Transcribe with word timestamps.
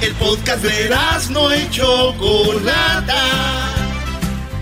El 0.00 0.14
podcast 0.14 0.62
de 0.62 0.90
no 1.30 1.54
y 1.54 1.68
Chocolata. 1.70 3.22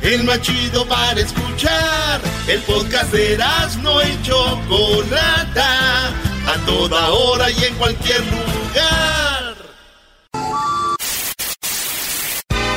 El 0.03 0.25
más 0.25 0.41
chido 0.43 0.85
para 0.87 1.21
escuchar. 1.21 2.21
El 2.49 2.61
podcast 2.63 3.13
de 3.13 3.39
no 3.81 4.03
y 4.03 4.23
Chocolata. 4.23 6.09
A 6.09 6.67
toda 6.67 7.11
hora 7.11 7.51
y 7.51 7.65
en 7.65 7.75
cualquier 7.75 8.21
lugar. 8.27 9.55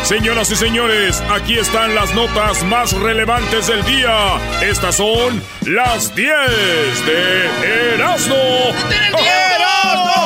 Señoras 0.03 0.51
y 0.51 0.55
señores, 0.55 1.23
aquí 1.31 1.57
están 1.57 1.95
las 1.95 2.13
notas 2.13 2.63
más 2.65 2.91
relevantes 2.91 3.67
del 3.67 3.83
día. 3.85 4.37
Estas 4.61 4.97
son 4.97 5.41
las 5.65 6.13
10 6.15 6.27
de 7.07 7.93
Erasmo. 7.95 8.35
¡Erasmo! 8.35 10.20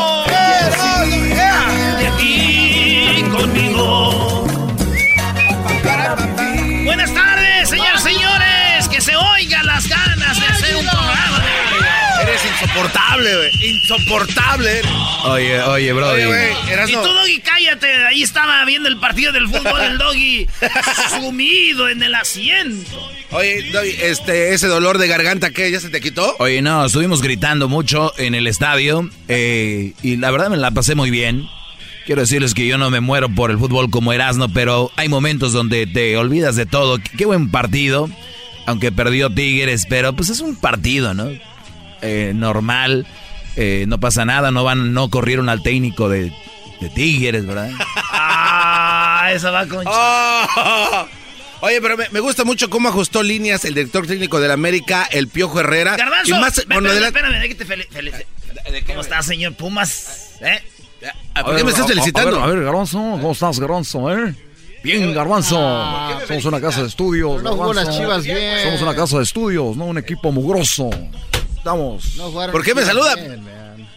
Insoportable, 12.76 13.36
güey. 13.36 13.70
Insoportable. 13.70 14.82
Oye, 15.26 15.62
oye, 15.62 15.94
Brody. 15.94 16.14
Oye, 16.14 16.26
güey, 16.26 16.72
eras 16.72 16.90
Y 16.90 16.94
tú, 16.94 17.02
Doggy, 17.02 17.40
cállate. 17.40 17.88
Ahí 18.06 18.24
estaba 18.24 18.64
viendo 18.66 18.90
el 18.90 18.98
partido 18.98 19.32
del 19.32 19.48
fútbol 19.48 19.80
del 19.80 19.98
Doggy. 19.98 20.48
Sumido 21.10 21.90
en 21.90 22.04
el 22.04 22.16
asiento. 22.16 23.12
Oye, 23.32 23.72
Doggy, 23.72 23.96
este, 24.02 24.54
ese 24.54 24.68
dolor 24.68 24.98
de 24.98 25.08
garganta, 25.08 25.52
¿qué? 25.52 25.72
¿Ya 25.72 25.80
se 25.80 25.90
te 25.90 26.02
quitó? 26.02 26.36
Oye, 26.40 26.62
no, 26.62 26.86
estuvimos 26.86 27.22
gritando 27.22 27.68
mucho 27.70 28.14
en 28.18 28.36
el 28.36 28.48
estadio 28.48 29.10
eh, 29.28 29.94
y 30.02 30.18
la 30.18 30.32
verdad 30.32 30.50
me 30.50 30.58
la 30.58 30.72
pasé 30.72 30.96
muy 30.96 31.10
bien. 31.10 31.48
Quiero 32.06 32.22
decirles 32.22 32.54
que 32.54 32.68
yo 32.68 32.78
no 32.78 32.92
me 32.92 33.00
muero 33.00 33.30
por 33.30 33.50
el 33.50 33.58
fútbol 33.58 33.90
como 33.90 34.14
Erasmo, 34.14 34.50
pero 34.50 34.92
hay 34.96 35.10
momentos 35.10 35.54
donde 35.54 35.88
te 35.88 36.16
olvidas 36.18 36.56
de 36.56 36.68
todo. 36.68 37.00
Qué 37.18 37.26
buen 37.26 37.50
partido, 37.50 38.10
aunque 38.68 38.92
perdió 38.92 39.32
Tigres, 39.32 39.88
pero 39.90 40.14
pues 40.14 40.30
es 40.30 40.40
un 40.40 40.56
partido, 40.56 41.16
¿no? 41.16 41.32
Eh, 42.02 42.34
normal, 42.36 43.06
eh, 43.56 43.86
no 43.88 44.00
pasa 44.00 44.26
nada, 44.26 44.52
no 44.52 44.64
van, 44.64 44.94
no 44.94 45.10
corrieron 45.10 45.50
al 45.50 45.64
técnico 45.64 46.10
de, 46.10 46.32
de 46.82 46.90
Tigres, 46.90 47.46
¿verdad? 47.46 47.70
Ah, 48.18 49.32
esa 49.34 49.50
va 49.52 49.66
con... 49.66 49.84
Oh. 49.88 51.08
Oye, 51.62 51.82
pero 51.82 51.98
me, 51.98 52.08
me 52.10 52.20
gusta 52.20 52.44
mucho 52.44 52.70
cómo 52.70 52.90
ajustó 52.90 53.24
líneas 53.24 53.66
el 53.66 53.74
director 53.74 54.06
técnico 54.06 54.40
del 54.40 54.52
América, 54.52 55.08
el 55.10 55.28
Piojo 55.30 55.60
Herrera. 55.62 55.96
Garbanzo, 55.98 56.36
y 56.36 56.40
más, 56.40 56.56
ven, 56.58 56.66
bueno, 56.82 56.90
espérame, 56.92 56.96
de 56.96 57.00
la- 57.02 57.08
espérame, 57.08 57.42
de 57.42 57.48
que 57.50 57.56
te 57.56 57.66
fel- 57.66 57.88
fel- 57.90 58.84
¿Cómo 58.86 59.02
está, 59.02 59.22
señor 59.24 59.54
Pumas? 59.56 60.32
¿Eh? 60.42 60.60
Ah, 61.34 61.44
¿Por 61.44 61.56
qué 61.56 61.64
me 61.64 61.72
estás 61.72 61.88
felicitando? 61.88 62.42
A 62.42 62.48
ver, 62.48 62.64
Garbanzo, 62.64 62.98
¿cómo 63.00 63.32
estás, 63.32 63.60
Garbanzo, 63.60 64.12
eh? 64.16 64.34
Bien, 64.84 65.14
Garbanzo. 65.14 65.56
Somos 66.28 66.46
una 66.46 66.62
casa 66.62 66.82
de 66.82 66.88
estudios. 66.88 67.42
No 67.42 67.52
jugó 67.54 67.74
las 67.74 67.98
Chivas 67.98 68.24
bien. 68.24 68.64
Somos 68.64 68.82
una 68.82 68.96
casa 68.96 69.18
de 69.18 69.24
estudios, 69.24 69.76
no 69.78 69.86
un 69.86 69.98
equipo 69.98 70.32
mugroso. 70.32 70.90
Estamos. 71.66 72.16
No 72.18 72.30
jugaron 72.30 72.52
¿Por 72.52 72.64
qué 72.64 72.76
me 72.76 72.86
saluda? 72.86 73.16
Bien. 73.16 73.44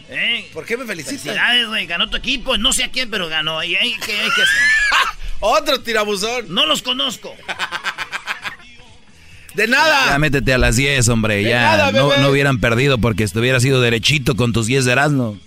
¿Eh? 0.09 0.49
¿Por 0.55 0.65
qué 0.65 0.75
me 0.75 0.85
felicitas? 0.85 1.21
Felicidades, 1.21 1.67
güey. 1.67 1.85
Ganó 1.85 2.09
tu 2.09 2.17
equipo. 2.17 2.57
No 2.57 2.73
sé 2.73 2.83
a 2.83 2.89
quién, 2.89 3.11
pero 3.11 3.29
ganó. 3.29 3.63
Y 3.63 3.75
hay 3.75 3.93
que, 3.93 4.11
hay 4.11 4.31
que 4.31 4.41
hacer. 4.41 4.59
Otro 5.39 5.79
tirabuzón. 5.81 6.51
No 6.51 6.65
los 6.65 6.81
conozco. 6.81 7.31
De 9.53 9.67
nada. 9.67 10.07
Ya 10.07 10.17
métete 10.17 10.51
a 10.51 10.57
las 10.57 10.77
10, 10.77 11.09
hombre, 11.09 11.35
De 11.35 11.43
ya. 11.43 11.61
nada, 11.61 11.91
no, 11.91 12.17
no 12.17 12.29
hubieran 12.29 12.59
perdido 12.59 12.97
porque 12.97 13.23
estuviera 13.23 13.59
sido 13.59 13.81
derechito 13.81 14.35
con 14.35 14.51
tus 14.51 14.65
10 14.65 14.85
de 14.85 14.91
Erasmo. 14.91 15.37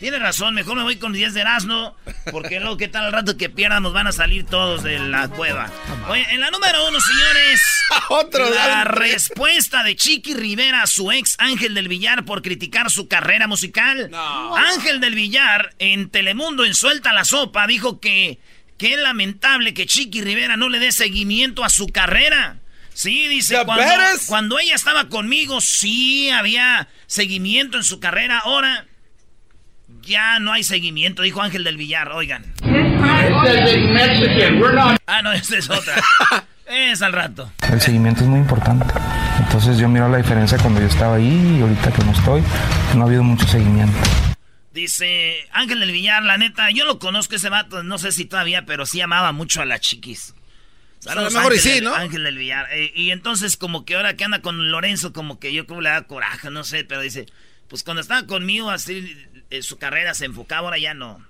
Tienes 0.00 0.20
razón, 0.20 0.54
mejor 0.54 0.76
me 0.76 0.82
voy 0.82 0.96
con 0.96 1.12
10 1.12 1.34
de 1.34 1.40
Erasmo, 1.40 1.96
porque 2.30 2.60
luego 2.60 2.76
qué 2.76 2.88
tal 2.88 3.04
al 3.06 3.12
rato 3.12 3.36
que 3.36 3.48
pierdan 3.48 3.82
nos 3.82 3.92
van 3.92 4.06
a 4.06 4.12
salir 4.12 4.44
todos 4.44 4.82
de 4.82 4.98
la 4.98 5.28
cueva. 5.28 5.70
Oye, 6.08 6.26
en 6.30 6.40
la 6.40 6.50
número 6.50 6.88
uno, 6.88 7.00
señores, 7.00 7.60
Otro, 8.08 8.50
la 8.50 8.84
respuesta 8.84 9.82
de 9.82 9.96
Chiqui 9.96 10.34
Rivera 10.34 10.82
a 10.82 10.86
su 10.86 11.12
ex 11.12 11.36
Ángel 11.38 11.74
del 11.74 11.88
Villar 11.88 12.24
por 12.24 12.42
criticar 12.42 12.90
su 12.90 13.08
carrera 13.08 13.46
musical. 13.46 14.10
Ángel 14.56 15.00
del 15.00 15.14
Villar 15.14 15.74
en 15.78 16.10
Telemundo 16.10 16.64
en 16.64 16.74
Suelta 16.74 17.12
la 17.12 17.24
Sopa 17.24 17.66
dijo 17.66 18.00
que, 18.00 18.40
que 18.76 18.94
es 18.94 19.00
lamentable 19.00 19.74
que 19.74 19.86
Chiqui 19.86 20.22
Rivera 20.22 20.56
no 20.56 20.68
le 20.68 20.80
dé 20.80 20.92
seguimiento 20.92 21.64
a 21.64 21.70
su 21.70 21.86
carrera. 21.86 22.58
Sí, 22.92 23.26
dice, 23.26 23.54
¿Ya 23.54 23.64
cuando, 23.64 23.92
cuando 24.26 24.58
ella 24.58 24.74
estaba 24.74 25.08
conmigo, 25.08 25.60
sí 25.60 26.30
había 26.30 26.88
seguimiento 27.06 27.76
en 27.76 27.84
su 27.84 27.98
carrera. 27.98 28.38
Ahora 28.38 28.86
ya 30.06 30.38
no 30.38 30.52
hay 30.52 30.62
seguimiento, 30.64 31.22
dijo 31.22 31.42
Ángel 31.42 31.64
del 31.64 31.76
Villar. 31.76 32.10
Oigan. 32.12 32.44
Ah, 35.06 35.20
no, 35.22 35.32
esa 35.34 35.56
es 35.58 35.70
otra. 35.70 35.94
es 36.66 37.02
al 37.02 37.12
rato. 37.12 37.50
El 37.70 37.80
seguimiento 37.80 38.22
es 38.22 38.26
muy 38.28 38.40
importante. 38.40 38.86
Entonces 39.38 39.78
yo 39.78 39.88
miro 39.88 40.08
la 40.08 40.18
diferencia 40.18 40.58
cuando 40.58 40.80
yo 40.80 40.86
estaba 40.86 41.16
ahí 41.16 41.56
y 41.58 41.60
ahorita 41.62 41.92
que 41.92 42.04
no 42.04 42.12
estoy, 42.12 42.42
no 42.96 43.02
ha 43.02 43.06
habido 43.06 43.22
mucho 43.22 43.46
seguimiento. 43.46 43.96
Dice 44.72 45.36
Ángel 45.52 45.80
del 45.80 45.92
Villar, 45.92 46.22
la 46.24 46.36
neta, 46.36 46.70
yo 46.70 46.84
lo 46.84 46.98
conozco 46.98 47.36
ese 47.36 47.48
vato, 47.48 47.82
no 47.84 47.98
sé 47.98 48.10
si 48.12 48.24
todavía, 48.24 48.66
pero 48.66 48.86
sí 48.86 49.00
amaba 49.00 49.32
mucho 49.32 49.62
a 49.62 49.64
las 49.64 49.80
chiquis. 49.80 50.34
Saludos, 50.98 51.34
A 51.34 51.38
lo 51.38 51.38
mejor 51.38 51.52
y 51.52 51.56
Ángel 51.56 51.70
sí, 51.70 51.74
del- 51.76 51.84
¿no? 51.84 51.94
Ángel 51.94 52.24
del 52.24 52.38
Villar. 52.38 52.66
Eh, 52.72 52.92
y 52.94 53.10
entonces 53.10 53.56
como 53.56 53.84
que 53.84 53.94
ahora 53.94 54.14
que 54.16 54.24
anda 54.24 54.40
con 54.40 54.70
Lorenzo, 54.72 55.12
como 55.12 55.38
que 55.38 55.52
yo 55.52 55.66
creo 55.66 55.80
le 55.80 55.90
da 55.90 56.02
coraje, 56.02 56.50
no 56.50 56.64
sé, 56.64 56.82
pero 56.84 57.02
dice, 57.02 57.26
pues 57.68 57.84
cuando 57.84 58.00
estaba 58.00 58.26
conmigo 58.26 58.70
así, 58.70 59.16
eh, 59.58 59.62
su 59.62 59.78
carrera 59.78 60.14
se 60.14 60.24
enfocaba, 60.26 60.68
ahora 60.68 60.78
ya 60.78 60.94
no. 60.94 61.24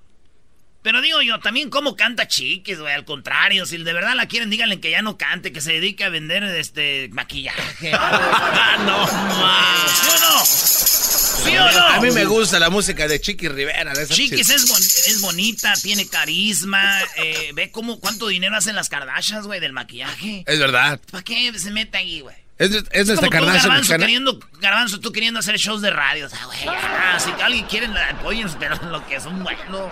Pero 0.83 1.01
digo 1.01 1.23
yo, 1.23 1.41
también 1.41 1.71
cómo 1.71 1.97
canta 1.97 2.29
Chiquis, 2.29 2.79
güey, 2.79 2.93
al 2.93 3.07
contrario, 3.07 3.65
si 3.65 3.79
de 3.79 3.93
verdad 3.95 4.15
la 4.15 4.27
quieren, 4.29 4.51
díganle 4.51 4.81
que 4.81 4.91
ya 4.91 5.01
no 5.01 5.17
cante, 5.17 5.51
que 5.51 5.63
se 5.63 5.73
dedique 5.73 6.05
a 6.05 6.11
vender 6.11 6.45
este 6.45 7.09
maquillaje. 7.13 7.91
no, 8.87 9.07
¿Sí 9.07 10.09
o 10.11 10.19
no? 10.21 10.45
¿Sí 10.45 11.57
o 11.57 11.73
no? 11.73 11.87
A 11.87 12.01
mí 12.01 12.11
me 12.11 12.27
gusta 12.27 12.59
la 12.59 12.69
música 12.69 13.09
de 13.09 13.19
Chiqui 13.19 13.49
Rivera. 13.49 13.95
De 13.95 14.03
esas 14.03 14.15
Chiquis 14.15 14.51
es, 14.51 14.69
bon- 14.69 14.79
es 14.83 15.21
bonita, 15.23 15.73
tiene 15.83 16.07
carisma. 16.07 17.01
eh, 17.17 17.53
ve 17.55 17.71
cómo 17.71 17.99
cuánto 17.99 18.29
dinero 18.29 18.55
hacen 18.57 18.75
las 18.75 18.91
Kardashians, 18.91 19.47
güey, 19.47 19.61
del 19.61 19.73
maquillaje. 19.73 20.45
Es 20.47 20.59
verdad. 20.59 21.01
¿Para 21.11 21.25
qué 21.25 21.59
se 21.59 21.71
mete 21.71 21.97
ahí, 21.97 22.21
güey? 22.21 22.37
Es, 22.57 22.71
es 22.71 22.85
Es 22.93 23.07
nuestra 23.09 23.17
como 23.17 23.31
tú, 23.31 23.31
Kardashian 23.47 23.69
Garbanzo, 23.71 23.97
queriendo, 23.99 24.39
Garbanzo, 24.61 25.01
tú 25.01 25.13
queriendo 25.13 25.41
hacer 25.41 25.57
shows 25.57 25.83
de 25.83 25.91
radio. 25.91 26.27
O 26.27 26.29
sea, 26.29 26.45
güey, 26.47 26.65
ya, 26.65 27.19
si 27.19 27.31
alguien 27.43 27.67
quiere, 27.67 27.87
apoyen, 28.11 28.49
pero 28.59 28.77
lo 28.91 29.05
que 29.07 29.21
son 29.21 29.43
buenos. 29.43 29.91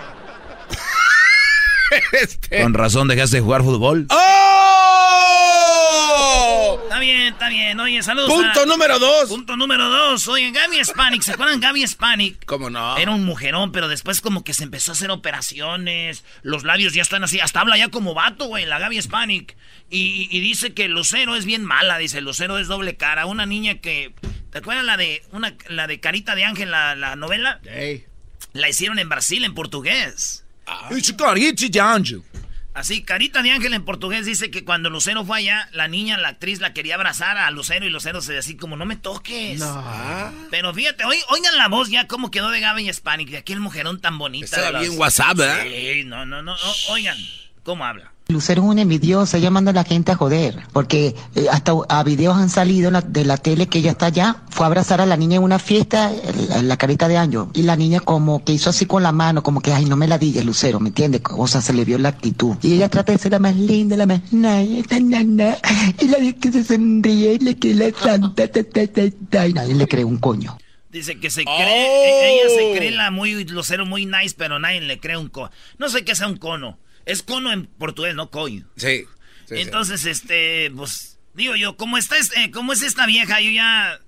Este- 2.13 2.61
Con 2.63 2.73
razón 2.73 3.07
dejaste 3.07 3.37
de 3.37 3.41
jugar 3.43 3.61
fútbol. 3.61 4.07
¡Oh! 4.09 5.52
Está 6.83 6.99
bien, 6.99 7.33
está 7.33 7.49
bien. 7.49 7.79
Oye, 7.79 8.03
saludos. 8.03 8.29
Punto 8.31 8.61
a- 8.61 8.65
número 8.65 8.99
dos. 8.99 9.29
Punto 9.29 9.55
número 9.57 9.89
dos. 9.89 10.27
Oye, 10.27 10.51
Gaby 10.51 10.79
Hispanic, 10.79 11.21
¿se 11.21 11.31
acuerdan 11.33 11.59
Gaby 11.59 11.83
Hispanic? 11.83 12.45
¿Cómo 12.45 12.69
no? 12.69 12.97
Era 12.97 13.11
un 13.11 13.23
mujerón, 13.25 13.71
pero 13.71 13.87
después 13.87 14.21
como 14.21 14.43
que 14.43 14.53
se 14.53 14.63
empezó 14.63 14.91
a 14.91 14.93
hacer 14.95 15.11
operaciones. 15.11 16.23
Los 16.41 16.63
labios 16.63 16.93
ya 16.93 17.01
están 17.01 17.23
así. 17.23 17.39
Hasta 17.39 17.61
habla 17.61 17.77
ya 17.77 17.89
como 17.89 18.13
vato, 18.13 18.45
güey, 18.45 18.65
la 18.65 18.79
Gaby 18.79 18.97
Hispanic. 18.97 19.55
Y, 19.89 20.27
y 20.31 20.39
dice 20.39 20.73
que 20.73 20.87
Lucero 20.87 21.35
es 21.35 21.45
bien 21.45 21.63
mala, 21.63 21.97
dice. 21.97 22.21
Lucero 22.21 22.57
es 22.59 22.67
doble 22.67 22.95
cara. 22.95 23.25
Una 23.25 23.45
niña 23.45 23.75
que... 23.79 24.13
¿Te 24.51 24.59
acuerdas 24.59 24.85
la 24.85 24.97
de 24.97 25.23
una, 25.31 25.55
la 25.67 25.87
de 25.87 25.99
Carita 25.99 26.35
de 26.35 26.45
Ángel, 26.45 26.69
la, 26.71 26.95
la 26.95 27.15
novela? 27.15 27.59
Ey. 27.65 28.05
La 28.53 28.69
hicieron 28.69 28.99
en 28.99 29.09
Brasil, 29.09 29.43
en 29.45 29.55
portugués. 29.55 30.45
de 32.35 32.52
Así, 32.73 33.03
Carita 33.03 33.43
de 33.43 33.51
Ángel 33.51 33.73
en 33.73 33.85
portugués 33.85 34.25
dice 34.25 34.49
que 34.49 34.63
cuando 34.63 34.89
Lucero 34.89 35.23
fue 35.25 35.37
allá, 35.39 35.69
la 35.73 35.87
niña, 35.87 36.17
la 36.17 36.29
actriz, 36.29 36.59
la 36.59 36.73
quería 36.73 36.95
abrazar 36.95 37.37
a 37.37 37.51
Lucero 37.51 37.85
y 37.85 37.89
Lucero 37.91 38.19
se 38.21 38.33
decía 38.33 38.39
así 38.39 38.57
como, 38.57 38.75
no 38.75 38.85
me 38.85 38.95
toques. 38.95 39.59
Pero 40.49 40.73
fíjate, 40.73 41.03
oigan 41.05 41.57
la 41.57 41.67
voz 41.67 41.89
ya 41.89 42.07
cómo 42.07 42.31
quedó 42.31 42.49
de 42.49 42.61
Gaby 42.61 42.89
Hispanic, 42.89 43.29
de 43.29 43.37
aquel 43.37 43.59
mujerón 43.59 44.01
tan 44.01 44.17
bonita. 44.17 44.45
Estaba 44.45 44.71
las- 44.71 44.81
bien 44.81 44.97
WhatsApp, 44.99 45.37
¿verdad? 45.37 45.63
Sí, 45.63 46.03
no, 46.05 46.25
no, 46.25 46.41
no, 46.41 46.55
no, 46.55 46.73
oigan, 46.89 47.17
¿cómo 47.63 47.85
habla? 47.85 48.12
Lucero 48.29 48.63
es 48.63 48.67
una 48.69 48.81
envidiosa, 48.81 49.37
ella 49.37 49.49
manda 49.51 49.71
a 49.71 49.73
la 49.73 49.83
gente 49.83 50.11
a 50.11 50.15
joder, 50.15 50.57
porque 50.71 51.13
eh, 51.35 51.45
hasta 51.51 51.73
a 51.89 52.03
videos 52.03 52.37
han 52.37 52.49
salido 52.49 52.89
la- 52.89 53.01
de 53.01 53.25
la 53.25 53.35
tele 53.37 53.67
que 53.67 53.79
ella 53.79 53.91
está 53.91 54.05
allá, 54.07 54.37
fue 54.49 54.65
a 54.65 54.67
abrazar 54.67 55.01
a 55.01 55.05
la 55.05 55.17
niña 55.17 55.35
en 55.37 55.43
una 55.43 55.59
fiesta, 55.59 56.09
en 56.55 56.67
la 56.69 56.77
carita 56.77 57.07
de 57.09 57.17
año, 57.17 57.51
y 57.53 57.63
la 57.63 57.75
niña 57.75 57.99
como 57.99 58.43
que 58.43 58.53
hizo 58.53 58.69
así 58.69 58.85
con 58.85 59.03
la 59.03 59.11
mano, 59.11 59.43
como 59.43 59.61
que, 59.61 59.73
ay, 59.73 59.85
no 59.85 59.97
me 59.97 60.07
la 60.07 60.17
digas, 60.17 60.45
Lucero, 60.45 60.79
¿me 60.79 60.89
entiendes? 60.89 61.21
O 61.37 61.47
sea, 61.47 61.61
se 61.61 61.73
le 61.73 61.83
vio 61.85 61.97
la 61.99 62.09
actitud. 62.09 62.55
Y 62.63 62.73
ella 62.73 62.87
trata 62.89 63.11
de 63.11 63.17
ser 63.17 63.33
la 63.33 63.39
más 63.39 63.55
linda, 63.57 63.97
la 63.97 64.05
más 64.05 64.21
nice, 64.31 64.85
y 65.99 66.07
la 66.07 66.17
vez 66.17 66.35
que 66.35 66.51
se 66.51 66.63
sonríe, 66.63 67.33
y 67.33 67.39
le 67.39 67.57
que 67.57 67.75
la 67.75 67.91
santa, 67.91 68.47
ta, 68.47 68.63
ta, 68.63 68.87
ta, 68.87 69.01
ta, 69.29 69.47
y 69.47 69.53
nadie 69.53 69.75
le 69.75 69.87
cree 69.87 70.05
un 70.05 70.17
coño. 70.17 70.57
Dice 70.91 71.19
que 71.19 71.29
se 71.29 71.43
cree, 71.43 71.55
Oh. 71.55 72.45
ella 72.45 72.55
se 72.55 72.77
cree 72.77 72.91
la 72.91 73.11
muy 73.11 73.43
Lucero 73.45 73.85
muy 73.85 74.05
nice, 74.05 74.33
pero 74.37 74.59
nadie 74.59 74.79
le 74.79 74.99
cree 74.99 75.17
un 75.17 75.27
cono. 75.27 75.51
No 75.77 75.89
sé 75.89 76.05
qué 76.05 76.15
sea 76.15 76.27
un 76.27 76.37
cono. 76.37 76.77
Es 77.05 77.21
cono 77.23 77.51
en 77.51 77.65
portugués, 77.65 78.15
no 78.15 78.29
coño. 78.29 78.65
Sí. 78.77 79.05
sí, 79.47 79.55
sí. 79.55 79.61
Entonces, 79.61 80.05
este, 80.05 80.71
pues, 80.75 81.17
digo 81.33 81.55
yo, 81.55 81.75
como 81.77 81.97
está, 81.97 82.17
es- 82.17 82.31
eh, 82.37 82.51
como 82.51 82.73
es 82.73 82.81
esta 82.81 83.05
vieja, 83.05 83.41
yo 83.41 83.49
ya, 83.51 83.99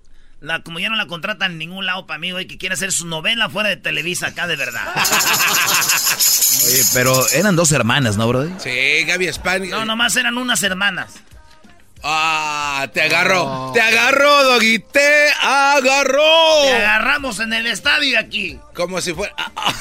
la, 0.41 0.61
como 0.63 0.79
ya 0.79 0.89
no 0.89 0.95
la 0.95 1.07
contratan 1.07 1.53
en 1.53 1.57
ningún 1.57 1.85
lado 1.85 2.05
para 2.07 2.19
mí, 2.19 2.31
güey, 2.31 2.47
que 2.47 2.57
quiere 2.57 2.73
hacer 2.75 2.91
su 2.91 3.05
novela 3.07 3.49
fuera 3.49 3.69
de 3.69 3.77
Televisa 3.77 4.27
acá 4.27 4.47
de 4.47 4.55
verdad. 4.55 4.93
Oye, 6.67 6.83
pero 6.93 7.27
eran 7.29 7.55
dos 7.55 7.71
hermanas, 7.71 8.17
¿no, 8.17 8.27
Brody? 8.27 8.53
Sí, 8.59 9.03
Gaby 9.05 9.31
Spani. 9.33 9.67
No, 9.69 9.85
nomás 9.85 10.15
eran 10.15 10.37
unas 10.37 10.63
hermanas. 10.63 11.13
Ah, 12.07 12.87
te 12.93 13.01
agarró. 13.01 13.71
Te 13.73 13.81
agarró, 13.81 14.43
Doggy. 14.43 14.77
Te 14.79 15.27
agarró. 15.41 16.61
Te 16.65 16.75
agarramos 16.75 17.39
en 17.39 17.51
el 17.53 17.65
estadio 17.65 18.19
aquí. 18.19 18.59
Como 18.75 19.01
si 19.01 19.13
fuera. 19.13 19.33
ah, 19.37 19.51
ah. 19.55 19.73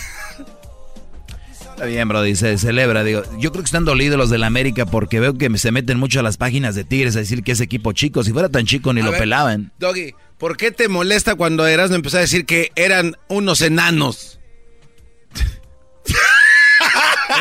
Está 1.75 1.87
bien, 1.87 2.06
Brody, 2.06 2.37
se 2.37 2.56
celebra. 2.56 3.03
Digo, 3.03 3.25
yo 3.41 3.50
creo 3.50 3.65
que 3.65 3.67
están 3.67 3.85
dolidos 3.85 4.17
los 4.17 4.31
de 4.31 4.38
la 4.38 4.47
América 4.47 4.87
porque 4.87 5.19
veo 5.19 5.37
que 5.37 5.59
se 5.59 5.73
meten 5.73 5.99
mucho 5.99 6.21
a 6.21 6.23
las 6.23 6.37
páginas 6.37 6.76
de 6.76 6.85
Tigres 6.85 7.17
a 7.17 7.19
decir 7.19 7.43
que 7.43 7.50
es 7.50 7.61
equipo 7.61 7.91
chico. 7.93 8.23
Si 8.23 8.32
fuera 8.32 8.49
tan 8.49 8.65
chico 8.65 8.93
ni 8.93 9.00
A 9.00 9.05
lo 9.05 9.11
ver, 9.11 9.19
pelaban. 9.19 9.73
Doggy, 9.81 10.15
¿por 10.38 10.56
qué 10.56 10.71
te 10.71 10.87
molesta 10.87 11.35
cuando 11.35 11.67
Erasmo 11.67 11.97
empezó 11.97 12.19
a 12.19 12.21
decir 12.21 12.47
que 12.47 12.71
eran 12.76 13.17
unos 13.26 13.61
enanos? 13.61 14.38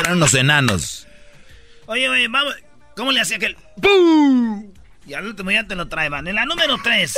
Eran 0.00 0.16
unos 0.16 0.34
enanos. 0.34 1.06
Oye, 1.86 2.08
oye, 2.08 2.26
vamos. 2.26 2.56
¿Cómo 2.96 3.12
le 3.12 3.20
hacía 3.20 3.36
aquel? 3.36 3.56
¡Bum! 3.76 4.72
Y 5.06 5.14
al 5.14 5.26
último 5.26 5.50
ya 5.50 5.64
te 5.64 5.74
lo 5.74 5.88
traeban. 5.88 6.26
En 6.26 6.34
la 6.34 6.44
número 6.46 6.78
3, 6.82 7.14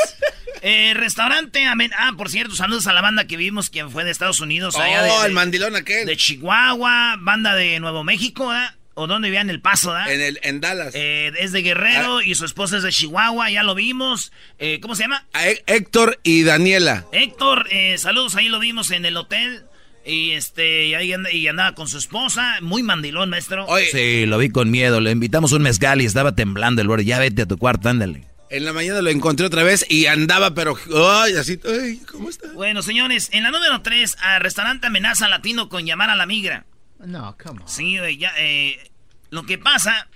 restaurante 0.95 1.65
Amen. 1.67 1.91
Ah, 1.97 2.13
por 2.17 2.31
cierto, 2.31 2.55
saludos 2.55 2.87
a 2.87 2.93
la 2.93 3.01
banda 3.01 3.27
que 3.27 3.37
vimos, 3.37 3.71
quien 3.71 3.91
fue 3.91 4.05
de 4.05 4.11
Estados 4.11 4.41
Unidos. 4.41 4.77
allá 4.77 5.07
Oh, 5.13 5.21
de, 5.23 5.27
el 5.29 5.33
mandilón 5.33 5.77
aquel. 5.77 6.07
de 6.07 6.17
Chihuahua, 6.17 7.17
banda 7.21 7.55
de 7.55 7.79
Nuevo 7.81 8.05
México. 8.05 8.53
O 8.99 9.07
donde 9.07 9.29
vivían 9.29 9.51
en 9.51 9.57
El 9.57 9.61
Paso, 9.61 9.93
¿verdad? 9.93 10.11
En, 10.11 10.23
el, 10.23 10.41
en 10.43 10.63
Dallas. 10.63 10.95
Eh, 10.95 11.31
es 11.39 11.53
de 11.53 11.61
Guerrero 11.61 12.23
y 12.23 12.35
su 12.35 12.47
esposa 12.47 12.79
es 12.79 12.83
de 12.83 12.91
Chihuahua, 12.91 13.51
ya 13.51 13.63
lo 13.63 13.75
vimos. 13.75 14.33
Eh, 14.59 14.81
¿Cómo 14.81 14.95
se 14.95 15.03
llama? 15.03 15.27
A 15.35 15.47
Héctor 15.49 16.19
y 16.23 16.45
Daniela. 16.45 17.05
Héctor, 17.13 17.69
eh, 17.71 17.99
saludos, 17.99 18.37
ahí 18.37 18.49
lo 18.49 18.59
vimos 18.59 18.91
en 18.93 19.05
el 19.05 19.19
hotel. 19.19 19.66
Y 20.07 20.33
este, 20.33 20.87
y 20.87 20.95
ahí 20.95 21.13
anda- 21.13 21.33
y 21.33 21.49
andaba 21.49 21.75
con 21.75 21.89
su 21.89 21.99
esposa, 21.99 22.59
muy 22.61 22.83
mandilón, 22.85 23.29
maestro. 23.31 23.67
Oye, 23.67 23.87
Sí, 23.91 24.25
lo 24.27 24.39
vi 24.39 24.51
con 24.51 24.71
miedo. 24.71 25.01
Le 25.01 25.11
invitamos 25.11 25.51
un 25.53 25.63
mezcal 25.63 26.01
y 26.01 26.05
estaba 26.05 26.35
temblando 26.37 26.81
el 26.81 26.89
Brody. 26.89 27.05
Ya 27.05 27.19
vete 27.19 27.43
a 27.43 27.47
tu 27.47 27.59
cuarto, 27.59 27.89
ándale. 27.89 28.25
en 28.49 28.65
la 28.65 28.73
mañana 28.73 29.03
lo 29.03 29.11
encontré 29.11 29.45
otra 29.47 29.65
vez 29.65 29.85
y 29.91 30.07
andaba, 30.07 30.55
pero. 30.55 30.77
Ay, 30.95 31.35
así. 31.35 31.59
Ay, 31.69 32.01
¿cómo 32.11 32.29
está? 32.31 32.53
Bueno, 32.53 32.81
señores, 32.83 33.29
en 33.33 33.43
la 33.43 33.51
número 33.51 33.83
3, 33.83 34.17
a 34.21 34.39
restaurante 34.39 34.87
amenaza 34.87 35.29
latino 35.29 35.69
con 35.69 35.85
llamar 35.85 36.11
a 36.11 36.15
la 36.15 36.27
migra. 36.27 36.65
No, 37.05 37.37
come 37.43 37.63
on. 37.63 37.69
Sí, 37.69 37.99
ya, 38.19 38.33
eh, 38.39 38.91
lo 39.31 39.43
que 39.45 39.59
pasa 39.59 40.09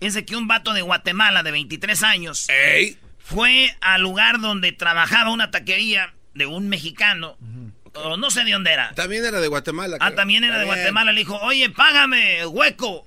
es 0.00 0.14
de 0.14 0.24
que 0.24 0.34
un 0.36 0.48
vato 0.48 0.72
de 0.72 0.80
Guatemala 0.80 1.42
de 1.42 1.50
23 1.50 2.02
años 2.02 2.48
Ey. 2.48 2.96
fue 3.18 3.76
al 3.82 4.00
lugar 4.00 4.40
donde 4.40 4.72
trabajaba 4.72 5.30
una 5.30 5.50
taquería 5.50 6.14
de 6.34 6.46
un 6.46 6.68
mexicano, 6.68 7.36
o 7.96 8.16
no 8.16 8.30
sé 8.30 8.44
de 8.44 8.52
dónde 8.52 8.72
era. 8.72 8.92
También 8.94 9.24
era 9.24 9.40
de 9.40 9.48
Guatemala. 9.48 9.96
Ah, 10.00 10.06
creo. 10.06 10.16
también 10.16 10.44
era 10.44 10.58
de. 10.58 10.64
Guatemala. 10.64 11.12
Le 11.12 11.20
dijo, 11.20 11.36
oye, 11.40 11.70
págame, 11.70 12.44
hueco. 12.46 13.06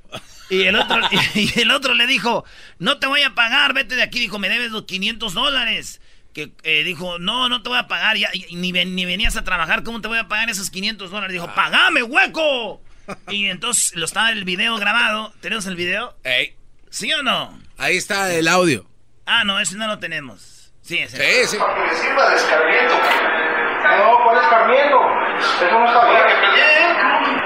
Y 0.49 0.63
el 0.63 0.75
otro, 0.75 0.97
y 1.35 1.59
el 1.59 1.71
otro 1.71 1.93
le 1.93 2.07
dijo, 2.07 2.43
no 2.79 2.97
te 2.99 3.07
voy 3.07 3.21
a 3.21 3.35
pagar, 3.35 3.73
vete 3.73 3.95
de 3.95 4.03
aquí. 4.03 4.19
Dijo, 4.19 4.39
me 4.39 4.49
debes 4.49 4.71
los 4.71 4.83
500 4.85 5.33
dólares. 5.33 6.01
Que 6.33 6.51
eh, 6.63 6.83
dijo, 6.83 7.17
no, 7.19 7.49
no 7.49 7.61
te 7.63 7.69
voy 7.69 7.77
a 7.79 7.87
pagar. 7.87 8.17
Ya, 8.17 8.29
y- 8.33 8.55
ni, 8.55 8.71
ven- 8.71 8.95
ni 8.95 9.05
venías 9.05 9.35
a 9.35 9.43
trabajar, 9.43 9.83
¿cómo 9.83 9.99
te 10.01 10.07
voy 10.07 10.17
a 10.19 10.27
pagar 10.27 10.49
esos 10.49 10.69
500 10.69 11.09
dólares? 11.11 11.33
Dijo, 11.33 11.53
págame, 11.55 12.03
hueco. 12.03 12.81
Y 13.29 13.47
entonces 13.47 13.95
lo 13.95 14.05
estaba 14.05 14.31
el 14.31 14.43
video 14.45 14.77
grabado. 14.77 15.33
¿Tenemos 15.41 15.65
el 15.65 15.75
video? 15.75 16.15
Ey. 16.23 16.53
¿Sí 16.91 17.11
o 17.13 17.23
no? 17.23 17.59
Ahí 17.77 17.97
está 17.97 18.31
el 18.33 18.47
audio. 18.47 18.87
Ah, 19.25 19.43
no, 19.43 19.59
ese 19.59 19.75
no 19.77 19.87
lo 19.87 19.97
tenemos. 19.97 20.71
Sí, 20.83 20.97
ese. 20.99 21.17
Sí, 21.17 21.47
sí. 21.51 21.57
que 21.57 21.81
me 21.91 21.95
sirva 21.99 22.29
de 22.29 22.35
escarmiento. 22.35 23.38
No, 23.83 24.23
¿cuál 24.23 24.37
escarmiento? 24.43 24.97
Eso 25.39 25.79
no 25.79 25.85
está 25.85 26.05
bien. 26.05 26.21
que 26.27 26.35
peleé, 26.35 26.95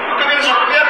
¿Tú 0.08 0.16
qué 0.18 0.24
vienes 0.28 0.48
a 0.48 0.66
pelear? 0.66 0.86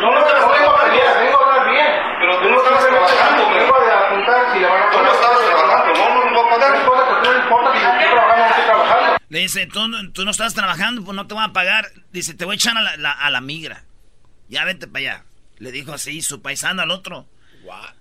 No, 0.00 0.10
no 0.14 0.24
te 0.24 0.32
vengo 0.34 0.70
a 0.70 0.84
pelear, 0.84 1.18
vengo 1.18 1.38
a 1.38 1.42
hablar 1.44 1.70
bien. 1.70 1.86
Pero 2.20 2.38
tú 2.38 2.48
no 2.50 2.56
estabas 2.58 2.86
trabajando, 2.86 3.42
Vengo 3.54 3.74
a 3.76 4.06
apuntar 4.06 4.52
si 4.52 4.58
le 4.60 4.66
van 4.66 4.82
a 4.82 4.90
pagar. 4.90 4.92
Tú 4.92 5.02
no 5.04 5.12
estabas 5.12 5.40
trabajando, 5.46 5.92
no, 5.98 6.08
no 6.14 6.30
me 6.30 6.36
va 6.36 6.46
a 6.46 6.50
pagar. 6.50 6.70
No 6.72 6.78
importa, 6.80 7.22
que 7.22 7.28
no 7.28 7.36
importa 7.38 7.72
que 7.72 7.80
yo 7.80 7.88
estoy 7.88 8.10
trabajando, 8.12 8.42
no 8.44 8.48
estoy 8.50 8.64
trabajando. 8.64 9.16
Le 9.28 9.38
dice, 9.38 9.66
tú, 9.66 9.88
no- 9.88 10.12
tú 10.12 10.24
no 10.24 10.30
estás 10.30 10.54
trabajando, 10.54 11.04
pues 11.04 11.16
no 11.16 11.26
te 11.26 11.34
voy 11.34 11.44
a 11.44 11.48
pagar. 11.52 11.86
Dice, 12.12 12.34
te 12.34 12.44
voy 12.44 12.54
a 12.54 12.56
echar 12.56 12.76
a 12.76 12.80
la, 12.82 12.96
la- 12.96 13.12
a 13.12 13.30
la 13.30 13.40
migra. 13.40 13.84
Ya 14.48 14.64
vete 14.64 14.86
para 14.86 15.00
allá. 15.00 15.24
Le 15.58 15.72
dijo 15.72 15.92
así 15.92 16.20
su 16.22 16.42
paisano 16.42 16.82
al 16.82 16.90
otro. 16.90 17.26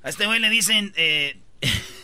A 0.03 0.09
este 0.09 0.25
güey 0.25 0.39
le 0.39 0.49
dicen, 0.49 0.91
eh, 0.95 1.39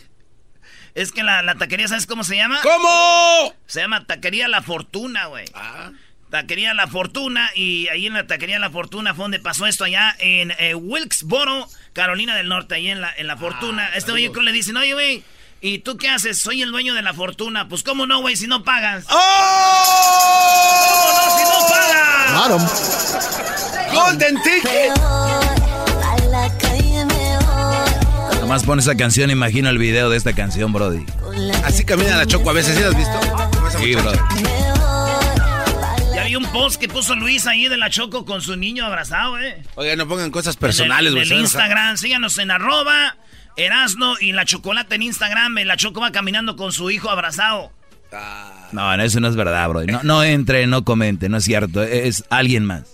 es 1.02 1.12
que 1.12 1.22
la, 1.22 1.42
la 1.42 1.54
taquería, 1.54 1.86
¿sabes 1.88 2.06
cómo 2.06 2.24
se 2.24 2.36
llama? 2.36 2.58
¿Cómo? 2.62 3.54
Se 3.66 3.80
llama 3.80 4.04
Taquería 4.04 4.48
La 4.48 4.62
Fortuna, 4.62 5.26
güey. 5.26 5.44
Ah. 5.54 5.90
Taquería 6.30 6.74
La 6.74 6.88
Fortuna 6.88 7.50
y 7.54 7.88
ahí 7.88 8.06
en 8.06 8.14
la 8.14 8.26
Taquería 8.26 8.58
La 8.58 8.70
Fortuna 8.70 9.14
fue 9.14 9.24
donde 9.24 9.38
pasó 9.38 9.66
esto 9.66 9.84
allá 9.84 10.14
en 10.18 10.52
eh, 10.58 10.74
Wilkesboro, 10.74 11.68
Carolina 11.92 12.34
del 12.36 12.48
Norte, 12.48 12.74
ahí 12.74 12.88
en 12.88 13.00
la, 13.00 13.12
en 13.16 13.26
la 13.28 13.36
Fortuna. 13.36 13.90
este 13.94 14.10
güey 14.10 14.28
le 14.42 14.52
dicen, 14.52 14.76
oye, 14.76 14.92
güey, 14.92 15.22
¿y 15.60 15.78
tú 15.78 15.96
qué 15.96 16.08
haces? 16.08 16.40
Soy 16.40 16.62
el 16.62 16.70
dueño 16.70 16.94
de 16.94 17.02
La 17.02 17.14
Fortuna. 17.14 17.68
Pues, 17.68 17.82
¿cómo 17.82 18.06
no, 18.06 18.20
güey, 18.20 18.36
si 18.36 18.46
no 18.46 18.64
pagas? 18.64 19.04
¿Cómo 19.04 19.18
no, 21.14 21.38
si 21.38 21.44
no 21.44 21.60
pagas? 21.68 22.50
'em. 22.50 23.94
Golden 23.94 24.42
Ticket. 24.42 25.47
Nomás 28.48 28.64
pon 28.64 28.78
esa 28.78 28.94
canción, 28.96 29.28
imagino 29.28 29.68
el 29.68 29.76
video 29.76 30.08
de 30.08 30.16
esta 30.16 30.32
canción, 30.32 30.72
Brody. 30.72 31.04
Así 31.66 31.84
camina 31.84 32.16
la 32.16 32.24
Choco 32.24 32.48
a 32.48 32.54
veces, 32.54 32.76
¿sí 32.76 32.82
lo 32.82 32.88
has 32.88 32.96
visto? 32.96 33.20
Sí. 33.78 33.94
Brody. 33.94 34.18
Ya 36.14 36.24
vi 36.24 36.34
un 36.34 36.46
post 36.46 36.80
que 36.80 36.88
puso 36.88 37.14
Luis 37.14 37.46
ahí 37.46 37.68
de 37.68 37.76
la 37.76 37.90
Choco 37.90 38.24
con 38.24 38.40
su 38.40 38.56
niño 38.56 38.86
abrazado, 38.86 39.38
eh. 39.38 39.62
Oiga, 39.74 39.96
no 39.96 40.08
pongan 40.08 40.30
cosas 40.30 40.54
En 40.54 40.60
personales, 40.60 41.08
el, 41.08 41.16
güey. 41.16 41.26
en 41.26 41.32
el 41.34 41.40
Instagram, 41.40 41.98
síganos 41.98 42.38
en 42.38 42.50
arroba 42.50 43.18
Erasno 43.56 44.14
y 44.18 44.32
la 44.32 44.46
chocolate 44.46 44.94
en 44.94 45.02
Instagram. 45.02 45.54
La 45.66 45.76
Choco 45.76 46.00
va 46.00 46.10
caminando 46.10 46.56
con 46.56 46.72
su 46.72 46.90
hijo 46.90 47.10
abrazado. 47.10 47.70
No, 48.72 48.96
no, 48.96 49.02
eso 49.02 49.20
no 49.20 49.28
es 49.28 49.36
verdad, 49.36 49.68
Brody. 49.68 49.88
No, 49.88 50.00
no 50.04 50.24
entre, 50.24 50.66
no 50.66 50.84
comente, 50.84 51.28
no 51.28 51.36
es 51.36 51.44
cierto. 51.44 51.82
Es 51.82 52.24
alguien 52.30 52.64
más. 52.64 52.84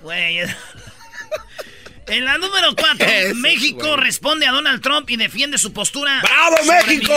Güey. 0.00 0.38
En 2.08 2.24
la 2.24 2.38
número 2.38 2.74
4, 2.74 3.06
Eso, 3.08 3.34
México 3.36 3.96
responde 3.96 4.46
a 4.46 4.52
Donald 4.52 4.80
Trump 4.82 5.08
y 5.10 5.16
defiende 5.16 5.58
su 5.58 5.72
postura. 5.72 6.20
¡Bravo, 6.22 6.56
México! 6.66 7.12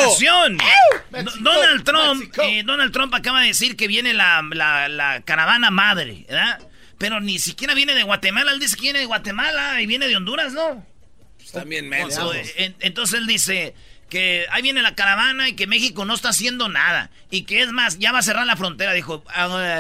Do- 1.12 1.32
Donald 1.40 1.84
Trump, 1.84 2.34
eh, 2.44 2.64
Donald 2.66 2.92
Trump 2.92 3.14
acaba 3.14 3.42
de 3.42 3.48
decir 3.48 3.76
que 3.76 3.88
viene 3.88 4.14
la, 4.14 4.42
la- 4.52 4.88
la 4.90 5.22
caravana 5.22 5.72
madre, 5.72 6.26
¿verdad? 6.28 6.60
Pero 6.98 7.20
ni 7.20 7.40
siquiera 7.40 7.74
viene 7.74 7.94
de 7.96 8.04
Guatemala. 8.04 8.52
Él 8.52 8.60
dice 8.60 8.76
que 8.76 8.84
viene 8.84 9.00
de 9.00 9.06
Guatemala 9.06 9.82
y 9.82 9.86
viene 9.88 10.08
de 10.08 10.16
Honduras, 10.18 10.54
¿no? 10.54 10.86
También 11.52 11.90
menso. 11.90 12.34
Eh, 12.34 12.54
en- 12.58 12.76
Entonces 12.80 13.20
él 13.20 13.28
dice 13.28 13.74
que 14.10 14.46
ahí 14.52 14.62
viene 14.62 14.82
la 14.82 14.94
caravana 14.94 15.50
y 15.50 15.54
que 15.56 15.68
México 15.68 16.06
no 16.06 16.14
está 16.14 16.30
haciendo 16.30 16.70
nada. 16.70 17.10
Y 17.30 17.44
que 17.44 17.62
es 17.62 17.72
más, 17.72 17.98
ya 17.98 18.12
va 18.12 18.20
a 18.20 18.24
cerrar 18.24 18.46
la 18.46 18.56
frontera. 18.58 18.94
Dijo, 18.94 19.24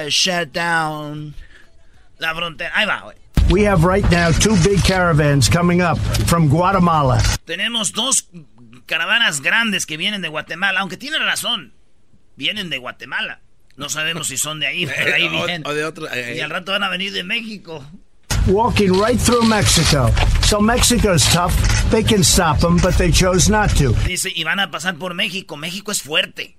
shut 0.07 0.49
down 0.51 1.35
la 2.17 2.33
frontera. 2.35 2.71
Ahí 2.75 2.85
va, 2.85 3.01
güey. 3.01 3.17
We 3.49 3.63
have 3.63 3.83
right 3.83 4.09
now 4.11 4.31
two 4.31 4.55
big 4.63 4.81
caravans 4.83 5.49
coming 5.49 5.81
up 5.81 5.97
from 6.27 6.47
Guatemala. 6.49 7.21
Tenemos 7.45 7.91
dos 7.91 8.27
caravanas 8.85 9.41
grandes 9.41 9.85
que 9.85 9.97
vienen 9.97 10.21
de 10.21 10.29
Guatemala, 10.29 10.79
aunque 10.79 10.97
tiene 10.97 11.19
razón. 11.19 11.73
Vienen 12.37 12.69
de 12.69 12.77
Guatemala. 12.77 13.41
No 13.75 13.89
sabemos 13.89 14.27
si 14.27 14.37
son 14.37 14.59
de 14.59 14.67
ahí, 14.67 14.85
pero 14.85 15.15
ahí 15.15 15.27
vienen. 15.29 15.63
o 15.65 15.73
de 15.73 15.83
otro, 15.83 16.07
eh, 16.13 16.35
Y 16.37 16.39
al 16.39 16.49
rato 16.49 16.71
van 16.71 16.83
a 16.83 16.89
venir 16.89 17.11
de 17.11 17.23
México. 17.23 17.85
Walking 18.47 18.93
right 18.93 19.19
through 19.19 19.43
Mexico. 19.45 20.09
So 20.43 20.59
Mexico's 20.61 21.23
tough. 21.31 21.53
They 21.91 22.03
can 22.03 22.23
stop 22.23 22.59
them, 22.59 22.77
but 22.77 22.95
they 22.97 23.11
chose 23.11 23.49
not 23.51 23.69
to. 23.77 23.91
Dice, 24.07 24.29
y 24.33 24.43
van 24.43 24.59
a 24.59 24.71
pasar 24.71 24.95
por 24.95 25.13
México. 25.13 25.57
México 25.57 25.91
es 25.91 26.01
fuerte. 26.01 26.57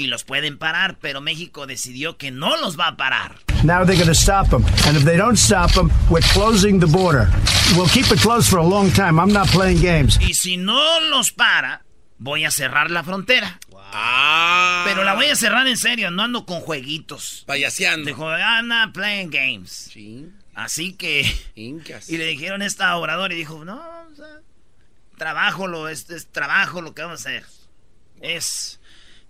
Y 0.00 0.06
los 0.06 0.24
pueden 0.24 0.56
parar, 0.56 0.96
pero 0.98 1.20
México 1.20 1.66
decidió 1.66 2.16
que 2.16 2.30
no 2.30 2.56
los 2.56 2.78
va 2.78 2.86
a 2.86 2.96
parar. 2.96 3.36
Now 3.64 3.84
they're 3.84 3.96
going 3.96 4.06
to 4.08 4.14
stop 4.14 4.48
them. 4.48 4.64
And 4.86 4.96
if 4.96 5.04
they 5.04 5.18
don't 5.18 5.36
stop 5.36 5.72
them, 5.72 5.90
we're 6.08 6.26
closing 6.32 6.80
the 6.80 6.86
border. 6.86 7.28
We'll 7.76 7.86
keep 7.86 8.10
it 8.10 8.18
closed 8.18 8.48
for 8.48 8.58
a 8.58 8.64
long 8.64 8.90
time. 8.92 9.20
I'm 9.20 9.30
not 9.30 9.48
playing 9.48 9.82
games. 9.82 10.18
Y 10.22 10.32
si 10.32 10.56
no 10.56 11.00
los 11.10 11.32
para, 11.32 11.84
voy 12.16 12.46
a 12.46 12.50
cerrar 12.50 12.90
la 12.90 13.02
frontera. 13.04 13.60
Ah. 13.92 14.84
Pero 14.86 15.04
la 15.04 15.12
voy 15.12 15.26
a 15.26 15.36
cerrar 15.36 15.66
en 15.66 15.76
serio, 15.76 16.10
no 16.10 16.22
ando 16.22 16.46
con 16.46 16.60
jueguitos. 16.60 17.44
Payaseando. 17.46 18.06
Dijo, 18.06 18.24
I'm 18.26 18.68
not 18.68 18.94
playing 18.94 19.28
games. 19.28 19.90
Sí. 19.92 20.30
Así 20.54 20.94
que... 20.94 21.30
Incas. 21.56 22.08
Y 22.08 22.16
le 22.16 22.24
dijeron 22.24 22.62
esta 22.62 22.96
obrador 22.96 23.32
y 23.32 23.36
dijo, 23.36 23.66
no, 23.66 23.76
o 23.76 24.16
sea, 24.16 24.40
trabajo, 25.18 25.66
lo, 25.66 25.90
es, 25.90 26.08
es 26.08 26.26
trabajo 26.32 26.80
lo 26.80 26.94
que 26.94 27.02
vamos 27.02 27.26
a 27.26 27.28
hacer. 27.28 27.44
Es... 28.22 28.79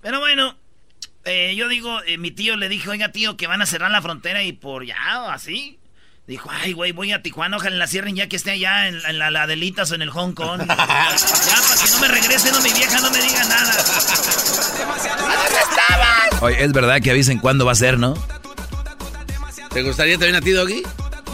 Pero 0.01 0.21
bueno, 0.21 0.57
eh, 1.25 1.55
yo 1.57 1.69
digo, 1.69 2.03
eh, 2.07 2.19
mi 2.19 2.31
tío 2.31 2.57
le 2.57 2.69
dijo, 2.69 2.91
oiga 2.91 3.13
tío, 3.13 3.37
que 3.37 3.47
van 3.47 3.63
a 3.63 3.67
cerrar 3.67 3.91
la 3.91 4.01
frontera 4.03 4.43
y 4.43 4.53
por 4.53 4.85
ya, 4.85 5.23
o 5.23 5.29
así. 5.29 5.79
Dijo, 6.27 6.49
ay, 6.51 6.73
güey, 6.73 6.93
voy 6.93 7.13
a 7.13 7.23
Tijuana, 7.23 7.57
ojalá 7.57 7.77
la 7.77 7.87
cierren 7.89 8.15
ya 8.15 8.29
que 8.29 8.37
esté 8.37 8.53
allá 8.53 8.87
en, 8.87 9.01
en 9.05 9.19
la, 9.19 9.31
la 9.33 9.43
Adelitas 9.43 9.91
o 9.91 9.97
en 9.97 10.03
el 10.03 10.11
Hong 10.11 10.33
Kong. 10.33 10.61
ya, 10.69 10.77
para 10.77 10.87
que 10.87 11.91
no 11.91 11.99
me 12.01 12.09
regrese, 12.09 12.53
no 12.53 12.61
mi 12.61 12.73
vieja 12.73 13.01
no 13.01 13.11
me 13.11 13.21
diga 13.21 13.45
nada. 13.45 13.75
Oye, 16.41 16.63
es 16.65 16.73
verdad 16.73 17.01
que 17.03 17.11
avisen 17.11 17.39
cuándo 17.39 17.67
va 17.67 17.73
a 17.73 17.75
ser, 17.75 17.99
¿no? 17.99 18.15
¿Te 19.71 19.83
gustaría 19.83 20.15
también 20.15 20.37
a 20.37 20.41
ti, 20.41 20.53
Doggy? 20.53 20.83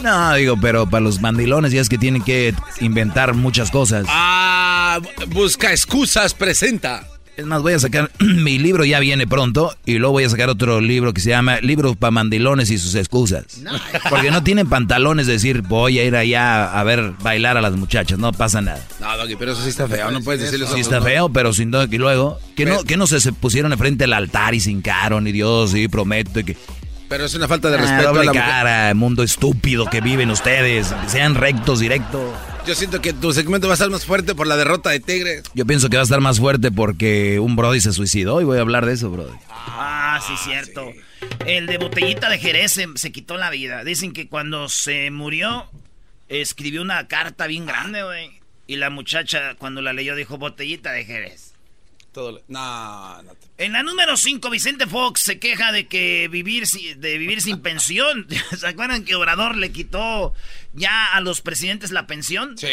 No, 0.01 0.33
digo, 0.35 0.57
pero 0.59 0.89
para 0.89 1.01
los 1.01 1.21
mandilones 1.21 1.71
ya 1.71 1.81
es 1.81 1.89
que 1.89 1.97
tienen 1.97 2.23
que 2.23 2.53
inventar 2.81 3.33
muchas 3.33 3.71
cosas. 3.71 4.05
Ah, 4.09 4.99
busca 5.27 5.71
excusas, 5.71 6.33
presenta. 6.33 7.07
Es 7.37 7.45
más, 7.45 7.61
voy 7.61 7.73
a 7.73 7.79
sacar, 7.79 8.09
mi 8.19 8.57
libro 8.57 8.83
ya 8.83 8.99
viene 8.99 9.27
pronto 9.27 9.71
y 9.85 9.99
luego 9.99 10.13
voy 10.13 10.23
a 10.23 10.29
sacar 10.29 10.49
otro 10.49 10.81
libro 10.81 11.13
que 11.13 11.21
se 11.21 11.29
llama 11.29 11.59
Libros 11.61 11.95
para 11.95 12.09
mandilones 12.09 12.71
y 12.71 12.79
sus 12.79 12.95
excusas. 12.95 13.61
Porque 14.09 14.31
no 14.31 14.41
tienen 14.41 14.67
pantalones 14.67 15.27
de 15.27 15.33
decir, 15.33 15.61
voy 15.61 15.99
a 15.99 16.03
ir 16.03 16.15
allá 16.15 16.79
a 16.79 16.83
ver 16.83 17.13
bailar 17.21 17.55
a 17.55 17.61
las 17.61 17.73
muchachas, 17.73 18.17
no 18.17 18.31
pasa 18.31 18.61
nada. 18.61 18.83
No, 18.99 19.15
Doggy, 19.15 19.35
pero 19.35 19.51
eso 19.51 19.61
sí 19.61 19.69
está 19.69 19.87
feo, 19.87 20.09
no 20.09 20.21
puedes 20.21 20.41
decirle 20.41 20.65
eso. 20.65 20.73
Sí 20.73 20.81
está 20.81 20.99
feo, 20.99 21.29
pero 21.29 21.53
sin 21.53 21.69
duda 21.69 21.87
que 21.87 21.99
luego, 21.99 22.39
que 22.55 22.65
no, 22.65 22.83
que 22.83 22.97
no 22.97 23.05
se, 23.05 23.21
se 23.21 23.31
pusieron 23.31 23.71
enfrente 23.71 24.05
del 24.05 24.13
altar 24.13 24.55
y 24.55 24.59
se 24.59 24.71
hincaron 24.71 25.27
y 25.27 25.31
Dios, 25.31 25.71
sí, 25.71 25.87
prometo 25.87 26.39
y 26.39 26.43
que... 26.43 26.57
Pero 27.09 27.25
es 27.25 27.33
una 27.35 27.47
falta 27.47 27.69
de 27.69 27.77
Ah, 27.77 27.81
respeto 27.81 28.01
a 28.09 28.11
doble 28.11 28.25
la 28.25 28.33
mujer. 28.33 28.47
cara, 28.47 28.93
mundo 28.93 29.23
estúpido 29.23 29.85
que 29.85 30.01
viven 30.01 30.29
ustedes, 30.29 30.93
sean 31.07 31.35
rectos, 31.35 31.79
directos. 31.79 32.33
Yo 32.65 32.75
siento 32.75 32.99
que 33.01 33.13
tu 33.13 33.31
segmento 33.31 33.67
va 33.67 33.73
a 33.73 33.75
estar 33.75 33.89
más 33.89 34.03
fuerte 34.05 34.35
por 34.35 34.45
la 34.45 34.57
derrota 34.57 34.89
de 34.89 34.99
Tigres. 34.99 35.43
Yo 35.53 35.65
pienso 35.65 35.89
que 35.89 35.95
va 35.95 36.01
a 36.01 36.03
estar 36.03 36.19
más 36.19 36.39
fuerte 36.39 36.69
porque 36.69 37.39
un 37.39 37.55
Brody 37.55 37.79
se 37.79 37.93
suicidó 37.93 38.41
y 38.41 38.43
voy 38.43 38.57
a 38.57 38.61
hablar 38.61 38.85
de 38.85 38.93
eso, 38.93 39.09
Brody. 39.09 39.31
Ah, 39.49 40.19
sí, 40.27 40.33
cierto. 40.43 40.91
El 41.45 41.65
de 41.67 41.77
botellita 41.77 42.29
de 42.29 42.39
Jerez 42.39 42.73
se, 42.73 42.87
se 42.95 43.11
quitó 43.13 43.37
la 43.37 43.49
vida. 43.51 43.85
Dicen 43.85 44.11
que 44.11 44.27
cuando 44.27 44.67
se 44.67 45.09
murió, 45.11 45.65
escribió 46.27 46.81
una 46.81 47.07
carta 47.07 47.47
bien 47.47 47.65
grande, 47.65 48.03
güey. 48.03 48.31
Y 48.67 48.75
la 48.75 48.89
muchacha, 48.89 49.55
cuando 49.57 49.81
la 49.81 49.93
leyó, 49.93 50.13
dijo 50.15 50.37
botellita 50.37 50.91
de 50.91 51.05
Jerez. 51.05 51.46
Todo 52.17 52.31
le- 52.31 52.43
No, 52.47 53.21
no 53.21 53.31
te- 53.35 53.63
En 53.63 53.73
la 53.73 53.83
número 53.83 54.17
5, 54.17 54.49
Vicente 54.49 54.87
Fox 54.87 55.21
se 55.21 55.37
queja 55.37 55.71
de 55.71 55.85
que 55.85 56.27
vivir 56.29 56.65
de 56.65 57.17
vivir 57.19 57.43
sin 57.43 57.59
pensión. 57.61 58.25
¿Se 58.57 58.65
acuerdan 58.65 59.05
que 59.05 59.13
Obrador 59.13 59.55
le 59.55 59.71
quitó 59.71 60.33
ya 60.73 61.13
a 61.13 61.21
los 61.21 61.41
presidentes 61.41 61.91
la 61.91 62.07
pensión? 62.07 62.57
Sí. 62.57 62.65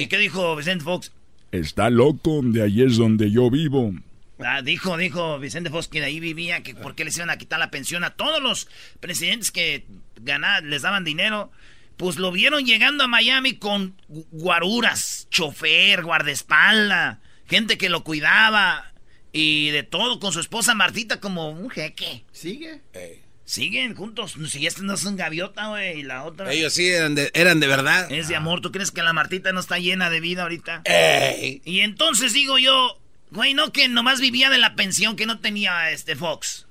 ¿Y 0.00 0.06
qué 0.08 0.18
dijo 0.18 0.56
Vicente 0.56 0.82
Fox? 0.84 1.12
Está 1.52 1.90
loco, 1.90 2.40
de 2.42 2.60
ahí 2.64 2.82
es 2.82 2.96
donde 2.96 3.30
yo 3.30 3.48
vivo. 3.50 3.92
Ah, 4.40 4.62
dijo, 4.62 4.96
dijo 4.96 5.38
Vicente 5.38 5.70
Fox 5.70 5.86
que 5.86 6.00
de 6.00 6.06
ahí 6.06 6.18
vivía, 6.18 6.64
que 6.64 6.74
por 6.74 6.96
qué 6.96 7.04
les 7.04 7.16
iban 7.18 7.30
a 7.30 7.38
quitar 7.38 7.60
la 7.60 7.70
pensión 7.70 8.02
a 8.02 8.10
todos 8.16 8.42
los 8.42 8.66
presidentes 8.98 9.52
que 9.52 9.84
ganaban, 10.22 10.70
les 10.70 10.82
daban 10.82 11.04
dinero. 11.04 11.52
Pues 11.96 12.16
lo 12.16 12.32
vieron 12.32 12.64
llegando 12.64 13.04
a 13.04 13.08
Miami 13.08 13.54
con 13.58 13.96
gu- 14.08 14.26
guaruras, 14.32 15.28
chofer, 15.30 16.02
guardaespalda, 16.02 17.20
gente 17.48 17.78
que 17.78 17.88
lo 17.88 18.04
cuidaba 18.04 18.92
y 19.32 19.70
de 19.70 19.82
todo, 19.82 20.20
con 20.20 20.32
su 20.32 20.40
esposa 20.40 20.74
Martita 20.74 21.20
como 21.20 21.50
un 21.50 21.70
jeque. 21.70 22.24
¿Sigue? 22.32 22.80
Ey. 22.92 23.22
Siguen 23.44 23.94
juntos. 23.94 24.36
Si 24.48 24.66
este 24.66 24.82
no 24.82 24.92
es 24.94 25.04
un 25.04 25.16
gaviota, 25.16 25.68
güey, 25.68 26.00
y 26.00 26.02
la 26.02 26.24
otra 26.24 26.52
Ellos 26.52 26.74
sí 26.74 26.86
eran 26.86 27.14
de, 27.14 27.30
eran 27.32 27.60
de 27.60 27.66
verdad. 27.66 28.10
es 28.12 28.28
de 28.28 28.36
amor. 28.36 28.60
¿Tú 28.60 28.70
crees 28.72 28.90
que 28.90 29.02
la 29.02 29.14
Martita 29.14 29.52
no 29.52 29.60
está 29.60 29.78
llena 29.78 30.10
de 30.10 30.20
vida 30.20 30.42
ahorita? 30.42 30.82
Ey. 30.84 31.62
Y 31.64 31.80
entonces 31.80 32.34
digo 32.34 32.58
yo, 32.58 33.00
güey, 33.30 33.54
no 33.54 33.72
que 33.72 33.88
nomás 33.88 34.20
vivía 34.20 34.50
de 34.50 34.58
la 34.58 34.74
pensión 34.74 35.16
que 35.16 35.24
no 35.24 35.40
tenía 35.40 35.90
este 35.90 36.14
Fox. 36.14 36.66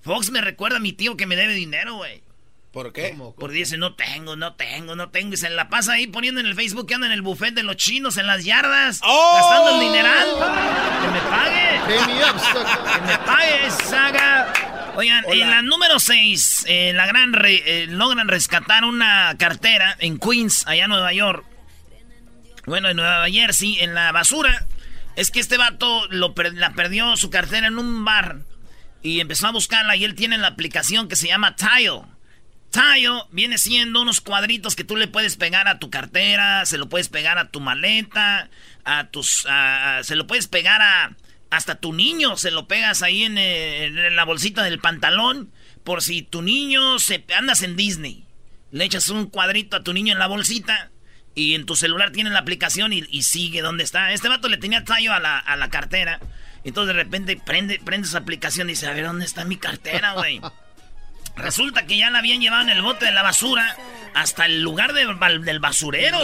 Fox 0.00 0.30
me 0.30 0.40
recuerda 0.40 0.78
a 0.78 0.80
mi 0.80 0.92
tío 0.92 1.16
que 1.16 1.26
me 1.26 1.36
debe 1.36 1.52
dinero, 1.52 1.96
güey. 1.96 2.22
¿Por 2.76 2.92
qué? 2.92 3.16
Porque 3.38 3.56
dice, 3.56 3.78
no 3.78 3.94
tengo, 3.94 4.36
no 4.36 4.52
tengo, 4.52 4.94
no 4.96 5.08
tengo. 5.08 5.32
Y 5.32 5.38
se 5.38 5.48
la 5.48 5.70
pasa 5.70 5.94
ahí 5.94 6.08
poniendo 6.08 6.42
en 6.42 6.46
el 6.46 6.54
Facebook 6.54 6.86
que 6.86 6.92
anda 6.92 7.06
en 7.06 7.12
el 7.14 7.22
buffet 7.22 7.54
de 7.54 7.62
los 7.62 7.76
chinos, 7.76 8.18
en 8.18 8.26
las 8.26 8.44
yardas. 8.44 9.00
¡Oh! 9.02 9.34
Gastando 9.38 9.74
el 9.76 9.80
dineral. 9.80 10.28
Que 11.00 11.08
me 11.08 11.20
pague. 11.22 11.66
Que 11.86 13.00
me 13.06 13.18
pague, 13.24 13.70
saga. 13.70 14.52
Oigan, 14.94 15.24
en 15.32 15.48
la 15.48 15.62
número 15.62 15.98
6, 15.98 16.66
la 16.92 17.06
gran 17.06 17.32
re- 17.32 17.62
eh, 17.64 17.86
logran 17.86 18.28
rescatar 18.28 18.84
una 18.84 19.34
cartera 19.38 19.96
en 19.98 20.18
Queens, 20.18 20.66
allá 20.66 20.84
en 20.84 20.90
Nueva 20.90 21.14
York. 21.14 21.46
Bueno, 22.66 22.90
en 22.90 22.96
Nueva 22.96 23.26
Jersey, 23.30 23.78
en 23.80 23.94
la 23.94 24.12
basura. 24.12 24.66
Es 25.14 25.30
que 25.30 25.40
este 25.40 25.56
vato 25.56 26.06
lo 26.10 26.34
la 26.52 26.72
perdió 26.74 27.16
su 27.16 27.30
cartera 27.30 27.68
en 27.68 27.78
un 27.78 28.04
bar. 28.04 28.40
Y 29.02 29.20
empezó 29.20 29.46
a 29.46 29.52
buscarla 29.52 29.96
y 29.96 30.04
él 30.04 30.14
tiene 30.14 30.36
la 30.36 30.48
aplicación 30.48 31.08
que 31.08 31.16
se 31.16 31.28
llama 31.28 31.56
Tile. 31.56 32.02
Tile 32.76 33.22
viene 33.30 33.56
siendo 33.58 34.02
unos 34.02 34.20
cuadritos 34.20 34.76
que 34.76 34.84
tú 34.84 34.96
le 34.96 35.08
puedes 35.08 35.36
pegar 35.36 35.66
a 35.68 35.78
tu 35.78 35.88
cartera, 35.90 36.66
se 36.66 36.76
lo 36.78 36.88
puedes 36.88 37.08
pegar 37.08 37.38
a 37.38 37.50
tu 37.50 37.60
maleta, 37.60 38.50
a 38.84 39.08
tus, 39.08 39.46
a- 39.48 40.00
se 40.02 40.14
lo 40.16 40.26
puedes 40.26 40.46
pegar 40.46 40.82
a 40.82 41.16
hasta 41.48 41.76
tu 41.76 41.92
niño, 41.92 42.36
se 42.36 42.50
lo 42.50 42.66
pegas 42.68 43.02
ahí 43.02 43.22
en, 43.22 43.38
eh, 43.38 43.84
en 43.86 44.16
la 44.16 44.24
bolsita 44.24 44.62
del 44.64 44.80
pantalón, 44.80 45.50
por 45.84 46.02
si 46.02 46.22
tu 46.22 46.42
niño 46.42 46.98
se 46.98 47.24
andas 47.36 47.62
en 47.62 47.76
Disney, 47.76 48.24
le 48.72 48.84
echas 48.84 49.08
un 49.10 49.26
cuadrito 49.30 49.76
a 49.76 49.82
tu 49.84 49.92
niño 49.94 50.12
en 50.12 50.18
la 50.18 50.26
bolsita 50.26 50.90
y 51.36 51.54
en 51.54 51.64
tu 51.64 51.76
celular 51.76 52.10
tiene 52.10 52.30
la 52.30 52.40
aplicación 52.40 52.92
y, 52.92 53.04
y 53.10 53.22
sigue 53.22 53.62
donde 53.62 53.84
está. 53.84 54.12
Este 54.12 54.28
vato 54.28 54.48
le 54.48 54.56
tenía 54.58 54.84
tallo 54.84 55.12
a 55.14 55.20
la, 55.20 55.38
a 55.38 55.56
la 55.56 55.70
cartera, 55.70 56.20
entonces 56.64 56.94
de 56.94 57.02
repente 57.04 57.40
prende, 57.42 57.78
prende 57.78 58.08
su 58.08 58.16
aplicación 58.16 58.68
y 58.68 58.72
dice, 58.72 58.88
a 58.88 58.92
ver, 58.92 59.04
¿dónde 59.06 59.24
está 59.24 59.44
mi 59.44 59.56
cartera, 59.56 60.12
güey? 60.12 60.40
Resulta 61.36 61.86
que 61.86 61.96
ya 61.98 62.10
la 62.10 62.18
habían 62.20 62.40
llevado 62.40 62.62
en 62.62 62.70
el 62.70 62.82
bote 62.82 63.04
de 63.04 63.12
la 63.12 63.22
basura 63.22 63.76
hasta 64.14 64.46
el 64.46 64.62
lugar 64.62 64.94
de- 64.94 65.04
del 65.44 65.60
basurero. 65.60 66.18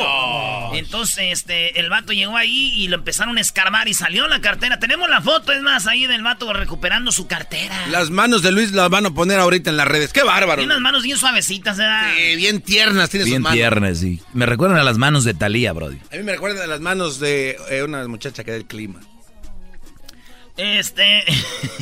Entonces, 0.75 1.25
este, 1.33 1.79
el 1.79 1.91
vato 1.91 2.13
llegó 2.15 2.37
ahí 2.37 2.73
y 2.75 2.89
lo 2.89 2.97
empezaron 2.97 3.37
a 3.37 3.41
escarbar 3.43 3.89
y 3.89 3.95
salió 3.95 4.27
la 4.29 4.41
cartera. 4.41 4.79
Tenemos 4.79 5.11
la 5.11 5.21
foto, 5.21 5.53
es 5.53 5.61
más, 5.61 5.87
ahí 5.87 6.07
del 6.07 6.23
vato 6.23 6.51
recuperando 6.55 7.13
su 7.13 7.27
cartera. 7.27 7.75
Las 7.91 8.09
manos 8.11 8.43
de 8.43 8.53
Luis 8.53 8.73
las 8.73 8.89
van 8.89 9.05
a 9.07 9.11
poner 9.11 9.39
ahorita 9.39 9.69
en 9.71 9.77
las 9.77 9.87
redes. 9.87 10.13
¡Qué 10.13 10.23
bárbaro! 10.23 10.57
Tiene 10.63 10.73
unas 10.73 10.81
manos 10.83 11.03
bien 11.03 11.19
suavecitas, 11.19 11.77
¿verdad? 11.77 12.13
Sí, 12.17 12.37
bien 12.37 12.63
tiernas 12.63 13.11
tiene 13.11 13.25
sus 13.25 13.31
Bien 13.31 13.43
manos. 13.43 13.55
tiernas, 13.57 13.99
sí. 13.99 14.21
Me 14.33 14.47
recuerdan 14.47 14.79
a 14.79 14.83
las 14.85 14.97
manos 14.97 15.25
de 15.25 15.35
Talía, 15.35 15.73
Brody. 15.75 15.99
A 16.11 16.17
mí 16.17 16.23
me 16.23 16.33
recuerdan 16.33 16.63
a 16.63 16.67
las 16.67 16.81
manos 16.81 17.21
de 17.21 17.59
eh, 17.69 17.83
una 17.83 18.09
muchacha 18.09 18.45
que 18.45 18.53
da 18.53 18.57
el 18.57 18.65
clima. 18.65 19.01
Este. 20.57 21.25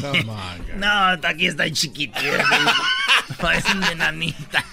no, 0.76 0.88
aquí 1.22 1.46
está 1.46 1.64
el 1.64 1.72
chiquitito. 1.72 2.20
Parece 3.40 3.72
una 3.72 3.90
enanita. 3.92 4.64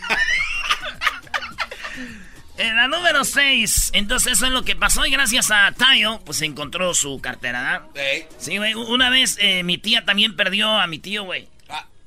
En 2.58 2.76
la 2.76 2.88
número 2.88 3.24
6, 3.24 3.92
entonces 3.94 4.34
eso 4.34 4.48
es 4.48 4.52
lo 4.52 4.64
que 4.64 4.76
pasó 4.76 5.06
y 5.06 5.12
gracias 5.12 5.52
a 5.52 5.72
Tayo, 5.78 6.20
pues 6.26 6.42
encontró 6.42 6.92
su 6.96 7.20
cartera, 7.22 7.62
¿verdad? 7.94 8.26
Sí, 8.40 8.58
güey, 8.58 8.74
una 8.74 9.12
vez 9.12 9.38
eh, 9.40 9.62
mi 9.64 9.78
tía 9.78 10.06
también 10.06 10.36
perdió 10.36 10.70
a 10.80 10.88
mi 10.88 10.98
tío, 10.98 11.24
güey. 11.24 11.48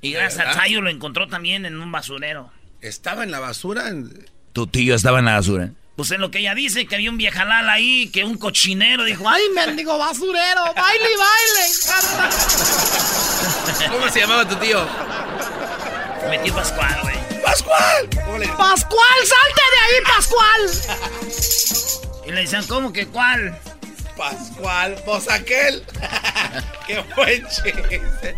Y 0.02 0.12
¿de 0.12 0.18
gracias 0.18 0.47
a? 0.49 0.52
Tayo 0.59 0.80
lo 0.80 0.90
encontró 0.90 1.28
también 1.28 1.66
en 1.66 1.80
un 1.80 1.92
basurero. 1.92 2.50
¿Estaba 2.80 3.23
en 3.23 3.30
la 3.30 3.38
basura? 3.38 3.88
En- 3.90 4.26
Tu 4.52 4.66
tío 4.66 4.94
estaba 4.97 5.20
en 5.20 5.26
la 5.26 5.35
basura. 5.35 5.70
Pues 6.00 6.12
en 6.12 6.23
lo 6.23 6.30
que 6.30 6.38
ella 6.38 6.54
dice, 6.54 6.87
que 6.87 6.95
había 6.95 7.11
un 7.11 7.19
viejalal 7.19 7.69
ahí, 7.69 8.09
que 8.09 8.25
un 8.25 8.38
cochinero 8.38 9.04
dijo, 9.04 9.28
¡ay, 9.28 9.42
mendigo 9.54 9.99
basurero! 9.99 10.73
¡Baile 10.75 11.04
y 11.12 11.16
baile! 11.19 11.69
¿Cómo 13.90 14.09
se 14.09 14.21
llamaba 14.21 14.49
tu 14.49 14.57
tío? 14.57 14.88
Metió 16.30 16.54
Pascual, 16.54 16.99
güey. 17.02 17.42
¡Pascual! 17.42 18.09
¿Cómo 18.25 18.38
le- 18.38 18.49
¡Pascual, 18.49 19.19
salte 19.19 19.62
de 19.75 19.78
ahí, 19.85 20.00
Pascual! 20.16 20.71
Y 22.26 22.33
le 22.33 22.40
decían, 22.40 22.66
¿cómo 22.66 22.95
que 22.95 23.07
cuál? 23.07 23.61
Pascual, 24.16 24.97
pues 25.04 25.28
aquel. 25.28 25.85
¡Qué 26.87 27.04
buen 27.14 27.47
chiste! 27.49 28.35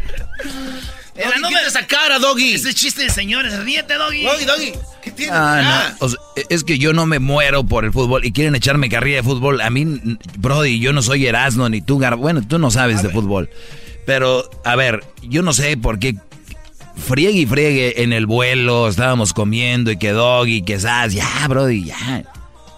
En 1.14 1.28
la 1.30 1.36
número- 1.36 1.66
esa 1.66 1.86
cara, 1.86 2.18
Doggy. 2.18 2.54
Ese 2.54 2.72
chiste 2.72 3.02
de 3.02 3.10
señores, 3.10 3.58
ríete, 3.64 3.94
Doggy. 3.94 4.22
Doggy, 4.22 4.44
Doggy. 4.46 4.72
¿Qué 5.02 5.10
tiene? 5.10 5.32
Ah, 5.34 5.92
no. 6.00 6.06
O 6.06 6.08
sea, 6.08 6.18
es 6.48 6.64
que 6.64 6.78
yo 6.78 6.92
no 6.92 7.04
me 7.06 7.18
muero 7.18 7.64
por 7.64 7.84
el 7.84 7.92
fútbol 7.92 8.24
y 8.24 8.32
quieren 8.32 8.54
echarme 8.54 8.88
carrilla 8.88 9.16
de 9.16 9.22
fútbol. 9.22 9.60
A 9.60 9.68
mí, 9.70 9.84
Brody, 10.38 10.78
yo 10.80 10.92
no 10.92 11.02
soy 11.02 11.26
Erasmo 11.26 11.68
ni 11.68 11.82
tú, 11.82 11.98
Gar- 11.98 12.16
Bueno, 12.16 12.40
tú 12.46 12.58
no 12.58 12.70
sabes 12.70 13.02
de 13.02 13.10
fútbol. 13.10 13.50
Pero, 14.06 14.48
a 14.64 14.74
ver, 14.76 15.04
yo 15.22 15.42
no 15.42 15.52
sé 15.52 15.76
por 15.76 15.98
qué 15.98 16.16
friegue 16.96 17.40
y 17.40 17.46
friegue 17.46 18.02
en 18.02 18.12
el 18.12 18.26
vuelo. 18.26 18.88
Estábamos 18.88 19.32
comiendo 19.32 19.90
y 19.90 19.98
que 19.98 20.12
Doggy, 20.12 20.62
que 20.62 20.80
Sas. 20.80 21.12
Ya, 21.12 21.28
Brody, 21.48 21.84
ya. 21.84 22.24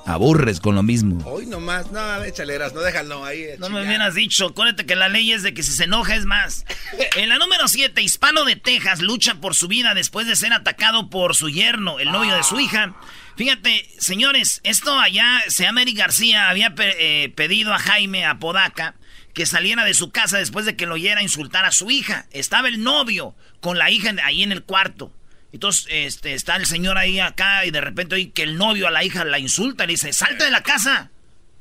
Aburres 0.07 0.61
con 0.61 0.75
lo 0.75 0.83
mismo. 0.83 1.25
Hoy 1.27 1.47
nomás, 1.47 1.91
no, 1.91 2.23
échale, 2.25 2.59
no 2.59 2.81
déjalo 2.81 3.25
ahí. 3.25 3.47
No 3.59 3.71
me 3.71 3.83
hubieras 3.83 4.15
dicho, 4.15 4.47
acuérdate 4.49 4.85
que 4.85 4.97
la 4.97 5.09
ley 5.09 5.33
es 5.33 5.43
de 5.43 5.55
que 5.55 5.63
si 5.63 5.73
se 5.73 5.85
enoja 5.85 6.15
es 6.17 6.27
más. 6.27 6.65
En 7.17 7.29
la 7.29 7.39
número 7.39 7.69
7, 7.69 8.03
hispano 8.03 8.45
de 8.45 8.57
Texas 8.57 9.01
lucha 9.01 9.37
por 9.37 9.55
su 9.55 9.69
vida 9.69 9.95
después 9.95 10.27
de 10.27 10.35
ser 10.37 10.53
atacado 10.53 11.09
por 11.11 11.35
su 11.37 11.49
yerno, 11.49 12.01
el 12.01 12.11
novio 12.11 12.35
de 12.35 12.43
su 12.43 12.59
hija. 12.61 12.95
Fíjate, 13.37 13.89
señores, 13.99 14.61
esto 14.65 14.99
allá, 14.99 15.43
se 15.49 15.63
llama 15.65 15.83
Eric 15.83 15.97
García, 15.99 16.49
había 16.51 16.75
pe- 16.75 17.25
eh, 17.25 17.29
pedido 17.31 17.73
a 17.73 17.79
Jaime 17.79 18.25
Apodaca 18.27 18.95
que 19.33 19.47
saliera 19.47 19.85
de 19.85 19.95
su 19.95 20.11
casa 20.11 20.39
después 20.39 20.65
de 20.67 20.77
que 20.77 20.87
lo 20.87 20.95
oyera 20.95 21.23
insultar 21.23 21.65
a 21.65 21.73
su 21.73 21.91
hija. 21.91 22.27
Estaba 22.33 22.69
el 22.69 22.83
novio 22.83 23.35
con 23.61 23.79
la 23.79 23.91
hija 23.91 24.13
ahí 24.25 24.43
en 24.43 24.53
el 24.53 24.63
cuarto. 24.65 25.13
Entonces, 25.55 25.87
este, 25.89 26.35
está 26.35 26.57
el 26.57 26.67
señor 26.67 26.99
ahí 26.99 27.21
acá 27.21 27.65
y 27.65 27.71
de 27.71 27.81
repente 27.81 28.17
oye 28.17 28.33
que 28.33 28.43
el 28.43 28.59
novio 28.59 28.89
a 28.89 28.91
la 28.91 29.05
hija 29.05 29.25
la 29.25 29.39
insulta, 29.39 29.87
le 29.87 29.93
dice, 29.93 30.13
salte 30.13 30.45
de 30.45 30.51
la 30.51 30.65
casa. 30.65 31.13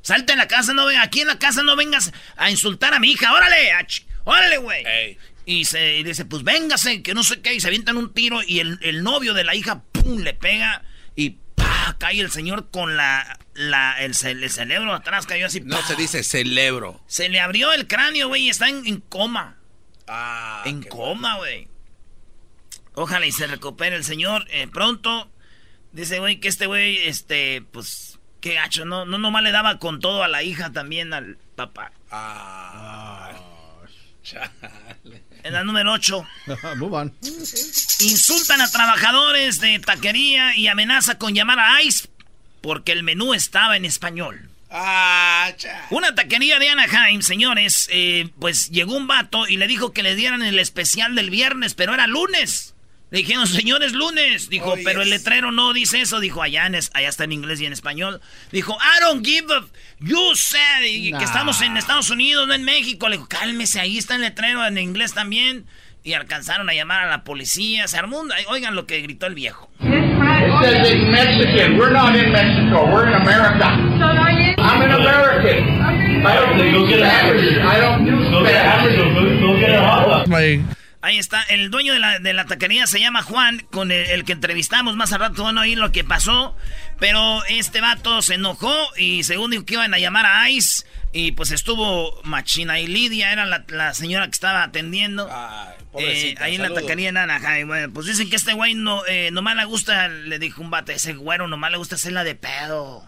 Salte 0.02 0.32
de 0.32 0.36
la 0.36 0.48
casa, 0.48 0.74
no 0.74 0.86
aquí 1.00 1.20
en 1.20 1.28
la 1.28 1.38
casa 1.38 1.62
no 1.62 1.76
vengas 1.76 2.12
a 2.36 2.50
insultar 2.50 2.92
a 2.92 2.98
mi 2.98 3.12
hija, 3.12 3.32
órale, 3.32 3.70
órale, 4.24 4.56
güey. 4.58 4.84
Y 5.46 5.64
se 5.64 5.98
y 5.98 6.02
dice, 6.02 6.24
pues 6.24 6.42
véngase, 6.42 7.02
que 7.02 7.14
no 7.14 7.22
sé 7.22 7.40
qué, 7.40 7.54
y 7.54 7.60
se 7.60 7.68
avientan 7.68 7.96
un 7.96 8.12
tiro 8.12 8.42
y 8.42 8.58
el, 8.58 8.78
el 8.82 9.04
novio 9.04 9.32
de 9.32 9.44
la 9.44 9.54
hija, 9.54 9.82
pum, 9.92 10.18
le 10.22 10.34
pega 10.34 10.82
y 11.14 11.36
pa, 11.54 11.96
y 12.12 12.18
el 12.20 12.32
señor 12.32 12.70
con 12.72 12.96
la, 12.96 13.38
la 13.54 13.94
el, 14.00 14.14
ce- 14.16 14.32
el 14.32 14.50
cerebro 14.50 14.92
atrás 14.92 15.24
cayó 15.24 15.46
así. 15.46 15.60
No 15.60 15.76
¡pah! 15.76 15.86
se 15.86 15.94
dice 15.94 16.24
celebro. 16.24 17.00
Se 17.06 17.28
le 17.28 17.38
abrió 17.38 17.72
el 17.72 17.86
cráneo, 17.86 18.26
güey, 18.26 18.42
y 18.46 18.50
está 18.50 18.68
en, 18.68 18.84
en 18.86 19.00
coma. 19.00 19.58
Ah, 20.08 20.62
en 20.66 20.82
coma, 20.82 21.36
güey. 21.36 21.68
Ojalá 22.94 23.26
y 23.26 23.32
se 23.32 23.46
recupere 23.46 23.96
el 23.96 24.04
señor 24.04 24.46
eh, 24.50 24.68
pronto. 24.68 25.30
Dice, 25.92 26.18
güey, 26.18 26.40
que 26.40 26.48
este 26.48 26.66
güey, 26.66 26.98
este, 27.06 27.62
pues, 27.72 28.18
qué 28.40 28.54
gacho, 28.54 28.84
¿no? 28.84 29.04
No 29.04 29.18
nomás 29.18 29.42
le 29.42 29.52
daba 29.52 29.78
con 29.78 30.00
todo 30.00 30.22
a 30.22 30.28
la 30.28 30.42
hija, 30.42 30.72
también 30.72 31.12
al 31.12 31.36
papá. 31.56 31.92
Ah, 32.10 33.32
En 35.42 35.52
la 35.52 35.62
número 35.62 35.92
8. 35.92 36.26
Move 36.76 36.96
on. 36.96 37.14
Insultan 38.00 38.60
a 38.60 38.70
trabajadores 38.70 39.60
de 39.60 39.78
taquería 39.78 40.56
y 40.56 40.68
amenaza 40.68 41.18
con 41.18 41.34
llamar 41.34 41.58
a 41.58 41.82
ICE 41.82 42.08
porque 42.60 42.92
el 42.92 43.02
menú 43.02 43.34
estaba 43.34 43.76
en 43.76 43.84
español. 43.84 44.48
Ah. 44.70 45.52
Una 45.90 46.14
taquería 46.14 46.58
de 46.58 46.70
Anaheim, 46.70 47.20
señores, 47.20 47.88
eh, 47.92 48.30
pues 48.40 48.70
llegó 48.70 48.96
un 48.96 49.06
vato 49.06 49.46
y 49.46 49.58
le 49.58 49.66
dijo 49.66 49.92
que 49.92 50.02
le 50.02 50.16
dieran 50.16 50.42
el 50.42 50.58
especial 50.58 51.14
del 51.14 51.28
viernes, 51.30 51.74
pero 51.74 51.92
era 51.92 52.06
lunes. 52.06 52.73
Le 53.14 53.20
dijeron, 53.20 53.46
señores, 53.46 53.92
lunes. 53.92 54.50
Dijo, 54.50 54.72
Oh, 54.72 54.76
pero 54.82 55.00
el 55.02 55.08
letrero 55.10 55.52
no 55.52 55.72
dice 55.72 56.00
eso. 56.00 56.18
Dijo, 56.18 56.42
allá, 56.42 56.66
en 56.66 56.74
es- 56.74 56.90
allá 56.94 57.08
está 57.08 57.22
en 57.22 57.30
inglés 57.30 57.60
y 57.60 57.66
en 57.66 57.72
español. 57.72 58.20
Dijo, 58.50 58.76
I 58.76 59.00
don't 59.04 59.24
give 59.24 59.46
a... 59.54 59.64
You 60.00 60.34
said 60.34 61.12
Nah. 61.12 61.18
que 61.20 61.24
estamos 61.24 61.60
en 61.60 61.76
Estados 61.76 62.10
Unidos, 62.10 62.48
no 62.48 62.54
en 62.54 62.64
México. 62.64 63.08
Le 63.08 63.16
dijo, 63.18 63.28
cálmese, 63.28 63.78
ahí 63.78 63.98
está 63.98 64.16
el 64.16 64.22
letrero 64.22 64.66
en 64.66 64.78
inglés 64.78 65.14
también. 65.14 65.64
Y 66.02 66.14
alcanzaron 66.14 66.68
a 66.68 66.74
llamar 66.74 67.02
a 67.06 67.08
la 67.08 67.22
policía. 67.22 67.86
Se 67.86 67.96
armó 67.98 68.18
un- 68.18 68.32
Oigan 68.48 68.74
lo 68.74 68.84
que 68.84 69.00
gritó 69.00 69.26
el 69.26 69.36
viejo. 69.36 69.70
American. 80.26 80.74
Ahí 81.04 81.18
está, 81.18 81.42
el 81.42 81.70
dueño 81.70 81.92
de 81.92 81.98
la, 81.98 82.18
de 82.18 82.32
la 82.32 82.46
taquería 82.46 82.86
se 82.86 82.98
llama 82.98 83.22
Juan, 83.22 83.58
con 83.70 83.92
el, 83.92 84.08
el 84.08 84.24
que 84.24 84.32
entrevistamos 84.32 84.96
más 84.96 85.12
al 85.12 85.20
rato 85.20 85.44
van 85.44 85.58
a 85.58 85.60
oír 85.60 85.76
lo 85.76 85.92
que 85.92 86.02
pasó, 86.02 86.56
pero 86.98 87.44
este 87.44 87.82
vato 87.82 88.22
se 88.22 88.36
enojó 88.36 88.74
y 88.96 89.22
según 89.22 89.50
dijo 89.50 89.66
que 89.66 89.74
iban 89.74 89.92
a 89.92 89.98
llamar 89.98 90.24
a 90.24 90.48
ICE 90.48 90.86
y 91.12 91.32
pues 91.32 91.50
estuvo 91.50 92.22
Machina 92.22 92.80
y 92.80 92.86
Lidia, 92.86 93.32
era 93.32 93.44
la, 93.44 93.66
la 93.68 93.92
señora 93.92 94.24
que 94.24 94.30
estaba 94.30 94.62
atendiendo. 94.62 95.28
Ay, 95.30 95.74
eh, 95.98 96.34
ahí 96.40 96.54
en 96.54 96.62
la 96.62 96.72
taquería 96.72 97.10
en 97.10 97.18
Anaheim. 97.18 97.68
Bueno, 97.68 97.92
pues 97.92 98.06
dicen 98.06 98.30
que 98.30 98.36
este 98.36 98.54
güey 98.54 98.72
no, 98.72 99.04
eh, 99.06 99.28
nomás 99.30 99.56
le 99.56 99.66
gusta, 99.66 100.08
le 100.08 100.38
dijo 100.38 100.62
un 100.62 100.70
vato, 100.70 100.92
ese 100.92 101.12
güero 101.12 101.48
nomás 101.48 101.70
le 101.70 101.76
gusta 101.76 101.96
hacerla 101.96 102.24
de 102.24 102.34
pedo. 102.34 103.06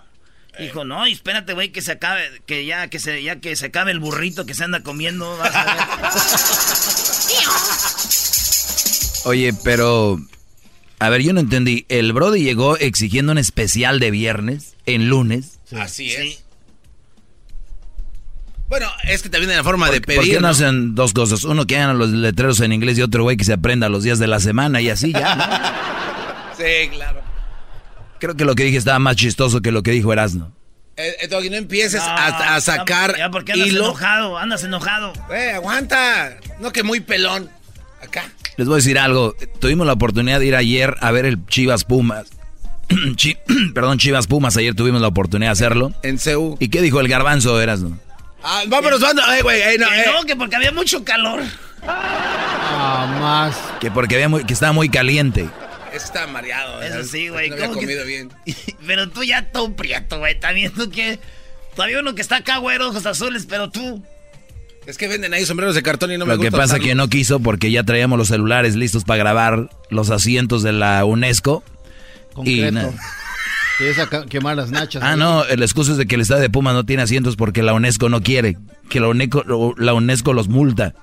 Dijo, 0.59 0.85
no, 0.85 1.07
y 1.07 1.13
espérate, 1.13 1.53
güey, 1.53 1.71
que 1.71 1.83
se 1.83 1.93
acabe, 1.93 2.43
que 2.47 2.65
ya 2.65 2.89
que 2.89 2.99
se, 2.99 3.23
ya 3.23 3.37
que 3.41 3.57
se 3.57 3.67
acabe 3.67 3.91
el 3.91 4.01
burrito 4.01 4.47
que 4.47 4.55
se 4.55 4.65
anda 4.65 4.83
comiendo, 4.83 5.37
vas 5.39 5.55
a 5.55 5.65
ver. 5.65 5.77
Oye, 9.25 9.53
pero. 9.65 10.21
A 10.99 11.09
ver, 11.11 11.23
yo 11.23 11.33
no 11.33 11.41
entendí. 11.41 11.85
El 11.89 12.13
Brody 12.13 12.43
llegó 12.43 12.77
exigiendo 12.77 13.33
un 13.33 13.39
especial 13.39 14.01
de 14.01 14.11
viernes 14.11 14.77
en 14.87 15.09
lunes. 15.09 15.59
Así 15.79 16.13
es. 16.13 16.21
Sí. 16.21 16.39
Bueno, 18.69 18.89
es 19.05 19.23
que 19.23 19.29
también 19.29 19.51
hay 19.51 19.57
la 19.59 19.65
forma 19.65 19.91
de 19.91 20.01
¿Por 20.01 20.07
pedir. 20.17 20.23
qué 20.25 20.35
no 20.37 20.41
¿no? 20.43 20.49
hacen 20.49 20.95
dos 20.95 21.13
cosas? 21.13 21.45
Uno 21.45 21.67
que 21.67 21.77
hagan 21.77 21.99
los 21.99 22.11
letreros 22.11 22.59
en 22.61 22.73
inglés 22.73 22.99
y 22.99 23.03
otro 23.03 23.23
güey 23.23 23.37
que 23.37 23.45
se 23.45 23.53
aprenda 23.53 23.89
los 23.89 24.03
días 24.03 24.19
de 24.19 24.27
la 24.27 24.41
semana 24.41 24.81
y 24.81 24.91
así 24.91 25.13
ya. 25.13 25.35
¿no? 25.37 25.77
Sí, 26.57 26.89
claro. 26.91 27.21
Creo 28.19 28.35
que 28.35 28.47
lo 28.47 28.55
que 28.55 28.65
dije 28.65 28.79
estaba 28.79 28.99
más 28.99 29.17
chistoso 29.17 29.61
que 29.61 29.71
lo 29.71 29.83
que 29.83 29.91
dijo 29.91 30.11
Erasmo. 30.11 30.53
Eh, 30.97 31.15
eh, 31.21 31.29
Doggy, 31.29 31.51
no 31.51 31.57
empieces 31.57 32.01
No, 32.01 32.09
a, 32.09 32.57
a 32.57 32.61
sacar 32.61 33.17
Ya, 33.19 33.31
porque 33.31 33.53
andas 33.53 33.69
hilo. 33.69 33.85
enojado, 33.85 34.39
andas 34.39 34.65
enojado. 34.65 35.13
Eh, 35.31 35.53
aguanta. 35.55 36.37
No 36.59 36.73
que 36.73 36.83
muy 36.83 37.01
pelón. 37.01 37.51
Acá. 38.03 38.25
Les 38.57 38.67
voy 38.67 38.75
a 38.75 38.77
decir 38.77 38.99
algo. 38.99 39.35
Tuvimos 39.61 39.87
la 39.87 39.93
oportunidad 39.93 40.41
de 40.41 40.47
ir 40.47 40.57
ayer 40.57 40.95
a 41.01 41.11
ver 41.11 41.27
el 41.27 41.45
Chivas 41.47 41.85
Pumas. 41.85 42.27
Chi- 43.17 43.37
Perdón, 43.75 43.99
Chivas 43.99 44.27
Pumas. 44.27 44.57
Ayer 44.57 44.75
tuvimos 44.75 45.01
la 45.03 45.09
oportunidad 45.09 45.51
de 45.51 45.53
hacerlo. 45.53 45.93
En 46.03 46.17
CU. 46.19 46.57
¿Y 46.61 46.69
qué 46.69 46.81
dijo 46.81 47.01
el 47.01 47.09
garbanzo, 47.09 47.61
Erasmo? 47.61 47.99
Ah, 48.43 48.63
vámonos, 48.69 49.01
banda. 49.01 49.37
Eh, 49.39 49.43
güey, 49.43 49.61
eh, 49.61 49.77
no, 49.79 49.89
Que 49.89 50.01
eh. 50.01 50.05
no, 50.13 50.23
que 50.25 50.37
porque 50.37 50.57
había 50.57 50.73
mucho 50.73 51.05
calor. 51.05 51.43
Ah, 51.87 53.17
más. 53.21 53.57
Que 53.81 53.91
porque 53.91 54.15
había 54.15 54.29
muy- 54.29 54.45
que 54.45 54.53
estaba 54.55 54.73
muy 54.73 54.89
caliente. 54.89 55.49
Ese 55.97 56.07
está 56.07 56.27
mareado. 56.27 56.83
Eso 56.83 57.01
eh. 57.01 57.05
sí, 57.05 57.29
güey. 57.29 57.49
No 57.49 57.55
había 57.57 57.67
¿cómo 57.69 57.81
que- 57.81 57.87
comido 57.87 58.05
bien. 58.07 58.31
Pero 58.87 59.09
tú 59.11 59.25
ya 59.25 59.51
todo 59.51 59.75
prieto, 59.75 60.19
güey. 60.19 60.39
También 60.39 60.73
tú 60.73 60.91
que... 60.91 61.19
Todavía 61.75 62.01
uno 62.01 62.15
que 62.15 62.23
está 62.23 62.37
acá, 62.37 62.57
güey, 62.59 62.79
ojos 62.79 63.05
azules, 63.05 63.45
pero 63.47 63.69
tú... 63.71 64.03
Es 64.87 64.97
que 64.97 65.09
venden 65.09 65.35
ahí 65.35 65.45
sombreros 65.45 65.75
de 65.75 65.83
cartón 65.83 66.11
y 66.11 66.17
no 66.17 66.25
me 66.25 66.33
Lo 66.35 66.39
que 66.41 66.47
gusta 66.47 66.57
pasa 66.57 66.67
usarlos. 66.75 66.89
que 66.89 66.95
no 66.95 67.09
quiso 67.09 67.41
porque 67.41 67.71
ya 67.71 67.83
traíamos 67.83 68.17
los 68.19 68.29
celulares 68.29 68.77
listos 68.77 69.05
para 69.05 69.19
grabar 69.19 69.69
los 69.91 70.09
asientos 70.11 70.63
de 70.63 70.73
la 70.73 71.05
UNESCO. 71.05 71.63
Y 72.45 72.63
Concreto. 72.63 72.73
na- 72.73 72.91
Te 73.79 73.89
vas 73.91 73.99
a 73.99 74.07
ca- 74.09 74.25
quemar 74.27 74.57
las 74.57 74.71
nachas. 74.71 75.03
Ah, 75.03 75.13
ahí. 75.13 75.19
no, 75.19 75.45
el 75.45 75.63
excusa 75.63 75.93
es 75.93 75.99
de 75.99 76.07
que 76.07 76.15
el 76.15 76.23
estadio 76.23 76.41
de 76.41 76.49
Pumas 76.51 76.73
no 76.73 76.87
tiene 76.87 77.03
asientos 77.03 77.37
porque 77.37 77.63
la 77.63 77.75
UNESCO 77.75 78.09
no 78.09 78.23
quiere. 78.23 78.57
Que 78.89 79.01
la 79.01 79.09
UNESCO, 79.09 79.75
la 79.77 79.93
UNESCO 79.93 80.33
los 80.33 80.49
multa. 80.49 80.95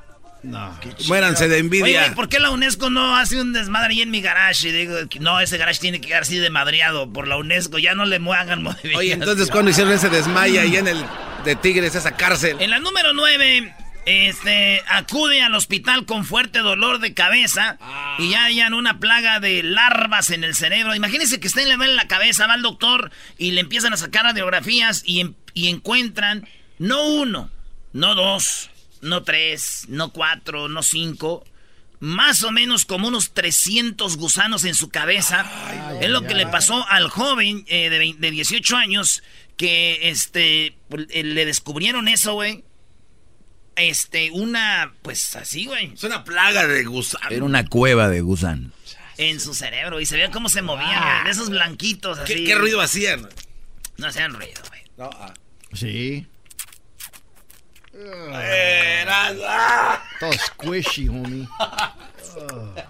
No. 0.44 0.78
Muéranse 1.08 1.48
de 1.48 1.56
Oye, 1.56 1.60
envidia. 1.62 2.02
güey, 2.04 2.16
¿por 2.16 2.28
qué 2.28 2.40
la 2.40 2.52
UNESCO 2.52 2.90
no 2.90 3.16
hace 3.16 3.40
un 3.40 3.54
desmadre 3.54 3.94
ahí 3.94 4.02
en 4.02 4.12
mi 4.12 4.22
garage? 4.22 4.68
Y 4.68 4.72
digo, 4.74 4.96
no, 5.22 5.40
ese 5.40 5.58
garage 5.58 5.80
tiene 5.80 6.02
que 6.02 6.10
quedar 6.10 6.24
así 6.24 6.38
de 6.38 6.50
madreado 6.50 7.12
por 7.12 7.28
la 7.28 7.38
UNESCO. 7.38 7.80
Ya 7.80 7.96
no 7.96 8.06
le 8.06 8.20
movimientos. 8.64 8.96
Oye, 8.96 9.14
entonces, 9.14 9.50
cuando 9.50 9.72
hicieron 9.72 9.94
ese 9.94 10.10
desmaya 10.10 10.62
ahí 10.62 10.76
en 10.76 10.88
el 10.90 11.06
de 11.46 11.56
Tigres, 11.56 11.96
esa 11.96 12.12
cárcel? 12.16 12.58
En 12.60 12.70
la 12.72 12.80
número 12.80 13.14
9, 13.14 13.74
este, 14.06 14.82
acude 14.90 15.42
al 15.42 15.56
hospital 15.56 16.06
con 16.06 16.26
fuerte 16.26 16.60
dolor 16.60 17.00
de 17.00 17.14
cabeza 17.14 17.78
y 18.20 18.32
ya 18.32 18.44
hayan 18.46 18.74
una 18.74 19.00
plaga 19.00 19.40
de 19.40 19.64
larvas 19.64 20.30
en 20.30 20.44
el 20.44 20.56
cerebro. 20.56 20.94
Imagínense 20.94 21.40
que 21.40 21.48
estén 21.48 21.70
le 21.70 21.78
duele 21.78 21.96
la 21.96 22.08
cabeza, 22.08 22.48
va 22.48 22.54
al 22.54 22.62
doctor 22.62 23.12
y 23.38 23.52
le 23.52 23.62
empiezan 23.62 23.94
a 23.94 23.98
sacar 23.98 24.24
radiografías 24.24 25.04
y 25.06 25.34
encuentran 25.56 26.48
no 26.80 27.06
uno, 27.08 27.50
no 27.94 28.16
dos, 28.16 28.70
no 29.04 29.24
tres, 29.24 29.86
no 29.88 30.12
cuatro, 30.12 30.68
no 30.68 30.82
cinco. 30.84 31.46
Más 32.00 32.44
o 32.44 32.52
menos 32.52 32.84
como 32.86 33.08
unos 33.08 33.34
300 33.34 34.18
gusanos 34.18 34.66
en 34.66 34.76
su 34.76 34.89
cabeza. 34.89 35.46
es 36.02 36.10
lo 36.10 36.24
que 36.24 36.34
le 36.34 36.48
pasó 36.48 36.86
al 36.89 37.10
joven 37.10 37.63
eh, 37.68 37.89
de, 37.89 38.16
de 38.18 38.32
18 38.32 38.76
años 38.76 39.24
que 39.56 40.10
este 40.10 40.76
pues, 40.89 41.08
eh, 41.12 41.24
le 41.24 41.46
descubrieron 41.46 42.08
eso, 42.08 42.34
güey. 42.34 42.63
Este, 43.76 44.32
una, 44.32 44.94
pues 45.02 45.36
así, 45.36 45.66
güey, 45.66 45.94
Es 45.94 46.04
una 46.04 46.24
plaga 46.24 46.68
de 46.68 46.84
gusanos. 46.84 47.32
Era 47.32 47.44
una 47.44 47.66
cueva 47.66 48.10
de 48.10 48.22
gusanos. 48.22 48.72
en 49.18 49.39
su 49.39 49.54
cerebro. 49.54 50.00
Y 50.00 50.06
se 50.06 50.16
veía 50.16 50.30
cómo 50.32 50.50
se 50.50 50.62
movían, 50.62 51.02
güey, 51.02 51.24
de 51.24 51.32
esos 51.32 51.50
blanquitos 51.50 52.20
así. 52.20 52.34
¿Qué, 52.34 52.44
qué 52.44 52.56
ruido 52.56 52.82
hacían? 52.82 53.30
No 53.98 54.08
hacían 54.08 54.34
ruido, 54.34 54.62
güey. 54.70 54.82
No, 54.98 55.10
ah. 55.13 55.34
Sí. 55.74 56.28
Ah. 59.46 60.02
Todo 60.20 60.34
squishy, 60.34 61.08
homie. 61.10 61.48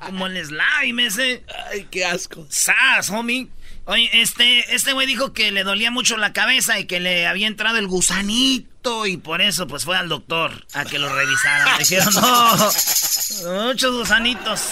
Como 0.06 0.28
el 0.28 0.45
slime 0.45 1.06
ese. 1.06 1.43
Ay, 1.71 1.88
qué 1.91 2.06
asco. 2.06 2.45
¡Sas, 2.49 3.10
homie! 3.10 3.49
Oye, 3.86 4.10
este, 4.13 4.73
este 4.73 4.93
güey 4.93 5.06
dijo 5.06 5.34
que 5.34 5.52
le 5.52 5.63
dolía 5.63 5.91
mucho 5.91 6.15
la 6.15 6.32
cabeza 6.32 6.80
y 6.80 6.86
que 6.86 7.02
le 7.02 7.28
había 7.28 7.47
entrado 7.47 7.78
el 7.78 7.88
gusanito 7.88 9.06
y 9.06 9.17
por 9.17 9.41
eso 9.41 9.67
pues 9.67 9.84
fue 9.84 9.97
al 9.97 10.08
doctor 10.08 10.65
a 10.73 10.86
que 10.86 10.99
lo 10.99 11.13
revisara. 11.13 11.73
Le 11.73 11.80
dijeron, 11.80 12.13
no, 12.13 13.65
muchos 13.65 13.93
gusanitos. 13.93 14.69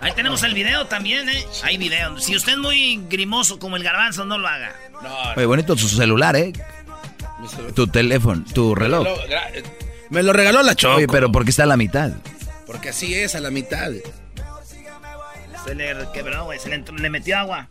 Ahí 0.00 0.12
tenemos 0.12 0.42
el 0.44 0.54
video 0.54 0.86
también, 0.86 1.28
¿eh? 1.28 1.44
Hay 1.62 1.78
video. 1.78 2.18
Si 2.18 2.36
usted 2.36 2.52
es 2.52 2.58
muy 2.58 3.00
grimoso 3.08 3.58
como 3.58 3.76
el 3.76 3.82
garbanzo, 3.82 4.24
no 4.24 4.38
lo 4.38 4.46
haga. 4.46 4.74
No, 5.02 5.32
Oye, 5.36 5.46
bonito 5.46 5.76
su 5.76 5.88
celular, 5.88 6.36
¿eh? 6.36 6.52
Tu 7.74 7.86
teléfono, 7.86 8.44
tu 8.54 8.74
reloj. 8.74 9.06
Me 10.10 10.22
lo 10.22 10.32
regaló 10.32 10.62
la 10.62 10.74
Choco. 10.74 10.96
Oye, 10.96 11.06
pero 11.08 11.32
¿por 11.32 11.44
qué 11.44 11.50
está 11.50 11.62
a 11.64 11.66
la 11.66 11.76
mitad? 11.76 12.10
Porque 12.66 12.90
así 12.90 13.14
es, 13.14 13.34
a 13.34 13.40
la 13.40 13.50
mitad. 13.50 13.90
Se 15.64 15.74
le 15.74 15.94
quebró, 16.12 16.44
güey. 16.44 16.58
Se 16.58 16.68
le, 16.68 17.10
metió 17.10 17.38
agua. 17.38 17.68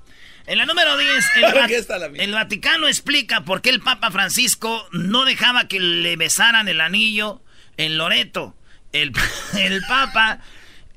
En 0.48 0.58
la 0.58 0.66
número 0.66 0.98
10, 0.98 1.26
el, 1.36 1.42
¿Por 1.42 1.58
Va- 1.62 1.68
qué 1.68 1.78
está 1.78 1.98
la 2.00 2.10
mitad? 2.10 2.24
el 2.26 2.34
Vaticano 2.34 2.88
explica 2.88 3.42
por 3.42 3.62
qué 3.62 3.70
el 3.70 3.80
Papa 3.82 4.12
Francisco 4.12 4.88
no 4.92 5.24
dejaba 5.26 5.68
que 5.68 5.80
le 5.80 6.16
besaran 6.16 6.68
el 6.68 6.82
anillo 6.82 7.42
en 7.78 7.98
Loreto. 7.98 8.56
El, 8.92 9.14
el 9.58 9.82
Papa, 9.88 10.40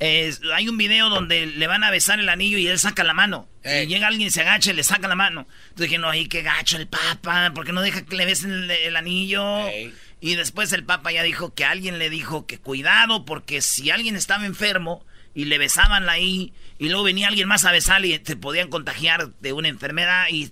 eh, 0.01 0.35
hay 0.55 0.69
un 0.69 0.77
video 0.77 1.09
donde 1.09 1.47
le 1.47 1.67
van 1.67 1.85
a 1.85 1.91
besar 1.91 2.21
el 2.21 2.29
anillo 2.29 2.59
y 2.59 2.67
él 2.67 2.79
saca 2.79 3.05
la 3.05 3.15
mano. 3.15 3.49
Ey. 3.63 3.85
Y 3.85 3.89
llega 3.89 4.09
alguien, 4.09 4.31
se 4.31 4.43
agacha 4.43 4.71
y 4.71 4.75
le 4.75 4.85
saca 4.85 5.09
la 5.09 5.15
mano. 5.15 5.47
Entonces 5.65 5.89
dije, 5.89 5.99
no, 5.99 6.09
ahí 6.09 6.27
qué 6.29 6.43
gacho 6.43 6.77
el 6.77 6.87
Papa, 6.89 7.53
¿por 7.55 7.65
qué 7.65 7.73
no 7.73 7.83
deja 7.83 8.05
que 8.05 8.17
le 8.17 8.27
besen 8.27 8.53
el, 8.53 8.71
el 8.71 8.97
anillo? 8.97 9.67
Ey. 9.69 9.93
Y 10.21 10.37
después 10.37 10.73
el 10.73 10.85
Papa 10.85 11.13
ya 11.13 11.23
dijo 11.23 11.55
que 11.55 11.65
alguien 11.65 11.99
le 11.99 12.11
dijo 12.11 12.47
que 12.47 12.59
cuidado, 12.59 13.25
porque 13.25 13.61
si 13.61 13.91
alguien 13.91 14.17
estaba 14.17 14.47
enfermo, 14.47 15.05
y 15.35 15.47
le 15.47 15.59
besaban 15.59 16.09
ahí 16.09 16.53
y 16.79 16.89
luego 16.89 17.03
venía 17.03 17.29
alguien 17.29 17.49
más 17.49 17.65
a 17.65 17.73
besarle 17.73 18.09
y 18.09 18.21
se 18.25 18.37
podían 18.37 18.71
contagiar 18.71 19.35
de 19.41 19.53
una 19.53 19.69
enfermedad 19.69 20.27
y 20.31 20.51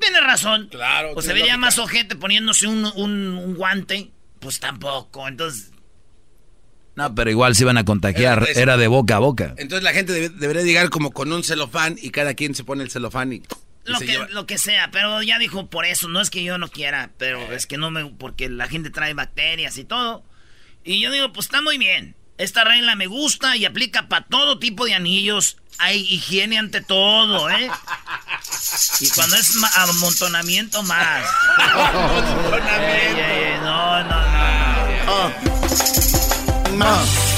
tiene 0.00 0.20
razón. 0.20 0.68
Claro. 0.68 1.14
Pues 1.14 1.26
se 1.26 1.32
vería 1.32 1.56
más 1.56 1.78
ojete 1.78 2.16
poniéndose 2.16 2.66
un, 2.66 2.84
un, 2.96 3.38
un 3.38 3.54
guante, 3.54 4.10
pues 4.40 4.60
tampoco. 4.60 5.26
Entonces, 5.28 5.70
No, 6.98 7.14
pero 7.14 7.30
igual 7.30 7.54
se 7.54 7.62
iban 7.62 7.78
a 7.78 7.84
contagiar. 7.84 8.44
Era- 8.50 8.60
Era 8.60 8.76
de 8.76 8.88
boca 8.88 9.14
a 9.16 9.18
boca. 9.20 9.54
Entonces 9.56 9.84
la 9.84 9.92
gente 9.92 10.12
debe- 10.12 10.30
debería 10.30 10.62
llegar 10.62 10.90
como 10.90 11.12
con 11.12 11.32
un 11.32 11.44
celofán 11.44 11.96
y 12.02 12.10
cada 12.10 12.34
quien 12.34 12.56
se 12.56 12.64
pone 12.64 12.82
el 12.82 12.90
celofán 12.90 13.32
y, 13.32 13.36
y 13.36 13.42
lo 13.84 13.98
se 14.00 14.06
que, 14.06 14.12
lleva. 14.12 14.26
lo 14.30 14.46
que 14.46 14.58
sea, 14.58 14.90
pero 14.90 15.22
ya 15.22 15.38
dijo 15.38 15.70
por 15.70 15.86
eso, 15.86 16.08
no 16.08 16.20
es 16.20 16.28
que 16.28 16.42
yo 16.42 16.58
no 16.58 16.68
quiera, 16.68 17.10
pero 17.16 17.52
es 17.52 17.66
que 17.68 17.78
no 17.78 17.92
me, 17.92 18.04
porque 18.06 18.48
la 18.50 18.66
gente 18.66 18.90
trae 18.90 19.14
bacterias 19.14 19.78
y 19.78 19.84
todo. 19.84 20.24
Y 20.84 20.98
yo 21.00 21.12
digo, 21.12 21.32
pues 21.32 21.46
está 21.46 21.62
muy 21.62 21.78
bien. 21.78 22.16
Esta 22.36 22.64
regla 22.64 22.96
me 22.96 23.06
gusta 23.06 23.56
y 23.56 23.64
aplica 23.64 24.08
para 24.08 24.26
todo 24.26 24.58
tipo 24.58 24.84
de 24.84 24.94
anillos. 24.94 25.56
Hay 25.78 26.00
higiene 26.00 26.58
ante 26.58 26.80
todo, 26.80 27.48
¿eh? 27.50 27.70
Y 29.00 29.08
cuando 29.10 29.36
es 29.36 29.54
ma- 29.54 29.70
amontonamiento 29.76 30.82
más. 30.82 31.24
Ey, 32.80 33.14
ey, 33.14 33.20
ey, 33.20 33.58
no, 33.62 34.02
no, 34.02 34.20
no. 35.04 36.17
Más 36.78 37.34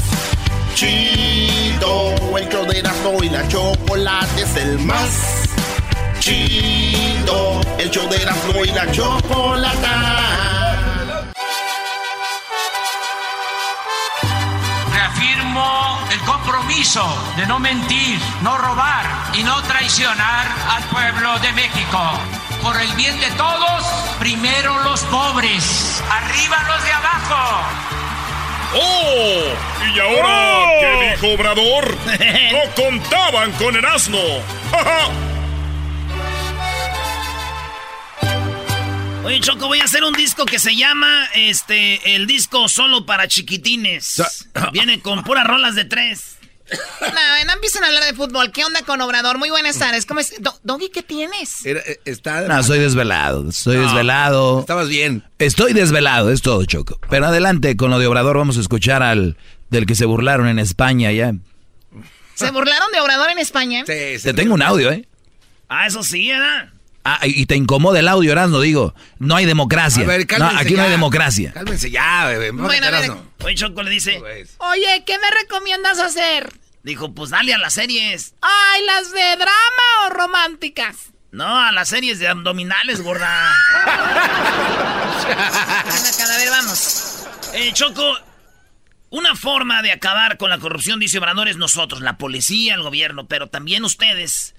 chido, 0.74 2.14
el 2.36 2.46
show 2.50 2.66
de 2.66 2.78
y 3.24 3.30
la 3.30 3.48
chocolate 3.48 4.42
es 4.42 4.56
el 4.56 4.78
más 4.80 5.48
chido. 6.18 7.62
El 7.78 7.90
show 7.90 8.06
de 8.10 8.20
Erasmo 8.20 8.62
y 8.62 8.70
la 8.70 8.92
chocolata. 8.92 9.96
Reafirmo 14.92 15.98
el 16.10 16.20
compromiso 16.20 17.02
de 17.38 17.46
no 17.46 17.58
mentir, 17.58 18.20
no 18.42 18.58
robar 18.58 19.06
y 19.32 19.42
no 19.42 19.62
traicionar 19.62 20.48
al 20.68 20.82
pueblo 20.84 21.38
de 21.38 21.50
México. 21.52 21.98
Por 22.62 22.78
el 22.78 22.92
bien 22.92 23.18
de 23.18 23.30
todos, 23.38 23.86
primero 24.18 24.80
los 24.80 25.00
pobres, 25.04 26.02
arriba 26.10 26.58
los 26.68 26.84
de 26.84 26.92
abajo. 26.92 28.09
¡Oh! 28.74 29.42
¿Y 29.94 29.98
ahora 29.98 30.62
¡Oh! 30.62 30.80
qué 30.80 31.10
dijo 31.10 31.34
Obrador? 31.34 31.96
¡No 32.52 32.74
contaban 32.82 33.52
con 33.52 33.76
el 33.76 33.84
asno! 33.84 34.18
¡Ja, 34.70 34.84
ja! 34.84 35.10
Oye, 39.24 39.40
Choco, 39.40 39.68
voy 39.68 39.80
a 39.80 39.84
hacer 39.84 40.02
un 40.02 40.14
disco 40.14 40.44
que 40.44 40.58
se 40.58 40.74
llama 40.74 41.28
este 41.34 42.16
el 42.16 42.26
disco 42.26 42.68
solo 42.68 43.06
para 43.06 43.28
chiquitines. 43.28 44.22
Viene 44.72 45.00
con 45.00 45.22
puras 45.22 45.46
rolas 45.46 45.74
de 45.74 45.84
tres. 45.84 46.39
No, 47.00 47.44
no 47.46 47.52
empiecen 47.54 47.82
a 47.84 47.88
hablar 47.88 48.04
de 48.04 48.14
fútbol. 48.14 48.52
¿Qué 48.52 48.64
onda 48.64 48.82
con 48.82 49.00
Obrador? 49.00 49.38
Muy 49.38 49.50
buenas 49.50 49.78
tardes. 49.78 50.06
¿Cómo 50.06 50.20
es? 50.20 50.34
Do- 50.40 50.58
Doggy, 50.62 50.88
¿qué 50.90 51.02
tienes? 51.02 51.64
Era- 51.66 51.80
eh, 51.80 51.98
está, 52.04 52.42
No, 52.42 52.62
soy 52.62 52.78
desvelado. 52.78 53.48
Estoy 53.48 53.76
No, 53.76 53.82
desvelado. 53.84 54.60
Estabas 54.60 54.88
bien. 54.88 55.24
Estoy 55.38 55.72
desvelado, 55.72 56.30
es 56.30 56.42
todo, 56.42 56.64
Choco. 56.64 56.98
Pero 57.08 57.26
adelante 57.26 57.76
con 57.76 57.90
lo 57.90 57.98
de 57.98 58.06
Obrador, 58.06 58.36
vamos 58.36 58.56
a 58.56 58.60
escuchar 58.60 59.02
al 59.02 59.36
del 59.70 59.86
que 59.86 59.94
se 59.94 60.04
burlaron 60.04 60.48
en 60.48 60.58
España 60.58 61.10
ya. 61.12 61.32
¿Se 62.34 62.50
burlaron 62.50 62.90
de 62.92 63.00
Obrador 63.00 63.30
en 63.30 63.38
España? 63.38 63.84
Sí, 63.86 64.22
Te 64.22 64.32
tengo 64.34 64.54
un 64.54 64.62
audio, 64.62 64.90
¿eh? 64.92 65.06
Ah, 65.68 65.86
eso 65.86 66.02
sí, 66.02 66.28
¿verdad? 66.30 66.70
Ah, 67.04 67.20
y 67.24 67.46
te 67.46 67.56
incomoda 67.56 67.98
el 67.98 68.08
audio, 68.08 68.34
no 68.34 68.60
digo. 68.60 68.94
No 69.18 69.34
hay 69.36 69.46
democracia. 69.46 70.04
A 70.04 70.06
ver, 70.06 70.20
no, 70.20 70.26
cálmense 70.26 70.62
aquí 70.62 70.74
no 70.74 70.82
hay 70.82 70.90
democracia. 70.90 71.52
Cálmense 71.52 71.90
ya, 71.90 72.26
bebé. 72.26 72.50
Bueno, 72.50 72.86
a 72.86 72.90
ver. 72.90 73.08
no. 73.08 73.24
Oye, 73.42 73.54
Choco 73.54 73.82
le 73.82 73.90
dice, 73.90 74.20
Oye, 74.58 75.04
¿qué 75.06 75.18
me 75.18 75.30
recomiendas 75.42 75.98
hacer? 75.98 76.52
dijo, 76.82 77.14
pues 77.14 77.30
dale 77.30 77.54
a 77.54 77.58
las 77.58 77.74
series. 77.74 78.34
Ay, 78.40 78.82
¿las 78.84 79.12
de 79.12 79.36
drama 79.36 80.06
o 80.06 80.10
románticas? 80.10 81.10
No, 81.32 81.58
a 81.58 81.70
las 81.72 81.88
series 81.88 82.18
de 82.18 82.28
abdominales, 82.28 83.02
gorda. 83.02 83.54
A 85.30 86.36
ver, 86.38 86.50
vamos. 86.50 87.24
Eh, 87.54 87.72
Choco, 87.72 88.18
una 89.10 89.36
forma 89.36 89.82
de 89.82 89.92
acabar 89.92 90.38
con 90.38 90.50
la 90.50 90.58
corrupción, 90.58 90.98
dice 90.98 91.18
Obrador, 91.18 91.48
es 91.48 91.56
nosotros, 91.56 92.00
la 92.00 92.18
policía, 92.18 92.74
el 92.74 92.82
gobierno, 92.82 93.26
pero 93.26 93.46
también 93.48 93.84
ustedes. 93.84 94.54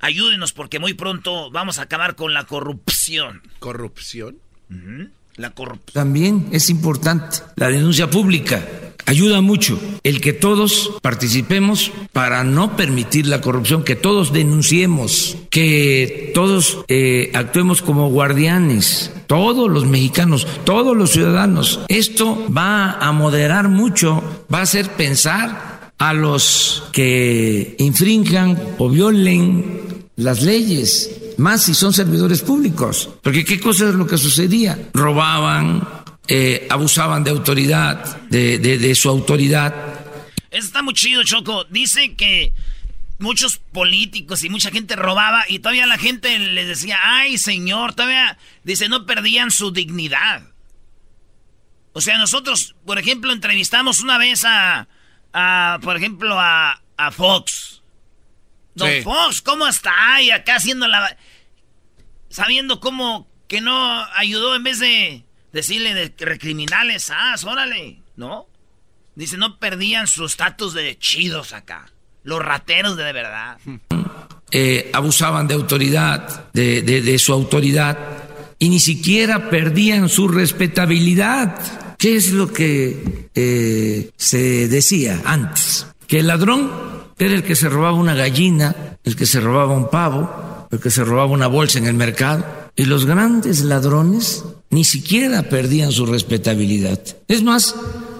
Ayúdenos 0.00 0.52
porque 0.52 0.78
muy 0.78 0.94
pronto 0.94 1.50
vamos 1.50 1.78
a 1.78 1.82
acabar 1.82 2.16
con 2.16 2.34
la 2.34 2.44
corrupción. 2.44 3.42
¿Corrupción? 3.58 4.38
La 5.36 5.50
corrupción. 5.50 5.92
También 5.92 6.48
es 6.52 6.70
importante 6.70 7.38
la 7.56 7.68
denuncia 7.68 8.10
pública. 8.10 8.64
Ayuda 9.08 9.40
mucho 9.40 9.80
el 10.02 10.20
que 10.20 10.32
todos 10.32 10.90
participemos 11.00 11.92
para 12.12 12.42
no 12.42 12.76
permitir 12.76 13.26
la 13.28 13.40
corrupción, 13.40 13.84
que 13.84 13.94
todos 13.94 14.32
denunciemos, 14.32 15.36
que 15.48 16.32
todos 16.34 16.78
eh, 16.88 17.30
actuemos 17.32 17.82
como 17.82 18.08
guardianes, 18.08 19.12
todos 19.28 19.70
los 19.70 19.86
mexicanos, 19.86 20.48
todos 20.64 20.96
los 20.96 21.10
ciudadanos. 21.10 21.80
Esto 21.86 22.46
va 22.52 22.98
a 22.98 23.12
moderar 23.12 23.68
mucho, 23.68 24.44
va 24.52 24.58
a 24.58 24.62
hacer 24.62 24.90
pensar 24.90 25.75
a 25.98 26.12
los 26.12 26.84
que 26.92 27.74
infrinjan 27.78 28.58
o 28.78 28.88
violen 28.90 30.08
las 30.16 30.42
leyes, 30.42 31.10
más 31.38 31.64
si 31.64 31.74
son 31.74 31.92
servidores 31.92 32.42
públicos. 32.42 33.08
Porque 33.22 33.44
qué 33.44 33.58
cosa 33.60 33.88
es 33.88 33.94
lo 33.94 34.06
que 34.06 34.18
sucedía. 34.18 34.78
Robaban, 34.92 35.86
eh, 36.28 36.66
abusaban 36.70 37.24
de 37.24 37.30
autoridad, 37.30 38.20
de, 38.28 38.58
de- 38.58 38.94
su 38.94 39.08
autoridad. 39.08 39.74
Está 40.50 40.82
muy 40.82 40.94
chido, 40.94 41.22
Choco. 41.24 41.64
Dice 41.64 42.14
que 42.14 42.52
muchos 43.18 43.58
políticos 43.58 44.44
y 44.44 44.50
mucha 44.50 44.70
gente 44.70 44.96
robaba 44.96 45.44
y 45.48 45.58
todavía 45.60 45.86
la 45.86 45.98
gente 45.98 46.38
les 46.38 46.66
decía, 46.68 46.98
ay 47.02 47.38
señor, 47.38 47.94
todavía, 47.94 48.36
dice, 48.64 48.88
no 48.88 49.06
perdían 49.06 49.50
su 49.50 49.70
dignidad. 49.70 50.42
O 51.92 52.00
sea, 52.02 52.18
nosotros, 52.18 52.74
por 52.84 52.98
ejemplo, 52.98 53.32
entrevistamos 53.32 54.00
una 54.00 54.18
vez 54.18 54.44
a, 54.44 54.86
a 55.38 55.78
por 55.82 55.96
ejemplo, 55.98 56.38
a, 56.40 56.80
a 56.96 57.10
Fox. 57.10 57.82
Don 58.74 58.88
Sí. 58.90 59.02
Fox, 59.02 59.42
¿cómo 59.42 59.66
está? 59.68 60.20
Y 60.22 60.30
acá 60.30 60.56
haciendo 60.56 60.86
la... 60.88 61.16
Sabiendo 62.30 62.80
cómo 62.80 63.28
que 63.48 63.60
no 63.60 64.04
ayudó 64.16 64.56
en 64.56 64.64
vez 64.64 64.80
de 64.80 65.24
decirle 65.52 65.94
de 65.94 66.12
criminales, 66.38 67.10
ah, 67.14 67.34
órale, 67.46 68.00
¿no? 68.16 68.46
Dice, 69.14 69.36
no 69.36 69.58
perdían 69.58 70.06
su 70.06 70.24
estatus 70.26 70.74
de 70.74 70.98
chidos 70.98 71.52
acá. 71.52 71.90
Los 72.24 72.40
rateros 72.40 72.96
de, 72.96 73.04
de 73.04 73.12
verdad. 73.12 73.58
eh, 74.50 74.90
abusaban 74.92 75.46
de 75.48 75.54
autoridad, 75.54 76.50
de, 76.52 76.82
de- 76.82 77.02
de 77.02 77.18
su 77.18 77.32
autoridad, 77.32 77.98
y 78.58 78.68
ni 78.68 78.80
siquiera 78.80 79.48
perdían 79.50 80.08
su 80.08 80.28
respetabilidad. 80.28 81.85
¿Qué 81.98 82.16
es 82.16 82.32
lo 82.32 82.52
que 82.52 83.28
eh, 83.34 84.10
se 84.16 84.68
decía 84.68 85.22
antes? 85.24 85.86
Que 86.06 86.20
el 86.20 86.26
ladrón 86.28 86.70
era 87.18 87.34
el 87.34 87.42
que 87.42 87.56
se 87.56 87.68
robaba 87.68 87.96
una 87.96 88.14
gallina, 88.14 88.98
el 89.04 89.16
que 89.16 89.26
se 89.26 89.40
robaba 89.40 89.74
un 89.74 89.88
pavo, 89.88 90.68
el 90.70 90.78
que 90.78 90.90
se 90.90 91.04
robaba 91.04 91.30
una 91.30 91.46
bolsa 91.46 91.78
en 91.78 91.86
el 91.86 91.94
mercado. 91.94 92.44
Y 92.76 92.84
los 92.84 93.06
grandes 93.06 93.62
ladrones 93.62 94.44
ni 94.70 94.84
siquiera 94.84 95.44
perdían 95.44 95.92
su 95.92 96.04
respetabilidad. 96.04 97.00
Es 97.28 97.42
más, 97.42 97.74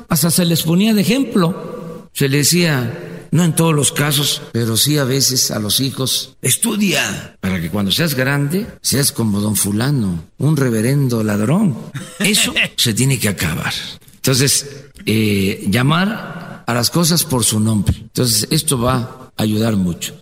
hasta 0.08 0.30
se 0.30 0.44
les 0.46 0.62
ponía 0.62 0.94
de 0.94 1.02
ejemplo. 1.02 2.08
Se 2.12 2.28
les 2.28 2.46
decía, 2.46 3.15
no 3.30 3.44
en 3.44 3.54
todos 3.54 3.74
los 3.74 3.92
casos, 3.92 4.42
pero 4.52 4.76
sí 4.76 4.98
a 4.98 5.04
veces 5.04 5.50
a 5.50 5.58
los 5.58 5.80
hijos, 5.80 6.36
estudia 6.42 7.36
para 7.40 7.60
que 7.60 7.70
cuando 7.70 7.92
seas 7.92 8.14
grande 8.14 8.66
seas 8.82 9.12
como 9.12 9.40
don 9.40 9.56
fulano, 9.56 10.24
un 10.38 10.56
reverendo 10.56 11.22
ladrón. 11.22 11.76
Eso 12.18 12.54
se 12.76 12.94
tiene 12.94 13.18
que 13.18 13.28
acabar. 13.28 13.72
Entonces, 14.16 14.86
eh, 15.04 15.64
llamar 15.68 16.64
a 16.66 16.74
las 16.74 16.90
cosas 16.90 17.24
por 17.24 17.44
su 17.44 17.60
nombre. 17.60 17.96
Entonces, 17.96 18.48
esto 18.50 18.78
va 18.78 19.30
a 19.36 19.42
ayudar 19.42 19.76
mucho. 19.76 20.20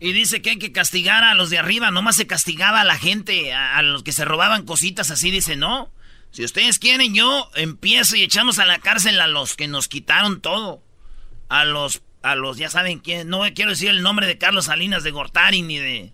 Y 0.00 0.12
dice 0.12 0.42
que 0.42 0.50
hay 0.50 0.58
que 0.58 0.70
castigar 0.70 1.24
a 1.24 1.34
los 1.34 1.50
de 1.50 1.58
arriba. 1.58 1.90
Nomás 1.90 2.16
se 2.16 2.26
castigaba 2.26 2.82
a 2.82 2.84
la 2.84 2.98
gente, 2.98 3.52
a, 3.52 3.78
a 3.78 3.82
los 3.82 4.02
que 4.02 4.12
se 4.12 4.24
robaban 4.24 4.66
cositas 4.66 5.10
así. 5.10 5.30
Dice, 5.30 5.56
no. 5.56 5.90
Si 6.30 6.44
ustedes 6.44 6.78
quieren, 6.78 7.14
yo 7.14 7.50
empiezo 7.54 8.16
y 8.16 8.22
echamos 8.22 8.58
a 8.58 8.66
la 8.66 8.78
cárcel 8.78 9.20
a 9.20 9.28
los 9.28 9.56
que 9.56 9.66
nos 9.66 9.88
quitaron 9.88 10.40
todo. 10.40 10.82
A 11.48 11.64
los, 11.64 12.02
a 12.24 12.34
los, 12.34 12.56
ya 12.56 12.70
saben 12.70 12.98
quién. 13.00 13.28
No 13.28 13.42
quiero 13.54 13.70
decir 13.70 13.90
el 13.90 14.02
nombre 14.02 14.26
de 14.26 14.38
Carlos 14.38 14.64
Salinas 14.64 15.04
de 15.04 15.10
Gortari, 15.10 15.60
ni 15.60 15.78
de, 15.78 16.12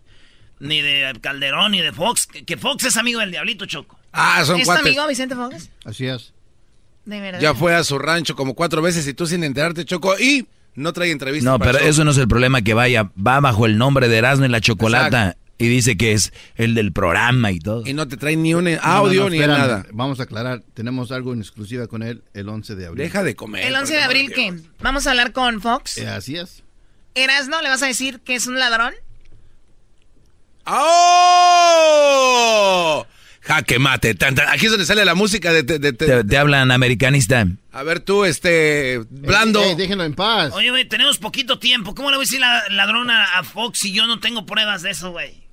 ni 0.59 0.83
de 0.83 1.17
Calderón, 1.21 1.73
ni 1.73 1.81
de 1.81 1.93
Fox. 1.93 2.27
Que, 2.27 2.45
que 2.45 2.57
Fox 2.57 2.85
es 2.85 2.97
amigo 2.97 3.21
del 3.21 3.31
Diablito 3.31 3.65
Choco. 3.65 3.97
Ah, 4.13 4.43
son 4.45 4.59
¿Es 4.59 4.67
cuates. 4.67 4.85
amigo 4.85 5.07
Vicente 5.07 5.37
Fox? 5.37 5.71
Así 5.85 6.07
es. 6.07 6.33
De 7.05 7.21
verdad. 7.21 7.41
Ya 7.41 7.55
fue 7.55 7.75
a 7.77 7.85
su 7.85 7.99
rancho 7.99 8.35
como 8.35 8.55
cuatro 8.55 8.83
veces 8.83 9.07
y 9.07 9.15
tú 9.15 9.27
sin 9.27 9.45
enterarte, 9.45 9.85
Choco. 9.85 10.19
Y 10.19 10.49
no 10.75 10.93
trae 10.93 11.13
entrevistas. 11.13 11.45
No, 11.51 11.59
pero 11.61 11.79
show. 11.79 11.89
eso 11.89 12.05
no 12.05 12.11
es 12.11 12.19
el 12.19 12.27
problema 12.27 12.61
que 12.63 12.75
vaya. 12.75 13.11
Va 13.17 13.39
bajo 13.39 13.67
el 13.67 13.79
nombre 13.79 14.09
de 14.09 14.19
Erasmo 14.19 14.47
y 14.47 14.49
la 14.49 14.61
Chocolata. 14.61 15.37
Y 15.61 15.69
dice 15.69 15.97
que 15.97 16.13
es 16.13 16.33
el 16.57 16.75
del 16.75 16.93
programa 16.93 17.53
y 17.53 17.59
todo. 17.61 17.87
Y 17.87 17.93
no 17.93 18.09
te 18.09 18.17
trae 18.17 18.35
ni 18.35 18.55
un 18.55 18.67
audio 18.83 19.29
ni 19.31 19.39
nada. 19.39 19.85
Vamos 19.93 20.19
a 20.19 20.23
aclarar, 20.23 20.63
tenemos 20.75 21.13
algo 21.13 21.33
en 21.35 21.41
exclusiva 21.41 21.87
con 21.87 22.03
él 22.03 22.23
el 22.35 22.49
11 22.49 22.75
de 22.77 22.87
abril. 22.87 23.05
Deja 23.05 23.23
de 23.23 23.37
comer. 23.37 23.65
¿El 23.67 23.75
11 23.77 23.93
de 23.95 24.03
abril 24.03 24.33
qué? 24.35 24.55
¿Vamos 24.81 25.07
a 25.07 25.11
hablar 25.11 25.33
con 25.33 25.61
Fox? 25.61 25.99
Eh, 25.99 26.09
así 26.09 26.37
es. 26.37 26.63
¿Erasno 27.15 27.61
le 27.61 27.69
vas 27.69 27.83
a 27.83 27.87
decir 27.87 28.21
que 28.21 28.35
es 28.35 28.47
un 28.47 28.59
ladrón? 28.59 28.95
¡Oh! 31.71 33.07
Jaque 33.43 33.79
mate. 33.79 34.15
tan, 34.15 34.35
tan. 34.35 34.49
Aquí 34.49 34.67
es 34.67 34.71
donde 34.71 34.87
sale 34.87 35.05
la 35.05 35.15
música 35.15 35.53
de... 35.53 35.63
de- 35.63 35.79
de- 35.79 35.93
Te, 35.93 36.25
te 36.25 36.39
hablan 36.39 36.71
americanista. 36.71 37.47
A 37.73 37.83
ver 37.83 38.01
tú, 38.01 38.25
este... 38.25 38.99
Blando. 39.11 39.61
Eh, 39.63 39.73
eh, 39.73 39.75
déjenlo 39.77 40.05
en 40.05 40.15
paz. 40.15 40.53
Oye, 40.55 40.71
güey, 40.71 40.87
tenemos 40.89 41.19
poquito 41.19 41.59
tiempo. 41.59 41.95
¿Cómo 41.95 42.11
le 42.11 42.17
voy 42.17 42.25
a 42.25 42.27
decir 42.27 42.41
la 42.41 42.63
ladrona 42.71 43.39
a 43.39 43.43
Fox 43.45 43.79
si 43.81 43.93
yo 43.93 44.07
no 44.07 44.21
tengo 44.21 44.47
pruebas 44.47 44.83
de 44.83 44.91
eso, 44.91 45.11
güey? 45.13 45.50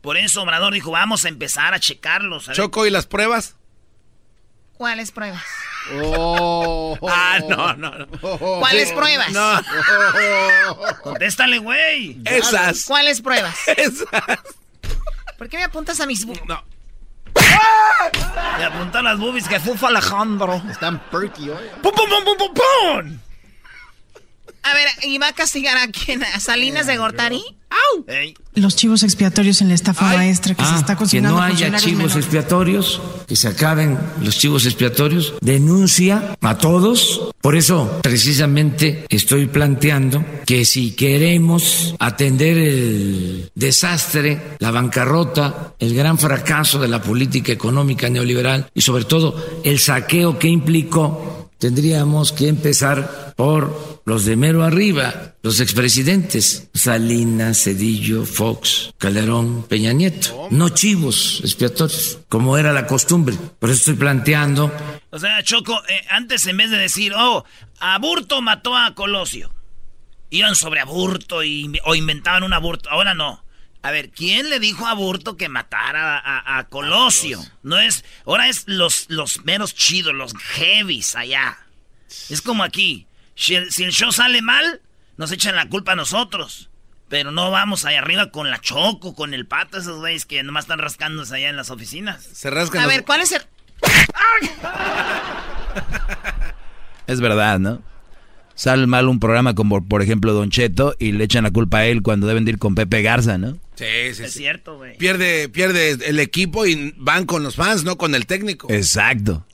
Por 0.00 0.16
eso 0.16 0.42
Obrador 0.42 0.72
dijo, 0.72 0.90
vamos 0.90 1.24
a 1.24 1.28
empezar 1.28 1.74
a 1.74 1.80
checarlos. 1.80 2.48
a. 2.48 2.52
Choco, 2.52 2.86
¿y 2.86 2.90
las 2.90 3.06
pruebas? 3.06 3.56
¿Cuáles 4.74 5.10
pruebas? 5.10 5.42
Oh. 6.00 6.96
Ah, 7.08 7.40
no, 7.48 7.74
no, 7.74 7.90
no. 7.90 8.06
¿Cuáles 8.60 8.92
pruebas? 8.92 9.30
No. 9.32 9.60
Contéstale, 11.02 11.58
güey. 11.58 12.20
Esas. 12.24 12.84
¿Cuáles 12.84 13.20
pruebas? 13.20 13.56
Esas. 13.76 14.06
¿Por 15.36 15.48
qué 15.48 15.56
me 15.56 15.64
apuntas 15.64 16.00
a 16.00 16.06
mis... 16.06 16.26
No. 16.26 16.64
Le 18.58 18.64
apuntan 18.64 19.04
las 19.04 19.18
boobies 19.18 19.48
que 19.48 19.60
fufa 19.60 19.88
Alejandro. 19.88 20.62
Están 20.70 20.98
perky 21.10 21.50
hoy. 21.50 21.66
¡Pum, 21.82 21.92
pum, 21.92 22.08
pum, 22.08 22.24
pum, 22.24 22.36
pum, 22.36 22.54
pum! 22.54 23.18
A 24.62 24.74
ver, 24.74 24.88
¿y 25.04 25.18
va 25.18 25.28
a 25.28 25.32
castigar 25.32 25.76
a 25.78 25.88
quién? 25.88 26.22
¿A 26.24 26.40
Salinas 26.40 26.86
de 26.86 26.96
Gortari? 26.96 27.42
Ey. 28.06 28.34
Los 28.54 28.76
chivos 28.76 29.02
expiatorios 29.02 29.60
en 29.60 29.68
la 29.68 29.74
estafa 29.74 30.04
maestra 30.16 30.54
que 30.54 30.62
se 30.64 30.70
Ah, 30.72 30.76
está 30.78 30.94
que 30.94 30.98
cocinando 31.04 31.36
no 31.38 31.42
a 31.42 31.46
haya 31.46 31.74
chivos 31.76 31.96
menores. 31.98 32.16
expiatorios, 32.16 33.00
que 33.26 33.36
se 33.36 33.48
acaben 33.48 33.98
los 34.22 34.36
chivos 34.36 34.66
expiatorios, 34.66 35.34
denuncia 35.40 36.36
a 36.40 36.58
todos. 36.58 37.30
Por 37.40 37.56
eso, 37.56 38.00
precisamente, 38.02 39.06
estoy 39.08 39.46
planteando 39.46 40.24
que 40.44 40.64
si 40.64 40.92
queremos 40.92 41.94
atender 41.98 42.58
el 42.58 43.50
desastre, 43.54 44.40
la 44.58 44.70
bancarrota, 44.70 45.74
el 45.78 45.94
gran 45.94 46.18
fracaso 46.18 46.78
de 46.80 46.88
la 46.88 47.00
política 47.02 47.52
económica 47.52 48.08
neoliberal 48.10 48.70
y 48.74 48.80
sobre 48.82 49.04
todo 49.04 49.36
el 49.64 49.78
saqueo 49.78 50.38
que 50.38 50.48
implicó, 50.48 51.37
tendríamos 51.58 52.32
que 52.32 52.48
empezar 52.48 53.34
por 53.36 54.02
los 54.04 54.24
de 54.24 54.36
mero 54.36 54.64
arriba, 54.64 55.34
los 55.42 55.60
expresidentes, 55.60 56.70
Salinas, 56.72 57.62
Cedillo, 57.64 58.24
Fox, 58.24 58.94
Calderón, 58.98 59.64
Peña 59.68 59.92
Nieto, 59.92 60.48
no 60.50 60.70
chivos 60.70 61.40
expiatorios, 61.42 62.18
como 62.28 62.56
era 62.56 62.72
la 62.72 62.86
costumbre. 62.86 63.36
Por 63.58 63.70
eso 63.70 63.80
estoy 63.80 63.94
planteando 63.94 64.72
O 65.10 65.18
sea, 65.18 65.42
Choco, 65.42 65.74
eh, 65.88 66.04
antes 66.08 66.46
en 66.46 66.56
vez 66.56 66.70
de 66.70 66.78
decir, 66.78 67.12
oh, 67.16 67.44
Aburto 67.80 68.40
mató 68.40 68.76
a 68.76 68.94
Colosio, 68.94 69.50
iban 70.30 70.54
sobre 70.54 70.80
Aburto 70.80 71.42
y, 71.42 71.78
o 71.84 71.94
inventaban 71.94 72.44
un 72.44 72.52
aburto. 72.52 72.90
Ahora 72.90 73.14
no. 73.14 73.42
A 73.88 73.90
ver, 73.90 74.10
¿quién 74.10 74.50
le 74.50 74.60
dijo 74.60 74.86
a 74.86 74.90
Aburto 74.90 75.38
que 75.38 75.48
matara 75.48 76.18
a, 76.18 76.38
a- 76.38 76.58
a 76.58 76.68
Colosio? 76.68 77.42
No 77.62 77.78
es, 77.78 78.04
ahora 78.26 78.48
es 78.48 78.64
los, 78.66 79.06
los 79.08 79.44
meros 79.44 79.74
chidos, 79.74 80.12
los 80.14 80.34
heavies 80.36 81.16
allá. 81.16 81.58
Es 82.28 82.42
como 82.42 82.64
aquí. 82.64 83.06
Si 83.34 83.54
el, 83.54 83.72
si 83.72 83.84
el 83.84 83.92
show 83.92 84.12
sale 84.12 84.42
mal, 84.42 84.82
nos 85.16 85.32
echan 85.32 85.56
la 85.56 85.70
culpa 85.70 85.92
a 85.92 85.96
nosotros. 85.96 86.68
Pero 87.08 87.30
no 87.30 87.50
vamos 87.50 87.86
allá 87.86 88.00
arriba 88.00 88.30
con 88.30 88.50
la 88.50 88.60
Choco, 88.60 89.14
con 89.14 89.32
el 89.32 89.46
pato, 89.46 89.78
esos 89.78 90.00
güeyes 90.00 90.26
que 90.26 90.42
nomás 90.42 90.64
están 90.64 90.80
rascándose 90.80 91.36
allá 91.36 91.48
en 91.48 91.56
las 91.56 91.70
oficinas. 91.70 92.22
Se 92.22 92.50
rascan 92.50 92.82
A 92.82 92.84
los- 92.84 92.92
ver, 92.94 93.04
¿cuál 93.06 93.22
es 93.22 93.32
el...? 93.32 93.42
Es 97.06 97.22
verdad, 97.22 97.58
¿no? 97.58 97.82
Sale 98.58 98.88
mal 98.88 99.06
un 99.06 99.20
programa 99.20 99.54
como, 99.54 99.86
por 99.86 100.02
ejemplo, 100.02 100.32
Don 100.32 100.50
Cheto 100.50 100.96
y 100.98 101.12
le 101.12 101.22
echan 101.22 101.44
la 101.44 101.52
culpa 101.52 101.78
a 101.78 101.86
él 101.86 102.02
cuando 102.02 102.26
deben 102.26 102.44
de 102.44 102.50
ir 102.50 102.58
con 102.58 102.74
Pepe 102.74 103.02
Garza, 103.02 103.38
¿no? 103.38 103.52
Sí, 103.76 103.84
sí, 104.14 104.24
Es 104.24 104.32
sí. 104.32 104.40
cierto, 104.40 104.78
güey. 104.78 104.98
Pierde, 104.98 105.48
pierde 105.48 105.92
el 105.92 106.18
equipo 106.18 106.66
y 106.66 106.92
van 106.96 107.24
con 107.24 107.44
los 107.44 107.54
fans, 107.54 107.84
no 107.84 107.96
con 107.96 108.16
el 108.16 108.26
técnico. 108.26 108.66
Exacto. 108.68 109.46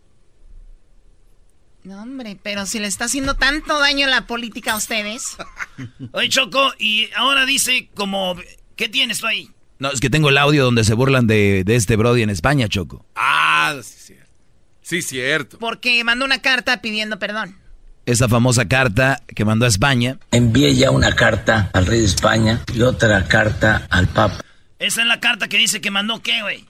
No, 1.82 2.00
hombre, 2.00 2.38
pero 2.42 2.64
si 2.64 2.78
le 2.78 2.86
está 2.86 3.04
haciendo 3.04 3.34
tanto 3.34 3.78
daño 3.78 4.06
la 4.06 4.26
política 4.26 4.72
a 4.72 4.76
ustedes... 4.78 5.36
Oye, 6.12 6.30
Choco, 6.30 6.72
y 6.78 7.10
ahora 7.14 7.44
dice 7.44 7.90
como... 7.94 8.36
¿Qué 8.74 8.88
tienes 8.88 9.18
tú 9.18 9.26
ahí? 9.26 9.50
No, 9.80 9.90
es 9.90 10.00
que 10.00 10.08
tengo 10.08 10.30
el 10.30 10.38
audio 10.38 10.64
donde 10.64 10.82
se 10.82 10.94
burlan 10.94 11.26
de, 11.26 11.62
de 11.66 11.76
este 11.76 11.96
Brody 11.96 12.22
en 12.22 12.30
España, 12.30 12.68
Choco. 12.68 13.04
Ah, 13.16 13.76
sí, 13.82 13.94
cierto. 13.98 14.32
Sí, 14.80 15.02
cierto. 15.02 15.58
Porque 15.58 16.02
mandó 16.04 16.24
una 16.24 16.40
carta 16.40 16.80
pidiendo 16.80 17.18
perdón. 17.18 17.58
Esa 18.06 18.28
famosa 18.28 18.68
carta 18.68 19.22
que 19.26 19.44
mandó 19.44 19.64
a 19.64 19.68
España. 19.68 20.18
envié 20.30 20.74
ya 20.74 20.90
una 20.90 21.12
carta 21.14 21.70
al 21.72 21.86
rey 21.86 22.00
de 22.00 22.06
España 22.06 22.62
y 22.74 22.82
otra 22.82 23.26
carta 23.26 23.86
al 23.90 24.08
Papa. 24.08 24.40
Esa 24.78 25.00
es 25.00 25.06
la 25.06 25.20
carta 25.20 25.48
que 25.48 25.56
dice 25.56 25.80
que 25.80 25.90
mandó 25.90 26.20
qué, 26.20 26.42
güey. 26.42 26.66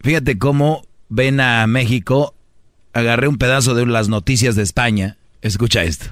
Fíjate 0.00 0.38
cómo 0.38 0.86
ven 1.08 1.40
a 1.40 1.66
México. 1.66 2.34
Agarré 2.92 3.28
un 3.28 3.38
pedazo 3.38 3.74
de 3.74 3.84
las 3.86 4.08
noticias 4.08 4.54
de 4.56 4.62
España. 4.62 5.16
Escucha 5.42 5.82
esto. 5.82 6.06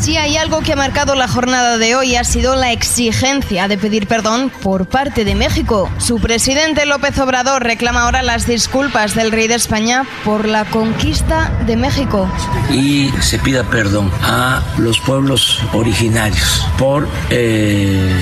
Si 0.00 0.16
hay 0.16 0.36
algo 0.36 0.60
que 0.60 0.74
ha 0.74 0.76
marcado 0.76 1.14
la 1.16 1.26
jornada 1.26 1.78
de 1.78 1.96
hoy 1.96 2.14
ha 2.14 2.22
sido 2.22 2.54
la 2.54 2.70
exigencia 2.70 3.66
de 3.66 3.76
pedir 3.76 4.06
perdón 4.06 4.52
por 4.62 4.86
parte 4.86 5.24
de 5.24 5.34
México. 5.34 5.90
Su 5.98 6.20
presidente 6.20 6.86
López 6.86 7.18
Obrador 7.18 7.64
reclama 7.64 8.02
ahora 8.02 8.22
las 8.22 8.46
disculpas 8.46 9.14
del 9.14 9.32
rey 9.32 9.48
de 9.48 9.56
España 9.56 10.04
por 10.24 10.46
la 10.46 10.64
conquista 10.66 11.50
de 11.66 11.76
México. 11.76 12.30
y 12.70 13.10
se 13.20 13.38
pida 13.38 13.64
perdón 13.64 14.12
a 14.22 14.62
los 14.78 15.00
pueblos 15.00 15.60
originarios 15.72 16.66
por 16.78 17.08
eh, 17.30 18.12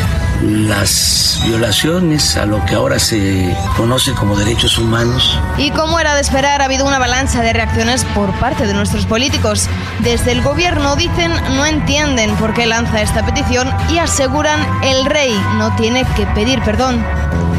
las 0.43 1.41
violaciones 1.45 2.37
a 2.37 2.47
lo 2.47 2.65
que 2.65 2.75
ahora 2.75 2.99
se 2.99 3.57
conoce 3.77 4.13
como 4.13 4.37
derechos 4.37 4.79
humanos. 4.79 5.39
Y 5.59 5.71
como 5.71 5.99
era 6.01 6.15
de 6.15 6.21
esperar, 6.21 6.63
ha 6.63 6.65
habido 6.67 6.87
una 6.87 6.97
avalancha 6.97 7.43
de 7.43 7.53
reacciones 7.53 8.05
por 8.15 8.33
parte 8.39 8.67
de 8.67 8.75
nuestros 8.75 9.07
políticos. 9.07 9.69
Desde 10.01 10.33
el 10.33 10.43
gobierno 10.43 10.97
dicen 10.97 11.33
no 11.57 11.67
entienden 11.67 12.35
por 12.37 12.55
qué 12.55 12.67
lanza 12.67 13.01
esta 13.01 13.25
petición 13.25 13.71
y 13.91 13.99
aseguran 13.99 14.61
el 14.83 15.05
rey 15.07 15.33
no 15.59 15.75
tiene 15.77 16.05
que 16.17 16.27
pedir 16.29 16.63
perdón. 16.63 17.05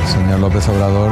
El 0.04 0.12
señor 0.12 0.40
López 0.40 0.68
Obrador 0.70 1.12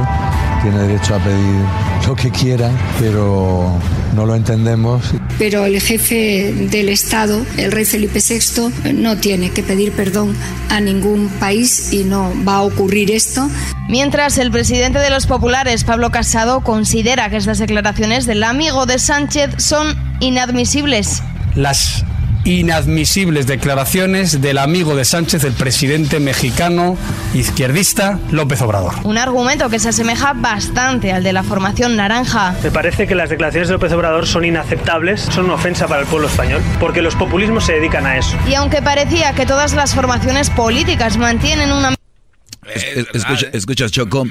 tiene 0.63 0.79
derecho 0.79 1.15
a 1.15 1.19
pedir 1.19 1.65
lo 2.07 2.15
que 2.15 2.31
quiera, 2.31 2.71
pero 2.99 3.77
no 4.15 4.25
lo 4.25 4.33
entendemos. 4.33 5.03
Pero 5.37 5.65
el 5.65 5.79
jefe 5.81 6.53
del 6.71 6.87
Estado, 6.89 7.45
el 7.57 7.71
rey 7.71 7.85
Felipe 7.85 8.19
VI, 8.19 8.93
no 8.93 9.17
tiene 9.17 9.51
que 9.51 9.61
pedir 9.61 9.91
perdón 9.91 10.35
a 10.69 10.79
ningún 10.79 11.27
país 11.39 11.91
y 11.91 12.05
no 12.05 12.31
va 12.47 12.55
a 12.55 12.61
ocurrir 12.61 13.11
esto. 13.11 13.49
Mientras 13.89 14.37
el 14.37 14.51
presidente 14.51 14.99
de 14.99 15.09
los 15.09 15.27
populares, 15.27 15.83
Pablo 15.83 16.11
Casado, 16.11 16.61
considera 16.61 17.29
que 17.29 17.37
estas 17.37 17.59
declaraciones 17.59 18.25
del 18.25 18.43
amigo 18.43 18.85
de 18.85 18.99
Sánchez 18.99 19.55
son 19.57 19.97
inadmisibles. 20.21 21.21
las 21.55 22.05
inadmisibles 22.45 23.47
declaraciones 23.47 24.41
del 24.41 24.57
amigo 24.57 24.95
de 24.95 25.05
Sánchez, 25.05 25.43
el 25.43 25.53
presidente 25.53 26.19
mexicano 26.19 26.97
izquierdista 27.33 28.19
López 28.31 28.61
Obrador. 28.61 28.93
Un 29.03 29.17
argumento 29.17 29.69
que 29.69 29.79
se 29.79 29.89
asemeja 29.89 30.33
bastante 30.33 31.11
al 31.11 31.23
de 31.23 31.33
la 31.33 31.43
formación 31.43 31.95
naranja. 31.95 32.55
Me 32.63 32.71
parece 32.71 33.07
que 33.07 33.15
las 33.15 33.29
declaraciones 33.29 33.69
de 33.69 33.73
López 33.73 33.91
Obrador 33.93 34.27
son 34.27 34.45
inaceptables, 34.45 35.21
son 35.21 35.45
una 35.45 35.55
ofensa 35.55 35.87
para 35.87 36.01
el 36.01 36.07
pueblo 36.07 36.27
español, 36.27 36.61
porque 36.79 37.01
los 37.01 37.15
populismos 37.15 37.65
se 37.65 37.73
dedican 37.73 38.05
a 38.05 38.17
eso. 38.17 38.37
Y 38.47 38.53
aunque 38.55 38.81
parecía 38.81 39.33
que 39.33 39.45
todas 39.45 39.73
las 39.73 39.93
formaciones 39.95 40.49
políticas 40.49 41.17
mantienen 41.17 41.71
una... 41.71 41.95
Es- 42.73 42.83
es- 42.83 43.07
escucha- 43.13 43.49
escuchas, 43.53 43.91
Choco. 43.91 44.25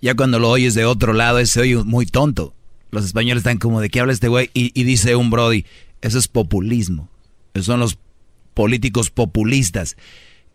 Ya 0.00 0.14
cuando 0.14 0.38
lo 0.38 0.50
oyes 0.50 0.74
de 0.74 0.84
otro 0.84 1.12
lado, 1.12 1.44
se 1.46 1.60
oye 1.60 1.76
muy 1.76 2.06
tonto. 2.06 2.52
Los 2.90 3.04
españoles 3.04 3.42
están 3.42 3.58
como, 3.58 3.80
¿de 3.80 3.90
qué 3.90 4.00
habla 4.00 4.12
este 4.12 4.28
güey? 4.28 4.50
Y, 4.54 4.72
y 4.78 4.84
dice 4.84 5.14
un 5.16 5.30
Brody, 5.30 5.64
eso 6.00 6.18
es 6.18 6.28
populismo. 6.28 7.08
Son 7.64 7.80
los 7.80 7.98
políticos 8.54 9.10
populistas. 9.10 9.96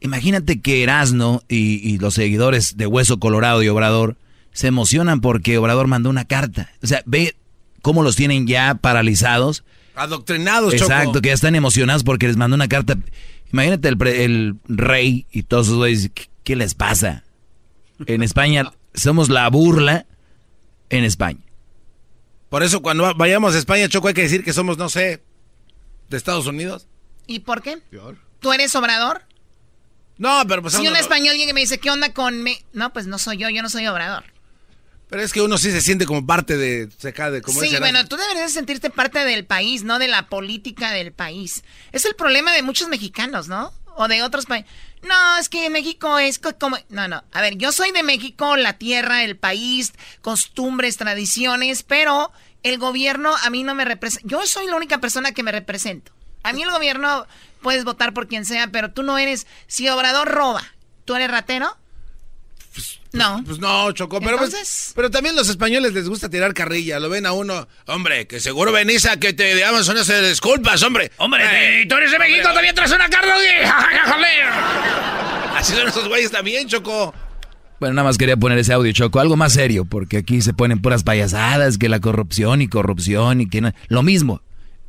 Imagínate 0.02 0.60
que 0.62 0.84
Erasno 0.84 1.44
y, 1.48 1.76
y 1.90 1.98
los 1.98 2.14
seguidores 2.16 2.76
de 2.78 2.88
Hueso 2.88 3.20
Colorado 3.20 3.64
y 3.64 3.70
Obrador 3.70 4.18
se 4.52 4.68
emocionan 4.68 5.22
porque 5.22 5.58
Obrador 5.58 5.88
mandó 5.88 6.10
una 6.10 6.26
carta. 6.26 6.70
O 6.84 6.88
sea, 6.88 7.02
ve 7.06 7.36
cómo 7.82 8.04
los 8.04 8.16
tienen 8.16 8.46
ya 8.48 8.76
paralizados. 8.76 9.64
Adoctrinados, 9.96 10.74
Choco. 10.76 10.86
Exacto, 10.92 11.22
que 11.22 11.30
ya 11.30 11.34
están 11.34 11.56
emocionados 11.56 12.04
porque 12.04 12.28
les 12.28 12.36
mandó 12.38 12.56
una 12.56 12.68
carta. 12.68 12.98
Imagínate 13.52 13.88
el, 13.88 13.98
pre- 13.98 14.26
el 14.26 14.56
rey 14.68 15.26
y 15.32 15.44
todos 15.44 15.68
esos 15.68 15.78
güeyes, 15.78 16.12
¿qué, 16.14 16.24
qué 16.44 16.56
les 16.56 16.74
pasa? 16.74 17.24
En 18.08 18.24
España 18.24 18.72
somos 18.94 19.30
la 19.30 19.48
burla 19.50 20.06
en 20.90 21.04
España. 21.06 21.40
Por 22.50 22.64
eso 22.64 22.82
cuando 22.82 23.04
va- 23.04 23.14
vayamos 23.14 23.56
a 23.56 23.60
España, 23.60 23.88
Choco, 23.88 24.08
hay 24.10 24.14
que 24.14 24.24
decir 24.24 24.44
que 24.44 24.54
somos, 24.54 24.78
no 24.78 24.90
sé, 24.90 25.24
de 26.10 26.18
Estados 26.18 26.46
Unidos. 26.48 26.88
¿Y 27.28 27.40
por 27.40 27.62
qué? 27.62 27.82
¿Tú 28.40 28.54
eres 28.54 28.76
obrador? 28.76 29.24
No, 30.18 30.44
pero 30.48 30.62
pues... 30.62 30.74
Si 30.76 30.86
un 30.86 30.94
no- 30.94 31.00
español 31.00 31.36
llega 31.36 31.52
y 31.52 31.54
me 31.54 31.62
dice, 31.62 31.80
¿qué 31.80 31.90
onda 31.90 32.14
con 32.14 32.44
me? 32.44 32.64
No, 32.74 32.94
pues 32.94 33.08
no 33.08 33.18
soy 33.18 33.38
yo, 33.38 33.50
yo 33.50 33.62
no 33.62 33.70
soy 33.70 33.88
Obrador. 33.88 34.24
Pero 35.10 35.22
es 35.24 35.32
que 35.34 35.42
uno 35.42 35.58
sí 35.58 35.70
se 35.72 35.82
siente 35.82 36.06
como 36.06 36.26
parte 36.26 36.58
de... 36.58 36.90
Se 36.98 37.14
cae 37.14 37.30
de 37.32 37.42
como 37.42 37.60
sí, 37.62 37.76
bueno, 37.78 38.06
tú 38.08 38.16
deberías 38.18 38.52
sentirte 38.52 38.90
parte 38.90 39.26
del 39.26 39.46
país, 39.46 39.84
no 39.84 40.00
de 40.00 40.08
la 40.08 40.28
política 40.28 40.92
del 40.92 41.12
país. 41.14 41.64
Es 41.92 42.06
el 42.06 42.16
problema 42.16 42.52
de 42.54 42.64
muchos 42.64 42.88
mexicanos, 42.90 43.48
¿no? 43.48 43.72
O 43.96 44.08
de 44.08 44.24
otros 44.24 44.46
países. 44.48 44.70
No, 45.04 45.38
es 45.38 45.50
que 45.50 45.70
México 45.70 46.18
es 46.18 46.40
co- 46.40 46.58
como... 46.58 46.78
No, 46.90 47.08
no. 47.08 47.24
A 47.32 47.42
ver, 47.42 47.58
yo 47.58 47.72
soy 47.72 47.92
de 47.92 48.02
México, 48.04 48.56
la 48.56 48.78
tierra, 48.80 49.24
el 49.24 49.36
país, 49.38 49.94
costumbres, 50.22 50.98
tradiciones, 50.98 51.84
pero 51.84 52.32
el 52.64 52.78
gobierno 52.80 53.36
a 53.44 53.50
mí 53.52 53.64
no 53.64 53.76
me 53.76 53.86
representa. 53.86 54.28
Yo 54.28 54.46
soy 54.48 54.66
la 54.68 54.76
única 54.78 55.00
persona 55.00 55.32
que 55.32 55.44
me 55.44 55.52
represento. 55.52 56.12
A 56.44 56.54
mí 56.54 56.62
el 56.64 56.72
gobierno 56.72 57.26
puedes 57.62 57.84
votar 57.86 58.14
por 58.14 58.28
quien 58.28 58.46
sea, 58.46 58.68
pero 58.68 58.92
tú 58.92 59.04
no 59.04 59.18
eres... 59.18 59.48
Si 59.68 59.88
Obrador 59.90 60.28
roba, 60.30 60.64
¿tú 61.06 61.16
eres 61.16 61.32
ratero? 61.32 61.78
No. 63.14 63.44
Pues 63.46 63.60
no, 63.60 63.92
Choco, 63.92 64.20
pero, 64.20 64.38
pues- 64.38 64.50
Entonces- 64.50 64.92
pero 64.96 65.12
también 65.12 65.36
los 65.36 65.48
españoles 65.48 65.94
les 65.94 66.10
gusta 66.10 66.30
tirar 66.30 66.54
carrilla. 66.56 67.00
Lo 67.00 67.10
ven 67.10 67.28
a 67.28 67.32
uno, 67.32 67.68
hombre, 67.86 68.26
que 68.28 68.40
seguro 68.40 68.72
venís 68.72 69.06
a 69.06 69.18
que 69.20 69.34
te 69.34 69.56
damos 69.60 69.88
unas 69.88 70.08
disculpas, 70.08 70.82
hombre. 70.82 71.12
Hombre, 71.18 71.86
tú 71.88 71.96
eres 71.96 72.12
de 72.12 72.18
México, 72.20 72.50
también 72.52 72.74
traes 72.74 72.92
una 72.92 73.08
carne. 73.10 73.32
Así 75.56 75.74
son 75.74 75.88
esos 75.88 76.08
güeyes 76.08 76.32
también, 76.32 76.68
Choco. 76.68 77.14
Bueno, 77.80 77.96
nada 77.96 78.08
más 78.08 78.18
quería 78.18 78.38
poner 78.38 78.58
ese 78.58 78.74
audio, 78.74 78.92
Choco. 78.92 79.20
Algo 79.20 79.36
más 79.36 79.54
serio, 79.54 79.86
porque 79.86 80.18
aquí 80.18 80.42
se 80.42 80.54
ponen 80.54 80.82
puras 80.82 81.04
payasadas, 81.04 81.78
que 81.78 81.90
la 81.90 82.00
corrupción 82.00 82.62
y 82.62 82.68
corrupción 82.68 83.42
y 83.42 83.50
que 83.50 83.62
no- 83.62 83.74
Lo 83.88 84.02
mismo. 84.04 84.42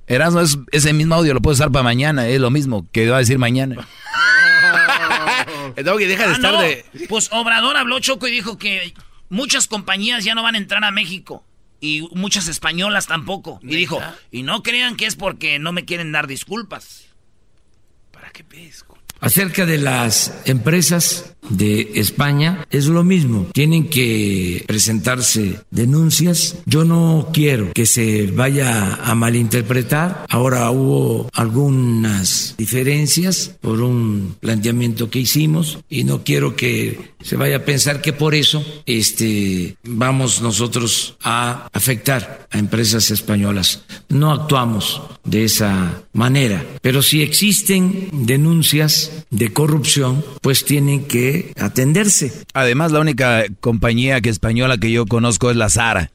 Erasmo, 0.06 0.40
es, 0.40 0.58
ese 0.72 0.92
mismo 0.92 1.14
audio 1.14 1.32
lo 1.34 1.40
puedo 1.40 1.54
usar 1.54 1.70
para 1.72 1.82
mañana, 1.82 2.26
es 2.28 2.40
lo 2.40 2.50
mismo 2.50 2.86
que 2.92 3.08
va 3.08 3.16
a 3.16 3.20
decir 3.20 3.38
mañana. 3.38 3.86
Doggy, 5.82 6.04
deja 6.04 6.24
de 6.24 6.30
Ah, 6.30 6.34
estar 6.36 6.52
no. 6.54 6.60
de... 6.60 6.84
Pues 7.08 7.28
Obrador 7.32 7.76
habló 7.76 7.98
Choco 8.00 8.26
y 8.28 8.30
dijo 8.30 8.58
que 8.58 8.94
muchas 9.28 9.66
compañías 9.66 10.24
ya 10.24 10.34
no 10.34 10.42
van 10.42 10.54
a 10.54 10.58
entrar 10.58 10.84
a 10.84 10.90
México. 10.90 11.44
Y 11.80 12.08
muchas 12.12 12.48
españolas 12.48 13.06
tampoco. 13.06 13.60
Y 13.62 13.76
dijo, 13.76 14.00
y 14.30 14.42
no 14.42 14.62
crean 14.62 14.96
que 14.96 15.04
es 15.06 15.16
porque 15.16 15.58
no 15.58 15.72
me 15.72 15.84
quieren 15.84 16.12
dar 16.12 16.26
disculpas. 16.26 17.06
Acerca 19.20 19.66
de 19.66 19.78
las 19.78 20.34
empresas 20.44 21.34
de 21.48 21.92
España, 21.96 22.66
es 22.70 22.86
lo 22.86 23.04
mismo. 23.04 23.46
Tienen 23.52 23.88
que 23.88 24.64
presentarse 24.66 25.60
denuncias. 25.70 26.56
Yo 26.66 26.84
no 26.84 27.28
quiero 27.32 27.72
que 27.72 27.86
se 27.86 28.26
vaya 28.26 28.94
a 28.96 29.14
malinterpretar. 29.14 30.26
Ahora 30.28 30.70
hubo 30.70 31.28
algunas 31.32 32.54
diferencias 32.56 33.56
por 33.60 33.80
un 33.80 34.36
planteamiento 34.40 35.10
que 35.10 35.20
hicimos 35.20 35.78
y 35.88 36.04
no 36.04 36.24
quiero 36.24 36.56
que 36.56 37.14
se 37.22 37.36
vaya 37.36 37.56
a 37.56 37.64
pensar 37.64 38.00
que 38.00 38.12
por 38.12 38.34
eso 38.34 38.64
este, 38.86 39.76
vamos 39.84 40.42
nosotros 40.42 41.16
a 41.22 41.68
afectar 41.72 42.46
a 42.50 42.58
empresas 42.58 43.10
españolas. 43.10 43.82
No 44.08 44.32
actuamos 44.32 45.02
de 45.24 45.44
esa 45.44 46.02
manera, 46.12 46.64
pero 46.82 47.02
si 47.02 47.22
existen 47.22 48.08
denuncias 48.12 49.03
de 49.30 49.52
corrupción, 49.52 50.24
pues 50.40 50.64
tienen 50.64 51.06
que 51.06 51.52
atenderse. 51.60 52.32
Además, 52.52 52.92
la 52.92 53.00
única 53.00 53.44
compañía 53.60 54.20
que 54.20 54.30
española 54.30 54.78
que 54.78 54.90
yo 54.90 55.06
conozco 55.06 55.50
es 55.50 55.56
la 55.56 55.68
Zara, 55.68 56.10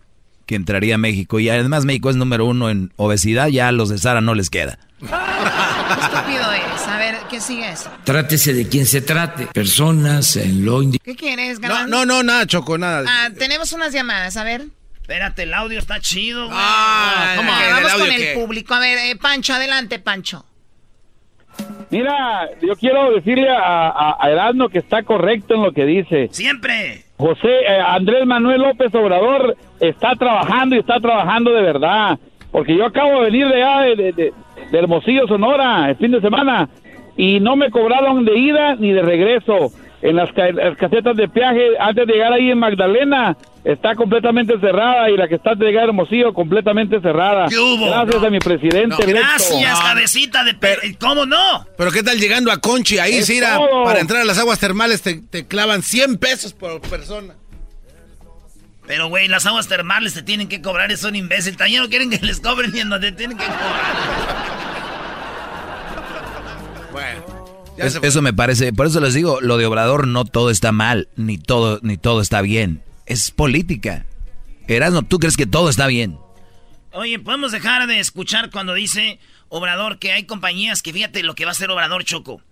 que 0.45 0.55
entraría 0.55 0.95
a 0.95 0.97
México. 0.97 1.39
Y 1.39 1.49
además 1.49 1.85
México 1.85 2.09
es 2.09 2.15
número 2.15 2.45
uno 2.45 2.69
en 2.69 2.91
obesidad, 2.95 3.47
ya 3.47 3.67
a 3.67 3.71
los 3.71 3.89
de 3.89 3.97
Zara 3.97 4.21
no 4.21 4.33
les 4.35 4.49
queda. 4.49 4.79
Qué 4.99 5.05
estúpido 5.05 6.51
eres. 6.51 6.81
A 6.87 6.97
ver, 6.97 7.15
¿qué 7.29 7.39
sigue 7.39 7.69
eso? 7.71 7.89
Trátese 8.03 8.53
de 8.53 8.67
quien 8.67 8.85
se 8.85 9.01
trate, 9.01 9.47
personas 9.47 10.35
en 10.35 10.65
lo 10.65 10.81
indi- 10.81 10.99
¿Qué 11.03 11.15
quieres, 11.15 11.59
No, 11.59 11.67
galán? 11.69 11.89
no, 11.89 12.05
no, 12.05 12.23
nada, 12.23 12.45
Choco, 12.47 12.77
nada. 12.77 13.03
Ah, 13.07 13.29
tenemos 13.37 13.71
unas 13.73 13.93
llamadas, 13.93 14.35
a 14.37 14.43
ver. 14.43 14.65
Espérate, 15.01 15.43
el 15.43 15.53
audio 15.55 15.79
está 15.79 15.99
chido, 15.99 16.45
güey. 16.47 16.57
Ah. 16.59 17.35
¿El 17.39 17.73
vamos 17.73 17.93
con 17.93 18.11
el 18.11 18.17
qué? 18.17 18.33
público. 18.35 18.73
A 18.75 18.79
ver, 18.79 18.97
eh, 18.99 19.15
Pancho, 19.15 19.53
adelante, 19.53 19.97
Pancho. 19.99 20.45
Mira, 21.91 22.49
yo 22.61 22.75
quiero 22.75 23.11
decirle 23.11 23.49
a, 23.49 23.89
a, 23.89 24.17
a 24.19 24.29
Erasmo 24.31 24.69
que 24.69 24.77
está 24.79 25.03
correcto 25.03 25.55
en 25.55 25.63
lo 25.63 25.71
que 25.71 25.85
dice. 25.85 26.27
Siempre. 26.31 27.03
José 27.17 27.47
eh, 27.67 27.79
Andrés 27.85 28.25
Manuel 28.25 28.61
López 28.61 28.93
Obrador 28.95 29.55
está 29.79 30.15
trabajando 30.15 30.75
y 30.75 30.79
está 30.79 30.99
trabajando 30.99 31.51
de 31.51 31.61
verdad. 31.61 32.19
Porque 32.51 32.75
yo 32.75 32.85
acabo 32.85 33.19
de 33.19 33.31
venir 33.31 33.47
de 33.47 33.63
allá 33.63 33.81
de, 33.81 33.95
de- 33.95 34.11
de- 34.13 34.33
de 34.71 34.77
Hermosillo, 34.77 35.25
Sonora, 35.27 35.89
el 35.89 35.95
fin 35.95 36.11
de 36.11 36.19
semana, 36.21 36.67
y 37.17 37.39
no 37.39 37.55
me 37.55 37.71
cobraron 37.71 38.25
de 38.25 38.37
ida 38.37 38.75
ni 38.75 38.91
de 38.91 39.01
regreso. 39.01 39.71
En 40.01 40.15
las, 40.15 40.31
ca- 40.31 40.51
las 40.51 40.77
casetas 40.77 41.15
de 41.17 41.27
peaje, 41.27 41.69
antes 41.79 42.07
de 42.07 42.13
llegar 42.13 42.31
ahí 42.33 42.51
en 42.51 42.59
Magdalena, 42.59 43.35
está 43.73 43.95
completamente 43.95 44.59
cerrada 44.59 45.09
y 45.09 45.17
la 45.17 45.27
que 45.27 45.35
está 45.35 45.53
de 45.55 45.65
llegar 45.65 45.85
Hermosillo 45.89 46.33
completamente 46.33 46.99
cerrada. 47.01 47.47
¿Qué 47.49 47.57
hubo? 47.57 47.87
Gracias 47.87 48.23
a 48.23 48.29
mi 48.29 48.39
presidente. 48.39 48.95
electo. 49.03 49.11
Gracias, 49.21 49.79
cabecita 49.79 50.43
de 50.43 50.53
pe- 50.55 50.97
¿Cómo 50.99 51.25
no? 51.25 51.65
Pero 51.77 51.91
¿qué 51.91 52.01
tal 52.03 52.17
llegando 52.19 52.51
a 52.51 52.57
Conchi? 52.57 52.97
Ahí, 52.99 53.15
Es 53.17 53.27
Cira, 53.27 53.57
todo. 53.57 53.83
para 53.83 53.99
entrar 53.99 54.21
a 54.21 54.25
las 54.25 54.37
aguas 54.39 54.59
termales 54.59 55.01
te, 55.01 55.21
te 55.21 55.45
clavan 55.47 55.83
100 55.83 56.17
pesos 56.17 56.53
por 56.53 56.79
persona. 56.81 57.35
Pero, 58.87 59.07
güey, 59.07 59.27
las 59.27 59.45
aguas 59.45 59.67
termales 59.67 60.15
te 60.15 60.23
tienen 60.23 60.47
que 60.47 60.61
cobrar, 60.63 60.91
es 60.91 61.03
un 61.03 61.15
imbécil. 61.15 61.55
También 61.57 61.83
no 61.83 61.89
quieren 61.89 62.09
que 62.09 62.17
les 62.25 62.39
cobren 62.39 62.71
ni 62.71 62.79
en 62.79 62.89
donde 62.89 63.11
tienen 63.11 63.37
que 63.37 63.45
cobrar. 63.45 63.59
Bueno. 66.91 67.39
Es- 67.77 67.99
eso 68.01 68.21
me 68.21 68.33
parece, 68.33 68.73
por 68.73 68.87
eso 68.87 68.99
les 68.99 69.13
digo, 69.13 69.39
lo 69.41 69.57
de 69.57 69.65
Obrador 69.65 70.07
no 70.07 70.25
todo 70.25 70.49
está 70.49 70.71
mal, 70.71 71.07
ni 71.15 71.37
todo, 71.37 71.79
ni 71.83 71.97
todo 71.97 72.19
está 72.21 72.41
bien. 72.41 72.81
Es 73.09 73.31
política. 73.31 74.05
Erasmo, 74.67 75.01
¿tú 75.01 75.17
crees 75.17 75.35
que 75.35 75.47
todo 75.47 75.71
está 75.71 75.87
bien? 75.87 76.19
Oye, 76.91 77.17
podemos 77.17 77.51
dejar 77.51 77.87
de 77.87 77.99
escuchar 77.99 78.51
cuando 78.51 78.75
dice 78.75 79.19
Obrador 79.47 79.97
que 79.97 80.11
hay 80.11 80.25
compañías 80.25 80.83
que 80.83 80.93
fíjate 80.93 81.23
lo 81.23 81.33
que 81.33 81.43
va 81.43 81.49
a 81.49 81.53
hacer 81.53 81.71
Obrador 81.71 82.03
Choco. 82.03 82.43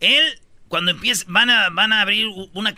Él, 0.00 0.40
cuando 0.68 0.90
empiece, 0.90 1.26
van 1.28 1.50
a, 1.50 1.68
van 1.68 1.92
a 1.92 2.00
abrir 2.00 2.26
una, 2.54 2.74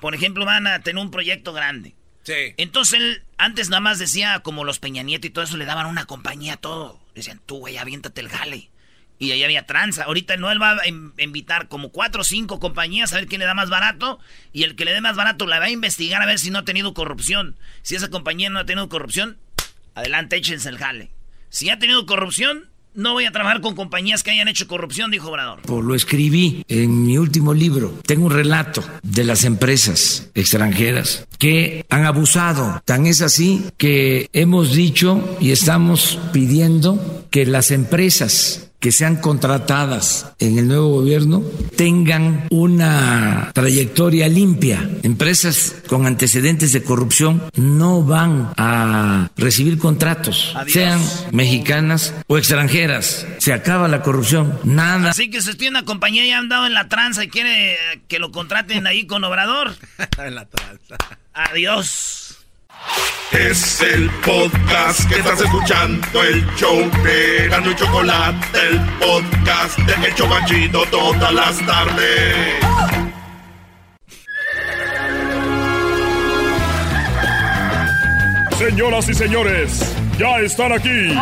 por 0.00 0.14
ejemplo, 0.16 0.44
van 0.44 0.66
a 0.66 0.80
tener 0.80 1.00
un 1.00 1.12
proyecto 1.12 1.52
grande. 1.52 1.94
Sí. 2.24 2.54
Entonces 2.56 3.00
él 3.00 3.22
antes 3.38 3.70
nada 3.70 3.80
más 3.80 4.00
decía 4.00 4.40
como 4.40 4.64
los 4.64 4.80
Peña 4.80 5.04
Nieto 5.04 5.28
y 5.28 5.30
todo 5.30 5.44
eso 5.44 5.56
le 5.56 5.66
daban 5.66 5.86
una 5.86 6.06
compañía 6.06 6.54
a 6.54 6.56
todo. 6.56 7.00
Decían, 7.14 7.40
tú 7.46 7.58
güey, 7.58 7.78
aviéntate 7.78 8.20
el 8.20 8.28
jale. 8.28 8.70
Y 9.20 9.30
ahí 9.32 9.44
había 9.44 9.66
tranza. 9.66 10.04
Ahorita 10.04 10.36
no 10.38 10.50
él 10.50 10.60
va 10.60 10.72
a 10.82 10.88
in- 10.88 11.12
invitar 11.18 11.68
como 11.68 11.90
cuatro 11.90 12.22
o 12.22 12.24
cinco 12.24 12.58
compañías 12.58 13.12
a 13.12 13.16
ver 13.16 13.26
quién 13.26 13.38
le 13.38 13.44
da 13.44 13.54
más 13.54 13.68
barato. 13.70 14.18
Y 14.52 14.62
el 14.64 14.74
que 14.74 14.84
le 14.86 14.92
dé 14.92 15.00
más 15.00 15.14
barato 15.14 15.46
la 15.46 15.58
va 15.60 15.66
a 15.66 15.70
investigar 15.70 16.20
a 16.22 16.26
ver 16.26 16.38
si 16.38 16.50
no 16.50 16.58
ha 16.58 16.64
tenido 16.64 16.94
corrupción. 16.94 17.54
Si 17.82 17.94
esa 17.94 18.08
compañía 18.08 18.50
no 18.50 18.58
ha 18.58 18.64
tenido 18.66 18.88
corrupción, 18.88 19.36
adelante, 19.94 20.36
échense 20.36 20.68
el 20.70 20.78
jale. 20.78 21.10
Si 21.50 21.68
ha 21.68 21.78
tenido 21.78 22.06
corrupción, 22.06 22.70
no 22.94 23.12
voy 23.12 23.24
a 23.26 23.30
trabajar 23.30 23.60
con 23.60 23.76
compañías 23.76 24.22
que 24.22 24.30
hayan 24.30 24.48
hecho 24.48 24.66
corrupción, 24.66 25.10
dijo 25.10 25.28
Obrador. 25.28 25.60
Por 25.62 25.84
lo 25.84 25.94
escribí 25.94 26.64
en 26.68 27.04
mi 27.04 27.18
último 27.18 27.52
libro. 27.54 28.00
Tengo 28.06 28.26
un 28.26 28.32
relato 28.32 28.82
de 29.02 29.24
las 29.24 29.44
empresas 29.44 30.30
extranjeras 30.34 31.28
que 31.38 31.84
han 31.90 32.04
abusado. 32.06 32.82
Tan 32.86 33.06
es 33.06 33.20
así 33.20 33.64
que 33.76 34.28
hemos 34.32 34.72
dicho 34.74 35.36
y 35.40 35.50
estamos 35.52 36.18
pidiendo 36.32 37.26
que 37.30 37.46
las 37.46 37.70
empresas 37.70 38.69
que 38.80 38.92
sean 38.92 39.16
contratadas 39.16 40.32
en 40.38 40.58
el 40.58 40.66
nuevo 40.66 40.88
gobierno 40.88 41.42
tengan 41.76 42.46
una 42.50 43.50
trayectoria 43.54 44.26
limpia. 44.28 44.88
Empresas 45.02 45.76
con 45.86 46.06
antecedentes 46.06 46.72
de 46.72 46.82
corrupción 46.82 47.42
no 47.54 48.02
van 48.02 48.52
a 48.56 49.30
recibir 49.36 49.78
contratos, 49.78 50.52
Adiós. 50.56 50.72
sean 50.72 51.00
mexicanas 51.32 52.14
o 52.26 52.38
extranjeras. 52.38 53.26
Se 53.38 53.52
acaba 53.52 53.86
la 53.88 54.02
corrupción. 54.02 54.58
Nada. 54.64 55.10
Así 55.10 55.30
que 55.30 55.42
si 55.42 55.50
usted 55.50 55.68
una 55.68 55.84
compañía 55.84 56.26
ya 56.26 56.36
ha 56.36 56.40
andado 56.40 56.66
en 56.66 56.74
la 56.74 56.88
tranza 56.88 57.22
y 57.22 57.28
quiere 57.28 57.76
que 58.08 58.18
lo 58.18 58.32
contraten 58.32 58.86
ahí 58.86 59.06
con 59.06 59.22
Obrador, 59.24 59.76
en 60.18 60.34
la 60.34 60.46
tranza. 60.46 60.96
adiós. 61.34 62.29
Es 63.32 63.80
el 63.80 64.10
podcast 64.24 65.08
que 65.08 65.20
estás 65.20 65.40
escuchando, 65.40 66.22
el 66.22 66.44
show 66.56 66.90
de 67.04 67.48
Gano 67.48 67.70
y 67.70 67.76
Chocolate, 67.76 68.58
el 68.58 68.80
podcast 68.98 69.78
de 69.78 70.08
El 70.08 70.14
Chocachito 70.14 70.82
todas 70.90 71.32
las 71.32 71.64
tardes. 71.64 72.56
Señoras 78.58 79.08
y 79.08 79.14
señores, 79.14 79.96
ya 80.18 80.40
están 80.40 80.72
aquí 80.72 81.14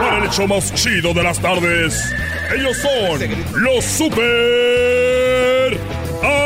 para 0.00 0.18
el 0.18 0.24
hecho 0.24 0.46
más 0.46 0.72
chido 0.74 1.14
de 1.14 1.22
las 1.22 1.40
tardes. 1.40 2.14
Ellos 2.54 2.76
son 2.76 3.62
los 3.62 3.84
super 3.84 4.20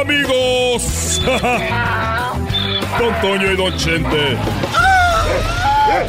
amigos. 0.00 1.20
Don 2.98 3.14
Toño 3.20 3.52
y 3.52 3.56
Don 3.56 3.76
Chente. 3.76 4.36
¡Ay, 5.92 6.08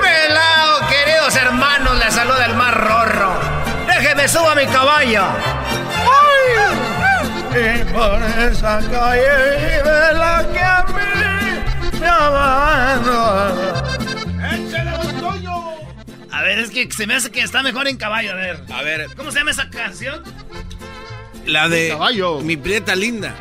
pelado! 0.00 0.88
Queridos 0.88 1.36
hermanos, 1.36 1.98
les 1.98 2.14
saluda 2.14 2.46
el 2.46 2.54
más 2.54 2.74
rorro 2.74 3.64
me 4.24 4.28
subo 4.28 4.48
a 4.48 4.54
mi 4.54 4.66
caballo. 4.66 5.24
Y 7.50 7.84
por 7.92 8.22
esa 8.40 8.80
calle 8.90 9.56
vive 9.56 10.12
la 10.14 10.46
que 10.52 10.60
a 10.60 10.84
mí 10.88 12.00
me 12.00 12.06
abandona. 12.06 13.84
A 16.30 16.42
ver, 16.42 16.58
es 16.58 16.70
que 16.70 16.90
se 16.90 17.06
me 17.06 17.14
hace 17.14 17.30
que 17.30 17.40
está 17.42 17.62
mejor 17.62 17.86
en 17.86 17.96
caballo, 17.96 18.32
a 18.32 18.34
ver. 18.34 18.64
A 18.72 18.82
ver. 18.82 19.08
¿Cómo 19.16 19.30
se 19.30 19.38
llama 19.38 19.52
esa 19.52 19.70
canción? 19.70 20.22
La 21.46 21.68
de 21.68 21.88
caballo. 21.90 22.40
Mi 22.40 22.56
prieta 22.56 22.94
linda. 22.96 23.34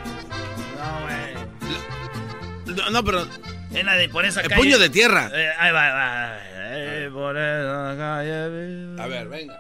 No, 0.78 1.02
güey. 1.04 2.76
No, 2.78 2.90
no, 2.90 3.04
pero. 3.04 3.28
Es 3.74 3.84
la 3.84 3.94
de 3.96 4.10
por 4.10 4.26
esa 4.26 4.42
El 4.42 4.50
calle. 4.50 4.62
puño 4.62 4.78
de 4.78 4.90
tierra. 4.90 5.30
Eh, 5.34 5.50
ahí 5.60 5.72
va, 5.72 5.86
ahí 5.86 5.92
va. 5.94 6.38
Eh, 6.76 7.10
por 7.14 7.38
esa 7.38 7.96
calle. 7.98 9.02
A 9.02 9.08
ver, 9.08 9.28
venga. 9.28 9.60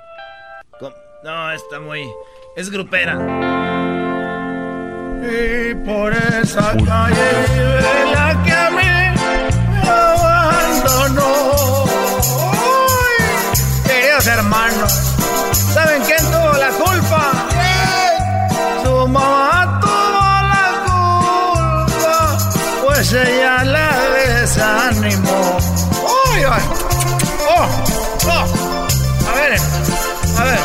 Com- 0.79 0.93
No, 1.23 1.51
está 1.51 1.79
muy. 1.79 2.05
Es 2.55 2.69
grupera. 2.69 3.13
Y 5.25 5.73
por 5.85 6.11
esa 6.13 6.75
calle 6.85 7.31
vive 7.55 8.11
la 8.13 8.43
que 8.43 8.51
a 8.51 8.69
mí 8.69 8.83
me 8.83 9.89
abandonó. 9.89 11.85
Uy, 12.51 13.87
queridos 13.87 14.27
hermanos, 14.27 14.91
¿saben 15.73 16.01
quién 16.03 16.19
tuvo 16.29 16.53
la 16.57 16.69
culpa? 16.71 17.47
Oh. 29.51 30.39
A 30.39 30.43
ver, 30.45 30.59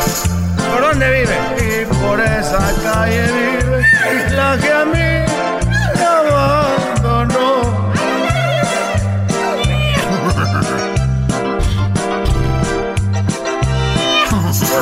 ¿por 0.71 0.81
dónde 0.81 1.05
vive? 1.11 1.37
Y 1.57 1.85
por 2.01 2.19
esa 2.19 2.59
calle 2.83 3.21
vive 3.31 3.85
la 4.35 4.57
que 4.57 4.71
a 4.71 4.85
mí 4.85 5.25
me 5.95 6.05
abandonó. 6.05 7.49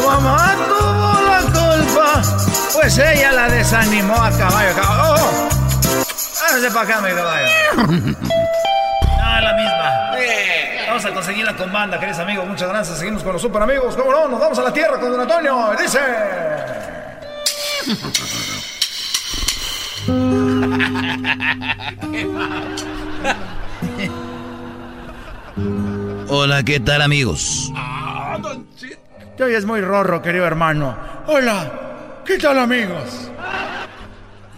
Mamá 0.05 0.55
tuvo 0.67 1.11
la 1.29 1.39
culpa, 1.41 2.21
pues 2.73 2.97
ella 2.97 3.31
la 3.31 3.47
desanimó 3.49 4.15
a 4.15 4.31
caballo. 4.31 4.73
caballo. 4.75 5.15
¡Oh! 5.15 5.49
Hágase 6.49 6.69
para 6.71 6.81
acá, 6.81 7.01
mi 7.01 7.11
caballo. 7.13 7.47
Ah, 9.29 9.41
la 9.41 9.53
misma. 9.53 9.76
A 11.07 11.13
conseguirla 11.13 11.55
con 11.55 11.71
banda, 11.71 11.97
queridos 11.99 12.19
amigos. 12.19 12.45
Muchas 12.45 12.67
gracias. 12.67 12.99
Seguimos 12.99 13.23
con 13.23 13.31
los 13.31 13.41
super 13.41 13.61
amigos. 13.61 13.95
¿Cómo 13.95 14.11
no? 14.11 14.27
Nos 14.27 14.41
vamos 14.41 14.59
a 14.59 14.63
la 14.63 14.73
tierra 14.73 14.99
con 14.99 15.09
Don 15.09 15.21
Antonio. 15.21 15.73
Y 15.73 15.81
Dice. 15.81 15.99
Hola, 26.27 26.63
¿qué 26.63 26.81
tal 26.81 27.01
amigos? 27.01 27.71
Te 29.37 29.45
oyes 29.45 29.65
muy 29.65 29.79
rorro, 29.79 30.21
querido 30.21 30.45
hermano. 30.45 30.97
Hola, 31.27 32.19
¿qué 32.25 32.37
tal, 32.37 32.59
amigos? 32.59 33.31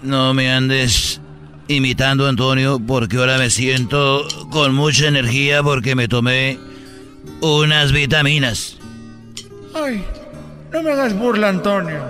No 0.01 0.33
me 0.33 0.51
andes 0.51 1.21
imitando, 1.69 2.27
Antonio, 2.27 2.81
porque 2.85 3.17
ahora 3.17 3.37
me 3.37 3.49
siento 3.49 4.27
con 4.51 4.73
mucha 4.73 5.07
energía 5.07 5.63
porque 5.63 5.95
me 5.95 6.07
tomé 6.07 6.59
unas 7.41 7.91
vitaminas. 7.91 8.77
Ay, 9.73 10.03
no 10.73 10.81
me 10.81 10.91
hagas 10.91 11.13
burla, 11.13 11.49
Antonio. 11.49 12.01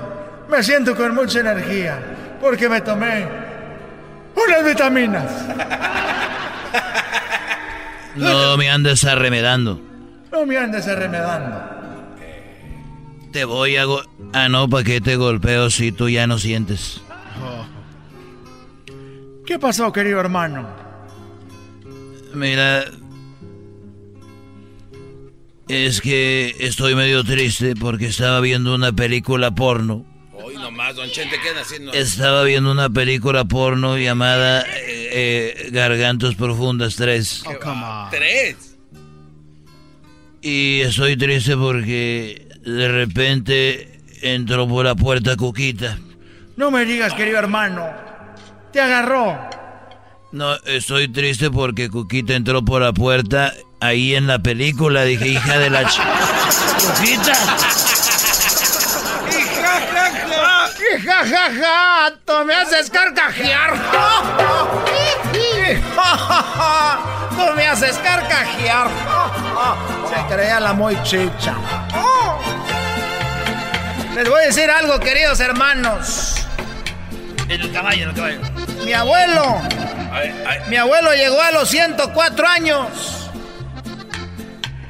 Me 0.49 0.63
siento 0.63 0.95
con 0.95 1.13
mucha 1.13 1.41
energía 1.41 1.99
porque 2.41 2.69
me 2.69 2.81
tomé 2.81 3.27
unas 4.35 4.65
vitaminas. 4.65 5.31
No 8.15 8.57
me 8.57 8.69
andes 8.69 9.05
arremedando. 9.05 9.79
No 10.31 10.45
me 10.45 10.57
andes 10.57 10.87
arremedando. 10.87 11.63
Te 13.31 13.45
voy 13.45 13.77
a... 13.77 13.85
ah, 14.33 14.49
no, 14.49 14.67
¿para 14.67 14.83
qué 14.83 14.99
te 14.99 15.15
golpeo 15.15 15.69
si 15.69 15.93
tú 15.93 16.09
ya 16.09 16.27
no 16.27 16.37
sientes? 16.37 17.01
¿Qué 19.49 19.57
pasó, 19.57 19.91
querido 19.91 20.19
hermano? 20.19 20.69
Mira... 22.35 22.85
Es 25.67 26.01
que 26.01 26.55
estoy 26.59 26.93
medio 26.93 27.23
triste 27.23 27.73
porque 27.75 28.05
estaba 28.05 28.41
viendo 28.41 28.75
una 28.75 28.91
película 28.91 29.49
porno. 29.49 30.05
Hoy 30.33 30.53
nomás, 30.53 30.95
don 30.95 31.09
Chente, 31.09 31.37
¿qué 31.41 31.59
haciendo? 31.59 31.93
Estaba 31.93 32.43
viendo 32.43 32.71
una 32.71 32.91
película 32.91 33.43
porno 33.45 33.97
llamada 33.97 34.61
eh, 34.61 35.09
eh, 35.13 35.69
Gargantos 35.71 36.35
Profundas 36.35 36.95
3. 36.95 37.43
Tres. 38.11 38.77
Y 40.43 40.81
estoy 40.81 41.17
triste 41.17 41.57
porque 41.57 42.47
de 42.63 42.87
repente 42.87 43.99
entró 44.21 44.67
por 44.67 44.85
la 44.85 44.93
puerta 44.93 45.35
Cuquita. 45.35 45.97
No 46.55 46.69
me 46.69 46.85
digas, 46.85 47.15
querido 47.15 47.39
hermano. 47.39 48.08
Te 48.71 48.79
agarró. 48.81 49.37
No, 50.31 50.55
estoy 50.65 51.07
triste 51.11 51.49
porque 51.49 51.89
Cuquita 51.89 52.33
entró 52.35 52.63
por 52.63 52.81
la 52.83 52.93
puerta 52.93 53.51
ahí 53.79 54.13
en 54.13 54.27
la 54.27 54.37
película. 54.39 55.03
Dije, 55.03 55.27
hija 55.27 55.57
de 55.57 55.69
la 55.71 55.85
ch... 55.85 55.99
Cuquita. 56.79 57.33
¡Y 60.79 61.01
ja, 61.01 61.25
ja, 61.25 61.51
ja! 61.59 62.13
¡Tú 62.25 62.45
me 62.45 62.53
haces 62.53 62.89
carcajear! 62.91 63.73
¡Tú 67.31 67.55
me 67.55 67.67
haces 67.67 67.97
carcajear! 67.97 68.87
Se 70.09 70.33
creía 70.33 70.59
la 70.59 70.73
muy 70.73 70.95
chicha. 71.03 71.55
Les 74.15 74.29
voy 74.29 74.41
a 74.41 74.45
decir 74.45 74.69
algo, 74.69 74.99
queridos 74.99 75.39
hermanos. 75.39 76.35
En 77.47 77.61
el 77.61 77.71
caballo, 77.71 78.03
en 78.03 78.09
el 78.09 78.15
caballo. 78.15 78.41
Mi 78.85 78.93
abuelo, 78.93 79.61
mi 80.67 80.75
abuelo 80.75 81.13
llegó 81.13 81.41
a 81.41 81.51
los 81.51 81.69
104 81.69 82.47
años 82.47 83.29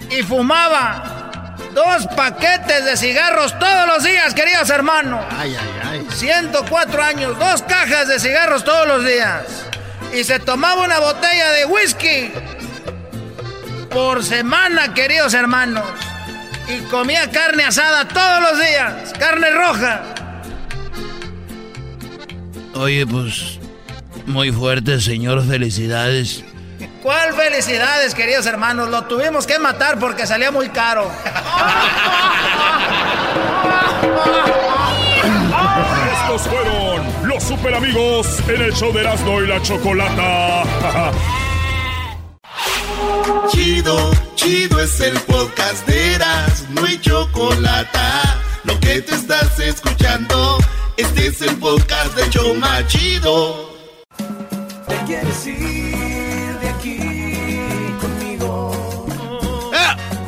y 0.09 0.23
fumaba 0.23 1.55
dos 1.73 2.07
paquetes 2.15 2.85
de 2.85 2.97
cigarros 2.97 3.57
todos 3.59 3.87
los 3.87 4.03
días, 4.03 4.33
queridos 4.33 4.69
hermanos. 4.69 5.23
Ay, 5.37 5.55
ay, 5.59 6.01
ay. 6.01 6.07
104 6.09 7.03
años, 7.03 7.37
dos 7.39 7.61
cajas 7.63 8.07
de 8.07 8.19
cigarros 8.19 8.63
todos 8.63 8.87
los 8.87 9.05
días. 9.05 9.43
Y 10.13 10.23
se 10.23 10.39
tomaba 10.39 10.83
una 10.83 10.99
botella 10.99 11.51
de 11.51 11.65
whisky 11.65 12.31
por 13.89 14.23
semana, 14.23 14.93
queridos 14.93 15.33
hermanos. 15.33 15.85
Y 16.67 16.79
comía 16.89 17.29
carne 17.31 17.65
asada 17.65 18.07
todos 18.07 18.41
los 18.41 18.59
días, 18.59 19.13
carne 19.17 19.49
roja. 19.51 20.01
Oye, 22.75 23.05
pues 23.05 23.48
muy 24.29 24.51
fuerte, 24.51 25.01
señor. 25.01 25.45
Felicidades. 25.45 26.43
¿Cuál 27.03 27.33
felicidades, 27.33 28.13
queridos 28.13 28.45
hermanos? 28.45 28.89
Lo 28.89 29.03
tuvimos 29.05 29.45
que 29.47 29.59
matar 29.59 29.99
porque 29.99 30.25
salía 30.27 30.51
muy 30.51 30.69
caro. 30.69 31.09
Estos 36.13 36.41
fueron 36.43 37.27
los 37.27 37.43
super 37.43 37.73
amigos 37.73 38.27
en 38.47 38.61
el 38.61 38.73
show 38.73 38.93
de 38.93 39.01
Erasmo 39.01 39.41
y 39.41 39.47
la 39.47 39.61
Chocolata. 39.61 40.63
Chido, 43.49 44.11
chido 44.35 44.79
es 44.79 44.99
el 44.99 45.19
podcast 45.21 45.87
de 45.87 46.15
Eras, 46.15 46.65
no 46.69 46.85
hay 46.85 46.99
chocolate. 46.99 47.99
Lo 48.63 48.79
que 48.79 49.01
te 49.01 49.15
estás 49.15 49.59
escuchando, 49.59 50.57
este 50.97 51.27
es 51.27 51.41
el 51.41 51.55
podcast 51.57 52.15
de 52.15 52.29
Choma 52.29 52.85
Chido. 52.87 53.68
Te 54.89 54.97
quieres 55.05 55.45
ir 55.47 56.59
de 56.59 56.69
aquí 56.69 56.97
conmigo. 58.01 58.71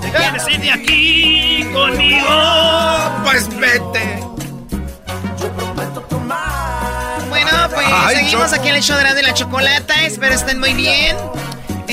¿Te 0.01 0.11
quieres 0.11 0.47
ir 0.47 0.61
de 0.61 0.71
aquí 0.71 1.67
conmigo? 1.73 2.27
Pues 3.23 3.49
vete. 3.57 4.23
Bueno, 7.29 7.51
pues 7.73 7.87
Ay, 7.91 8.15
seguimos 8.17 8.53
aquí 8.53 8.69
en 8.69 8.75
el 8.75 8.81
show 8.83 8.97
de 8.97 9.03
la, 9.03 9.13
de 9.13 9.23
la 9.23 9.33
chocolata. 9.33 10.03
Espero 10.03 10.35
estén 10.35 10.59
muy 10.59 10.73
bien. 10.73 11.17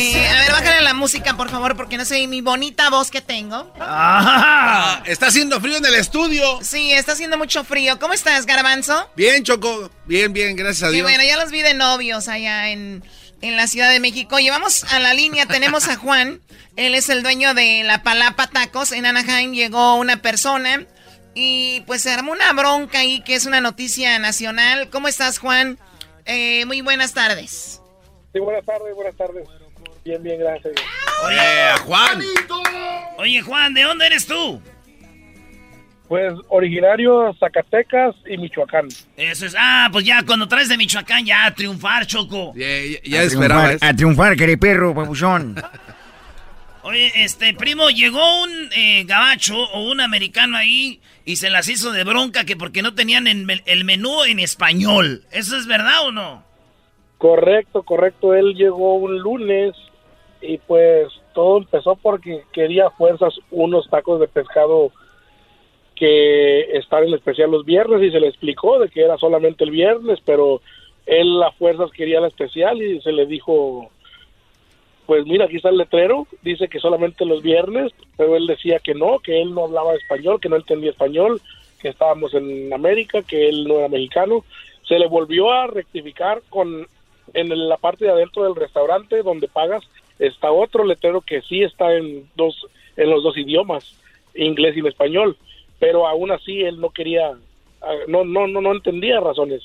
Eh, 0.00 0.28
a 0.28 0.40
ver, 0.40 0.52
bájale 0.52 0.82
la 0.82 0.94
música, 0.94 1.36
por 1.36 1.50
favor, 1.50 1.76
porque 1.76 1.96
no 1.96 2.04
sé 2.04 2.26
mi 2.26 2.40
bonita 2.40 2.88
voz 2.90 3.10
que 3.10 3.20
tengo. 3.20 3.72
Ah, 3.80 5.02
está 5.06 5.26
haciendo 5.28 5.60
frío 5.60 5.76
en 5.78 5.84
el 5.86 5.94
estudio. 5.94 6.60
Sí, 6.62 6.92
está 6.92 7.12
haciendo 7.12 7.36
mucho 7.38 7.64
frío. 7.64 7.98
¿Cómo 7.98 8.14
estás, 8.14 8.46
Garbanzo? 8.46 9.10
Bien, 9.16 9.42
Choco. 9.44 9.90
Bien, 10.06 10.32
bien, 10.32 10.56
gracias 10.56 10.88
a 10.88 10.92
Y 10.92 10.96
Dios. 10.96 11.04
bueno, 11.04 11.22
ya 11.24 11.36
los 11.36 11.50
vi 11.50 11.62
de 11.62 11.74
novios 11.74 12.28
allá 12.28 12.70
en, 12.70 13.02
en 13.40 13.56
la 13.56 13.66
Ciudad 13.66 13.90
de 13.90 14.00
México. 14.00 14.38
Llevamos 14.38 14.84
a 14.84 14.98
la 15.00 15.14
línea, 15.14 15.46
tenemos 15.46 15.88
a 15.88 15.96
Juan. 15.96 16.40
Él 16.76 16.94
es 16.94 17.08
el 17.08 17.22
dueño 17.22 17.54
de 17.54 17.82
la 17.84 18.02
Palapa 18.02 18.46
Tacos. 18.48 18.92
En 18.92 19.04
Anaheim 19.06 19.52
llegó 19.52 19.96
una 19.96 20.22
persona 20.22 20.86
Y 21.34 21.80
pues 21.86 22.02
se 22.02 22.12
armó 22.12 22.32
una 22.32 22.52
bronca 22.52 23.00
ahí 23.00 23.20
que 23.22 23.34
es 23.34 23.46
una 23.46 23.60
noticia 23.60 24.18
nacional. 24.18 24.90
¿Cómo 24.90 25.08
estás, 25.08 25.38
Juan? 25.38 25.78
Eh, 26.24 26.64
muy 26.66 26.82
buenas 26.82 27.14
tardes. 27.14 27.80
Sí, 28.32 28.38
buenas 28.40 28.64
tardes, 28.66 28.94
buenas 28.94 29.16
tardes. 29.16 29.48
Bien, 30.08 30.22
bien, 30.22 30.40
gracias. 30.40 30.72
Oye, 31.26 31.38
Juan. 31.84 32.22
Oye, 33.18 33.42
Juan, 33.42 33.74
¿de 33.74 33.82
dónde 33.82 34.06
eres 34.06 34.26
tú? 34.26 34.58
Pues 36.08 36.32
originario 36.48 37.36
Zacatecas 37.38 38.16
y 38.26 38.38
Michoacán. 38.38 38.88
Eso 39.18 39.44
es. 39.44 39.54
Ah, 39.58 39.90
pues 39.92 40.06
ya 40.06 40.22
cuando 40.24 40.48
traes 40.48 40.70
de 40.70 40.78
Michoacán, 40.78 41.26
ya 41.26 41.44
a 41.44 41.54
triunfar, 41.54 42.06
Choco. 42.06 42.54
Ya, 42.56 43.22
esperaba 43.22 43.72
eso. 43.72 43.84
A 43.84 43.92
triunfar, 43.92 44.34
perro, 44.58 44.94
babuchón. 44.94 45.56
Oye, 46.84 47.12
este 47.16 47.52
primo, 47.52 47.90
llegó 47.90 48.44
un 48.44 48.70
eh, 48.74 49.04
gabacho 49.04 49.58
o 49.58 49.90
un 49.90 50.00
americano 50.00 50.56
ahí 50.56 51.02
y 51.26 51.36
se 51.36 51.50
las 51.50 51.68
hizo 51.68 51.92
de 51.92 52.04
bronca 52.04 52.44
que 52.46 52.56
porque 52.56 52.80
no 52.80 52.94
tenían 52.94 53.26
el, 53.26 53.62
el 53.66 53.84
menú 53.84 54.24
en 54.24 54.38
español. 54.38 55.24
¿Eso 55.32 55.58
es 55.58 55.66
verdad 55.66 56.06
o 56.06 56.12
no? 56.12 56.48
Correcto, 57.18 57.82
correcto. 57.82 58.32
Él 58.32 58.54
llegó 58.54 58.94
un 58.94 59.18
lunes 59.18 59.74
y 60.40 60.58
pues 60.58 61.08
todo 61.34 61.58
empezó 61.58 61.96
porque 61.96 62.42
quería 62.52 62.90
fuerzas 62.90 63.34
unos 63.50 63.88
tacos 63.88 64.20
de 64.20 64.28
pescado 64.28 64.92
que 65.94 66.76
están 66.78 67.04
en 67.04 67.14
especial 67.14 67.50
los 67.50 67.64
viernes 67.64 68.02
y 68.02 68.10
se 68.10 68.20
le 68.20 68.28
explicó 68.28 68.78
de 68.78 68.88
que 68.88 69.02
era 69.02 69.18
solamente 69.18 69.64
el 69.64 69.70
viernes, 69.70 70.20
pero 70.24 70.60
él 71.06 71.42
a 71.42 71.50
fuerzas 71.52 71.90
quería 71.90 72.20
la 72.20 72.28
especial 72.28 72.80
y 72.80 73.00
se 73.00 73.10
le 73.10 73.26
dijo, 73.26 73.90
pues 75.06 75.24
mira, 75.26 75.46
aquí 75.46 75.56
está 75.56 75.70
el 75.70 75.78
letrero, 75.78 76.26
dice 76.42 76.68
que 76.68 76.78
solamente 76.78 77.24
los 77.24 77.42
viernes, 77.42 77.92
pero 78.16 78.36
él 78.36 78.46
decía 78.46 78.78
que 78.78 78.94
no, 78.94 79.18
que 79.18 79.42
él 79.42 79.54
no 79.54 79.64
hablaba 79.64 79.94
español, 79.94 80.38
que 80.40 80.48
no 80.48 80.56
entendía 80.56 80.90
español, 80.90 81.40
que 81.80 81.88
estábamos 81.88 82.34
en 82.34 82.72
América, 82.72 83.22
que 83.22 83.48
él 83.48 83.66
no 83.66 83.78
era 83.78 83.88
mexicano. 83.88 84.44
Se 84.86 84.98
le 84.98 85.06
volvió 85.08 85.50
a 85.50 85.66
rectificar 85.66 86.42
con 86.48 86.86
en 87.34 87.68
la 87.68 87.76
parte 87.76 88.04
de 88.04 88.10
adentro 88.10 88.44
del 88.44 88.54
restaurante 88.54 89.22
donde 89.22 89.48
pagas 89.48 89.84
está 90.18 90.50
otro 90.50 90.84
letrero 90.84 91.20
que 91.20 91.42
sí 91.42 91.62
está 91.62 91.94
en 91.94 92.28
dos 92.34 92.66
en 92.96 93.10
los 93.10 93.22
dos 93.22 93.36
idiomas, 93.36 93.94
inglés 94.34 94.76
y 94.76 94.86
español 94.86 95.36
pero 95.78 96.06
aún 96.06 96.30
así 96.30 96.60
él 96.60 96.80
no 96.80 96.90
quería, 96.90 97.32
ah, 97.82 97.94
no, 98.08 98.24
no, 98.24 98.46
no, 98.46 98.60
no 98.60 98.72
entendía 98.72 99.20
razones. 99.20 99.62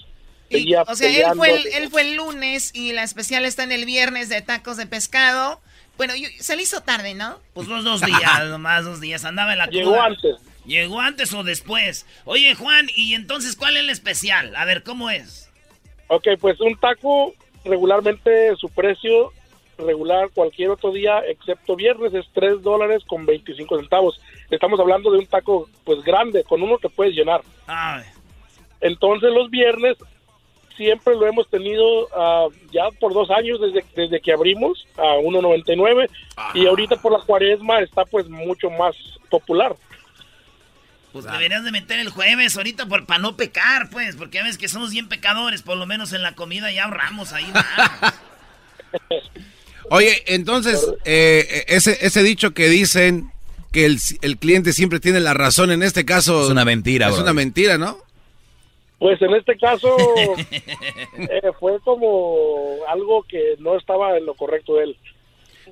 o 0.88 0.96
sea, 0.96 1.10
él 1.10 1.36
fue, 1.36 1.56
el, 1.56 1.68
él 1.74 1.90
fue 1.90 2.02
el 2.02 2.16
lunes 2.16 2.72
y 2.74 2.94
la 2.94 3.04
especial 3.04 3.46
está 3.46 3.64
en 3.64 3.72
el 3.72 3.86
viernes 3.86 4.30
de 4.30 4.42
tacos 4.42 4.78
de 4.78 4.86
pescado. 4.86 5.60
Bueno, 5.98 6.14
se 6.40 6.56
le 6.56 6.64
hizo 6.64 6.82
tarde, 6.82 7.14
¿no? 7.14 7.40
Pues 7.54 7.68
los 7.68 7.84
dos 7.84 8.02
días, 8.02 8.46
nomás 8.50 8.86
dos 8.86 9.00
días. 9.00 9.26
Andaba 9.26 9.54
en 9.54 9.60
la 9.60 9.68
Llegó 9.68 10.02
antes. 10.02 10.36
¿Llegó 10.66 11.02
antes 11.02 11.34
o 11.34 11.44
después? 11.44 12.06
Oye, 12.26 12.56
Juan, 12.56 12.88
¿y 12.96 13.16
entonces 13.16 13.56
cuál 13.56 13.76
es 13.76 13.84
el 13.84 13.90
especial? 13.90 14.56
A 14.56 14.66
ver, 14.66 14.84
¿cómo 14.84 15.10
es? 15.10 15.52
Ok, 16.08 16.28
pues 16.40 16.60
un 16.62 16.80
taco, 16.80 17.34
regularmente 17.66 18.56
su 18.56 18.70
precio 18.70 19.34
regular 19.78 20.30
cualquier 20.34 20.70
otro 20.70 20.92
día, 20.92 21.20
excepto 21.28 21.76
viernes, 21.76 22.14
es 22.14 22.26
3 22.34 22.62
dólares 22.62 23.04
con 23.06 23.26
25 23.26 23.80
centavos. 23.80 24.20
Estamos 24.50 24.80
hablando 24.80 25.12
de 25.12 25.20
un 25.20 25.26
taco, 25.26 25.70
pues 25.84 26.04
grande, 26.04 26.44
con 26.44 26.62
uno 26.62 26.78
te 26.78 26.90
puedes 26.90 27.16
llenar. 27.16 27.42
Entonces 28.82 29.32
los 29.32 29.50
viernes 29.50 29.98
siempre 30.76 31.16
lo 31.16 31.28
hemos 31.28 31.50
tenido 31.50 32.08
ah, 32.16 32.48
ya 32.72 32.90
por 33.00 33.14
dos 33.14 33.30
años 33.30 33.60
desde, 33.62 33.86
desde 33.96 34.20
que 34.22 34.34
abrimos 34.34 34.88
a 34.98 35.18
1.99 35.18 36.10
y 36.56 36.66
ahorita 36.66 36.96
por 36.98 37.12
la 37.12 37.20
cuaresma 37.20 37.80
está 37.80 38.06
pues 38.06 38.28
mucho 38.28 38.70
más 38.70 38.96
popular. 39.30 39.76
Pues 41.12 41.26
deberías 41.26 41.64
de 41.64 41.72
meter 41.72 42.00
el 42.00 42.10
jueves 42.10 42.58
ahorita 42.58 42.88
por, 42.88 43.06
para 43.06 43.20
no 43.20 43.38
pecar, 43.38 43.92
pues, 43.92 44.16
porque 44.16 44.40
ya 44.40 44.44
ves 44.44 44.58
que 44.58 44.68
somos 44.68 44.92
bien 44.92 45.08
pecadores, 45.08 45.62
por 45.62 45.78
lo 45.78 45.86
menos 45.86 46.12
en 46.12 46.24
la 46.24 46.34
comida 46.34 46.72
ya 46.72 46.86
ahorramos 46.86 47.34
ahí. 47.34 47.46
Oye, 49.94 50.24
entonces, 50.26 50.92
eh, 51.06 51.66
ese, 51.68 52.00
ese 52.02 52.24
dicho 52.24 52.56
que 52.56 52.68
dicen 52.68 53.32
que 53.72 53.86
el, 53.86 54.00
el, 54.24 54.40
cliente 54.40 54.74
siempre 54.74 55.00
tiene 55.00 55.20
la 55.20 55.36
razón, 55.36 55.70
en 55.70 55.84
este 55.84 56.04
caso... 56.04 56.46
Es 56.46 56.50
una 56.50 56.66
mentira, 56.66 57.10
Es 57.10 57.20
una 57.20 57.34
mentira, 57.34 57.78
¿no? 57.78 58.00
Pues 58.98 59.22
en 59.22 59.36
este 59.36 59.56
caso 59.56 59.96
eh, 61.18 61.42
fue 61.60 61.80
como 61.82 62.78
algo 62.90 63.24
que 63.30 63.56
no 63.60 63.78
estaba 63.78 64.18
en 64.18 64.26
lo 64.26 64.34
correcto 64.34 64.78
de 64.78 64.86
él. 64.86 64.98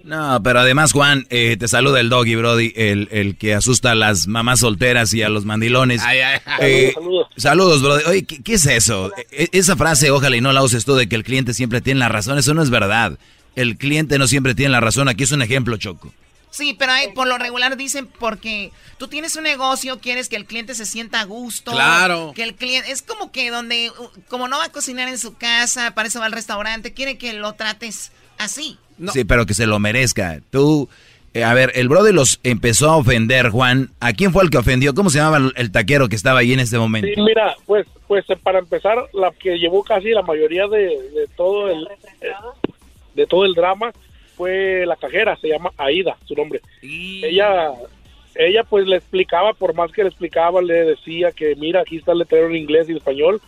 No, 0.04 0.40
pero 0.44 0.60
además, 0.60 0.94
Juan, 0.94 1.26
eh, 1.32 1.58
te 1.58 1.68
saluda 1.68 2.00
el 2.00 2.10
doggy, 2.10 2.36
Brody, 2.36 2.74
el, 2.76 3.08
el, 3.12 3.38
que 3.38 3.56
asusta 3.56 3.92
a 3.92 3.96
las 3.96 4.28
mamás 4.28 4.60
solteras 4.60 5.16
y 5.16 5.24
a 5.24 5.30
los 5.30 5.46
mandilones. 5.46 6.04
Ay, 6.06 6.20
ay, 6.20 6.40
ay. 6.46 6.92
saludos, 6.92 7.28
saludos. 7.38 7.82
Brody. 7.82 8.04
Oye, 8.06 8.26
¿qué, 8.26 8.44
¿qué, 8.44 8.54
es 8.54 8.68
eso? 8.68 9.12
E, 9.32 9.50
esa 9.52 9.76
frase, 9.76 10.12
ojalá 10.12 10.38
y 10.38 10.42
no 10.42 10.54
la 10.54 10.62
uses 10.62 10.86
tú, 10.86 10.94
de 10.94 11.10
que 11.10 11.16
el 11.16 11.24
cliente 11.24 11.56
siempre 11.56 11.82
tiene 11.82 12.00
la 12.00 12.10
razón, 12.10 12.38
eso 12.38 12.54
no 12.54 12.62
es 12.62 12.70
verdad 12.70 13.18
el 13.56 13.78
cliente 13.78 14.18
no 14.18 14.28
siempre 14.28 14.56
tiene 14.56 14.72
la 14.72 14.80
razón. 14.80 15.08
Aquí 15.08 15.24
es 15.24 15.32
un 15.32 15.42
ejemplo, 15.42 15.78
Choco. 15.78 16.12
Sí, 16.52 16.76
pero 16.78 16.92
hay, 16.92 17.14
por 17.14 17.28
lo 17.28 17.38
regular 17.38 17.78
dicen 17.78 18.08
porque 18.20 18.72
tú 18.98 19.08
tienes 19.08 19.38
un 19.38 19.44
negocio, 19.44 20.00
quieres 20.00 20.28
que 20.28 20.36
el 20.36 20.46
cliente 20.46 20.76
se 20.76 20.86
sienta 20.86 21.22
a 21.22 21.24
gusto. 21.24 21.72
Claro. 21.72 22.34
Que 22.36 22.44
el 22.44 22.56
cliente, 22.56 22.92
es 22.92 23.02
como 23.02 23.32
que 23.32 23.50
donde, 23.50 23.90
como 24.28 24.50
no 24.50 24.58
va 24.58 24.66
a 24.66 24.72
cocinar 24.72 25.08
en 25.08 25.18
su 25.18 25.36
casa, 25.36 25.96
para 25.96 26.10
eso 26.10 26.20
va 26.20 26.26
al 26.26 26.34
restaurante, 26.34 26.94
quiere 26.94 27.18
que 27.18 27.32
lo 27.34 27.54
trates 27.54 28.12
así. 28.38 28.78
Sí, 29.14 29.24
pero 29.24 29.46
que 29.46 29.54
se 29.54 29.66
lo 29.66 29.80
merezca. 29.80 30.42
Tú, 30.52 30.90
eh, 31.34 31.46
a 31.46 31.54
ver, 31.54 31.72
el 31.76 31.88
brother 31.88 32.14
los 32.14 32.40
empezó 32.44 32.90
a 32.90 32.98
ofender, 32.98 33.50
Juan. 33.50 33.90
¿A 34.02 34.12
quién 34.12 34.34
fue 34.34 34.44
el 34.44 34.50
que 34.50 34.58
ofendió? 34.58 34.94
¿Cómo 34.94 35.10
se 35.10 35.20
llamaba 35.20 35.52
el 35.56 35.72
taquero 35.72 36.10
que 36.10 36.18
estaba 36.18 36.40
ahí 36.40 36.52
en 36.52 36.60
este 36.60 36.78
momento? 36.78 37.08
Sí, 37.08 37.20
mira, 37.22 37.56
pues, 37.66 37.88
pues 38.08 38.26
para 38.44 38.60
empezar, 38.60 38.98
la 39.14 39.32
que 39.32 39.58
llevó 39.58 39.84
casi 39.84 40.10
la 40.10 40.22
mayoría 40.22 40.68
de, 40.68 41.28
todo 41.38 41.70
el 41.70 41.88
de 43.14 43.28
todo 43.28 43.46
el 43.46 43.54
drama 43.54 43.92
fue 44.36 44.86
la 44.86 44.96
cajera, 44.96 45.36
se 45.38 45.50
llama 45.50 45.72
Aida, 45.78 46.18
su 46.26 46.34
nombre. 46.36 46.62
Ella 46.82 47.74
ella 48.36 48.64
pues 48.64 48.88
le 48.88 48.96
explicaba, 48.98 49.54
por 49.54 49.74
más 49.74 49.92
que 49.92 50.04
le 50.04 50.10
explicaba, 50.10 50.62
le 50.62 50.86
decía 50.86 51.32
que 51.32 51.56
mira, 51.56 51.82
aquí 51.82 51.98
está 51.98 52.14
el 52.14 52.20
letrero 52.20 52.48
en 52.48 52.56
inglés 52.56 52.90
y 52.90 52.96
español, 52.96 53.42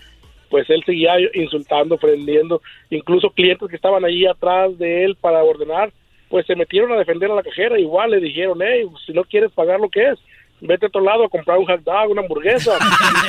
pues 0.49 0.69
él 0.69 0.83
seguía 0.85 1.13
insultando, 1.33 1.95
ofendiendo, 1.95 2.61
incluso 2.89 3.29
clientes 3.29 3.69
que 3.69 3.75
estaban 3.75 4.03
allí 4.05 4.25
atrás 4.25 4.77
de 4.77 5.05
él 5.05 5.15
para 5.19 5.43
ordenar, 5.43 5.91
pues 6.29 6.45
se 6.45 6.55
metieron 6.55 6.91
a 6.91 6.97
defender 6.97 7.31
a 7.31 7.35
la 7.35 7.43
cajera, 7.43 7.79
igual 7.79 8.11
le 8.11 8.19
dijeron, 8.19 8.59
hey, 8.61 8.85
si 9.05 9.13
no 9.13 9.23
quieres 9.23 9.51
pagar 9.51 9.79
lo 9.79 9.89
que 9.89 10.09
es, 10.09 10.19
vete 10.61 10.85
a 10.85 10.89
otro 10.89 11.01
lado 11.01 11.25
a 11.25 11.29
comprar 11.29 11.57
un 11.57 11.65
hot 11.65 11.81
dog, 11.81 12.11
una 12.11 12.21
hamburguesa. 12.21 12.77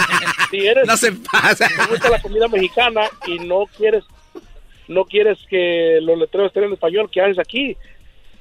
si 0.50 0.66
eres, 0.66 0.86
no 0.86 0.96
se 0.96 1.12
pasa. 1.12 1.68
te 1.68 1.90
gusta 1.90 2.10
la 2.10 2.20
comida 2.20 2.48
mexicana 2.48 3.02
y 3.26 3.38
no 3.38 3.64
quieres 3.76 4.04
no 4.88 5.04
quieres 5.04 5.38
que 5.48 5.98
los 6.02 6.18
letreros 6.18 6.48
estén 6.48 6.64
en 6.64 6.72
español, 6.74 7.08
¿qué 7.10 7.20
haces 7.20 7.38
aquí? 7.38 7.76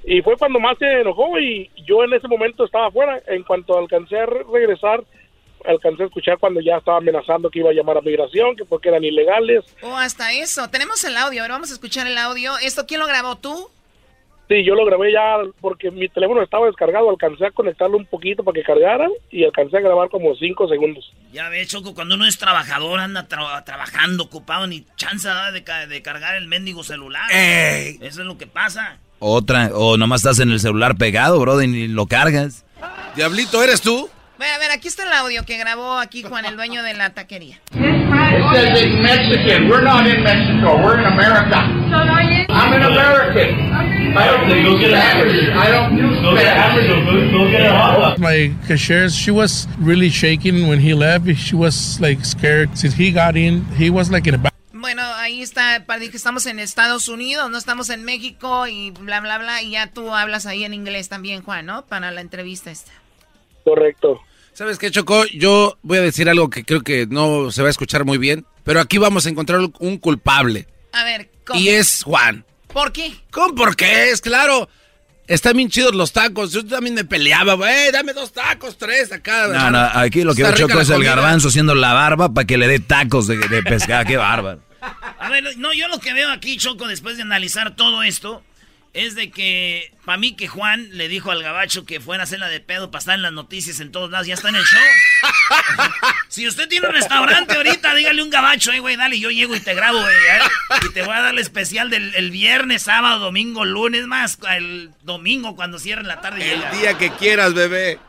Y 0.05 0.21
fue 0.21 0.37
cuando 0.37 0.59
más 0.59 0.77
se 0.77 1.01
enojó 1.01 1.39
y 1.39 1.71
yo 1.87 2.03
en 2.03 2.13
ese 2.13 2.27
momento 2.27 2.65
estaba 2.65 2.87
afuera. 2.87 3.21
En 3.27 3.43
cuanto 3.43 3.77
alcancé 3.77 4.19
a 4.19 4.25
regresar, 4.25 5.03
alcancé 5.65 6.03
a 6.03 6.05
escuchar 6.07 6.37
cuando 6.37 6.59
ya 6.59 6.77
estaba 6.77 6.97
amenazando 6.97 7.49
que 7.49 7.59
iba 7.59 7.69
a 7.69 7.73
llamar 7.73 7.97
a 7.97 8.01
migración, 8.01 8.55
que 8.55 8.65
porque 8.65 8.89
eran 8.89 9.03
ilegales. 9.03 9.63
Oh, 9.81 9.95
hasta 9.95 10.33
eso. 10.33 10.69
Tenemos 10.69 11.03
el 11.05 11.15
audio, 11.15 11.41
ahora 11.41 11.55
vamos 11.55 11.71
a 11.71 11.73
escuchar 11.73 12.05
el 12.07 12.17
audio. 12.17 12.57
¿Esto 12.61 12.85
quién 12.85 12.99
lo 12.99 13.07
grabó 13.07 13.37
tú? 13.37 13.69
Sí, 14.53 14.63
yo 14.63 14.75
lo 14.75 14.85
grabé 14.85 15.11
ya 15.11 15.37
porque 15.61 15.89
mi 15.89 16.07
teléfono 16.09 16.43
estaba 16.43 16.67
descargado, 16.67 17.09
alcancé 17.09 17.47
a 17.47 17.49
conectarlo 17.49 17.97
un 17.97 18.05
poquito 18.05 18.43
para 18.43 18.53
que 18.53 18.61
cargara 18.61 19.07
y 19.31 19.43
alcancé 19.43 19.77
a 19.77 19.79
grabar 19.79 20.09
como 20.09 20.35
cinco 20.35 20.67
segundos. 20.67 21.11
Ya 21.31 21.49
ves, 21.49 21.69
Choco, 21.69 21.95
cuando 21.95 22.13
uno 22.13 22.27
es 22.27 22.37
trabajador, 22.37 22.99
anda 22.99 23.27
trabajando, 23.27 24.25
ocupado, 24.25 24.67
ni 24.67 24.85
chance 24.95 25.27
de, 25.27 25.87
de 25.87 26.01
cargar 26.03 26.35
el 26.35 26.47
mendigo 26.47 26.83
celular. 26.83 27.31
Eso 27.31 28.21
es 28.21 28.27
lo 28.27 28.37
que 28.37 28.45
pasa. 28.45 28.99
Otra, 29.17 29.71
o 29.73 29.97
nomás 29.97 30.21
estás 30.21 30.37
en 30.39 30.51
el 30.51 30.59
celular 30.59 30.97
pegado, 30.97 31.39
bro, 31.39 31.59
y 31.59 31.67
ni 31.67 31.87
lo 31.87 32.05
cargas. 32.05 32.63
Diablito, 33.15 33.63
¿eres 33.63 33.81
tú? 33.81 34.07
A 34.47 34.57
ver, 34.57 34.71
aquí 34.71 34.87
está 34.87 35.03
el 35.03 35.13
audio 35.13 35.45
que 35.45 35.57
grabó 35.57 35.97
aquí 35.97 36.23
Juan, 36.23 36.45
el 36.45 36.55
dueño 36.55 36.83
de 36.83 36.93
la 36.93 37.11
taquería. 37.11 37.59
Mexican. 37.73 39.69
We're 39.69 39.83
not 39.83 40.07
in 40.07 40.23
Mexico. 40.23 40.77
We're 40.77 40.99
in 40.99 41.05
America. 41.05 41.57
I'm 42.49 42.73
an 42.73 42.83
American. 42.83 43.73
I 44.15 44.27
don't 44.27 44.47
a 44.47 44.99
hamburger. 44.99 45.51
I 45.53 45.71
don't 45.71 45.95
go 46.21 46.35
get 46.35 46.45
a 46.45 46.51
hamburger. 46.51 47.31
Go 47.31 47.49
get 47.49 47.61
a 47.61 47.73
hot 47.73 47.97
dog. 47.97 48.19
My 48.19 48.53
cashier, 48.67 49.09
she 49.09 49.31
was 49.31 49.67
really 49.79 50.09
shaking 50.09 50.67
when 50.67 50.79
he 50.79 50.93
left. 50.93 51.25
She 51.35 51.55
was 51.55 51.99
like 51.99 52.23
scared. 52.23 52.77
Since 52.77 52.93
he 52.93 53.11
got 53.11 53.35
in, 53.35 53.65
he 53.77 53.89
was 53.89 54.11
like 54.11 54.27
in 54.27 54.35
a 54.35 54.53
Bueno, 54.71 55.01
ahí 55.15 55.41
está, 55.41 55.85
para 55.85 56.01
que 56.01 56.17
estamos 56.17 56.45
en 56.45 56.59
Estados 56.59 57.07
Unidos, 57.07 57.49
no 57.49 57.57
estamos 57.57 57.89
en 57.89 58.03
México 58.03 58.67
y 58.67 58.91
bla, 58.91 59.21
bla, 59.21 59.37
bla. 59.37 59.61
Y 59.63 59.71
ya 59.71 59.87
tú 59.87 60.13
hablas 60.13 60.45
ahí 60.45 60.65
en 60.65 60.73
inglés 60.73 61.07
también, 61.07 61.41
Juan, 61.41 61.65
¿no? 61.65 61.85
Para 61.85 62.11
la 62.11 62.19
entrevista 62.19 62.69
esta. 62.69 62.91
Correcto. 63.63 64.19
¿Sabes 64.53 64.77
qué, 64.77 64.91
Choco? 64.91 65.25
Yo 65.33 65.77
voy 65.81 65.97
a 65.97 66.01
decir 66.01 66.29
algo 66.29 66.49
que 66.49 66.63
creo 66.63 66.81
que 66.81 67.07
no 67.07 67.51
se 67.51 67.61
va 67.61 67.69
a 67.69 67.71
escuchar 67.71 68.05
muy 68.05 68.17
bien, 68.17 68.45
pero 68.63 68.79
aquí 68.79 68.97
vamos 68.99 69.25
a 69.25 69.29
encontrar 69.29 69.59
un 69.79 69.97
culpable. 69.97 70.67
A 70.91 71.03
ver, 71.03 71.29
¿cómo? 71.45 71.59
Y 71.59 71.69
es 71.69 72.03
Juan. 72.03 72.45
¿Por 72.71 72.91
qué? 72.91 73.13
¿Cómo 73.31 73.55
por 73.55 73.75
qué? 73.75 74.11
Es 74.11 74.21
claro. 74.21 74.69
Están 75.25 75.57
bien 75.57 75.69
chidos 75.69 75.95
los 75.95 76.11
tacos. 76.11 76.51
Yo 76.51 76.65
también 76.65 76.93
me 76.95 77.05
peleaba, 77.05 77.53
güey. 77.53 77.91
Dame 77.91 78.13
dos 78.13 78.31
tacos, 78.33 78.77
tres 78.77 79.11
acá. 79.11 79.47
No, 79.47 79.71
no, 79.71 79.79
aquí 79.79 80.23
lo 80.23 80.35
que 80.35 80.43
rica 80.43 80.55
choco 80.55 80.81
es 80.81 80.89
el 80.89 81.03
garbanzo 81.03 81.47
haciendo 81.47 81.73
la 81.73 81.93
barba 81.93 82.33
para 82.33 82.45
que 82.45 82.57
le 82.57 82.67
dé 82.67 82.79
tacos 82.79 83.25
de, 83.27 83.37
de 83.37 83.63
pescado. 83.63 84.05
Qué 84.05 84.17
bárbaro. 84.17 84.61
A 85.19 85.29
ver, 85.29 85.57
no, 85.57 85.73
yo 85.73 85.87
lo 85.87 85.99
que 85.99 86.13
veo 86.13 86.29
aquí, 86.29 86.57
Choco, 86.57 86.87
después 86.87 87.15
de 87.15 87.23
analizar 87.23 87.75
todo 87.75 88.03
esto, 88.03 88.43
es 88.93 89.15
de 89.15 89.31
que, 89.31 89.91
para 90.05 90.19
mí 90.19 90.35
que 90.35 90.47
Juan 90.47 90.89
le 90.91 91.07
dijo 91.07 91.31
al 91.31 91.41
gabacho 91.41 91.83
que 91.83 91.99
fuera 91.99 92.23
a 92.23 92.25
hacerla 92.25 92.47
de 92.47 92.59
pedo 92.59 92.91
para 92.91 92.99
estar 92.99 93.15
en 93.15 93.23
las 93.23 93.33
noticias 93.33 93.79
en 93.79 93.91
todos 93.91 94.11
lados, 94.11 94.27
ya 94.27 94.35
está 94.35 94.49
en 94.49 94.55
el 94.55 94.63
show. 94.63 94.79
si 96.29 96.47
usted 96.47 96.67
tiene 96.67 96.87
un 96.87 96.93
restaurante 96.93 97.55
ahorita, 97.55 97.95
dígale 97.95 98.21
un 98.21 98.29
gabacho, 98.29 98.71
eh, 98.71 98.79
güey, 98.79 98.95
dale, 98.95 99.19
yo 99.19 99.31
llego 99.31 99.55
y 99.55 99.59
te 99.59 99.73
grabo, 99.73 99.99
güey, 99.99 100.15
eh, 100.15 100.39
y 100.87 100.93
te 100.93 101.01
voy 101.01 101.15
a 101.15 101.21
dar 101.21 101.33
el 101.33 101.39
especial 101.39 101.89
del 101.89 102.13
el 102.13 102.29
viernes, 102.29 102.83
sábado, 102.83 103.17
domingo, 103.17 103.65
lunes, 103.65 104.05
más, 104.05 104.37
el 104.51 104.91
domingo 105.01 105.55
cuando 105.55 105.79
cierren 105.79 106.07
la 106.07 106.21
tarde. 106.21 106.53
El 106.53 106.59
llega. 106.59 106.71
día 106.71 106.97
que 106.97 107.11
quieras, 107.13 107.55
bebé. 107.55 107.99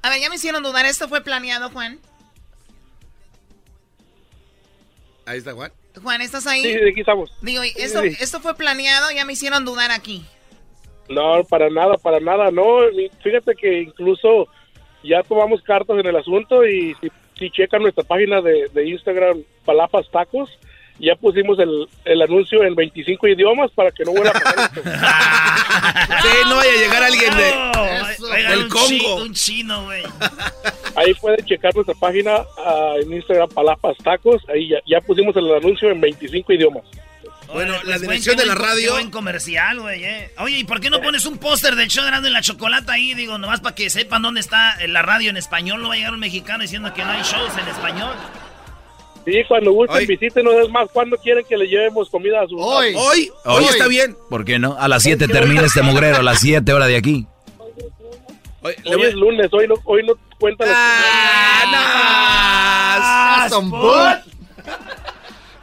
A 0.00 0.08
ver, 0.08 0.20
ya 0.20 0.30
me 0.30 0.36
hicieron 0.36 0.62
dudar. 0.62 0.86
¿Esto 0.86 1.08
fue 1.08 1.20
planeado, 1.20 1.68
Juan? 1.68 2.00
Ahí 5.26 5.38
está, 5.38 5.52
Juan. 5.52 5.72
Juan, 6.00 6.20
¿estás 6.22 6.46
ahí? 6.46 6.62
Sí, 6.62 6.72
sí, 6.72 6.88
aquí 6.90 7.00
estamos. 7.00 7.30
Digo, 7.42 7.62
Sí, 7.62 7.72
esto, 7.76 8.00
sí. 8.02 8.16
esto 8.20 8.40
fue 8.40 8.54
planeado, 8.54 9.10
ya 9.10 9.24
me 9.24 9.32
hicieron 9.34 9.64
dudar 9.64 9.90
aquí. 9.90 10.24
No, 11.08 11.44
para 11.44 11.68
nada, 11.68 11.96
para 11.98 12.20
nada, 12.20 12.50
no. 12.50 12.78
Fíjate 13.22 13.54
que 13.54 13.80
incluso 13.82 14.48
ya 15.04 15.22
tomamos 15.22 15.60
cartas 15.62 15.98
en 15.98 16.06
el 16.06 16.16
asunto 16.16 16.64
y 16.66 16.94
si, 17.00 17.10
si 17.38 17.50
checan 17.50 17.82
nuestra 17.82 18.04
página 18.04 18.40
de, 18.40 18.68
de 18.72 18.88
Instagram, 18.88 19.42
Palapas 19.64 20.08
Tacos, 20.10 20.48
ya 20.98 21.14
pusimos 21.16 21.58
el, 21.58 21.88
el 22.04 22.22
anuncio 22.22 22.62
en 22.64 22.74
25 22.74 23.26
idiomas 23.28 23.70
para 23.72 23.90
que 23.90 24.04
no 24.04 24.12
vuelva 24.12 24.30
a 24.30 24.32
pasar 24.34 24.70
esto. 24.74 24.82
Sí, 26.22 26.28
no 26.48 26.56
vaya 26.56 26.70
a 26.72 26.76
llegar 26.76 27.02
alguien 27.02 27.36
de, 27.36 27.48
Eso, 28.12 28.26
del 28.28 28.58
un 28.64 28.68
Congo. 28.68 29.16
un 29.22 29.34
chino, 29.34 29.84
güey. 29.84 30.02
Ahí 30.96 31.14
pueden 31.14 31.44
checar 31.46 31.74
nuestra 31.74 31.94
página 31.94 32.32
ah, 32.58 32.94
en 33.00 33.12
Instagram, 33.12 33.48
Palapas 33.48 33.96
Tacos, 34.04 34.42
ahí 34.52 34.68
ya, 34.68 34.76
ya 34.86 35.00
pusimos 35.00 35.34
el 35.36 35.50
anuncio 35.54 35.88
en 35.90 36.00
25 36.02 36.52
idiomas. 36.52 36.82
Bueno, 37.50 37.72
Órale, 37.74 37.88
la 37.90 37.96
pues, 37.96 38.00
dirección 38.02 38.36
buen- 38.36 38.48
de 38.48 38.54
la 38.54 38.54
radio- 38.54 38.92
buen 38.92 39.10
comercial, 39.10 39.80
güey, 39.80 40.04
eh. 40.04 40.30
Oye, 40.38 40.58
¿y 40.58 40.64
por 40.64 40.80
qué 40.80 40.90
no 40.90 41.00
pones 41.00 41.24
un 41.24 41.38
póster 41.38 41.76
del 41.76 41.88
show 41.88 42.04
de 42.04 42.28
y 42.28 42.32
la 42.32 42.42
Chocolata 42.42 42.92
ahí? 42.92 43.14
Digo, 43.14 43.38
nomás 43.38 43.60
para 43.60 43.74
que 43.74 43.88
sepan 43.88 44.20
dónde 44.22 44.40
está 44.40 44.76
la 44.86 45.00
radio 45.02 45.30
en 45.30 45.38
español. 45.38 45.80
No 45.80 45.88
va 45.88 45.94
a 45.94 45.96
llegar 45.96 46.12
un 46.12 46.20
mexicano 46.20 46.60
diciendo 46.62 46.92
que 46.92 47.02
no 47.04 47.10
hay 47.10 47.22
shows 47.22 47.52
en 47.58 47.68
español. 47.68 48.14
Sí, 49.24 49.32
cuando 49.46 49.72
gusten, 49.72 49.96
Hoy- 49.98 50.06
visítenos. 50.06 50.54
Es 50.62 50.68
más, 50.70 50.88
cuando 50.92 51.16
quieren 51.16 51.44
que 51.48 51.56
le 51.56 51.66
llevemos 51.66 52.10
comida 52.10 52.40
a 52.42 52.46
sus... 52.48 52.58
Hoy, 52.60 52.92
hoy, 52.96 53.30
hoy 53.44 53.64
está 53.64 53.86
bien. 53.86 54.16
¿Por 54.28 54.44
qué 54.44 54.58
no? 54.58 54.76
A 54.78 54.88
las 54.88 55.02
7 55.04 55.28
termina 55.28 55.62
este 55.62 55.82
mugrero, 55.82 56.16
a 56.18 56.22
las 56.22 56.40
7 56.40 56.72
hora 56.72 56.86
de 56.86 56.96
aquí. 56.96 57.26
Hoy, 58.62 58.74
le 58.84 58.90
Hoy 58.90 58.96
voy- 58.96 59.06
es 59.06 59.14
lunes, 59.14 59.48
hoy 59.52 59.66
no, 59.68 59.74
hoy 59.84 60.04
no 60.06 60.14
cuenta 60.38 60.64
los... 60.66 60.74
Ah, 61.74 63.48
no. 63.50 63.60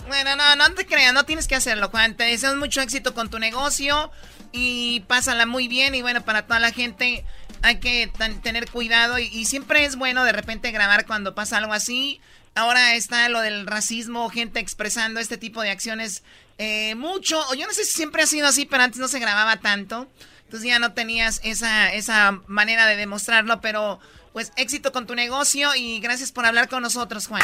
Bueno, 0.08 0.36
no, 0.36 0.56
no 0.56 0.74
te 0.74 0.86
creas, 0.86 1.14
no 1.14 1.24
tienes 1.24 1.48
que 1.48 1.56
hacerlo, 1.56 1.90
Juan. 1.90 2.16
Te 2.16 2.24
deseamos 2.24 2.58
mucho 2.60 2.82
éxito 2.82 3.14
con 3.14 3.30
tu 3.30 3.38
negocio 3.40 4.12
y 4.52 5.02
pásala 5.02 5.46
muy 5.46 5.68
bien. 5.68 5.94
Y 5.96 6.02
bueno, 6.02 6.22
para 6.26 6.44
toda 6.48 6.60
la 6.60 6.72
gente 6.72 7.24
hay 7.62 7.80
que 7.80 8.10
tan- 8.18 8.42
tener 8.42 8.70
cuidado 8.72 9.20
y, 9.20 9.26
y 9.28 9.46
siempre 9.46 9.86
es 9.86 9.96
bueno 9.98 10.24
de 10.24 10.32
repente 10.32 10.72
grabar 10.72 11.06
cuando 11.06 11.36
pasa 11.36 11.58
algo 11.58 11.74
así. 11.74 12.20
Ahora 12.56 12.96
está 12.96 13.30
lo 13.30 13.42
del 13.42 13.68
racismo, 13.68 14.30
gente 14.30 14.60
expresando 14.60 15.20
este 15.20 15.38
tipo 15.38 15.62
de 15.62 15.70
acciones 15.70 16.24
eh, 16.58 16.96
mucho. 16.96 17.42
Yo 17.56 17.66
no 17.66 17.74
sé 17.74 17.86
si 17.86 17.92
siempre 17.94 18.22
ha 18.22 18.26
sido 18.26 18.48
así, 18.48 18.66
pero 18.66 18.84
antes 18.84 19.00
no 19.00 19.08
se 19.08 19.20
grababa 19.20 19.58
tanto. 19.58 20.08
Entonces 20.44 20.68
ya 20.68 20.80
no 20.80 20.94
tenías 20.94 21.42
esa, 21.44 21.94
esa 21.94 22.42
manera 22.48 22.88
de 22.88 22.96
demostrarlo, 22.96 23.62
pero 23.62 24.00
pues 24.34 24.52
éxito 24.58 24.92
con 24.92 25.06
tu 25.06 25.16
negocio 25.16 25.70
y 25.76 26.00
gracias 26.00 26.32
por 26.32 26.46
hablar 26.46 26.68
con 26.68 26.82
nosotros, 26.82 27.28
Juan. 27.28 27.44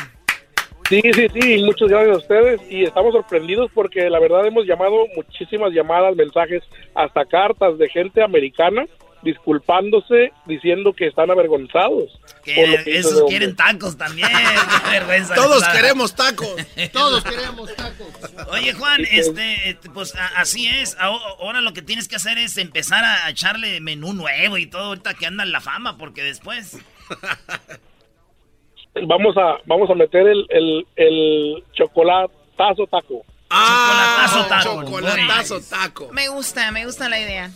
Sí, 0.90 1.02
sí, 1.14 1.28
sí, 1.34 1.64
muchas 1.64 1.90
gracias 1.90 2.16
a 2.16 2.20
ustedes 2.20 2.62
y 2.70 2.84
estamos 2.84 3.14
sorprendidos 3.14 3.72
porque 3.74 4.08
la 4.08 4.20
verdad 4.20 4.46
hemos 4.46 4.68
llamado 4.68 5.08
muchísimas 5.16 5.72
llamadas, 5.72 6.16
mensajes, 6.16 6.62
hasta 6.94 7.26
cartas 7.26 7.78
de 7.80 7.90
gente 7.90 8.22
americana 8.22 8.86
disculpándose, 9.26 10.32
diciendo 10.46 10.94
que 10.94 11.08
están 11.08 11.30
avergonzados. 11.30 12.18
Que 12.44 12.82
esos 12.86 13.24
quieren 13.28 13.56
tacos 13.58 13.98
también. 13.98 14.30
Qué 14.30 14.90
vergüenza. 14.92 15.36
Todos 15.36 15.62
da. 15.62 15.72
queremos 15.74 16.16
tacos. 16.16 16.56
Todos 16.94 17.24
queremos 17.24 17.76
tacos. 17.76 18.08
Oye, 18.52 18.72
Juan, 18.74 19.02
este, 19.12 19.70
este, 19.72 19.90
pues 19.90 20.14
así 20.38 20.68
es. 20.68 20.96
Aho- 21.00 21.20
Ahora 21.42 21.60
lo 21.62 21.74
que 21.74 21.82
tienes 21.82 22.08
que 22.08 22.16
hacer 22.16 22.38
es 22.38 22.56
empezar 22.58 23.04
a 23.04 23.30
echarle 23.30 23.82
menú 23.82 24.14
nuevo 24.14 24.58
y 24.58 24.68
todo 24.68 24.84
ahorita 24.84 25.16
que 25.16 25.26
anda 25.26 25.44
en 25.44 25.52
la 25.52 25.60
fama, 25.60 25.98
porque 25.98 26.24
después. 26.24 26.78
Vamos 29.08 29.36
a 29.36 29.58
vamos 29.66 29.90
a 29.90 29.94
meter 29.94 30.26
el, 30.26 30.46
el, 30.50 30.88
el 30.96 31.64
chocolatazo 31.74 32.88
taco. 32.90 33.26
Chocolatazo 33.50 34.46
taco. 34.48 34.84
Chocolatazo 34.86 35.62
taco. 35.70 36.10
Me 36.14 36.30
gusta, 36.30 36.72
me 36.72 36.86
gusta 36.86 37.10
la 37.10 37.20
idea. 37.20 37.52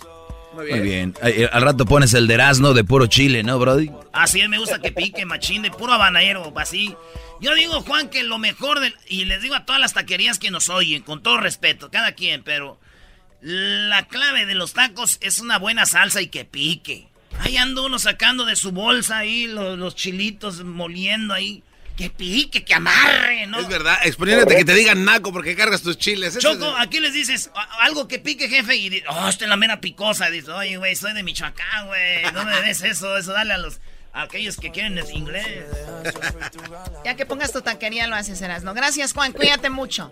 Muy 0.53 0.79
bien. 0.79 1.13
Al 1.51 1.61
rato 1.61 1.85
pones 1.85 2.13
el 2.13 2.27
de 2.27 2.33
Erasmo 2.33 2.73
de 2.73 2.83
puro 2.83 3.07
chile, 3.07 3.43
¿no, 3.43 3.59
Brody? 3.59 3.91
Así 4.13 4.41
es, 4.41 4.49
me 4.49 4.57
gusta 4.57 4.79
que 4.79 4.91
pique, 4.91 5.25
machín, 5.25 5.61
de 5.61 5.71
puro 5.71 5.93
habanero, 5.93 6.51
así. 6.57 6.95
Yo 7.39 7.53
digo, 7.55 7.81
Juan, 7.81 8.09
que 8.09 8.23
lo 8.23 8.37
mejor 8.37 8.79
del... 8.79 8.95
Y 9.07 9.25
les 9.25 9.41
digo 9.41 9.55
a 9.55 9.65
todas 9.65 9.79
las 9.79 9.93
taquerías 9.93 10.39
que 10.39 10.51
nos 10.51 10.69
oyen, 10.69 11.03
con 11.03 11.23
todo 11.23 11.37
respeto, 11.37 11.89
cada 11.91 12.13
quien, 12.13 12.43
pero... 12.43 12.79
La 13.41 14.07
clave 14.07 14.45
de 14.45 14.53
los 14.53 14.73
tacos 14.73 15.17
es 15.21 15.39
una 15.39 15.57
buena 15.57 15.85
salsa 15.85 16.21
y 16.21 16.27
que 16.27 16.43
pique. 16.43 17.07
Ahí 17.39 17.55
anda 17.55 17.83
uno 17.83 17.97
sacando 17.97 18.43
de 18.43 18.57
su 18.57 18.73
bolsa 18.73 19.19
ahí 19.19 19.47
los, 19.47 19.77
los 19.77 19.95
chilitos, 19.95 20.63
moliendo 20.65 21.33
ahí. 21.33 21.63
Que 21.99 22.09
pique, 22.09 22.63
que 22.63 22.73
amarre, 22.73 23.45
¿no? 23.45 23.59
Es 23.59 23.67
verdad, 23.67 23.97
exponiéndote 24.05 24.55
que 24.55 24.63
te 24.63 24.73
digan 24.73 25.03
naco 25.03 25.33
porque 25.33 25.53
cargas 25.53 25.81
tus 25.81 25.97
chiles. 25.97 26.37
Choco, 26.39 26.65
es- 26.69 26.75
aquí 26.79 27.01
les 27.01 27.11
dices 27.13 27.51
algo 27.81 28.07
que 28.07 28.19
pique, 28.19 28.47
jefe, 28.47 28.73
y 28.77 28.87
dices, 28.87 29.05
oh, 29.11 29.27
esta 29.27 29.43
es 29.43 29.49
la 29.49 29.57
mera 29.57 29.81
picosa. 29.81 30.29
Dices, 30.29 30.47
oye, 30.47 30.77
güey, 30.77 30.95
soy 30.95 31.11
de 31.11 31.23
Michoacán, 31.23 31.87
güey. 31.87 32.23
No 32.33 32.45
me 32.45 32.61
des 32.61 32.81
eso, 32.83 33.17
eso 33.17 33.33
dale 33.33 33.51
a 33.51 33.57
los 33.57 33.81
a 34.13 34.21
aquellos 34.23 34.55
que 34.55 34.71
quieren 34.71 34.97
es 34.97 35.11
inglés. 35.11 35.45
Ya 37.03 37.15
que 37.17 37.25
pongas 37.25 37.51
tu 37.51 37.61
taquería 37.61 38.07
lo 38.07 38.15
haces, 38.15 38.41
Erasno. 38.41 38.73
Gracias, 38.73 39.11
Juan. 39.11 39.33
Cuídate 39.33 39.69
mucho. 39.69 40.09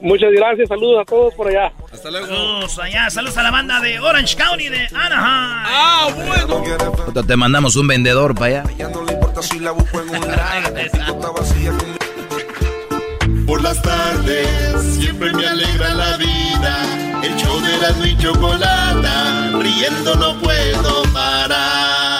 Muchas 0.00 0.30
gracias, 0.32 0.68
saludos 0.68 1.02
a 1.02 1.04
todos 1.04 1.34
por 1.34 1.48
allá. 1.48 1.72
Hasta 1.92 2.10
luego. 2.10 2.26
Saludos 2.26 2.78
allá, 2.78 3.10
saludos 3.10 3.36
a 3.36 3.42
la 3.42 3.50
banda 3.50 3.80
de 3.80 4.00
Orange 4.00 4.36
County 4.36 4.68
de 4.68 4.86
Anaheim. 4.94 5.66
Ah, 5.66 6.08
bueno. 6.14 7.22
Te 7.26 7.36
mandamos 7.36 7.76
un 7.76 7.86
vendedor 7.86 8.34
para 8.34 8.46
allá. 8.46 8.64
Por 13.46 13.62
las 13.62 13.82
tardes 13.82 14.82
siempre 14.98 15.32
me 15.32 15.46
alegra 15.46 15.94
la 15.94 16.16
vida. 16.16 17.20
El 17.22 17.36
show 17.36 17.60
de 17.60 17.74
Erasmo 17.74 18.04
y 18.06 18.16
Chocolata, 18.16 19.50
riendo 19.58 20.14
no 20.14 20.40
puedo 20.40 21.02
parar. 21.12 22.19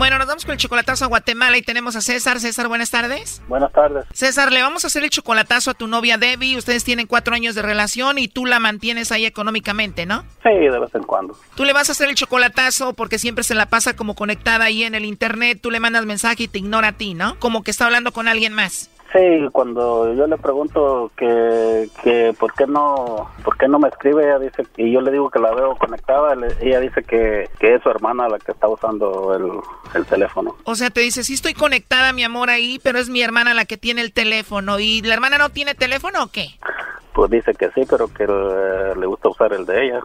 Bueno, 0.00 0.16
nos 0.16 0.28
vamos 0.28 0.46
con 0.46 0.52
el 0.52 0.56
chocolatazo 0.56 1.04
a 1.04 1.08
Guatemala 1.08 1.58
y 1.58 1.62
tenemos 1.62 1.94
a 1.94 2.00
César. 2.00 2.40
César, 2.40 2.68
buenas 2.68 2.90
tardes. 2.90 3.42
Buenas 3.48 3.70
tardes. 3.70 4.06
César, 4.14 4.50
le 4.50 4.62
vamos 4.62 4.82
a 4.82 4.86
hacer 4.86 5.04
el 5.04 5.10
chocolatazo 5.10 5.72
a 5.72 5.74
tu 5.74 5.88
novia 5.88 6.16
Debbie. 6.16 6.56
Ustedes 6.56 6.84
tienen 6.84 7.06
cuatro 7.06 7.34
años 7.34 7.54
de 7.54 7.60
relación 7.60 8.16
y 8.16 8.26
tú 8.26 8.46
la 8.46 8.60
mantienes 8.60 9.12
ahí 9.12 9.26
económicamente, 9.26 10.06
¿no? 10.06 10.24
Sí, 10.42 10.48
de 10.48 10.78
vez 10.78 10.94
en 10.94 11.02
cuando. 11.02 11.36
Tú 11.54 11.66
le 11.66 11.74
vas 11.74 11.90
a 11.90 11.92
hacer 11.92 12.08
el 12.08 12.14
chocolatazo 12.14 12.94
porque 12.94 13.18
siempre 13.18 13.44
se 13.44 13.54
la 13.54 13.66
pasa 13.66 13.94
como 13.94 14.14
conectada 14.14 14.64
ahí 14.64 14.84
en 14.84 14.94
el 14.94 15.04
internet. 15.04 15.58
Tú 15.60 15.70
le 15.70 15.80
mandas 15.80 16.06
mensaje 16.06 16.44
y 16.44 16.48
te 16.48 16.60
ignora 16.60 16.88
a 16.88 16.92
ti, 16.92 17.12
¿no? 17.12 17.38
Como 17.38 17.62
que 17.62 17.70
está 17.70 17.84
hablando 17.84 18.10
con 18.12 18.26
alguien 18.26 18.54
más. 18.54 18.89
Sí, 19.12 19.48
cuando 19.50 20.14
yo 20.14 20.26
le 20.28 20.36
pregunto 20.36 21.10
que, 21.16 21.88
que 22.02 22.32
por 22.38 22.54
qué 22.54 22.64
no 22.68 23.28
por 23.42 23.58
qué 23.58 23.66
no 23.66 23.80
me 23.80 23.88
escribe, 23.88 24.22
ella 24.22 24.38
dice 24.38 24.64
y 24.76 24.92
yo 24.92 25.00
le 25.00 25.10
digo 25.10 25.30
que 25.30 25.40
la 25.40 25.52
veo 25.52 25.74
conectada, 25.74 26.36
le- 26.36 26.54
ella 26.60 26.78
dice 26.78 27.02
que, 27.02 27.48
que 27.58 27.74
es 27.74 27.82
su 27.82 27.90
hermana 27.90 28.28
la 28.28 28.38
que 28.38 28.52
está 28.52 28.68
usando 28.68 29.34
el, 29.34 29.98
el 29.98 30.06
teléfono. 30.06 30.54
O 30.62 30.76
sea, 30.76 30.90
te 30.90 31.00
dice, 31.00 31.24
sí 31.24 31.34
estoy 31.34 31.54
conectada, 31.54 32.12
mi 32.12 32.22
amor, 32.22 32.50
ahí, 32.50 32.78
pero 32.84 33.00
es 33.00 33.08
mi 33.08 33.20
hermana 33.20 33.52
la 33.52 33.64
que 33.64 33.76
tiene 33.76 34.00
el 34.02 34.12
teléfono. 34.12 34.78
¿Y 34.78 35.02
la 35.02 35.14
hermana 35.14 35.38
no 35.38 35.50
tiene 35.50 35.74
teléfono 35.74 36.22
o 36.22 36.26
qué? 36.28 36.50
Pues 37.12 37.30
dice 37.32 37.52
que 37.54 37.68
sí, 37.72 37.82
pero 37.90 38.06
que 38.06 38.22
eh, 38.22 38.94
le 38.96 39.06
gusta 39.06 39.28
usar 39.28 39.52
el 39.52 39.66
de 39.66 39.86
ella. 39.86 40.00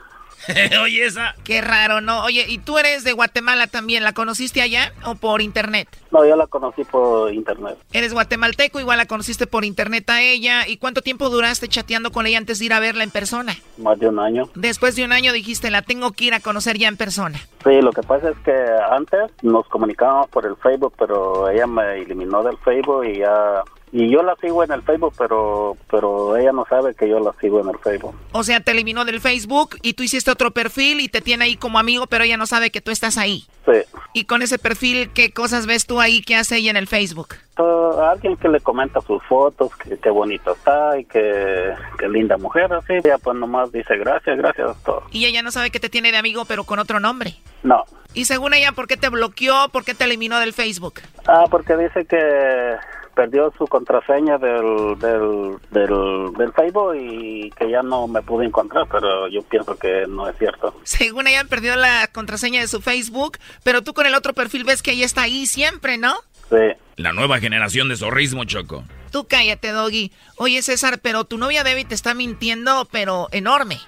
Oye, 0.84 1.06
esa. 1.06 1.36
Qué 1.44 1.62
raro, 1.62 2.02
¿no? 2.02 2.24
Oye, 2.24 2.46
¿y 2.48 2.58
tú 2.58 2.78
eres 2.78 3.04
de 3.04 3.14
Guatemala 3.14 3.68
también? 3.68 4.04
¿La 4.04 4.14
conociste 4.14 4.62
allá 4.62 4.94
o 5.06 5.16
por 5.16 5.42
internet? 5.42 5.88
No, 6.12 6.26
yo 6.26 6.36
la 6.36 6.48
conocí 6.48 6.84
por 6.84 7.34
internet. 7.34 7.78
Eres 7.92 8.14
guatemalteco, 8.14 8.80
igual 8.80 8.98
la 8.98 9.06
conociste 9.06 9.48
por 9.48 9.66
internet 9.66 10.10
a 10.10 10.22
ella. 10.22 10.68
¿Y 10.68 10.78
cuánto 10.78 11.02
tiempo 11.02 11.30
duraste 11.30 11.68
chateando 11.68 12.12
con 12.12 12.26
ella 12.26 12.38
antes 12.38 12.60
de 12.60 12.66
ir 12.66 12.74
a 12.74 12.80
verla 12.80 13.04
en 13.04 13.12
persona? 13.12 13.56
Más 13.78 14.00
de 14.00 14.08
un 14.08 14.20
año. 14.20 14.50
Después 14.56 14.96
de 14.96 15.04
un 15.04 15.12
año 15.12 15.34
dijiste, 15.34 15.70
la 15.72 15.82
tengo 15.82 16.12
que 16.12 16.26
ir 16.26 16.34
a 16.34 16.40
conocer 16.40 16.78
ya 16.78 16.88
en 16.88 16.98
persona. 16.98 17.40
Sí, 17.64 17.82
lo 17.82 17.92
que 17.92 18.04
pasa 18.04 18.30
es 18.30 18.38
que 18.46 18.56
antes 18.92 19.32
nos 19.42 19.68
comunicábamos 19.68 20.30
por 20.30 20.46
el 20.46 20.56
Facebook, 20.58 20.94
pero 20.98 21.50
ella 21.50 21.68
me 21.68 22.02
eliminó 22.02 22.44
del 22.44 22.58
Facebook 22.60 23.06
y 23.06 23.20
ya 23.20 23.64
y 23.92 24.12
yo 24.12 24.24
la 24.24 24.36
sigo 24.36 24.64
en 24.64 24.72
el 24.72 24.82
Facebook, 24.82 25.14
pero 25.18 25.78
pero 25.90 26.36
ella 26.36 26.52
no 26.52 26.66
sabe 26.66 26.94
que 26.96 27.08
yo 27.08 27.20
la 27.20 27.34
sigo 27.40 27.62
en 27.62 27.70
el 27.70 27.78
Facebook. 27.80 28.16
O 28.32 28.44
sea, 28.44 28.60
te 28.60 28.72
eliminó 28.72 29.06
del 29.06 29.22
Facebook 29.22 29.78
y 29.82 29.94
tú 29.94 30.04
hiciste 30.04 30.32
otro 30.32 30.52
perfil 30.52 31.00
y 31.00 31.08
te 31.08 31.22
tiene 31.22 31.46
ahí 31.46 31.56
como 31.56 31.80
amigo, 31.80 32.08
pero 32.08 32.24
ella 32.24 32.38
no 32.38 32.46
sabe 32.46 32.72
que 32.72 32.82
tú 32.82 32.92
estás 32.92 33.18
ahí. 33.18 33.46
Sí. 33.66 33.82
Y 34.14 34.26
con 34.26 34.42
ese 34.42 34.60
perfil, 34.60 35.12
¿qué 35.14 35.32
cosas 35.32 35.66
ves 35.66 35.86
tú 35.86 36.00
ahí 36.00 36.22
que 36.22 36.36
hace 36.36 36.58
ella 36.58 36.72
en 36.72 36.78
el 36.78 36.88
Facebook? 36.88 37.36
Uh, 37.58 38.00
alguien 38.02 38.36
que 38.36 38.50
le 38.50 38.60
comenta 38.60 39.00
sus 39.02 39.24
fotos, 39.24 39.74
que 39.78 39.98
qué 39.98 40.10
bonito 40.10 40.52
está 40.52 41.00
y 41.00 41.06
que, 41.06 41.74
qué 41.98 42.10
linda 42.10 42.38
mujer, 42.38 42.74
así. 42.74 42.94
Ella 42.94 43.18
pues 43.18 43.38
nomás 43.38 43.72
dice 43.72 43.96
gracias, 43.98 44.38
gracias, 44.38 44.76
todo. 44.84 45.04
Y 45.12 45.26
ella 45.26 45.42
no 45.42 45.52
sabe 45.52 45.70
que 45.70 45.80
te 45.80 45.90
tiene 45.90 46.12
de 46.12 46.18
amigo, 46.18 46.44
pero 46.46 46.66
con 46.66 46.80
otro 46.80 47.00
nombre. 47.00 47.36
No. 47.64 47.86
Y 48.14 48.26
según 48.26 48.54
ella, 48.54 48.72
¿por 48.72 48.88
qué 48.88 48.98
te 48.98 49.10
bloqueó? 49.10 49.70
¿Por 49.70 49.84
qué 49.84 49.94
te 49.94 50.06
eliminó 50.06 50.40
del 50.40 50.54
Facebook? 50.54 51.02
Ah, 51.28 51.46
porque 51.50 51.76
dice 51.76 52.06
que 52.06 52.76
perdió 53.16 53.52
su 53.58 53.66
contraseña 53.68 54.38
del, 54.38 55.00
del, 55.00 55.58
del, 55.72 56.34
del, 56.38 56.54
Facebook 56.54 56.96
y 56.96 57.50
que 57.52 57.70
ya 57.70 57.82
no 57.82 58.08
me 58.08 58.22
pude 58.22 58.46
encontrar, 58.46 58.88
pero 58.92 59.28
yo 59.28 59.42
pienso 59.44 59.76
que 59.78 60.06
no 60.08 60.28
es 60.28 60.38
cierto. 60.38 60.76
Según 60.84 61.28
ella 61.28 61.44
perdió 61.50 61.76
la 61.76 62.08
contraseña 62.08 62.62
de 62.62 62.68
su 62.68 62.82
Facebook, 62.82 63.38
pero 63.64 63.82
tú 63.82 63.94
con 63.94 64.06
el 64.06 64.16
otro 64.16 64.34
perfil 64.34 64.66
ves 64.66 64.84
que 64.84 64.92
ella 64.92 65.06
está 65.06 65.24
ahí 65.24 65.46
siempre, 65.48 65.98
¿no? 65.98 66.16
Sí. 66.50 66.80
La 66.98 67.14
nueva 67.14 67.40
generación 67.40 67.90
de 67.90 67.96
zorrismo, 67.96 68.46
Choco. 68.46 68.84
Tú 69.12 69.26
cállate, 69.28 69.70
Doggy. 69.70 70.12
Oye, 70.38 70.62
César, 70.62 71.00
pero 71.02 71.24
tu 71.24 71.38
novia 71.38 71.64
Debbie 71.64 71.86
te 71.86 71.96
está 71.96 72.14
mintiendo, 72.14 72.88
pero 72.92 73.28
enorme. 73.32 73.80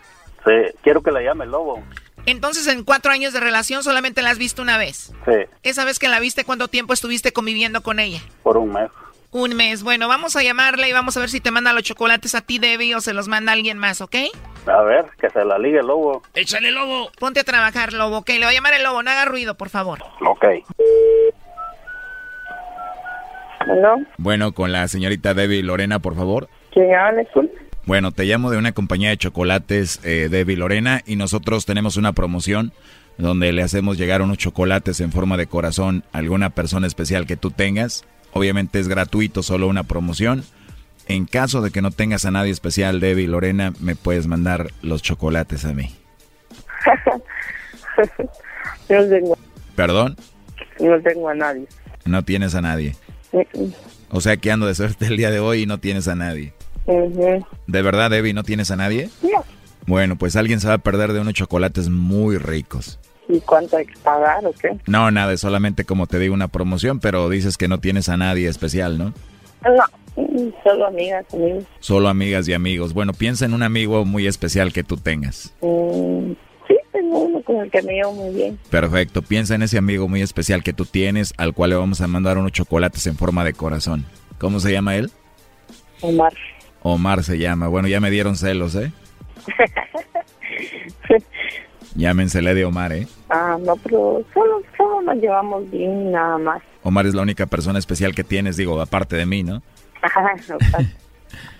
Sí, 0.45 0.53
quiero 0.81 1.03
que 1.03 1.11
la 1.11 1.21
llame 1.21 1.45
Lobo. 1.45 1.83
Entonces, 2.25 2.67
en 2.67 2.83
cuatro 2.83 3.11
años 3.11 3.31
de 3.31 3.39
relación 3.39 3.83
solamente 3.83 4.21
la 4.21 4.31
has 4.31 4.37
visto 4.37 4.61
una 4.61 4.77
vez. 4.77 5.13
Sí. 5.25 5.33
Esa 5.63 5.85
vez 5.85 5.97
que 5.97 6.09
la 6.09 6.19
viste, 6.19 6.43
¿cuánto 6.43 6.67
tiempo 6.67 6.93
estuviste 6.93 7.31
conviviendo 7.31 7.81
con 7.81 7.99
ella? 7.99 8.21
Por 8.43 8.57
un 8.57 8.73
mes. 8.73 8.89
Un 9.31 9.55
mes. 9.55 9.83
Bueno, 9.83 10.07
vamos 10.07 10.35
a 10.35 10.43
llamarle 10.43 10.89
y 10.89 10.93
vamos 10.93 11.17
a 11.17 11.19
ver 11.19 11.29
si 11.29 11.41
te 11.41 11.51
manda 11.51 11.73
los 11.73 11.83
chocolates 11.83 12.33
a 12.35 12.41
ti, 12.41 12.59
Debbie, 12.59 12.95
o 12.95 13.01
se 13.01 13.13
los 13.13 13.27
manda 13.27 13.51
alguien 13.51 13.77
más, 13.77 13.99
¿ok? 14.01 14.15
A 14.67 14.81
ver, 14.81 15.05
que 15.19 15.29
se 15.29 15.43
la 15.43 15.57
ligue 15.57 15.79
el 15.79 15.87
lobo. 15.87 16.23
Échale, 16.33 16.71
lobo. 16.71 17.11
Ponte 17.19 17.41
a 17.41 17.43
trabajar, 17.43 17.93
lobo, 17.93 18.17
ok. 18.17 18.29
Le 18.29 18.39
voy 18.39 18.47
a 18.47 18.53
llamar 18.53 18.73
el 18.73 18.83
lobo, 18.83 19.03
no 19.03 19.09
haga 19.11 19.25
ruido, 19.25 19.55
por 19.55 19.69
favor. 19.69 19.99
Ok. 20.21 20.45
¿Aló? 23.59 23.97
Bueno, 24.17 24.53
con 24.53 24.71
la 24.71 24.87
señorita 24.87 25.33
Debbie 25.33 25.63
Lorena, 25.63 25.99
por 25.99 26.15
favor. 26.15 26.47
¿Quién 26.71 26.93
habla, 26.93 27.23
Bueno, 27.85 28.11
te 28.11 28.23
llamo 28.23 28.49
de 28.49 28.57
una 28.57 28.71
compañía 28.71 29.09
de 29.09 29.17
chocolates, 29.17 29.99
eh, 30.03 30.29
Debbie 30.29 30.55
Lorena, 30.55 31.01
y 31.05 31.17
nosotros 31.17 31.65
tenemos 31.65 31.97
una 31.97 32.13
promoción 32.13 32.71
donde 33.17 33.51
le 33.51 33.63
hacemos 33.63 33.97
llegar 33.97 34.21
unos 34.21 34.37
chocolates 34.37 35.01
en 35.01 35.11
forma 35.11 35.37
de 35.37 35.47
corazón 35.47 36.03
a 36.13 36.19
alguna 36.19 36.51
persona 36.51 36.87
especial 36.87 37.25
que 37.25 37.35
tú 37.35 37.51
tengas. 37.51 38.05
Obviamente 38.37 38.79
es 38.79 38.87
gratuito, 38.87 39.41
solo 39.41 39.67
una 39.67 39.81
promoción. 39.81 40.43
En 41.07 41.25
caso 41.25 41.61
de 41.61 41.71
que 41.71 41.81
no 41.81 41.89
tengas 41.89 42.23
a 42.25 42.31
nadie 42.31 42.51
especial, 42.51 42.99
Debbie 42.99 43.27
Lorena, 43.27 43.73
me 43.79 43.95
puedes 43.95 44.27
mandar 44.27 44.67
los 44.83 45.01
chocolates 45.01 45.65
a 45.65 45.73
mí. 45.73 45.95
no 48.89 49.09
tengo. 49.09 49.37
¿Perdón? 49.75 50.17
No 50.79 51.01
tengo 51.01 51.29
a 51.29 51.33
nadie. 51.33 51.67
No 52.05 52.23
tienes 52.23 52.53
a 52.53 52.61
nadie. 52.61 52.95
O 54.09 54.21
sea 54.21 54.37
que 54.37 54.51
ando 54.51 54.67
de 54.67 54.75
suerte 54.75 55.07
el 55.07 55.17
día 55.17 55.31
de 55.31 55.39
hoy 55.39 55.63
y 55.63 55.65
no 55.65 55.79
tienes 55.79 56.07
a 56.07 56.13
nadie. 56.13 56.53
¿De 56.85 57.81
verdad, 57.81 58.11
Debbie, 58.11 58.33
no 58.33 58.43
tienes 58.43 58.69
a 58.69 58.75
nadie? 58.75 59.09
No. 59.23 59.43
Bueno, 59.87 60.15
pues 60.15 60.35
alguien 60.35 60.59
se 60.59 60.67
va 60.67 60.75
a 60.75 60.77
perder 60.77 61.11
de 61.11 61.21
unos 61.21 61.33
chocolates 61.33 61.89
muy 61.89 62.37
ricos. 62.37 62.99
¿Y 63.29 63.39
cuánto 63.41 63.77
hay 63.77 63.85
que 63.85 63.97
pagar 63.99 64.45
o 64.45 64.53
qué? 64.53 64.77
No, 64.87 65.11
nada, 65.11 65.33
es 65.33 65.41
solamente 65.41 65.83
como 65.83 66.07
te 66.07 66.19
digo 66.19 66.33
una 66.33 66.47
promoción, 66.47 66.99
pero 66.99 67.29
dices 67.29 67.57
que 67.57 67.67
no 67.67 67.79
tienes 67.79 68.09
a 68.09 68.17
nadie 68.17 68.47
especial, 68.47 68.97
¿no? 68.97 69.13
No, 69.65 69.83
solo 70.63 70.87
amigas, 70.87 71.25
amigos. 71.33 71.65
Solo 71.79 72.07
amigas 72.07 72.47
y 72.47 72.53
amigos. 72.53 72.93
Bueno, 72.93 73.13
piensa 73.13 73.45
en 73.45 73.53
un 73.53 73.63
amigo 73.63 74.05
muy 74.05 74.27
especial 74.27 74.71
que 74.71 74.83
tú 74.83 74.97
tengas. 74.97 75.53
Mm, 75.61 76.31
sí, 76.67 76.75
tengo 76.91 77.19
uno 77.19 77.41
con 77.41 77.57
el 77.57 77.69
que 77.69 77.81
me 77.81 77.93
llevo 77.93 78.13
muy 78.13 78.33
bien. 78.33 78.57
Perfecto, 78.69 79.21
piensa 79.21 79.55
en 79.55 79.63
ese 79.63 79.77
amigo 79.77 80.07
muy 80.07 80.21
especial 80.21 80.63
que 80.63 80.73
tú 80.73 80.85
tienes, 80.85 81.33
al 81.37 81.53
cual 81.53 81.71
le 81.71 81.75
vamos 81.75 81.99
a 82.01 82.07
mandar 82.07 82.37
unos 82.37 82.53
chocolates 82.53 83.07
en 83.07 83.17
forma 83.17 83.43
de 83.43 83.53
corazón. 83.53 84.05
¿Cómo 84.37 84.59
se 84.59 84.71
llama 84.71 84.95
él? 84.95 85.11
Omar. 86.01 86.33
Omar 86.83 87.23
se 87.23 87.37
llama. 87.37 87.67
Bueno, 87.67 87.87
ya 87.87 87.99
me 87.99 88.11
dieron 88.11 88.37
celos, 88.37 88.75
¿eh? 88.75 88.91
Llámensele 91.97 92.53
de 92.53 92.63
Omar, 92.63 92.93
¿eh? 92.93 93.07
Ah, 93.29 93.57
no, 93.59 93.75
pero 93.77 94.23
solo, 94.31 94.61
solo 94.77 95.01
nos 95.01 95.15
llevamos 95.17 95.69
bien 95.71 96.11
nada 96.11 96.37
más. 96.37 96.61
Omar 96.83 97.07
es 97.07 97.15
la 97.15 97.23
única 97.23 97.47
persona 97.47 97.79
especial 97.79 98.13
que 98.13 98.23
tienes, 98.23 98.55
digo, 98.55 98.79
aparte 98.79 99.15
de 99.15 99.25
mí, 99.25 99.41
¿no? 99.41 99.63
no, 100.47 100.57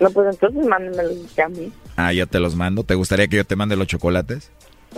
no, 0.00 0.10
pues 0.10 0.34
entonces 0.34 0.64
mándamelos 0.64 1.38
a 1.40 1.48
mí. 1.48 1.72
Ah, 1.96 2.12
yo 2.12 2.28
te 2.28 2.38
los 2.38 2.54
mando. 2.54 2.84
¿Te 2.84 2.94
gustaría 2.94 3.26
que 3.26 3.36
yo 3.36 3.44
te 3.44 3.56
mande 3.56 3.74
los 3.74 3.88
chocolates? 3.88 4.52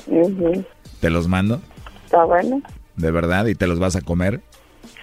Uh 0.07 0.62
¿Te 1.01 1.09
los 1.09 1.26
mando? 1.26 1.62
Está 2.05 2.22
bueno. 2.24 2.61
¿De 2.97 3.11
verdad? 3.11 3.47
¿Y 3.47 3.55
te 3.55 3.66
los 3.66 3.78
vas 3.78 3.97
a 3.97 4.03
comer? 4.03 4.43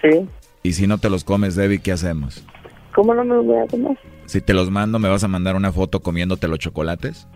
Sí. 0.00 0.28
¿Y 0.62 0.74
si 0.74 0.86
no 0.86 0.98
te 0.98 1.10
los 1.10 1.24
comes, 1.24 1.56
Debbie, 1.56 1.80
qué 1.80 1.90
hacemos? 1.90 2.44
¿Cómo 2.94 3.12
no 3.12 3.24
me 3.24 3.34
los 3.34 3.44
voy 3.44 3.58
a 3.58 3.66
comer? 3.66 3.98
Si 4.26 4.40
te 4.40 4.54
los 4.54 4.70
mando, 4.70 5.00
¿me 5.00 5.08
vas 5.08 5.24
a 5.24 5.28
mandar 5.28 5.56
una 5.56 5.72
foto 5.72 5.98
comiéndote 5.98 6.46
los 6.46 6.60
chocolates? 6.60 7.26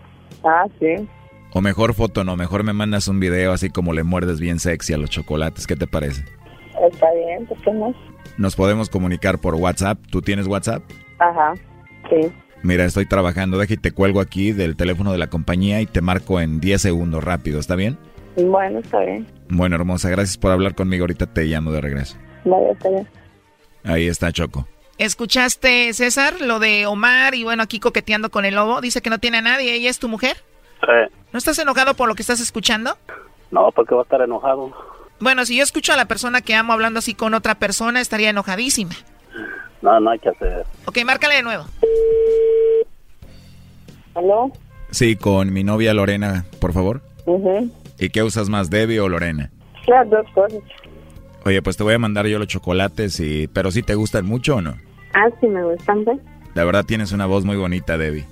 Ah, 0.45 0.65
sí. 0.79 1.05
O 1.53 1.61
mejor 1.61 1.93
foto, 1.93 2.23
no, 2.23 2.35
mejor 2.35 2.63
me 2.63 2.73
mandas 2.73 3.07
un 3.07 3.19
video 3.19 3.51
así 3.51 3.69
como 3.69 3.93
le 3.93 4.03
muerdes 4.03 4.39
bien 4.39 4.59
sexy 4.59 4.93
a 4.93 4.97
los 4.97 5.11
chocolates. 5.11 5.67
¿Qué 5.67 5.75
te 5.75 5.85
parece? 5.85 6.25
Está 6.91 7.13
bien, 7.13 7.45
¿por 7.45 7.61
qué 7.61 7.71
no? 7.71 7.93
Nos 8.37 8.55
podemos 8.55 8.89
comunicar 8.89 9.37
por 9.39 9.53
WhatsApp. 9.55 9.99
¿Tú 10.09 10.21
tienes 10.21 10.47
WhatsApp? 10.47 10.83
Ajá, 11.19 11.53
sí. 12.09 12.31
Mira, 12.63 12.85
estoy 12.85 13.05
trabajando, 13.05 13.59
deja 13.59 13.75
y 13.75 13.77
te 13.77 13.91
cuelgo 13.91 14.19
aquí 14.19 14.51
del 14.51 14.75
teléfono 14.75 15.11
de 15.11 15.19
la 15.19 15.27
compañía 15.27 15.81
y 15.81 15.85
te 15.85 16.01
marco 16.01 16.39
en 16.39 16.59
10 16.59 16.81
segundos 16.81 17.23
rápido, 17.23 17.59
¿está 17.59 17.75
bien? 17.75 17.99
Bueno, 18.35 18.79
está 18.79 19.01
bien. 19.01 19.27
Bueno, 19.49 19.75
hermosa, 19.75 20.09
gracias 20.09 20.37
por 20.37 20.51
hablar 20.51 20.73
conmigo. 20.73 21.03
Ahorita 21.03 21.27
te 21.27 21.43
llamo 21.43 21.71
de 21.71 21.81
regreso. 21.81 22.17
Vaya, 22.45 22.71
está 22.71 22.89
bien. 22.89 23.07
Ahí 23.83 24.07
está 24.07 24.31
Choco. 24.31 24.67
¿Escuchaste, 24.97 25.93
César, 25.93 26.41
lo 26.41 26.59
de 26.59 26.87
Omar 26.87 27.35
y 27.35 27.43
bueno, 27.43 27.61
aquí 27.61 27.79
coqueteando 27.79 28.31
con 28.31 28.45
el 28.45 28.55
lobo? 28.55 28.81
Dice 28.81 29.01
que 29.01 29.09
no 29.09 29.19
tiene 29.19 29.37
a 29.37 29.41
nadie. 29.41 29.73
¿Ella 29.75 29.89
es 29.89 29.99
tu 29.99 30.07
mujer? 30.07 30.37
Sí. 30.85 31.15
¿No 31.31 31.37
estás 31.37 31.57
enojado 31.59 31.93
por 31.93 32.07
lo 32.07 32.15
que 32.15 32.21
estás 32.21 32.39
escuchando? 32.39 32.97
No, 33.51 33.71
porque 33.71 33.95
va 33.95 34.01
a 34.01 34.03
estar 34.03 34.21
enojado. 34.21 34.71
Bueno, 35.19 35.45
si 35.45 35.57
yo 35.57 35.63
escucho 35.63 35.93
a 35.93 35.97
la 35.97 36.05
persona 36.05 36.41
que 36.41 36.55
amo 36.55 36.73
hablando 36.73 36.99
así 36.99 37.13
con 37.13 37.33
otra 37.33 37.55
persona, 37.55 38.01
estaría 38.01 38.29
enojadísima. 38.29 38.93
No, 39.81 39.99
no 39.99 40.11
hay 40.11 40.19
que 40.19 40.29
hacer. 40.29 40.65
Ok, 40.85 40.99
márcale 41.05 41.35
de 41.35 41.43
nuevo. 41.43 41.65
¿Aló? 44.15 44.51
Sí, 44.91 45.15
con 45.15 45.53
mi 45.53 45.63
novia 45.63 45.93
Lorena, 45.93 46.45
por 46.59 46.73
favor. 46.73 47.01
Uh 47.25 47.69
¿Y 47.99 48.09
qué 48.09 48.23
usas 48.23 48.49
más, 48.49 48.69
Debbie 48.69 48.99
o 48.99 49.07
Lorena? 49.07 49.49
Las 49.87 50.09
dos 50.09 50.25
cosas. 50.33 50.59
Oye, 51.45 51.61
pues 51.61 51.77
te 51.77 51.83
voy 51.83 51.93
a 51.93 51.99
mandar 51.99 52.25
yo 52.27 52.39
los 52.39 52.47
chocolates, 52.47 53.19
y... 53.19 53.47
pero 53.47 53.71
sí 53.71 53.83
te 53.83 53.95
gustan 53.95 54.25
mucho 54.25 54.57
o 54.57 54.61
no? 54.61 54.77
Ah, 55.13 55.29
sí 55.39 55.47
me 55.47 55.63
gustan, 55.63 56.05
¿ves? 56.05 56.19
La 56.53 56.63
verdad 56.63 56.85
tienes 56.85 57.11
una 57.11 57.25
voz 57.25 57.45
muy 57.45 57.57
bonita, 57.57 57.97
Debbie. 57.97 58.25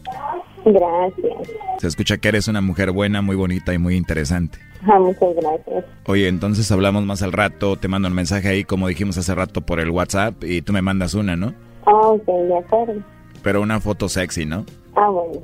Gracias. 0.65 1.49
Se 1.79 1.87
escucha 1.87 2.17
que 2.17 2.29
eres 2.29 2.47
una 2.47 2.61
mujer 2.61 2.91
buena, 2.91 3.21
muy 3.21 3.35
bonita 3.35 3.73
y 3.73 3.77
muy 3.77 3.95
interesante. 3.95 4.59
Ah, 4.83 4.99
muchas 4.99 5.35
gracias. 5.35 5.85
Oye, 6.05 6.27
entonces 6.27 6.71
hablamos 6.71 7.03
más 7.05 7.21
al 7.21 7.31
rato, 7.31 7.75
te 7.75 7.87
mando 7.87 8.07
un 8.07 8.13
mensaje 8.13 8.47
ahí 8.47 8.63
como 8.63 8.87
dijimos 8.87 9.17
hace 9.17 9.33
rato 9.33 9.61
por 9.61 9.79
el 9.79 9.89
WhatsApp 9.89 10.43
y 10.43 10.61
tú 10.61 10.73
me 10.73 10.81
mandas 10.81 11.13
una, 11.13 11.35
¿no? 11.35 11.53
Ah, 11.85 12.07
ok, 12.07 12.25
de 12.25 12.57
acuerdo. 12.57 13.01
Pero 13.43 13.61
una 13.61 13.79
foto 13.79 14.07
sexy, 14.09 14.45
¿no? 14.45 14.65
Ah, 14.95 15.09
bueno. 15.09 15.41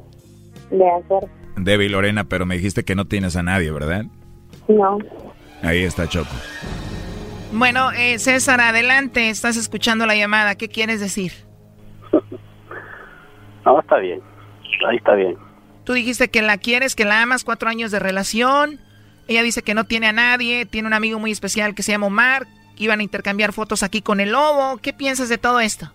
De 0.70 0.90
acuerdo. 0.90 1.30
Debbie 1.56 1.90
Lorena, 1.90 2.24
pero 2.26 2.46
me 2.46 2.56
dijiste 2.56 2.84
que 2.84 2.96
no 2.96 3.06
tienes 3.06 3.36
a 3.36 3.44
nadie, 3.44 3.72
¿verdad? 3.72 4.06
No. 4.68 5.00
Ahí 5.64 5.84
está 5.84 6.08
Choco. 6.08 6.30
Bueno, 7.54 7.92
eh, 7.94 8.20
César, 8.20 8.62
adelante, 8.62 9.30
estás 9.30 9.58
escuchando 9.58 10.06
la 10.06 10.16
llamada. 10.16 10.56
¿Qué 10.56 10.68
quieres 10.68 11.00
decir? 11.00 11.32
No, 13.66 13.80
está 13.80 13.98
bien. 13.98 14.22
Ahí 14.86 14.98
está 14.98 15.14
bien. 15.16 15.38
Tú 15.84 15.94
dijiste 15.94 16.30
que 16.30 16.42
la 16.42 16.58
quieres, 16.58 16.96
que 16.96 17.06
la 17.06 17.22
amas, 17.22 17.44
cuatro 17.44 17.70
años 17.70 17.92
de 17.92 18.00
relación. 18.00 18.80
Ella 19.28 19.44
dice 19.44 19.62
que 19.62 19.74
no 19.74 19.86
tiene 19.86 20.08
a 20.08 20.12
nadie, 20.12 20.66
tiene 20.66 20.88
un 20.88 20.94
amigo 20.94 21.20
muy 21.20 21.32
especial 21.32 21.76
que 21.76 21.84
se 21.84 21.94
llama 21.94 22.08
Omar. 22.08 22.48
Iban 22.78 23.00
a 23.00 23.04
intercambiar 23.04 23.54
fotos 23.54 23.84
aquí 23.84 24.02
con 24.02 24.20
el 24.20 24.32
lobo. 24.32 24.78
¿Qué 24.82 24.94
piensas 24.94 25.30
de 25.30 25.38
todo 25.38 25.60
esto? 25.60 25.92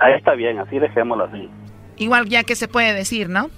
Ahí 0.00 0.14
está 0.14 0.34
bien, 0.34 0.58
así 0.58 0.78
dejémoslo 0.78 1.24
así. 1.24 1.48
Igual 1.96 2.28
ya 2.28 2.44
que 2.44 2.56
se 2.56 2.68
puede 2.68 2.92
decir, 2.92 3.28
¿no? 3.28 3.50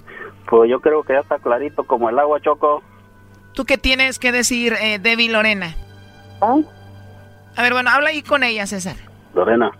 Pues 0.49 0.69
yo 0.69 0.79
creo 0.79 1.03
que 1.03 1.13
ya 1.13 1.19
está 1.19 1.39
clarito 1.39 1.83
como 1.85 2.09
el 2.09 2.19
agua, 2.19 2.39
Choco. 2.41 2.83
¿Tú 3.53 3.65
qué 3.65 3.77
tienes 3.77 4.19
que 4.19 4.31
decir, 4.31 4.73
eh, 4.81 4.99
Debbie 4.99 5.31
Lorena? 5.31 5.75
¿Ah? 6.41 6.57
A 7.55 7.61
ver, 7.61 7.73
bueno, 7.73 7.89
habla 7.91 8.09
ahí 8.09 8.23
con 8.23 8.43
ella, 8.43 8.65
César. 8.65 8.95
Lorena, 9.33 9.71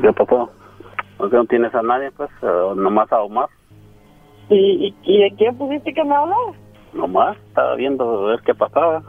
¿qué 0.00 0.12
pasó? 0.12 0.50
¿Por 1.16 1.30
qué 1.30 1.36
no 1.36 1.44
tienes 1.46 1.74
a 1.74 1.82
nadie, 1.82 2.10
pues? 2.12 2.30
Eh, 2.42 2.72
nomás 2.76 3.10
a 3.12 3.20
Omar. 3.20 3.48
¿Y, 4.50 4.94
y, 5.04 5.22
de 5.22 5.32
quién 5.36 5.56
pusiste 5.56 5.94
que 5.94 6.04
me 6.04 6.14
hablaba? 6.14 6.52
Nomás, 6.92 7.36
estaba 7.48 7.76
viendo 7.76 8.04
a 8.04 8.30
ver 8.30 8.40
qué 8.44 8.52
pasaba. 8.52 9.00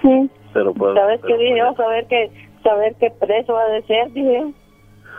Sí. 0.00 0.30
Pero 0.54 0.72
pues... 0.72 0.94
¿Sabes 0.94 1.20
qué 1.26 1.36
dije 1.36 1.58
yo? 1.58 1.74
Saber 1.74 2.06
que, 2.06 2.30
saber 2.62 2.94
qué 3.00 3.10
preso 3.10 3.56
ha 3.56 3.64
de 3.64 3.82
ser, 3.82 4.12
dije. 4.12 4.52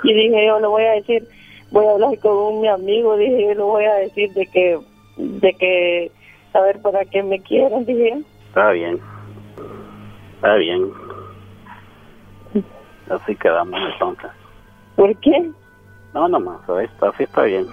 Y 0.04 0.14
dije 0.14 0.48
yo, 0.48 0.60
le 0.60 0.68
voy 0.68 0.84
a 0.84 0.92
decir, 0.92 1.28
voy 1.72 1.86
a 1.86 1.92
hablar 1.92 2.18
con 2.20 2.32
un, 2.32 2.62
mi 2.62 2.70
amigo, 2.70 3.18
dije 3.18 3.42
yo, 3.42 3.54
le 3.56 3.64
voy 3.64 3.84
a 3.84 3.96
decir 3.96 4.32
de 4.34 4.46
que, 4.48 4.80
de 5.18 5.54
que, 5.54 6.12
a 6.54 6.62
ver 6.62 6.82
para 6.82 7.04
qué 7.04 7.22
me 7.22 7.40
quieren, 7.42 7.86
dije. 7.86 8.22
Está 8.48 8.72
bien. 8.72 9.02
Está 10.36 10.56
bien. 10.56 10.92
Así 13.10 13.36
quedamos 13.36 13.80
entonces. 13.94 14.32
¿Por 14.96 15.16
qué? 15.18 15.52
No, 16.14 16.28
nomás, 16.30 16.62
así 16.70 17.24
está 17.24 17.44
bien. 17.44 17.68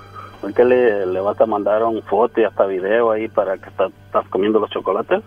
¿Por 0.44 0.52
qué 0.52 0.62
le, 0.62 1.06
le 1.06 1.20
vas 1.20 1.40
a 1.40 1.46
mandar 1.46 1.82
un 1.84 2.02
foto 2.02 2.38
y 2.38 2.44
hasta 2.44 2.66
video 2.66 3.10
ahí 3.12 3.28
para 3.28 3.56
que 3.56 3.70
está- 3.70 3.86
estás 3.86 4.28
comiendo 4.28 4.60
los 4.60 4.68
chocolates? 4.68 5.22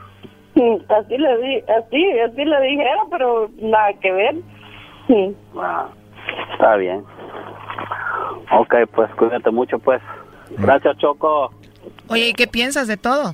Mm, 0.53 0.76
Así 0.89 1.18
le 1.18 1.38
di, 1.39 1.55
así, 1.61 2.20
así 2.20 2.45
le 2.45 2.61
dijeron, 2.61 3.07
pero 3.09 3.49
nada 3.59 3.93
que 3.99 4.11
ver. 4.11 4.36
Sí. 5.07 5.36
Ah, 5.59 5.88
está 6.53 6.76
bien. 6.76 7.03
Ok, 8.51 8.76
pues 8.93 9.09
cuídate 9.15 9.49
mucho, 9.49 9.80
pues. 9.80 10.03
Gracias, 10.51 10.95
Choco. 10.99 11.51
Oye, 12.09 12.28
¿y 12.30 12.34
qué 12.34 12.45
piensas 12.45 12.88
de 12.88 12.97
todo? 12.97 13.34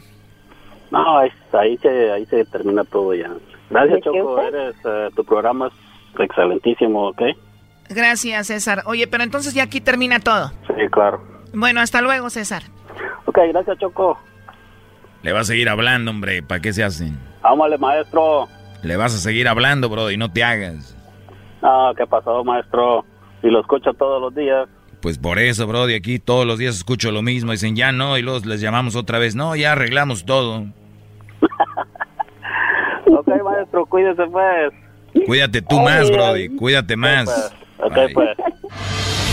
No, 0.90 1.18
ahí, 1.18 1.30
ahí 1.52 1.78
se 1.80 2.12
ahí 2.14 2.26
se 2.28 2.46
termina 2.46 2.86
todo 2.86 3.14
ya. 3.14 3.30
Gracias, 3.70 3.96
¿De 3.96 4.02
qué 4.10 4.20
Choco. 4.20 4.40
Eres, 4.40 4.76
eh, 4.86 5.10
tu 5.18 5.26
programa 5.26 5.68
es 5.68 6.20
excelentísimo, 6.22 7.10
¿ok? 7.10 7.24
Gracias, 7.90 8.48
César. 8.48 8.84
Oye, 8.86 9.06
pero 9.08 9.24
entonces 9.24 9.54
ya 9.54 9.64
aquí 9.64 9.82
termina 9.82 10.22
todo. 10.22 10.50
Sí, 10.68 10.88
claro. 10.90 11.33
Bueno, 11.54 11.82
hasta 11.82 12.02
luego, 12.02 12.30
César. 12.30 12.64
Ok, 13.26 13.40
gracias, 13.50 13.78
Choco. 13.80 14.20
Le 15.22 15.32
vas 15.32 15.42
a 15.44 15.54
seguir 15.54 15.70
hablando, 15.70 16.12
hombre. 16.12 16.44
¿Para 16.44 16.62
qué 16.62 16.74
se 16.74 16.84
hacen? 16.84 17.18
Ámale, 17.42 17.78
maestro. 17.78 18.48
Le 18.82 18.98
vas 18.98 19.14
a 19.16 19.18
seguir 19.18 19.48
hablando, 19.48 19.88
bro, 19.90 20.12
y 20.12 20.18
no 20.18 20.32
te 20.32 20.44
hagas. 20.44 20.98
Ah, 21.62 21.94
¿qué 21.98 22.06
pasó, 22.06 22.44
maestro? 22.44 23.06
Y 23.42 23.48
lo 23.48 23.62
escucho 23.62 23.94
todos 23.94 24.22
los 24.22 24.36
días. 24.36 24.68
Pues 25.02 25.18
por 25.18 25.40
eso, 25.40 25.68
bro, 25.68 25.86
de 25.86 25.96
aquí 25.96 26.20
todos 26.20 26.46
los 26.46 26.58
días 26.60 26.76
escucho 26.76 27.12
lo 27.12 27.22
mismo. 27.22 27.52
Dicen, 27.52 27.76
ya 27.76 27.92
no, 27.92 28.18
y 28.18 28.22
luego 28.22 28.40
les 28.46 28.60
llamamos 28.62 28.96
otra 28.96 29.20
vez. 29.20 29.36
No, 29.36 29.56
ya 29.56 29.72
arreglamos 29.74 30.26
todo. 30.26 30.66
Ok, 33.06 33.28
maestro, 33.44 33.86
cuídese, 33.86 34.24
pues. 34.32 34.74
Cuídate 35.26 35.62
tú 35.62 35.80
más, 35.82 36.10
Brody. 36.10 36.50
Cuídate 36.56 36.96
más. 36.96 37.54
Ok, 37.78 37.94
Bye. 37.94 38.14
pues. 38.14 38.30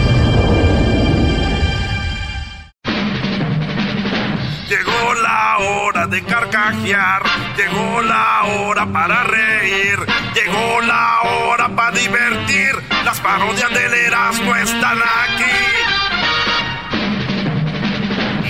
la 5.31 5.57
hora 5.59 6.07
de 6.07 6.21
carcajear, 6.23 7.23
llegó 7.55 8.01
la 8.01 8.43
hora 8.43 8.85
para 8.91 9.23
reír, 9.23 9.97
llegó 10.35 10.81
la 10.81 11.21
hora 11.21 11.69
para 11.69 11.97
divertir. 11.97 12.75
Las 13.05 13.21
parodias 13.21 13.73
del 13.73 13.93
Erasmo 13.93 14.53
están 14.55 14.99
aquí. 14.99 15.45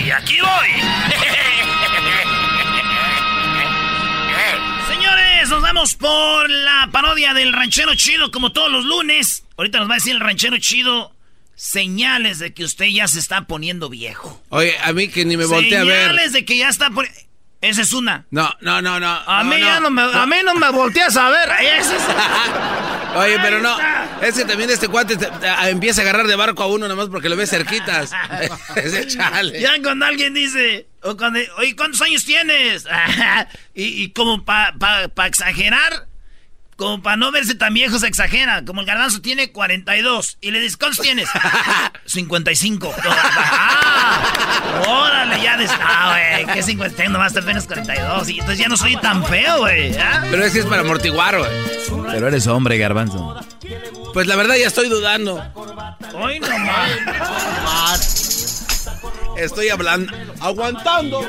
Y 0.04 0.10
aquí 0.10 0.40
voy. 0.42 0.70
Señores, 4.88 5.50
nos 5.50 5.62
vamos 5.62 5.94
por 5.96 6.50
la 6.50 6.90
parodia 6.92 7.36
del 7.36 7.54
ranchero 7.54 7.94
chido 7.94 8.32
como 8.32 8.52
todos 8.52 8.72
los 8.72 8.86
lunes. 8.86 9.46
Ahorita 9.56 9.78
nos 9.80 9.88
va 9.88 9.94
a 9.94 9.98
decir 9.98 10.16
el 10.16 10.20
ranchero 10.20 10.58
chido 10.58 11.12
señales 11.62 12.40
de 12.40 12.54
que 12.56 12.64
usted 12.64 12.86
ya 12.88 13.08
se 13.08 13.20
está 13.20 13.46
poniendo 13.46 13.88
viejo. 13.88 14.42
Oye, 14.50 14.76
a 14.84 14.94
mí 14.94 15.10
que 15.10 15.26
ni 15.26 15.38
me 15.38 15.46
volteé 15.46 15.78
a 15.78 15.84
ver. 15.84 16.02
Señales 16.08 16.34
de 16.34 16.44
que 16.44 16.58
ya 16.58 16.70
está 16.70 16.90
poniendo... 16.90 17.20
Esa 17.62 17.84
es 17.84 17.94
una. 17.94 18.26
No, 18.32 18.52
no, 18.62 18.82
no, 18.82 19.00
no. 19.00 19.08
A 19.08 19.44
mí 19.44 19.60
ya 19.60 19.80
no 19.80 19.92
me, 19.92 20.02
a 20.02 20.26
mí 20.26 20.38
no 20.44 20.56
me 20.56 20.72
volteas 20.72 21.16
a 21.16 21.30
ver. 21.30 21.48
Esa 21.78 21.96
es- 21.96 22.04
Oye, 23.16 23.38
pero 23.44 23.60
no. 23.62 23.78
Es 24.24 24.34
que 24.34 24.46
también 24.46 24.72
este 24.72 24.88
cuate 24.88 25.16
te- 25.18 25.28
te- 25.28 25.70
empieza 25.70 26.02
a 26.02 26.04
agarrar 26.06 26.26
de 26.26 26.36
barco 26.36 26.64
a 26.64 26.68
uno 26.68 26.88
nomás 26.88 27.10
porque 27.10 27.30
lo 27.30 27.36
ve 27.36 27.46
cerquitas. 27.46 28.12
Ese 28.76 29.06
chale. 29.06 29.62
Ya 29.62 29.74
cuando 29.84 30.08
alguien 30.08 30.34
dice, 30.34 30.88
o 31.04 31.16
cuando, 31.16 31.40
oye, 31.58 31.76
¿cuántos 31.76 32.02
años 32.02 32.26
tienes? 32.26 32.86
y, 33.76 34.02
y 34.04 34.10
como 34.14 34.44
para 34.44 34.74
pa, 34.80 35.08
pa 35.10 35.28
exagerar, 35.28 36.08
como 36.82 37.02
para 37.04 37.16
no 37.16 37.32
verse 37.32 37.54
tan 37.54 37.76
viejo 37.76 38.00
se 38.00 38.08
exagera. 38.08 38.66
Como 38.66 38.82
el 38.82 38.88
garbanzo 38.88 39.22
tiene 39.22 39.52
42 39.52 40.40
y 40.42 40.50
le 40.50 40.60
dices, 40.60 40.78
¿cuántos 40.78 41.04
tienes? 41.04 41.30
55. 42.06 42.96
ah, 43.04 44.24
órale, 44.88 45.44
ya 45.44 45.58
de... 45.58 45.68
Ah, 45.80 46.18
güey, 46.44 46.56
¿qué 46.56 46.64
50? 46.64 46.98
Tengo 46.98 47.12
nomás 47.12 47.38
apenas 47.38 47.68
42 47.68 48.30
y 48.30 48.40
entonces 48.40 48.58
ya 48.58 48.68
no 48.68 48.78
soy 48.78 48.98
tan 48.98 49.24
feo, 49.28 49.60
güey. 49.60 49.96
¿ah? 49.96 50.24
Pero 50.32 50.44
es 50.44 50.54
que 50.54 50.62
es 50.62 50.66
para 50.66 50.82
amortiguar, 50.82 51.38
güey. 51.38 51.52
Pero 52.12 52.30
eres 52.30 52.48
hombre, 52.48 52.80
garbanzo. 52.80 53.40
Pues 54.14 54.26
la 54.26 54.36
verdad 54.36 54.56
ya 54.56 54.66
estoy 54.66 54.90
dudando. 54.90 55.40
Hoy 56.16 56.40
nomás. 56.40 58.41
Estoy 59.42 59.70
hablando, 59.70 60.14
aguantando. 60.40 61.28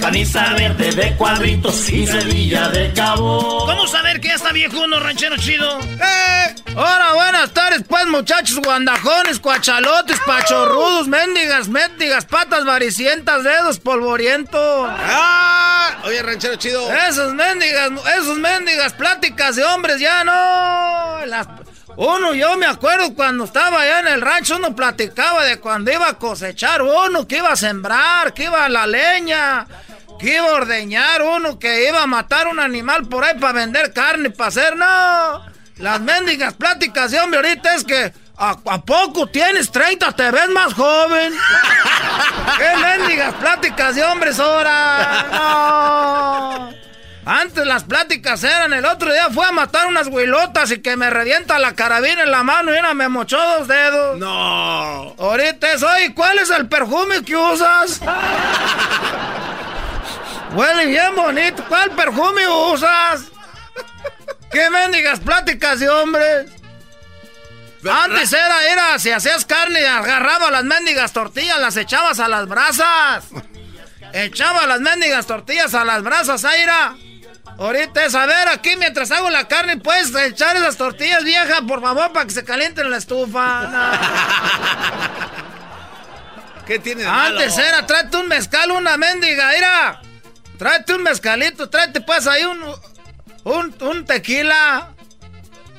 Camisa 0.00 0.54
verde 0.54 0.92
de 0.92 1.16
cuadritos 1.16 1.88
y 1.90 2.06
Sevilla 2.06 2.68
de 2.68 2.92
cabo. 2.92 3.66
¿Cómo 3.66 3.86
saber 3.88 4.20
que 4.20 4.28
ya 4.28 4.34
está 4.34 4.52
viejo 4.52 4.78
uno, 4.84 5.00
ranchero 5.00 5.36
chido? 5.36 5.80
¡Eh! 5.80 6.54
Hola, 6.76 7.10
buenas 7.14 7.50
tardes, 7.52 7.82
pues, 7.88 8.06
muchachos 8.06 8.60
guandajones, 8.62 9.40
cuachalotes, 9.40 10.20
pachorrudos, 10.24 11.08
mendigas, 11.08 11.66
mendigas, 11.68 12.26
patas 12.26 12.64
varicientas, 12.64 13.42
dedos 13.42 13.80
polvorientos. 13.80 14.88
¡Ah! 14.88 15.96
Oye, 16.04 16.22
ranchero 16.22 16.54
chido. 16.56 16.92
Esas 16.92 17.32
mendigas, 17.32 17.90
esos 18.20 18.38
mendigas 18.38 18.92
pláticas 18.92 19.56
de 19.56 19.64
hombres 19.64 19.98
ya 20.00 20.22
no. 20.22 21.26
Las- 21.26 21.48
uno, 21.96 22.34
yo 22.34 22.56
me 22.56 22.66
acuerdo 22.66 23.14
cuando 23.14 23.44
estaba 23.44 23.80
allá 23.80 24.00
en 24.00 24.08
el 24.08 24.20
rancho, 24.20 24.56
uno 24.56 24.76
platicaba 24.76 25.44
de 25.44 25.58
cuando 25.58 25.90
iba 25.90 26.08
a 26.08 26.18
cosechar 26.18 26.82
uno, 26.82 27.26
que 27.26 27.38
iba 27.38 27.50
a 27.50 27.56
sembrar, 27.56 28.34
que 28.34 28.44
iba 28.44 28.64
a 28.64 28.68
la 28.68 28.86
leña, 28.86 29.66
que 30.18 30.34
iba 30.36 30.46
a 30.46 30.54
ordeñar 30.54 31.22
uno, 31.22 31.58
que 31.58 31.88
iba 31.88 32.02
a 32.02 32.06
matar 32.06 32.48
un 32.48 32.60
animal 32.60 33.06
por 33.06 33.24
ahí 33.24 33.38
para 33.38 33.54
vender 33.54 33.92
carne, 33.92 34.30
para 34.30 34.48
hacer, 34.48 34.76
no. 34.76 35.44
Las 35.78 36.00
mendigas 36.00 36.54
pláticas 36.54 37.10
de 37.10 37.20
hombre 37.20 37.38
ahorita 37.38 37.74
es 37.74 37.84
que, 37.84 38.12
¿a, 38.36 38.56
a 38.66 38.82
poco 38.82 39.26
tienes 39.26 39.70
30? 39.70 40.12
¿Te 40.12 40.30
ves 40.30 40.48
más 40.50 40.74
joven? 40.74 41.32
¿Qué 42.58 42.76
mendigas 42.76 43.34
pláticas 43.34 43.94
de 43.94 44.04
hombres 44.04 44.38
ahora? 44.38 45.26
No. 45.32 46.85
Antes 47.28 47.66
las 47.66 47.82
pláticas 47.82 48.44
eran, 48.44 48.72
el 48.72 48.84
otro 48.84 49.12
día 49.12 49.28
fue 49.34 49.44
a 49.44 49.50
matar 49.50 49.88
unas 49.88 50.06
huilotas 50.06 50.70
y 50.70 50.80
que 50.80 50.96
me 50.96 51.10
revienta 51.10 51.58
la 51.58 51.74
carabina 51.74 52.22
en 52.22 52.30
la 52.30 52.44
mano 52.44 52.72
y 52.72 52.78
una 52.78 52.94
me 52.94 53.08
mochó 53.08 53.36
dos 53.36 53.66
dedos. 53.66 54.16
No. 54.16 55.12
Ahorita 55.18 55.72
es, 55.72 55.82
oye, 55.82 56.14
¿cuál 56.14 56.38
es 56.38 56.50
el 56.50 56.68
perfume 56.68 57.24
que 57.24 57.36
usas? 57.36 58.00
Huele 60.52 60.86
bien 60.86 61.16
bonito. 61.16 61.64
¿Cuál 61.68 61.90
perfume 61.90 62.46
usas? 62.46 63.24
¿Qué 64.52 64.70
mendigas 64.70 65.18
pláticas 65.18 65.80
de 65.80 65.88
hombres? 65.88 66.52
Antes 67.90 68.32
era, 68.32 68.66
era, 68.70 68.98
si 69.00 69.10
hacías 69.10 69.44
carne, 69.44 69.84
agarraba 69.84 70.52
las 70.52 70.62
mendigas 70.62 71.12
tortillas, 71.12 71.58
las 71.58 71.76
echabas 71.76 72.20
a 72.20 72.28
las 72.28 72.46
brasas. 72.46 73.24
Echaba 74.12 74.64
las 74.68 74.78
mendigas 74.78 75.26
tortillas 75.26 75.74
a 75.74 75.84
las 75.84 76.04
brasas, 76.04 76.44
Aira. 76.44 76.94
Ahorita 77.58 78.04
es, 78.04 78.14
a 78.14 78.26
ver, 78.26 78.48
aquí 78.48 78.76
mientras 78.76 79.10
hago 79.10 79.30
la 79.30 79.48
carne, 79.48 79.78
puedes 79.78 80.14
echar 80.14 80.56
esas 80.56 80.76
tortillas 80.76 81.24
viejas, 81.24 81.62
por 81.66 81.80
favor, 81.80 82.12
para 82.12 82.26
que 82.26 82.32
se 82.32 82.44
calienten 82.44 82.84
en 82.84 82.90
la 82.90 82.98
estufa. 82.98 83.70
¿Qué 86.66 86.78
tiene 86.78 87.02
de 87.02 87.08
Antes 87.08 87.56
malo? 87.56 87.68
era, 87.68 87.86
tráete 87.86 88.16
un 88.16 88.28
mezcal, 88.28 88.70
una 88.72 88.96
mendiga, 88.96 89.50
mira. 89.54 90.00
Tráete 90.58 90.94
un 90.94 91.02
mezcalito, 91.02 91.68
tráete 91.70 92.00
pues 92.00 92.26
ahí 92.26 92.44
un, 92.44 92.62
un, 93.44 93.74
un 93.80 94.04
tequila. 94.04 94.88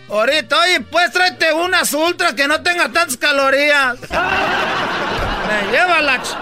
Ahorita, 0.10 0.58
oye, 0.62 0.82
pues 0.82 1.12
tráete 1.12 1.52
unas 1.54 1.92
ultra 1.94 2.34
que 2.34 2.48
no 2.48 2.62
tenga 2.64 2.86
tantas 2.90 3.18
calorías. 3.18 3.98
Me 4.00 5.72
lleva 5.72 6.02
la... 6.02 6.18
ch- 6.24 6.38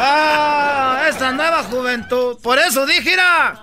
Ah, 0.00 1.06
esta 1.08 1.32
nueva 1.32 1.64
juventud. 1.64 2.38
Por 2.40 2.56
eso 2.60 2.86
dije, 2.86 3.02
mira, 3.02 3.60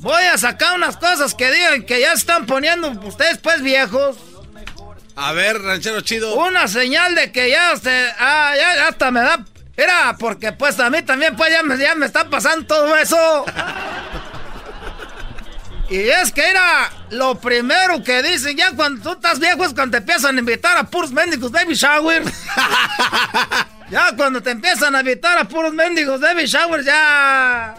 voy 0.00 0.22
a 0.24 0.36
sacar 0.38 0.74
unas 0.74 0.96
cosas 0.96 1.34
que 1.34 1.50
digan 1.50 1.84
que 1.84 2.00
ya 2.00 2.12
están 2.12 2.46
poniendo 2.46 2.90
ustedes 3.04 3.38
pues 3.38 3.62
viejos. 3.62 4.16
A 5.16 5.32
ver, 5.32 5.60
ranchero 5.60 6.00
chido. 6.00 6.34
Una 6.34 6.66
señal 6.66 7.14
de 7.14 7.30
que 7.30 7.50
ya 7.50 7.72
usted... 7.74 8.10
Ah, 8.18 8.54
ya, 8.56 8.88
hasta 8.88 9.10
me 9.10 9.20
da... 9.20 9.44
Mira, 9.76 10.16
porque 10.18 10.52
pues 10.52 10.78
a 10.80 10.90
mí 10.90 11.02
también 11.02 11.36
pues 11.36 11.50
ya 11.50 11.62
me, 11.62 11.76
ya 11.78 11.94
me 11.94 12.06
está 12.06 12.28
pasando 12.28 12.66
todo 12.66 12.96
eso. 12.96 13.44
Y 15.90 15.98
es 15.98 16.32
que 16.32 16.48
era 16.48 16.90
lo 17.10 17.34
primero 17.40 18.02
que 18.04 18.22
dicen, 18.22 18.56
ya 18.56 18.72
cuando 18.72 19.02
tú 19.02 19.12
estás 19.12 19.40
viejo 19.40 19.64
es 19.64 19.74
cuando 19.74 19.92
te 19.92 19.96
empiezan 19.98 20.36
a 20.36 20.38
invitar 20.38 20.76
a 20.78 20.84
puros 20.84 21.10
mendigos 21.10 21.50
baby 21.50 21.74
shower. 21.74 22.22
ya 23.90 24.14
cuando 24.16 24.42
te 24.42 24.50
empiezan 24.50 24.94
a 24.94 25.00
invitar 25.00 25.36
a 25.36 25.44
puros 25.44 25.74
mendigos 25.74 26.20
baby 26.20 26.46
shower, 26.46 26.84
ya... 26.84 27.74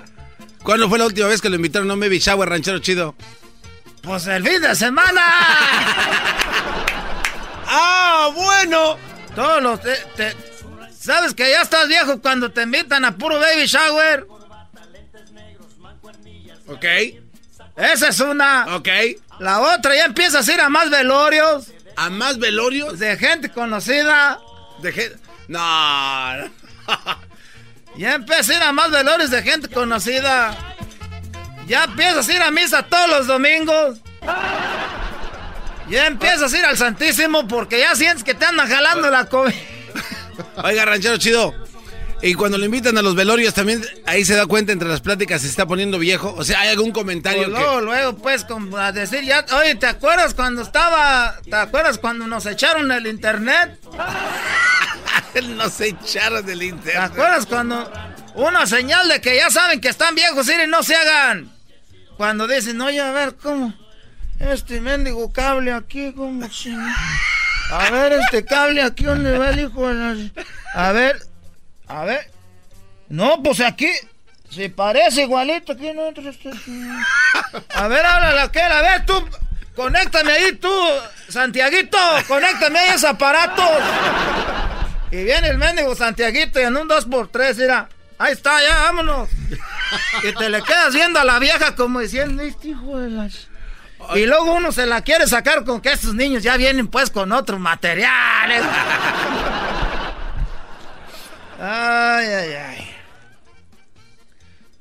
¿Cuándo 0.64 0.88
fue 0.90 1.00
la 1.00 1.06
última 1.06 1.28
vez 1.28 1.42
que 1.42 1.50
lo 1.50 1.56
invitaron 1.56 1.90
a 1.90 1.94
un 1.96 2.00
baby 2.00 2.20
shower, 2.20 2.48
ranchero 2.50 2.80
chido? 2.80 3.16
Pues 4.04 4.28
el 4.28 4.48
fin 4.48 4.62
de 4.62 4.76
semana. 4.76 5.22
¡Ah, 7.68 8.30
bueno! 8.34 8.98
Todos 9.36 9.62
los... 9.64 9.82
te- 9.82 10.04
te- 10.16 10.36
¿Sabes 11.00 11.34
que 11.34 11.50
ya 11.50 11.62
estás 11.62 11.88
viejo 11.88 12.22
cuando 12.22 12.52
te 12.52 12.62
invitan 12.64 13.06
a 13.06 13.18
puro 13.18 13.40
baby 13.40 13.66
shower? 13.66 14.28
Ok. 16.68 16.86
Esa 17.76 18.10
es 18.10 18.20
una. 18.20 18.76
Ok. 18.76 18.88
La 19.40 19.60
otra 19.62 19.96
ya 19.96 20.06
empiezas 20.06 20.48
a 20.48 20.54
ir 20.54 20.62
a 20.62 20.70
más 20.70 20.90
velorios. 20.92 21.68
¿A 21.96 22.10
más 22.12 22.38
velorios? 22.38 23.00
De 23.00 23.18
gente 23.18 23.50
conocida. 23.50 24.40
De 24.82 24.92
gente... 24.94 25.18
No. 25.48 25.60
Ya 27.98 28.16
empiezas 28.16 28.50
a 28.50 28.56
ir 28.56 28.64
a 28.64 28.72
más 28.72 28.90
velorios 28.92 29.30
de 29.32 29.44
gente 29.44 29.68
conocida. 29.68 30.58
Ya 31.68 31.84
empiezas 31.86 32.28
a 32.28 32.34
ir 32.34 32.42
a 32.42 32.52
misa 32.52 32.84
todos 32.84 33.10
los 33.10 33.28
domingos. 33.28 34.00
Ya 35.90 36.08
empiezas 36.08 36.54
a 36.54 36.58
ir 36.58 36.66
al 36.66 36.78
Santísimo 36.78 37.48
porque 37.48 37.80
ya 37.80 37.96
sientes 37.96 38.24
que 38.24 38.34
te 38.34 38.46
andan 38.46 38.68
jalando 38.70 39.10
la 39.12 39.26
comida. 39.26 39.56
Oiga, 40.64 40.86
ranchero 40.86 41.18
chido. 41.18 41.54
Y 42.24 42.36
cuando 42.36 42.58
lo 42.60 42.66
invitan 42.66 42.96
a 43.00 43.02
los 43.02 43.16
velorios, 43.16 43.54
también 43.56 43.84
ahí 44.06 44.24
se 44.24 44.36
da 44.36 44.46
cuenta 44.46 44.72
entre 44.72 44.88
las 44.88 45.02
pláticas 45.02 45.42
se 45.42 45.48
está 45.48 45.66
poniendo 45.66 45.98
viejo. 45.98 46.34
O 46.38 46.44
sea, 46.44 46.62
hay 46.62 46.70
algún 46.70 46.92
comentario 46.92 47.46
Pues 47.46 47.56
que. 47.58 47.60
luego, 47.64 47.82
luego, 47.82 48.16
pues, 48.18 48.46
como 48.46 48.78
a 48.78 48.92
decir, 48.92 49.24
ya, 49.24 49.44
oye, 49.60 49.74
¿te 49.74 49.88
acuerdas 49.88 50.36
cuando 50.36 50.62
estaba, 50.62 51.36
te 51.44 51.56
acuerdas 51.56 51.98
cuando 51.98 52.28
nos 52.28 52.46
echaron 52.46 52.92
el 52.92 53.08
internet? 53.08 53.80
nos 55.56 55.80
echaron 55.82 56.46
del 56.46 56.60
¿Te 56.60 56.66
internet. 56.66 56.98
acuerdas 57.12 57.46
cuando 57.46 57.92
una 58.36 58.66
señal 58.66 59.08
de 59.10 59.22
que 59.22 59.36
ya 59.36 59.50
saben 59.50 59.80
que 59.82 59.90
están 59.90 60.16
viejos 60.16 60.48
y 60.50 60.68
no 60.68 60.84
se 60.84 60.96
hagan? 60.96 61.52
Cuando 62.18 62.48
dicen, 62.48 62.80
oye, 62.82 63.02
a 63.02 63.12
ver, 63.12 63.36
¿cómo? 63.36 63.74
Este 64.40 64.80
mendigo 64.82 65.32
cable 65.32 65.72
aquí, 65.74 66.14
¿cómo 66.14 66.46
ching- 66.48 66.96
A 67.72 67.90
ver, 67.90 68.14
este 68.14 68.44
cable 68.46 68.82
aquí, 68.84 69.04
¿dónde 69.04 69.38
va 69.38 69.50
el 69.50 69.60
hijo. 69.60 69.88
A 70.74 70.92
ver, 70.92 71.22
a 71.88 72.04
ver. 72.06 72.30
No, 73.10 73.42
pues 73.44 73.60
aquí, 73.60 73.90
se 74.50 74.70
parece 74.70 75.22
igualito, 75.24 75.74
aquí 75.74 75.92
no 75.94 76.08
entra 76.08 76.30
este... 76.30 76.50
A 77.76 77.88
ver, 77.88 78.06
háblale 78.06 78.40
a 78.40 78.44
aquel, 78.44 78.72
a 78.72 78.82
ver, 78.82 79.06
tú, 79.06 79.28
conéctame 79.76 80.32
ahí, 80.32 80.52
tú, 80.54 80.72
Santiaguito, 81.30 81.98
conéctame 82.28 82.80
ahí 82.80 82.90
ese 82.96 83.08
aparato. 83.08 83.64
Y 85.12 85.24
viene 85.24 85.50
el 85.50 85.58
mendigo 85.58 85.94
Santiaguito 85.96 86.60
y 86.60 86.64
en 86.64 86.78
un 86.78 86.88
2x3, 86.88 87.56
mira. 87.58 87.90
Ahí 88.18 88.34
está, 88.34 88.62
ya, 88.62 88.76
vámonos. 88.84 89.30
Y 90.24 90.32
te 90.34 90.50
le 90.50 90.62
quedas 90.62 90.94
viendo 90.94 91.20
a 91.20 91.26
la 91.26 91.40
vieja 91.40 91.76
como 91.76 92.00
diciendo, 92.00 92.44
este 92.44 92.70
hijo 92.70 92.98
de 93.00 93.10
las... 93.10 93.48
Y 94.16 94.26
luego 94.26 94.54
uno 94.56 94.72
se 94.72 94.86
la 94.86 95.02
quiere 95.02 95.28
sacar 95.28 95.64
con 95.66 95.82
que 95.82 95.92
estos 95.92 96.14
niños 96.16 96.44
ya 96.44 96.56
vienen 96.58 96.88
pues 96.88 97.10
con 97.12 97.32
otros 97.32 97.60
materiales. 97.60 98.64
Ay, 101.60 102.26
ay, 102.26 102.54
ay. 102.54 102.96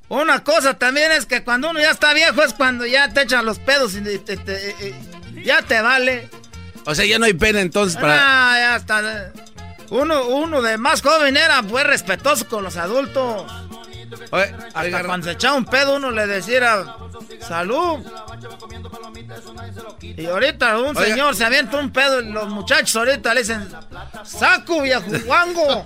Una 0.09 0.43
cosa 0.43 0.73
también 0.77 1.11
es 1.11 1.25
que 1.25 1.43
cuando 1.43 1.69
uno 1.69 1.79
ya 1.79 1.91
está 1.91 2.13
viejo 2.13 2.41
es 2.43 2.53
cuando 2.53 2.85
ya 2.85 3.09
te 3.13 3.21
echan 3.21 3.45
los 3.45 3.59
pedos 3.59 3.95
y 3.95 4.01
te- 4.19 4.37
te- 4.37 4.69
eh, 4.87 4.95
ya 5.43 5.61
te 5.61 5.81
vale. 5.81 6.27
O 6.85 6.93
sea, 6.95 7.05
ya 7.05 7.17
no 7.19 7.25
hay 7.25 7.33
pena 7.33 7.61
entonces 7.61 7.99
para. 7.99 8.15
Ah, 8.19 8.57
ya 8.57 8.75
está. 8.75 9.31
Uno, 9.91 10.25
uno 10.25 10.61
de 10.61 10.77
más 10.77 11.01
joven 11.01 11.35
era 11.37 11.61
pues 11.63 11.85
respetuoso 11.85 12.47
con 12.47 12.63
los 12.63 12.77
adultos. 12.77 13.51
Hasta 14.73 15.03
cuando 15.03 15.25
se 15.25 15.33
echaba 15.33 15.55
un 15.55 15.65
pedo 15.65 15.97
uno 15.97 16.11
le 16.11 16.27
decía 16.27 16.95
salud. 17.39 17.99
Y 20.01 20.25
ahorita 20.25 20.77
un 20.79 20.97
Oiga. 20.97 21.05
señor 21.05 21.35
se 21.35 21.45
avienta 21.45 21.77
un 21.77 21.91
pedo 21.91 22.21
y 22.21 22.31
los 22.31 22.49
muchachos 22.49 22.95
ahorita 22.95 23.33
le 23.33 23.41
dicen 23.41 23.67
saco 24.23 24.81
viejo 24.81 25.03
guango. 25.25 25.85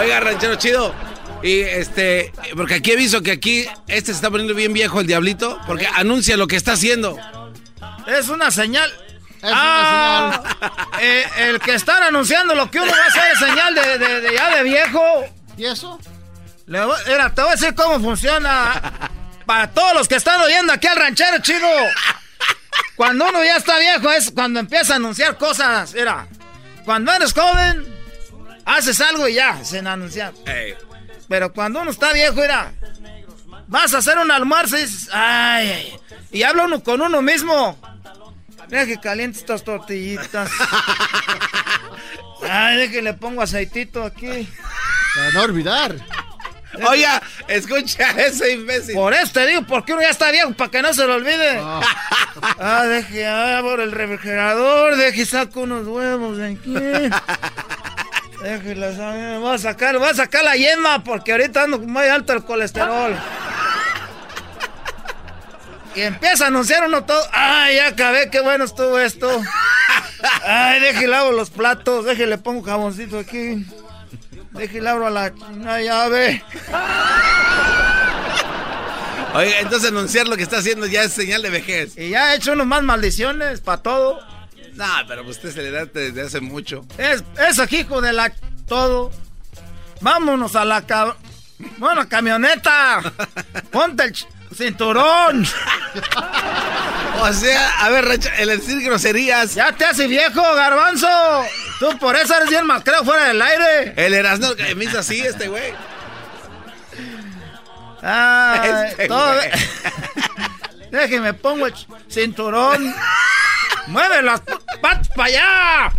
Oiga, 0.00 0.20
ranchero 0.20 0.56
chido. 0.56 0.94
Y 1.42 1.60
este, 1.60 2.32
porque 2.56 2.74
aquí 2.76 2.92
he 2.92 2.96
visto 2.96 3.22
que 3.22 3.32
aquí 3.32 3.66
este 3.86 4.12
se 4.12 4.16
está 4.16 4.30
poniendo 4.30 4.54
bien 4.54 4.72
viejo 4.72 5.00
el 5.00 5.06
diablito, 5.06 5.58
porque 5.66 5.86
anuncia 5.86 6.36
lo 6.36 6.46
que 6.46 6.56
está 6.56 6.72
haciendo. 6.72 7.18
Es 8.06 8.28
una 8.30 8.50
señal. 8.50 8.90
Ah, 9.54 10.42
eh, 11.00 11.24
el 11.38 11.60
que 11.60 11.74
están 11.74 12.02
anunciando 12.02 12.54
lo 12.54 12.70
que 12.70 12.80
uno 12.80 12.90
va 12.90 12.98
a 12.98 13.06
hacer 13.06 13.32
es 13.32 13.38
señal 13.38 13.74
de, 13.74 13.98
de- 13.98 14.20
de 14.22 14.34
ya 14.34 14.56
de 14.56 14.62
viejo. 14.62 15.24
¿Y 15.56 15.64
eso? 15.66 15.98
Le 16.66 16.84
voy- 16.84 16.96
mira, 17.06 17.32
te 17.34 17.40
voy 17.42 17.50
a 17.50 17.54
decir 17.54 17.74
cómo 17.74 18.00
funciona. 18.00 19.10
Para 19.46 19.70
todos 19.70 19.94
los 19.94 20.08
que 20.08 20.16
están 20.16 20.40
oyendo 20.40 20.72
aquí 20.72 20.86
al 20.88 20.96
ranchero 20.96 21.38
chido. 21.40 21.68
Cuando 22.96 23.28
uno 23.28 23.44
ya 23.44 23.56
está 23.56 23.78
viejo 23.78 24.10
es 24.10 24.30
cuando 24.30 24.58
empieza 24.58 24.94
a 24.94 24.96
anunciar 24.96 25.36
cosas. 25.38 25.92
Mira, 25.94 26.26
cuando 26.84 27.12
eres 27.12 27.32
joven, 27.32 27.86
haces 28.64 29.00
algo 29.00 29.28
y 29.28 29.34
ya, 29.34 29.62
sin 29.64 29.86
anunciar. 29.86 30.32
Pero 31.28 31.52
cuando 31.52 31.80
uno 31.82 31.90
está 31.90 32.12
viejo, 32.12 32.34
mira, 32.34 32.72
vas 33.68 33.94
a 33.94 33.98
hacer 33.98 34.18
un 34.18 34.30
almuerzo 34.30 34.76
y 34.78 34.82
dices, 34.82 35.08
ay, 35.12 35.68
ay. 35.70 36.00
Y 36.32 36.42
habla 36.42 36.64
uno 36.64 36.82
con 36.82 37.00
uno 37.02 37.22
mismo. 37.22 37.78
Deja 38.68 38.86
que 38.86 38.98
caliente 38.98 39.38
estas 39.38 39.64
tortillitas. 39.64 40.50
Ay, 42.48 42.76
deja 42.76 42.92
que 42.92 43.02
le 43.02 43.14
pongo 43.14 43.42
aceitito 43.42 44.02
aquí. 44.02 44.48
Para 45.14 45.32
no 45.32 45.42
olvidar. 45.42 45.96
Oiga, 46.88 47.22
escucha 47.48 48.10
ese 48.10 48.52
imbécil. 48.52 48.94
Por 48.94 49.14
eso 49.14 49.32
te 49.32 49.46
digo, 49.46 49.62
porque 49.62 49.92
uno 49.92 50.02
ya 50.02 50.10
está 50.10 50.30
viejo, 50.30 50.52
para 50.54 50.70
que 50.70 50.82
no 50.82 50.92
se 50.92 51.06
lo 51.06 51.14
olvide. 51.14 51.58
Ah, 52.58 52.84
deje, 52.84 53.26
abro 53.26 53.82
el 53.82 53.92
refrigerador, 53.92 54.96
deje, 54.96 55.24
saco 55.24 55.60
unos 55.60 55.86
huevos 55.86 56.36
de 56.36 56.52
aquí. 56.52 56.74
Déjelas, 58.42 58.98
ah, 59.00 59.38
voy 59.40 59.54
a 59.54 59.58
sacar, 59.58 59.98
voy 59.98 60.08
a 60.10 60.14
sacar 60.14 60.44
la 60.44 60.54
yema, 60.54 61.02
porque 61.02 61.32
ahorita 61.32 61.62
ando 61.62 61.78
muy 61.78 62.04
alto 62.04 62.34
el 62.34 62.44
colesterol. 62.44 63.16
Y 65.96 66.02
empieza 66.02 66.44
a 66.44 66.48
anunciar 66.48 66.86
uno 66.86 67.04
todo. 67.04 67.20
Ay, 67.32 67.76
ya 67.76 67.88
acabé, 67.88 68.28
qué 68.30 68.40
bueno 68.40 68.64
estuvo 68.64 68.98
esto. 68.98 69.40
Ay, 70.44 70.78
deje, 70.80 71.06
lavo 71.06 71.32
los 71.32 71.48
platos, 71.48 72.04
deje, 72.04 72.26
le 72.26 72.36
pongo 72.36 72.62
jaboncito 72.62 73.18
aquí. 73.18 73.64
Deje, 74.52 74.82
le 74.82 74.88
abro 74.90 75.08
la 75.08 75.34
chingada 75.34 75.80
llave. 75.80 76.44
Oiga, 79.34 79.60
entonces 79.60 79.90
anunciar 79.90 80.28
lo 80.28 80.36
que 80.36 80.42
está 80.42 80.58
haciendo 80.58 80.86
ya 80.86 81.02
es 81.02 81.12
señal 81.12 81.40
de 81.40 81.50
vejez. 81.50 81.96
Y 81.96 82.10
ya 82.10 82.32
he 82.32 82.36
hecho 82.36 82.52
unos 82.52 82.66
más 82.66 82.82
maldiciones 82.82 83.62
para 83.62 83.82
todo. 83.82 84.20
No, 84.74 84.86
pero 85.08 85.24
pues 85.24 85.38
usted 85.38 85.54
se 85.54 85.62
le 85.62 85.70
da 85.70 85.86
desde 85.86 86.20
hace 86.20 86.40
mucho. 86.42 86.84
Es, 86.98 87.24
es 87.48 87.58
aquí, 87.58 87.78
hijo 87.78 88.02
de 88.02 88.12
la... 88.12 88.32
Todo. 88.68 89.10
Vámonos 90.02 90.56
a 90.56 90.64
la 90.66 90.86
cab... 90.86 91.16
Bueno, 91.78 92.06
camioneta. 92.06 93.00
Ponte 93.70 94.04
el 94.04 94.12
cinturón. 94.56 95.46
O 97.18 97.32
sea, 97.32 97.80
a 97.80 97.88
ver, 97.88 98.04
Racha, 98.04 98.30
el 98.36 98.48
decir 98.48 98.78
groserías. 98.82 99.54
Ya 99.54 99.72
te 99.72 99.86
hace 99.86 100.06
viejo, 100.06 100.42
garbanzo. 100.54 101.08
Tú 101.80 101.96
por 101.98 102.14
eso 102.14 102.36
eres 102.36 102.50
bien 102.50 102.66
macreo 102.66 103.02
fuera 103.04 103.24
del 103.28 103.40
aire. 103.40 103.94
El 103.96 104.12
Erasmo 104.12 104.54
que 104.54 104.74
me 104.74 104.84
hizo 104.84 104.98
así, 104.98 105.20
este 105.20 105.48
güey. 105.48 105.72
Ah, 108.02 108.86
Este 108.90 109.08
todo... 109.08 109.32
güey. 109.34 109.50
Déjeme 110.90 111.32
pongo 111.34 111.66
el 111.66 111.74
cinturón. 112.08 112.94
Mueve 113.86 114.22
las 114.22 114.42
patas 114.82 115.08
para 115.08 115.28
allá. 115.28 115.92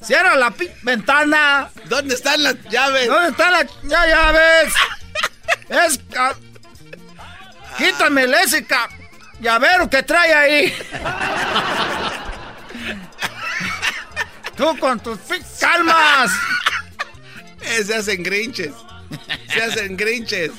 Cierra 0.00 0.36
la 0.36 0.52
ventana. 0.82 1.68
¿Dónde 1.84 2.14
están 2.14 2.42
las 2.42 2.56
llaves? 2.70 3.08
¿Dónde 3.08 3.28
están 3.28 3.52
las 3.52 3.66
llaves? 3.84 4.72
Es 5.68 6.00
ca- 7.78 7.84
Quítame 7.84 8.22
el 8.24 8.34
ese 8.34 8.64
ca- 8.66 8.88
llavero 9.40 9.88
que 9.88 10.02
trae 10.02 10.34
ahí. 10.34 10.74
Tú 14.56 14.76
con 14.78 14.98
tus 15.00 15.18
calmas. 15.60 16.30
Eh, 17.60 17.84
se 17.84 17.94
hacen 17.94 18.22
grinches. 18.22 18.72
Se 19.52 19.62
hacen 19.62 19.96
grinches. 19.96 20.50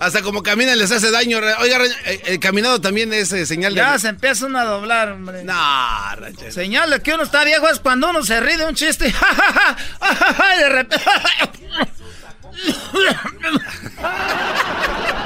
Hasta 0.00 0.22
como 0.22 0.42
caminan 0.44 0.78
les 0.78 0.90
hace 0.92 1.10
daño. 1.10 1.38
Oiga, 1.60 1.78
eh, 2.04 2.22
el 2.26 2.38
caminado 2.40 2.80
también 2.80 3.12
es 3.12 3.32
eh, 3.32 3.44
señal 3.46 3.74
de... 3.74 3.80
Ya 3.80 3.98
se 3.98 4.08
empieza 4.08 4.46
uno 4.46 4.60
a 4.60 4.64
doblar, 4.64 5.10
hombre. 5.10 5.42
No, 5.42 5.54
ranchero. 6.16 6.52
Señal 6.52 6.90
de 6.90 7.02
que 7.02 7.12
uno 7.14 7.24
está 7.24 7.42
viejo 7.44 7.68
es 7.68 7.80
cuando 7.80 8.08
uno 8.10 8.22
se 8.24 8.38
ríe 8.40 8.58
de 8.58 8.66
un 8.66 8.74
chiste. 8.76 9.08
y 10.56 10.58
de 10.60 10.68
repente. 10.68 11.04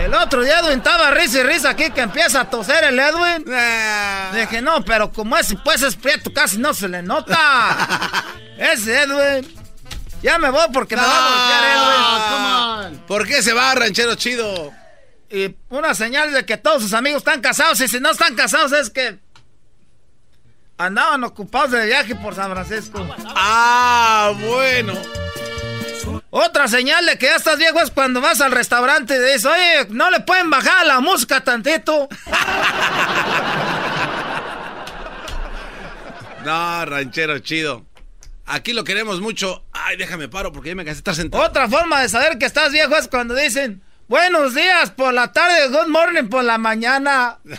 El 0.00 0.14
otro 0.14 0.42
día 0.42 0.60
Edwin 0.60 0.78
estaba 0.78 1.10
risa 1.10 1.40
y 1.40 1.42
risa 1.42 1.70
aquí 1.70 1.90
que 1.90 2.00
empieza 2.00 2.40
a 2.40 2.48
toser 2.48 2.84
el 2.84 2.98
Edwin. 2.98 3.44
Dije, 4.34 4.62
no, 4.62 4.82
pero 4.82 5.12
como 5.12 5.36
ese 5.36 5.56
pues 5.56 5.82
es 5.82 5.94
prieto, 5.94 6.32
casi 6.32 6.56
no 6.56 6.72
se 6.72 6.88
le 6.88 7.02
nota. 7.02 7.36
Ese 8.56 9.02
Edwin. 9.02 9.46
Ya 10.22 10.38
me 10.38 10.48
voy 10.50 10.66
porque 10.72 10.96
me 10.96 11.02
va 11.02 11.08
a 11.08 11.28
golpear 11.28 12.88
Edwin. 12.88 13.00
¿Por 13.06 13.26
qué 13.26 13.42
se 13.42 13.52
va, 13.52 13.74
ranchero 13.74 14.14
chido? 14.14 14.72
Y 15.28 15.54
una 15.68 15.94
señal 15.94 16.32
de 16.32 16.46
que 16.46 16.56
todos 16.56 16.82
sus 16.82 16.94
amigos 16.94 17.18
están 17.18 17.42
casados. 17.42 17.78
Y 17.80 17.88
si 17.88 18.00
no 18.00 18.10
están 18.10 18.34
casados 18.34 18.72
es 18.72 18.88
que 18.88 19.18
andaban 20.78 21.24
ocupados 21.24 21.72
de 21.72 21.84
viaje 21.84 22.14
por 22.14 22.34
San 22.34 22.50
Francisco. 22.50 23.06
Ah, 23.36 24.32
bueno. 24.48 24.94
Otra 26.30 26.68
señal 26.68 27.04
de 27.06 27.18
que 27.18 27.26
ya 27.26 27.36
estás 27.36 27.58
viejo 27.58 27.80
es 27.80 27.90
cuando 27.90 28.20
vas 28.20 28.40
al 28.40 28.52
restaurante 28.52 29.16
y 29.16 29.18
dices, 29.18 29.46
oye, 29.46 29.86
no 29.90 30.10
le 30.10 30.20
pueden 30.20 30.48
bajar 30.48 30.86
la 30.86 31.00
música 31.00 31.42
tantito. 31.42 32.08
No, 36.44 36.84
ranchero 36.86 37.38
chido. 37.40 37.84
Aquí 38.46 38.72
lo 38.72 38.82
queremos 38.82 39.20
mucho. 39.20 39.64
Ay, 39.72 39.96
déjame 39.96 40.28
paro 40.28 40.52
porque 40.52 40.70
ya 40.70 40.74
me 40.74 40.84
cansé 40.84 40.96
de 40.96 41.00
estar 41.00 41.14
sentado. 41.14 41.44
Otra 41.44 41.68
forma 41.68 42.00
de 42.00 42.08
saber 42.08 42.38
que 42.38 42.46
estás 42.46 42.72
viejo 42.72 42.96
es 42.96 43.08
cuando 43.08 43.34
dicen, 43.34 43.82
buenos 44.08 44.54
días 44.54 44.90
por 44.90 45.12
la 45.12 45.32
tarde, 45.32 45.68
good 45.68 45.88
morning 45.88 46.28
por 46.28 46.42
la 46.42 46.58
mañana. 46.58 47.38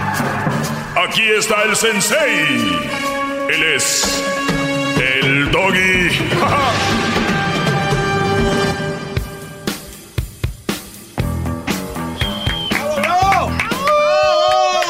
Aquí 1.03 1.23
está 1.23 1.63
el 1.63 1.75
sensei. 1.75 2.45
Él 3.49 3.63
es 3.75 4.23
el 4.99 5.51
doggy. 5.51 6.09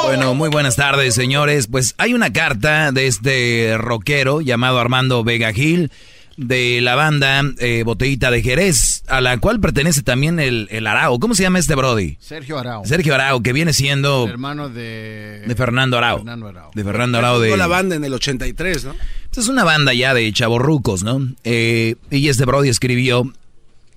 Bueno, 0.03 0.33
muy 0.33 0.49
buenas 0.49 0.75
tardes, 0.75 1.15
señores. 1.15 1.67
Pues 1.67 1.95
hay 1.97 2.13
una 2.13 2.33
carta 2.33 2.91
de 2.91 3.07
este 3.07 3.77
rockero 3.77 4.41
llamado 4.41 4.77
Armando 4.77 5.23
Vega 5.23 5.53
Gil 5.53 5.89
de 6.37 6.79
la 6.81 6.95
banda 6.95 7.43
eh, 7.59 7.83
Botellita 7.85 8.31
de 8.31 8.41
Jerez, 8.41 9.03
a 9.07 9.21
la 9.21 9.37
cual 9.37 9.59
pertenece 9.59 10.01
también 10.01 10.39
el, 10.39 10.67
el 10.71 10.87
Arao. 10.87 11.19
¿Cómo 11.19 11.35
se 11.35 11.43
llama 11.43 11.59
este 11.59 11.75
Brody? 11.75 12.17
Sergio 12.19 12.57
Arao. 12.57 12.85
Sergio 12.85 13.13
Arao, 13.13 13.41
que 13.43 13.53
viene 13.53 13.73
siendo 13.73 14.25
El 14.25 14.31
hermano 14.31 14.69
de... 14.69 15.43
de 15.45 15.55
Fernando 15.55 15.97
Arao. 15.97 16.17
Fernando 16.17 16.47
Arao. 16.47 16.71
De 16.73 16.83
Fernando 16.83 17.17
Arao 17.17 17.39
de... 17.39 17.55
La 17.57 17.67
banda 17.67 17.95
en 17.95 18.03
el 18.03 18.13
83, 18.13 18.85
¿no? 18.85 18.95
Es 19.35 19.47
una 19.47 19.63
banda 19.63 19.93
ya 19.93 20.13
de 20.13 20.31
chavorrucos, 20.33 21.03
¿no? 21.03 21.19
Eh, 21.43 21.95
y 22.09 22.27
este 22.29 22.45
Brody 22.45 22.69
escribió 22.69 23.31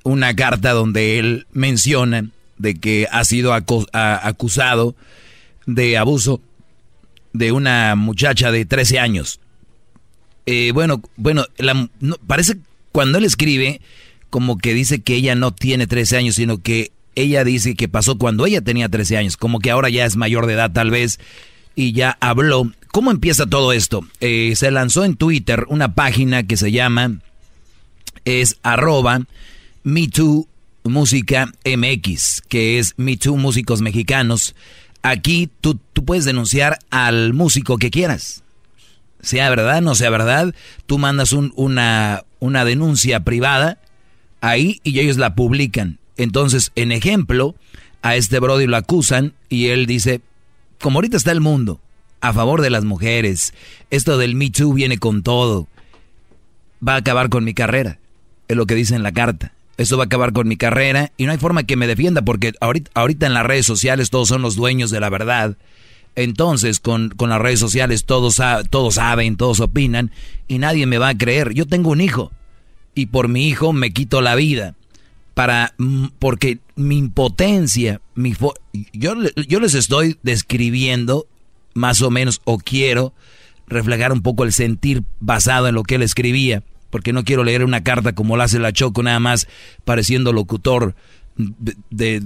una 0.03 0.35
carta 0.37 0.72
donde 0.72 1.18
él 1.18 1.47
menciona 1.53 2.26
de 2.59 2.74
que 2.78 3.09
ha 3.11 3.24
sido 3.24 3.53
acu- 3.55 3.89
acusado 3.93 4.95
de 5.66 5.97
abuso 5.99 6.41
de 7.32 7.53
una 7.53 7.95
muchacha 7.97 8.53
de 8.53 8.64
13 8.64 8.99
años. 9.01 9.41
Eh, 10.47 10.72
bueno, 10.72 11.03
bueno, 11.16 11.47
la- 11.57 11.88
no, 12.01 12.16
parece 12.26 12.57
cuando 12.92 13.18
él 13.18 13.24
escribe 13.24 13.80
como 14.30 14.59
que 14.59 14.74
dice 14.74 15.01
que 15.01 15.14
ella 15.14 15.34
no 15.34 15.53
tiene 15.53 15.86
13 15.86 16.16
años, 16.16 16.34
sino 16.34 16.61
que 16.61 16.90
ella 17.14 17.45
dice 17.45 17.76
que 17.76 17.88
pasó 17.88 18.18
cuando 18.18 18.47
ella 18.47 18.61
tenía 18.61 18.88
13 18.88 19.16
años, 19.16 19.36
como 19.36 19.61
que 19.61 19.70
ahora 19.70 19.88
ya 19.88 20.05
es 20.05 20.16
mayor 20.16 20.47
de 20.47 20.55
edad 20.55 20.72
tal 20.72 20.90
vez, 20.90 21.20
y 21.76 21.92
ya 21.92 22.16
habló. 22.20 22.72
¿Cómo 22.92 23.11
empieza 23.11 23.47
todo 23.47 23.72
esto? 23.72 24.07
Eh, 24.20 24.53
se 24.57 24.70
lanzó 24.70 25.05
en 25.05 25.16
Twitter 25.16 25.64
una 25.68 25.95
página 25.95 26.42
que 26.45 26.57
se 26.57 26.72
llama, 26.72 27.20
es 28.24 28.57
arroba 28.62 29.22
MeToo 29.82 30.49
Música 30.84 31.51
que 32.49 32.78
es 32.78 32.95
MeToo 32.97 33.36
Músicos 33.36 33.80
Mexicanos. 33.80 34.55
Aquí 35.03 35.49
tú, 35.61 35.78
tú 35.92 36.05
puedes 36.05 36.24
denunciar 36.24 36.78
al 36.90 37.32
músico 37.34 37.78
que 37.78 37.90
quieras 37.90 38.43
sea 39.25 39.51
verdad, 39.51 39.83
no 39.83 39.95
sea 39.95 40.11
verdad, 40.11 40.55
tú 40.87 40.99
mandas 40.99 41.33
un- 41.33 41.53
una, 41.57 42.22
una 42.41 42.64
denuncia 42.64 43.20
privada 43.20 43.79
ahí 44.41 44.81
y 44.85 44.99
ellos 45.01 45.16
la 45.16 45.35
publican. 45.35 45.99
Entonces, 46.16 46.70
en 46.77 46.93
ejemplo, 46.93 47.55
a 48.03 48.16
este 48.16 48.39
Brody 48.39 48.66
lo 48.66 48.77
acusan 48.77 49.33
y 49.49 49.66
él 49.68 49.87
dice, 49.87 50.20
como 50.81 50.99
ahorita 50.99 51.16
está 51.16 51.33
el 51.33 51.41
mundo, 51.41 51.81
a 52.20 52.33
favor 52.33 52.61
de 52.61 52.70
las 52.70 52.85
mujeres, 52.85 53.53
esto 53.91 54.16
del 54.18 54.35
Me 54.35 54.51
Too 54.51 54.72
viene 54.72 54.99
con 54.99 55.22
todo, 55.22 55.66
va 56.87 56.95
a 56.95 56.99
acabar 56.99 57.29
con 57.29 57.45
mi 57.45 57.55
carrera, 57.55 57.99
es 58.49 58.57
lo 58.57 58.66
que 58.66 58.75
dice 58.75 58.95
en 58.95 59.03
la 59.03 59.12
carta. 59.12 59.53
Esto 59.77 59.97
va 59.97 60.05
a 60.05 60.07
acabar 60.07 60.33
con 60.33 60.47
mi 60.47 60.57
carrera 60.57 61.11
y 61.16 61.25
no 61.27 61.33
hay 61.33 61.39
forma 61.39 61.64
que 61.64 61.75
me 61.77 61.89
defienda 61.89 62.22
porque 62.22 62.53
ahorita, 62.61 62.93
ahorita 62.95 63.27
en 63.27 63.35
las 63.35 63.45
redes 63.45 63.66
sociales 63.66 64.09
todos 64.09 64.29
son 64.29 64.41
los 64.41 64.55
dueños 64.55 64.93
de 64.93 65.01
la 65.01 65.11
verdad. 65.11 65.57
Entonces, 66.17 66.81
con, 66.81 67.11
con 67.11 67.31
las 67.31 67.41
redes 67.41 67.61
sociales 67.61 68.05
todos, 68.05 68.41
todos 68.71 68.95
saben, 68.95 69.37
todos 69.37 69.61
opinan 69.61 70.11
y 70.49 70.59
nadie 70.59 70.87
me 70.87 70.99
va 70.99 71.09
a 71.09 71.19
creer. 71.19 71.55
Yo 71.55 71.67
tengo 71.67 71.91
un 71.91 72.01
hijo 72.01 72.31
y 72.95 73.07
por 73.07 73.29
mi 73.29 73.49
hijo 73.49 73.73
me 73.73 73.93
quito 73.93 74.21
la 74.21 74.35
vida. 74.35 74.75
Para, 75.35 75.75
mm, 75.79 76.07
porque 76.21 76.59
mi 76.77 76.97
impotencia, 76.97 78.01
mi 78.15 78.35
yo, 78.93 79.15
yo 79.49 79.59
les 79.61 79.75
estoy 79.75 80.17
describiendo 80.23 81.27
más 81.75 82.03
o 82.03 82.11
menos, 82.11 82.41
o 82.45 82.59
quiero 82.59 83.12
reflejar 83.66 84.12
un 84.12 84.23
poco 84.23 84.45
el 84.45 84.53
sentir 84.53 85.03
basado 85.20 85.69
en 85.69 85.74
lo 85.74 85.82
que 85.82 85.97
él 85.97 86.03
escribía, 86.03 86.62
porque 86.91 87.12
no 87.12 87.24
quiero 87.24 87.43
leer 87.43 87.65
una 87.65 87.82
carta 87.82 88.15
como 88.15 88.36
la 88.36 88.45
hace 88.45 88.61
la 88.61 88.73
Choco, 88.73 89.03
nada 89.03 89.19
más 89.19 89.49
pareciendo 89.85 90.32
locutor 90.32 90.95
de 91.91 92.23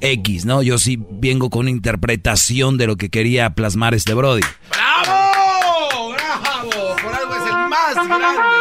X, 0.00 0.44
¿no? 0.44 0.62
Yo 0.62 0.78
sí 0.78 0.98
vengo 1.10 1.50
con 1.50 1.60
una 1.60 1.70
interpretación 1.70 2.76
de 2.76 2.86
lo 2.86 2.96
que 2.96 3.08
quería 3.08 3.50
plasmar 3.54 3.94
este 3.94 4.14
Brody. 4.14 4.42
¡Bravo! 4.70 6.12
¡Bravo! 6.12 6.96
Por 7.02 7.14
algo 7.14 7.34
es 7.34 7.42
el 7.42 7.68
más 7.68 7.94
grande, 7.94 8.56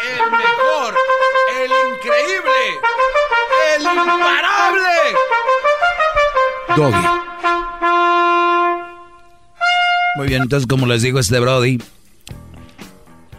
el 0.00 0.30
mejor, 0.30 0.94
el 1.62 1.70
increíble, 1.94 2.60
el 3.76 3.82
imparable. 3.82 4.88
Doggy. 6.76 7.18
Muy 10.16 10.26
bien, 10.26 10.42
entonces 10.42 10.66
como 10.66 10.86
les 10.86 11.02
digo, 11.02 11.20
este 11.20 11.38
Brody, 11.38 11.78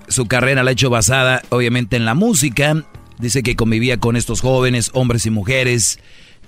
su 0.08 0.28
carrera 0.28 0.64
la 0.64 0.70
ha 0.70 0.74
hecho 0.74 0.90
basada 0.90 1.41
obviamente 1.50 1.98
en 1.98 2.06
la 2.06 2.14
música. 2.14 2.84
Dice 3.18 3.44
que 3.44 3.58
convivía 3.58 4.00
con 4.00 4.16
estos 4.16 4.40
jóvenes, 4.40 4.91
hombres 4.94 5.26
y 5.26 5.30
mujeres. 5.30 6.00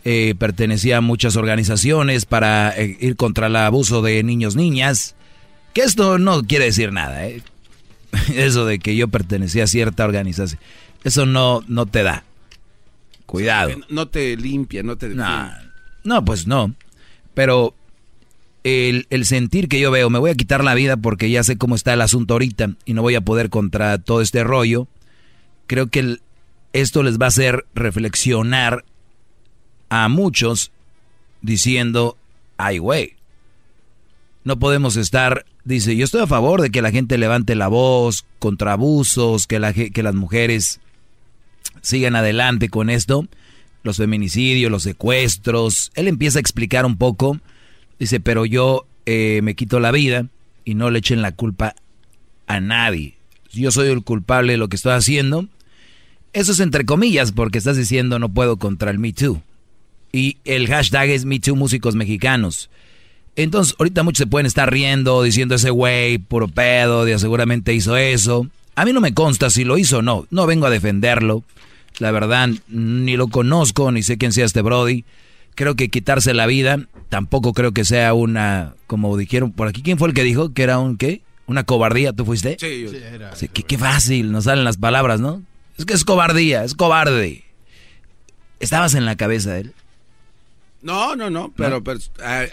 Eh, 0.03 0.36
pertenecía 0.38 0.98
a 0.98 1.02
muchas 1.02 1.36
organizaciones 1.36 2.26
para 2.26 2.69
eh, 2.78 2.98
ir 2.99 3.15
contra 3.15 3.48
el 3.48 3.56
abuso 3.56 4.02
de 4.02 4.22
niños, 4.23 4.56
niñas. 4.56 5.15
Que 5.73 5.82
esto 5.82 6.18
no 6.18 6.44
quiere 6.44 6.65
decir 6.65 6.91
nada, 6.91 7.26
¿eh? 7.28 7.41
Eso 8.36 8.65
de 8.65 8.80
que 8.80 8.95
yo 8.95 9.07
pertenecía 9.07 9.64
a 9.64 9.68
cierta 9.68 10.03
organización. 10.06 10.60
Eso 11.03 11.26
no, 11.26 11.64
no 11.68 11.86
te 11.86 12.03
da. 12.03 12.23
Cuidado. 13.26 13.72
No 13.90 14.07
te 14.10 14.36
limpia, 14.36 14.84
no 14.84 14.98
te. 14.98 15.10
No, 16.03 16.26
pues 16.26 16.48
no. 16.48 16.73
Pero 17.34 17.73
el, 18.64 19.07
el 19.10 19.26
sentir 19.26 19.69
que 19.69 19.80
yo 19.80 19.90
veo, 19.91 20.10
me 20.10 20.19
voy 20.19 20.32
a 20.32 20.36
quitar 20.36 20.64
la 20.64 20.73
vida 20.73 20.98
porque 20.98 21.30
ya 21.30 21.44
sé 21.44 21.57
cómo 21.57 21.76
está 21.76 21.94
el 21.94 22.02
asunto 22.02 22.34
ahorita 22.34 22.72
y 22.86 22.94
no 22.94 23.02
voy 23.02 23.15
a 23.15 23.22
poder 23.22 23.49
contra 23.49 23.98
todo 23.99 24.22
este 24.22 24.44
rollo, 24.44 24.88
creo 25.68 25.88
que 25.88 25.99
el- 25.99 26.22
esto 26.73 27.03
les 27.03 27.18
va 27.19 27.26
a 27.26 27.30
hacer 27.30 27.65
reflexionar 27.73 28.84
a 29.91 30.07
muchos 30.07 30.72
diciendo, 31.41 32.18
ay 32.57 32.77
güey, 32.77 33.13
No 34.45 34.57
podemos 34.57 34.95
estar, 34.95 35.45
dice, 35.65 35.95
yo 35.95 36.05
estoy 36.05 36.22
a 36.22 36.27
favor 36.27 36.61
de 36.61 36.72
que 36.72 36.81
la 36.81 36.91
gente 36.91 37.18
levante 37.18 37.53
la 37.55 37.68
voz 37.68 38.26
contra 38.39 38.72
abusos, 38.73 39.45
que, 39.45 39.59
la, 39.59 39.73
que 39.73 40.01
las 40.01 40.15
mujeres 40.15 40.80
sigan 41.81 42.15
adelante 42.15 42.69
con 42.69 42.89
esto, 42.89 43.27
los 43.84 43.97
feminicidios, 43.97 44.72
los 44.72 44.84
secuestros. 44.84 45.91
Él 45.93 46.07
empieza 46.07 46.39
a 46.39 46.41
explicar 46.41 46.85
un 46.85 46.97
poco, 46.97 47.39
dice, 47.99 48.22
pero 48.22 48.45
yo 48.45 48.85
eh, 49.05 49.41
me 49.43 49.55
quito 49.55 49.81
la 49.81 49.91
vida 49.91 50.27
y 50.63 50.73
no 50.73 50.89
le 50.89 50.99
echen 50.99 51.22
la 51.22 51.34
culpa 51.34 51.76
a 52.47 52.61
nadie. 52.61 53.15
Yo 53.51 53.72
soy 53.72 53.89
el 53.89 54.03
culpable 54.03 54.53
de 54.53 54.57
lo 54.57 54.69
que 54.69 54.77
estoy 54.77 54.93
haciendo. 54.93 55.47
Eso 56.31 56.53
es 56.53 56.61
entre 56.61 56.85
comillas, 56.85 57.34
porque 57.34 57.57
estás 57.57 57.76
diciendo 57.76 58.19
no 58.19 58.30
puedo 58.30 58.55
contra 58.55 58.89
el 58.89 58.97
Me 58.97 59.11
Too. 59.11 59.43
Y 60.11 60.38
el 60.45 60.67
hashtag 60.67 61.09
es 61.09 61.25
Me 61.25 61.39
Too 61.39 61.55
Músicos 61.55 61.95
Mexicanos. 61.95 62.69
Entonces, 63.35 63.75
ahorita 63.79 64.03
muchos 64.03 64.19
se 64.19 64.27
pueden 64.27 64.45
estar 64.45 64.71
riendo, 64.71 65.23
diciendo 65.23 65.55
ese 65.55 65.69
güey, 65.69 66.17
puro 66.17 66.47
pedo, 66.47 67.05
de 67.05 67.17
seguramente 67.17 67.73
hizo 67.73 67.95
eso. 67.95 68.47
A 68.75 68.85
mí 68.85 68.93
no 68.93 69.01
me 69.01 69.13
consta 69.13 69.49
si 69.49 69.63
lo 69.63 69.77
hizo 69.77 69.99
o 69.99 70.01
no. 70.01 70.27
No 70.31 70.45
vengo 70.45 70.65
a 70.65 70.69
defenderlo. 70.69 71.43
La 71.99 72.11
verdad, 72.11 72.49
ni 72.67 73.15
lo 73.15 73.27
conozco, 73.27 73.91
ni 73.91 74.03
sé 74.03 74.17
quién 74.17 74.33
sea 74.33 74.45
este 74.45 74.61
Brody. 74.61 75.05
Creo 75.55 75.75
que 75.75 75.89
quitarse 75.89 76.33
la 76.33 76.45
vida, 76.45 76.88
tampoco 77.09 77.53
creo 77.53 77.73
que 77.73 77.85
sea 77.85 78.13
una, 78.13 78.73
como 78.88 79.15
dijeron 79.17 79.51
por 79.51 79.67
aquí, 79.67 79.81
¿quién 79.81 79.97
fue 79.97 80.07
el 80.07 80.13
que 80.13 80.23
dijo 80.23 80.53
que 80.53 80.63
era 80.63 80.79
un 80.79 80.97
qué? 80.97 81.21
¿Una 81.45 81.65
cobardía? 81.65 82.13
¿Tú 82.13 82.25
fuiste? 82.25 82.55
Sí, 82.59 82.83
yo. 82.83 82.89
Sí, 83.35 83.49
qué, 83.49 83.63
qué 83.63 83.77
fácil, 83.77 84.31
nos 84.31 84.45
salen 84.45 84.63
las 84.63 84.77
palabras, 84.77 85.19
¿no? 85.19 85.43
Es 85.77 85.85
que 85.85 85.93
es 85.93 86.05
cobardía, 86.05 86.63
es 86.63 86.73
cobarde. 86.73 87.43
¿Estabas 88.61 88.93
en 88.95 89.05
la 89.05 89.17
cabeza 89.17 89.53
de 89.53 89.61
él? 89.61 89.73
No, 90.82 91.16
no, 91.16 91.30
no, 91.30 91.53
pero, 91.56 91.84
pero 91.84 91.99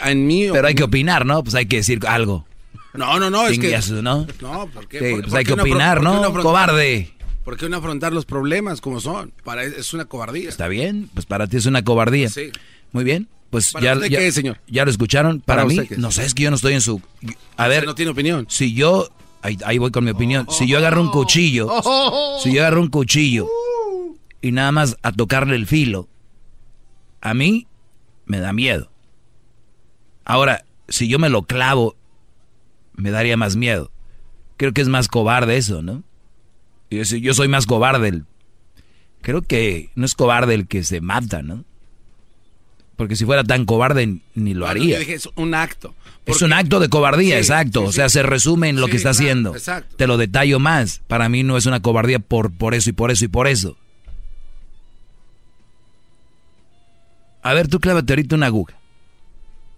en 0.04 0.26
mí... 0.26 0.48
Pero 0.52 0.68
hay 0.68 0.74
que 0.74 0.82
opinar, 0.82 1.24
¿no? 1.24 1.42
Pues 1.42 1.54
hay 1.54 1.66
que 1.66 1.76
decir 1.76 2.00
algo. 2.06 2.46
No, 2.94 3.18
no, 3.18 3.30
no, 3.30 3.46
es 3.46 3.58
que... 3.58 3.78
¿no? 4.02 4.26
No, 4.40 4.66
¿por 4.68 4.88
qué? 4.88 4.98
Sí, 4.98 5.22
pues 5.22 5.34
hay 5.34 5.44
que 5.44 5.52
opinar, 5.54 6.02
¿no? 6.02 6.32
Cobarde. 6.32 7.12
¿Por 7.44 7.56
qué 7.56 7.68
no 7.68 7.78
afrontar 7.78 8.12
los 8.12 8.26
problemas 8.26 8.82
como 8.82 9.00
son? 9.00 9.32
Para, 9.42 9.64
es 9.64 9.94
una 9.94 10.04
cobardía. 10.04 10.50
Está 10.50 10.68
bien, 10.68 11.08
pues 11.14 11.24
para 11.24 11.46
ti 11.46 11.56
es 11.56 11.64
una 11.64 11.82
cobardía. 11.82 12.28
Sí. 12.28 12.50
Muy 12.92 13.04
bien. 13.04 13.28
Pues 13.48 13.72
ya, 13.80 13.94
usted 13.94 14.08
ya, 14.10 14.18
qué, 14.18 14.32
señor? 14.32 14.60
ya 14.66 14.84
lo 14.84 14.90
escucharon. 14.90 15.40
Para, 15.40 15.62
¿Para 15.62 15.74
mí, 15.74 15.80
usted 15.80 15.96
no 15.96 16.10
sé, 16.10 16.26
es 16.26 16.34
que 16.34 16.42
yo 16.42 16.50
no 16.50 16.56
estoy 16.56 16.74
en 16.74 16.82
su... 16.82 17.00
A 17.56 17.68
ver, 17.68 17.86
no 17.86 17.94
tiene 17.94 18.10
opinión. 18.10 18.46
si 18.50 18.74
yo... 18.74 19.08
Ahí, 19.40 19.56
ahí 19.64 19.78
voy 19.78 19.92
con 19.92 20.04
mi 20.04 20.10
opinión. 20.10 20.46
Si 20.50 20.66
yo 20.66 20.78
agarro 20.78 21.00
un 21.00 21.10
cuchillo, 21.10 21.70
si 22.42 22.52
yo 22.52 22.60
agarro 22.60 22.80
un 22.80 22.88
cuchillo 22.88 23.48
y 24.42 24.50
nada 24.50 24.72
más 24.72 24.96
a 25.02 25.12
tocarle 25.12 25.54
el 25.54 25.66
filo, 25.66 26.08
a 27.20 27.34
mí 27.34 27.68
me 28.28 28.38
da 28.40 28.52
miedo. 28.52 28.90
Ahora, 30.24 30.64
si 30.88 31.08
yo 31.08 31.18
me 31.18 31.28
lo 31.30 31.42
clavo, 31.42 31.96
me 32.94 33.10
daría 33.10 33.36
más 33.36 33.56
miedo. 33.56 33.90
Creo 34.56 34.72
que 34.72 34.80
es 34.82 34.88
más 34.88 35.08
cobarde 35.08 35.56
eso, 35.56 35.82
¿no? 35.82 36.02
Yo, 36.90 37.04
soy- 37.04 37.20
yo 37.20 37.34
soy 37.34 37.48
más 37.48 37.66
cobarde. 37.66 38.08
el- 38.08 38.24
creo 39.20 39.42
que 39.42 39.90
no 39.94 40.06
es 40.06 40.14
cobarde 40.14 40.54
el 40.54 40.66
que 40.68 40.84
se 40.84 41.00
mata, 41.00 41.42
¿no? 41.42 41.64
Porque 42.96 43.14
si 43.16 43.24
fuera 43.24 43.44
tan 43.44 43.64
cobarde 43.64 44.18
ni 44.34 44.54
lo 44.54 44.66
haría. 44.66 44.94
yo 44.94 45.00
dije, 45.00 45.14
es 45.14 45.28
un 45.36 45.54
acto. 45.54 45.94
Es 46.26 46.42
un 46.42 46.52
acto 46.52 46.80
de 46.80 46.88
cobardía, 46.88 47.36
Sí, 47.36 47.40
exacto. 47.40 47.80
sí, 47.82 47.86
o 47.86 47.92
sea, 47.92 48.08
se 48.08 48.22
resume 48.22 48.68
en 48.68 48.80
lo 48.80 48.86
que 48.88 48.96
está 48.96 49.10
claro, 49.12 49.18
haciendo. 49.24 49.52
exacto. 49.54 49.96
Te 49.96 50.06
lo 50.06 50.16
detallo 50.18 50.58
más. 50.58 51.00
Para 51.06 51.28
mí 51.28 51.42
no 51.42 51.56
es 51.56 51.66
una 51.66 51.80
cobardía 51.80 52.18
por, 52.18 52.50
por 52.52 52.74
eso 52.74 52.90
y 52.90 52.92
por 52.92 53.10
eso 53.10 53.24
y 53.24 53.28
por 53.28 53.46
eso. 53.46 53.76
A 57.42 57.54
ver, 57.54 57.68
tú 57.68 57.80
clávate 57.80 58.12
ahorita 58.12 58.36
una 58.36 58.46
aguja. 58.46 58.74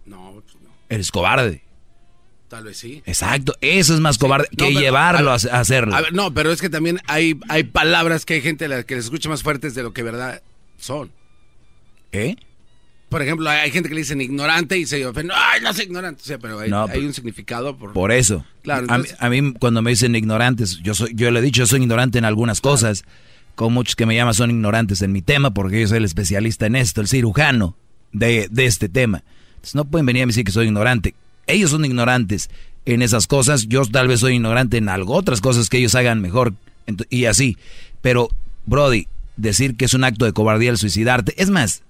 No, 0.07 0.33
pues 0.33 0.55
no. 0.63 0.71
Eres 0.89 1.11
cobarde. 1.11 1.63
Tal 2.49 2.65
vez 2.65 2.79
sí. 2.79 3.03
Exacto. 3.07 3.55
Eso 3.61 3.95
es 3.95 4.01
más 4.01 4.19
cobarde 4.19 4.49
No, 4.51 4.57
que 4.67 4.71
pero, 4.71 4.81
llevarlo 4.81 5.31
a 5.31 5.35
a, 5.35 5.39
ver, 5.39 5.55
a 5.55 5.61
hacerlo. 5.61 5.95
A 5.95 6.01
ver, 6.01 6.13
no, 6.13 6.35
pero 6.35 6.51
es 6.51 6.61
que 6.61 6.69
también 6.69 7.01
hay, 7.07 7.39
hay 7.49 7.63
palabras 7.63 8.25
que 8.25 8.35
hay 8.35 8.41
gente 8.41 8.65
a 8.65 8.69
la 8.69 8.83
que 8.83 8.97
les 8.97 9.05
escucha 9.05 9.29
más 9.29 9.43
fuertes 9.45 9.75
de 9.75 9.85
lo 9.85 9.93
que 9.93 10.03
verdad 10.03 10.43
son. 10.79 11.13
¿Eh? 12.11 12.35
Por 13.09 13.23
ejemplo, 13.23 13.49
hay, 13.49 13.59
hay 13.59 13.71
gente 13.71 13.89
que 13.89 13.95
le 13.95 14.01
dicen 14.01 14.21
ignorante 14.21 14.77
y 14.79 14.87
se 14.87 15.05
ofende. 15.07 15.33
Ay, 15.37 15.61
no 15.61 15.73
soy 15.73 15.85
ignorante. 15.85 16.23
O 16.23 16.25
sea, 16.27 16.39
pero 16.39 16.59
hay, 16.59 16.71
No, 16.71 16.87
hay 16.87 17.05
un 17.05 17.15
significado 17.15 17.77
por... 17.77 17.93
Por 17.93 18.11
eso. 18.11 18.45
Claro, 18.63 18.87
a, 18.89 18.99
mí, 18.99 19.05
entonces- 19.05 19.17
a 19.21 19.29
mí 19.31 19.53
cuando 19.55 19.83
me 19.83 19.91
dicen 19.91 20.15
ignorantes, 20.17 20.79
yo 20.83 20.95
soy, 20.95 21.13
yo 21.15 21.31
le 21.31 21.39
he 21.39 21.43
dicho, 21.43 21.61
yo 21.61 21.67
soy 21.67 21.81
ignorante 21.83 22.19
en 22.19 22.25
algunas 22.25 22.61
cosas. 22.61 23.05
Como 23.61 23.75
muchos 23.75 23.95
que 23.95 24.07
me 24.07 24.15
llaman 24.15 24.33
son 24.33 24.49
ignorantes 24.49 25.03
en 25.03 25.13
mi 25.13 25.21
tema, 25.21 25.53
porque 25.53 25.83
yo 25.83 25.87
soy 25.87 25.99
el 25.99 26.07
especialista 26.07 26.65
en 26.65 26.77
esto, 26.77 27.03
el 27.03 27.09
cirujano 27.09 27.77
de, 28.11 28.49
de 28.51 28.65
este 28.65 28.89
tema. 28.89 29.23
Entonces 29.51 29.75
no 29.75 29.85
pueden 29.85 30.07
venir 30.07 30.23
a 30.23 30.27
decir 30.29 30.47
que 30.47 30.51
soy 30.51 30.65
ignorante. 30.65 31.15
Ellos 31.47 31.71
son 31.71 31.85
ignorantes 31.85 32.49
en 32.87 33.03
esas 33.03 33.27
cosas, 33.27 33.69
yo 33.69 33.85
tal 33.85 34.09
vez 34.09 34.21
soy 34.21 34.37
ignorante 34.37 34.79
en 34.79 34.89
algo, 34.89 35.13
otras 35.13 35.43
cosas 35.43 35.69
que 35.69 35.77
ellos 35.77 35.95
hagan 35.95 36.23
mejor 36.23 36.55
y 37.11 37.27
así. 37.27 37.59
Pero, 38.01 38.31
Brody, 38.65 39.09
decir 39.37 39.77
que 39.77 39.85
es 39.85 39.93
un 39.93 40.05
acto 40.05 40.25
de 40.25 40.33
cobardía 40.33 40.71
el 40.71 40.79
suicidarte, 40.79 41.35
es 41.37 41.51
más, 41.51 41.83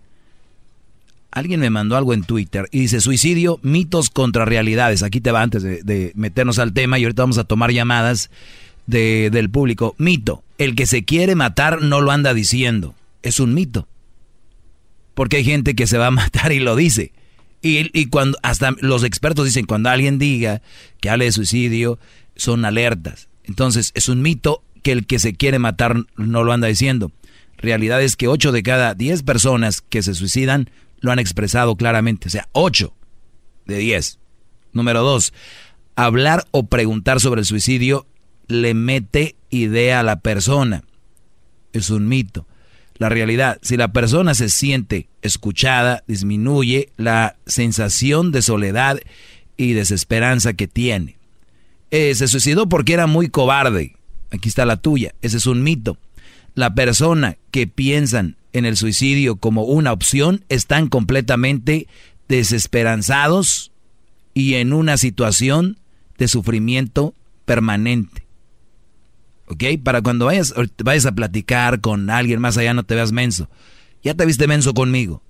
Alguien 1.30 1.60
me 1.60 1.70
mandó 1.70 1.97
algo 1.97 2.14
en 2.14 2.24
Twitter 2.24 2.66
y 2.72 2.80
dice 2.80 3.01
suicidio, 3.01 3.60
mitos 3.62 4.10
contra 4.10 4.44
realidades. 4.44 5.05
Aquí 5.05 5.20
te 5.20 5.30
va 5.30 5.42
antes 5.42 5.62
de, 5.62 5.84
de 5.84 6.10
meternos 6.16 6.59
al 6.59 6.72
tema 6.72 6.98
y 6.98 7.05
ahorita 7.05 7.22
vamos 7.22 7.38
a 7.38 7.44
tomar 7.44 7.70
llamadas 7.70 8.30
de- 8.90 9.30
del 9.30 9.50
público. 9.50 9.94
Mito, 9.98 10.42
el 10.58 10.74
que 10.74 10.86
se 10.86 11.04
quiere 11.04 11.34
matar 11.34 11.82
no 11.82 12.00
lo 12.00 12.10
anda 12.10 12.34
diciendo. 12.34 12.94
Es 13.22 13.40
un 13.40 13.54
mito. 13.54 13.88
Porque 15.14 15.38
hay 15.38 15.44
gente 15.44 15.74
que 15.74 15.86
se 15.86 15.98
va 15.98 16.08
a 16.08 16.10
matar 16.22 16.52
y 16.52 16.60
lo 16.60 16.76
dice. 16.76 17.12
Y, 17.62 17.90
y 17.98 18.06
cuando 18.06 18.38
hasta 18.42 18.74
los 18.80 19.04
expertos 19.04 19.44
dicen 19.44 19.66
cuando 19.66 19.90
alguien 19.90 20.18
diga 20.18 20.62
que 21.00 21.10
hable 21.10 21.26
de 21.26 21.32
suicidio, 21.32 21.98
son 22.36 22.64
alertas. 22.64 23.28
Entonces 23.44 23.92
es 23.94 24.08
un 24.08 24.22
mito 24.22 24.62
que 24.82 24.92
el 24.92 25.06
que 25.06 25.18
se 25.18 25.34
quiere 25.34 25.58
matar 25.58 26.04
no 26.16 26.42
lo 26.44 26.52
anda 26.52 26.68
diciendo. 26.68 27.12
Realidad 27.58 28.00
es 28.02 28.16
que 28.16 28.28
8 28.28 28.52
de 28.52 28.62
cada 28.62 28.94
10 28.94 29.22
personas 29.24 29.82
que 29.82 30.02
se 30.02 30.14
suicidan 30.14 30.70
lo 31.00 31.12
han 31.12 31.18
expresado 31.18 31.76
claramente. 31.76 32.28
O 32.28 32.30
sea, 32.30 32.48
8 32.52 32.94
de 33.66 33.76
10. 33.78 34.18
Número 34.72 35.02
2. 35.02 35.34
Hablar 35.96 36.46
o 36.52 36.66
preguntar 36.66 37.20
sobre 37.20 37.40
el 37.42 37.46
suicidio 37.46 38.06
le 38.51 38.74
mete 38.74 39.36
idea 39.48 40.01
a 40.01 40.02
la 40.02 40.20
persona. 40.20 40.82
Es 41.72 41.90
un 41.90 42.09
mito. 42.09 42.47
La 42.97 43.09
realidad, 43.09 43.59
si 43.62 43.77
la 43.77 43.93
persona 43.93 44.35
se 44.35 44.51
siente 44.51 45.09
escuchada, 45.22 46.05
disminuye 46.06 46.90
la 46.97 47.36
sensación 47.47 48.32
de 48.32 48.43
soledad 48.43 49.01
y 49.56 49.72
desesperanza 49.72 50.52
que 50.52 50.68
tiene. 50.68 51.16
Eh, 51.90 52.14
se 52.14 52.28
suicidó 52.28 52.68
porque 52.68 52.93
era 52.93 53.06
muy 53.06 53.28
cobarde. 53.28 53.97
Aquí 54.31 54.48
está 54.48 54.66
la 54.66 54.77
tuya. 54.77 55.14
Ese 55.22 55.39
es 55.39 55.47
un 55.47 55.62
mito. 55.62 55.97
La 56.55 56.74
persona 56.74 57.39
que 57.51 57.66
piensan 57.66 58.36
en 58.52 58.66
el 58.66 58.77
suicidio 58.77 59.36
como 59.36 59.62
una 59.64 59.93
opción 59.93 60.44
están 60.48 60.89
completamente 60.89 61.86
desesperanzados 62.28 63.72
y 64.35 64.55
en 64.55 64.72
una 64.72 64.97
situación 64.97 65.78
de 66.18 66.28
sufrimiento 66.28 67.14
permanente. 67.44 68.30
¿Ok? 69.51 69.64
Para 69.82 70.01
cuando 70.01 70.27
vayas, 70.27 70.55
vayas 70.82 71.06
a 71.06 71.12
platicar 71.12 71.81
con 71.81 72.09
alguien 72.09 72.40
más 72.40 72.56
allá 72.56 72.72
no 72.72 72.85
te 72.85 72.94
veas 72.94 73.10
menso. 73.12 73.51
Ya 74.02 74.14
te 74.14 74.24
viste 74.24 74.47
menso 74.47 74.72
conmigo. 74.74 75.22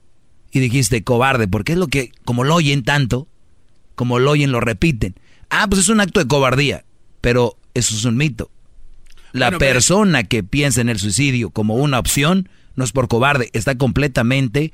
Y 0.52 0.60
dijiste 0.60 1.02
cobarde, 1.02 1.48
porque 1.48 1.72
es 1.72 1.78
lo 1.78 1.86
que, 1.88 2.12
como 2.24 2.44
lo 2.44 2.54
oyen 2.54 2.84
tanto, 2.84 3.26
como 3.94 4.18
lo 4.18 4.30
oyen, 4.32 4.52
lo 4.52 4.60
repiten. 4.60 5.14
Ah, 5.48 5.66
pues 5.68 5.80
es 5.80 5.88
un 5.88 6.00
acto 6.00 6.20
de 6.20 6.26
cobardía, 6.28 6.84
pero 7.20 7.56
eso 7.74 7.94
es 7.96 8.04
un 8.04 8.16
mito. 8.16 8.50
La 9.32 9.46
Bueno, 9.46 9.58
pero- 9.58 9.72
persona 9.74 10.24
que 10.24 10.42
piensa 10.44 10.80
en 10.82 10.88
el 10.90 10.98
suicidio 10.98 11.50
como 11.50 11.76
una 11.76 11.98
opción 11.98 12.48
no 12.76 12.84
es 12.84 12.92
por 12.92 13.08
cobarde, 13.08 13.48
está 13.52 13.76
completamente 13.78 14.72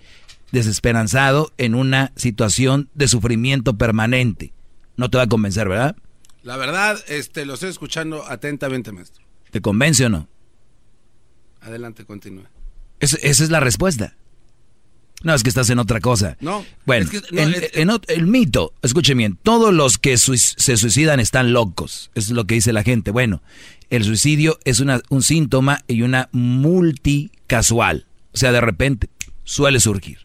desesperanzado 0.50 1.52
en 1.58 1.74
una 1.74 2.12
situación 2.16 2.88
de 2.94 3.06
sufrimiento 3.08 3.76
permanente. 3.76 4.52
No 4.96 5.10
te 5.10 5.18
va 5.18 5.24
a 5.24 5.28
convencer, 5.28 5.68
¿verdad? 5.68 5.94
La 6.42 6.56
verdad, 6.56 6.98
este, 7.08 7.44
lo 7.44 7.54
estoy 7.54 7.70
escuchando 7.70 8.24
atentamente, 8.28 8.92
maestro. 8.92 9.25
¿Te 9.56 9.62
convence 9.62 10.04
o 10.04 10.10
no? 10.10 10.28
Adelante, 11.62 12.04
continúe. 12.04 12.42
Es- 13.00 13.18
esa 13.22 13.42
es 13.42 13.48
la 13.48 13.58
respuesta. 13.58 14.14
No, 15.22 15.32
es 15.34 15.42
que 15.42 15.48
estás 15.48 15.70
en 15.70 15.78
otra 15.78 15.98
cosa. 16.00 16.36
No, 16.42 16.62
Bueno, 16.84 17.06
es 17.06 17.10
que- 17.22 17.34
no, 17.34 17.40
en- 17.40 17.54
es- 17.54 17.70
en 17.72 17.88
ot- 17.88 18.04
el 18.08 18.26
mito, 18.26 18.74
escuchen 18.82 19.16
bien, 19.16 19.38
todos 19.42 19.72
los 19.72 19.96
que 19.96 20.18
se 20.18 20.76
suicidan 20.76 21.20
están 21.20 21.54
locos. 21.54 22.10
Eso 22.14 22.32
es 22.32 22.36
lo 22.36 22.44
que 22.46 22.56
dice 22.56 22.74
la 22.74 22.82
gente. 22.82 23.10
Bueno, 23.12 23.40
el 23.88 24.04
suicidio 24.04 24.58
es 24.66 24.80
una- 24.80 25.00
un 25.08 25.22
síntoma 25.22 25.80
y 25.88 26.02
una 26.02 26.28
multicasual. 26.32 28.04
O 28.34 28.36
sea, 28.36 28.52
de 28.52 28.60
repente 28.60 29.08
suele 29.44 29.80
surgir. 29.80 30.18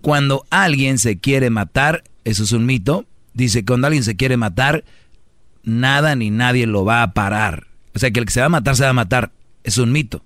Cuando 0.00 0.46
alguien 0.48 0.96
se 0.98 1.18
quiere 1.18 1.50
matar, 1.50 2.04
eso 2.24 2.44
es 2.44 2.52
un 2.52 2.64
mito, 2.64 3.04
dice, 3.34 3.66
cuando 3.66 3.86
alguien 3.88 4.02
se 4.04 4.16
quiere 4.16 4.38
matar, 4.38 4.82
nada 5.62 6.16
ni 6.16 6.30
nadie 6.30 6.66
lo 6.66 6.86
va 6.86 7.02
a 7.02 7.12
parar. 7.12 7.68
O 7.94 7.98
sea, 7.98 8.10
que 8.10 8.20
el 8.20 8.26
que 8.26 8.32
se 8.32 8.40
va 8.40 8.46
a 8.46 8.50
matar, 8.50 8.76
se 8.76 8.82
va 8.84 8.90
a 8.90 8.94
matar. 8.94 9.32
Es 9.62 9.78
un 9.78 9.92
mito. 9.92 10.24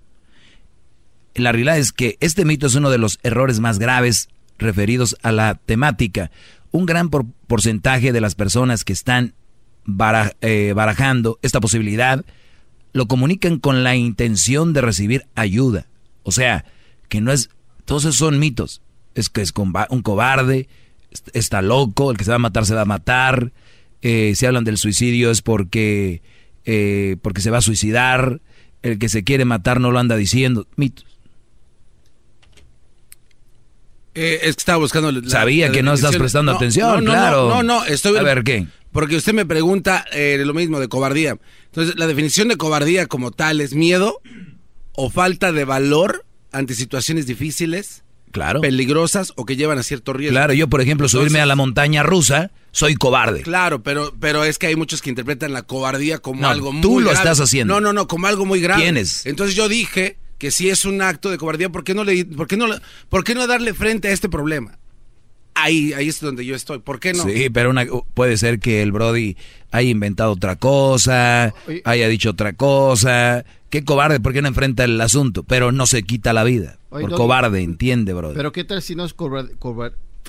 La 1.34 1.52
realidad 1.52 1.78
es 1.78 1.92
que 1.92 2.16
este 2.20 2.44
mito 2.44 2.66
es 2.66 2.74
uno 2.74 2.90
de 2.90 2.98
los 2.98 3.18
errores 3.22 3.60
más 3.60 3.78
graves 3.78 4.28
referidos 4.58 5.16
a 5.22 5.32
la 5.32 5.54
temática. 5.54 6.30
un 6.70 6.84
gran 6.84 7.08
por- 7.08 7.24
porcentaje 7.46 8.12
de 8.12 8.20
las 8.20 8.34
personas 8.34 8.84
que 8.84 8.92
están 8.92 9.32
eh, 10.42 10.72
barajando 10.76 11.38
esta 11.40 11.60
posibilidad 11.60 12.24
lo 12.92 13.06
comunican 13.06 13.58
con 13.58 13.84
la 13.84 13.96
intención 13.96 14.72
de 14.74 14.80
recibir 14.82 15.26
ayuda. 15.34 15.86
O 16.24 16.32
sea, 16.32 16.64
que 17.08 17.20
no 17.22 17.32
es, 17.32 17.48
todos 17.86 18.02
esos 18.04 18.16
son 18.16 18.38
mitos. 18.38 18.82
Es 19.14 19.28
que 19.30 19.40
es 19.40 19.52
un 19.90 20.02
cobarde, 20.02 20.68
est- 21.10 21.28
está 21.34 21.62
loco, 21.62 22.10
el 22.10 22.16
que 22.18 22.24
se 22.24 22.30
va 22.30 22.36
a 22.36 22.40
matar 22.40 22.66
se 22.66 22.74
va 22.74 22.82
a 22.82 22.86
matar. 22.86 23.52
Eh, 24.02 24.34
si 24.36 24.44
hablan 24.46 24.64
del 24.64 24.76
suicidio 24.78 25.30
es 25.30 25.40
porque, 25.42 26.20
eh, 26.70 27.16
porque 27.22 27.40
se 27.40 27.50
va 27.50 27.58
a 27.58 27.62
suicidar. 27.62 28.40
El 28.82 28.98
que 28.98 29.08
se 29.08 29.24
quiere 29.24 29.44
matar 29.44 29.80
no 29.80 29.90
lo 29.90 29.98
anda 29.98 30.14
diciendo. 30.16 30.66
Mitos. 30.76 31.04
Eh, 34.14 34.40
es 34.42 34.56
que 34.56 34.60
estaba 34.60 34.78
buscando. 34.78 35.10
la- 35.12 35.28
Sabía 35.28 35.66
la 35.68 35.72
que 35.72 35.82
no 35.82 35.94
estás 35.94 36.16
prestando 36.16 36.52
No, 36.52 36.56
atención, 36.58 36.88
no, 36.88 37.00
no, 37.00 37.10
claro. 37.12 37.48
No, 37.48 37.62
no, 37.62 37.80
no, 37.80 37.84
estoy. 37.86 38.16
A 38.18 38.22
ver, 38.22 38.42
¿qué? 38.42 38.66
Porque 38.92 39.16
usted 39.16 39.32
me 39.32 39.46
pregunta 39.46 40.04
eh, 40.12 40.40
lo 40.44 40.54
mismo 40.54 40.80
de 40.80 40.88
cobardía. 40.88 41.38
Entonces, 41.66 41.96
la 41.98 42.06
definición 42.06 42.48
de 42.48 42.56
cobardía 42.56 43.06
como 43.06 43.30
tal 43.30 43.60
es 43.60 43.74
miedo 43.74 44.20
o 44.92 45.10
falta 45.10 45.52
de 45.52 45.64
valor 45.64 46.24
ante 46.50 46.74
situaciones 46.74 47.26
difíciles, 47.26 48.02
claro. 48.32 48.60
peligrosas 48.60 49.32
o 49.36 49.44
que 49.44 49.56
llevan 49.56 49.78
a 49.78 49.82
cierto 49.82 50.12
riesgo. 50.14 50.34
Claro, 50.34 50.52
yo 50.54 50.68
por 50.68 50.80
ejemplo 50.80 51.08
subirme 51.08 51.40
a 51.40 51.46
la 51.46 51.54
montaña 51.56 52.02
rusa, 52.02 52.50
soy 52.78 52.94
cobarde. 52.94 53.42
Claro, 53.42 53.82
pero, 53.82 54.14
pero 54.20 54.44
es 54.44 54.58
que 54.58 54.68
hay 54.68 54.76
muchos 54.76 55.02
que 55.02 55.10
interpretan 55.10 55.52
la 55.52 55.62
cobardía 55.62 56.18
como 56.18 56.42
No, 56.42 56.48
algo 56.48 56.72
muy 56.72 56.80
tú 56.82 57.00
lo 57.00 57.10
grave. 57.10 57.16
estás 57.18 57.40
haciendo. 57.40 57.74
No, 57.74 57.80
no, 57.80 57.92
no, 57.92 58.06
como 58.06 58.26
algo 58.28 58.44
muy 58.46 58.60
grave. 58.60 58.82
¿Quiénes? 58.82 59.26
Entonces 59.26 59.56
yo 59.56 59.68
dije 59.68 60.16
que 60.38 60.50
si 60.52 60.70
es 60.70 60.84
un 60.84 61.02
acto 61.02 61.30
de 61.30 61.38
cobardía, 61.38 61.68
¿por 61.70 61.82
qué 61.82 61.94
no 61.94 62.04
le, 62.04 62.24
por 62.24 62.46
qué 62.46 62.56
no, 62.56 62.66
por 63.08 63.24
qué 63.24 63.34
no 63.34 63.46
darle 63.48 63.74
frente 63.74 64.08
a 64.08 64.12
este 64.12 64.28
problema? 64.28 64.78
Ahí, 65.54 65.92
ahí 65.92 66.06
es 66.08 66.20
donde 66.20 66.46
yo 66.46 66.54
estoy. 66.54 66.78
¿Por 66.78 67.00
qué 67.00 67.12
no? 67.14 67.24
Sí, 67.24 67.50
pero 67.50 67.70
una, 67.70 67.84
puede 68.14 68.36
ser 68.36 68.60
que 68.60 68.80
el 68.80 68.92
Brody 68.92 69.36
haya 69.72 69.90
inventado 69.90 70.30
otra 70.30 70.54
cosa, 70.54 71.52
haya 71.84 72.06
dicho 72.08 72.30
otra 72.30 72.52
cosa. 72.52 73.44
Qué 73.68 73.84
cobarde, 73.84 74.20
¿por 74.20 74.32
qué 74.32 74.40
no 74.40 74.46
enfrenta 74.48 74.84
el 74.84 75.00
asunto? 75.00 75.42
Pero 75.42 75.72
no 75.72 75.86
se 75.86 76.04
quita 76.04 76.32
la 76.32 76.44
vida. 76.44 76.78
Oye, 76.90 77.08
por 77.08 77.16
cobarde, 77.16 77.60
entiende, 77.60 78.14
Brody. 78.14 78.36
Pero 78.36 78.52
qué 78.52 78.62
tal 78.62 78.82
si 78.82 78.94
no 78.94 79.04
es 79.04 79.14
corba- 79.14 79.48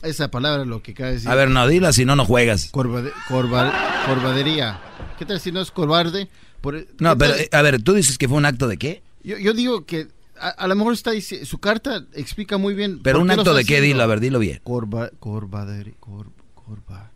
esa 0.04 0.30
palabra 0.32 0.66
lo 0.66 0.82
que 0.82 0.92
acaba 0.92 1.10
de 1.10 1.16
decir. 1.16 1.30
A 1.30 1.36
ver, 1.36 1.50
no, 1.50 1.68
dila, 1.68 1.92
si 1.94 2.06
no, 2.06 2.16
no 2.16 2.26
juegas. 2.26 2.72
Corbade- 2.72 3.12
corba- 3.28 3.74
corbadería. 4.06 4.80
¿Qué 5.18 5.26
tal 5.26 5.40
si 5.40 5.52
no 5.52 5.62
es 5.62 5.72
cobarde? 5.72 6.30
Por- 6.62 6.86
No, 7.00 7.12
¿qué 7.14 7.20
pero, 7.20 7.34
tal- 7.36 7.60
a 7.60 7.62
ver, 7.62 7.82
tú 7.82 7.94
dices 7.94 8.18
que 8.18 8.28
fue 8.28 8.38
un 8.38 8.46
acto 8.46 8.68
de 8.68 8.78
qué? 8.78 9.02
yo, 9.24 9.38
yo 9.38 9.54
digo 9.54 9.86
que 9.86 10.08
a, 10.40 10.50
a 10.50 10.68
lo 10.68 10.76
mejor 10.76 10.94
está 10.94 11.12
su 11.22 11.58
carta 11.60 12.06
explica 12.14 12.58
muy 12.58 12.74
bien. 12.74 13.02
Pero 13.04 13.20
un 13.22 13.30
acto 13.32 13.54
de 13.54 13.66
qué, 13.66 13.82
dilo, 13.82 14.02
a 14.04 14.08
ver, 14.08 14.20
dilo 14.20 14.40
bien. 14.40 14.62
Corba, 14.64 15.10
corbadería, 15.20 15.94
cor- 16.00 16.32
corba, 16.56 17.12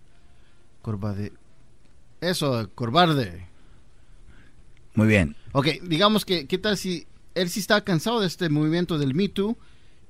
corbade, 0.81 1.31
eso, 2.21 2.69
corbarde. 2.75 3.47
Muy 4.95 5.07
bien. 5.07 5.35
Ok, 5.53 5.67
digamos 5.83 6.25
que, 6.25 6.47
¿qué 6.47 6.57
tal 6.57 6.77
si 6.77 7.07
él 7.35 7.49
sí 7.49 7.59
está 7.59 7.83
cansado 7.83 8.19
de 8.21 8.27
este 8.27 8.49
movimiento 8.49 8.97
del 8.97 9.13
Me 9.15 9.27
Too 9.29 9.57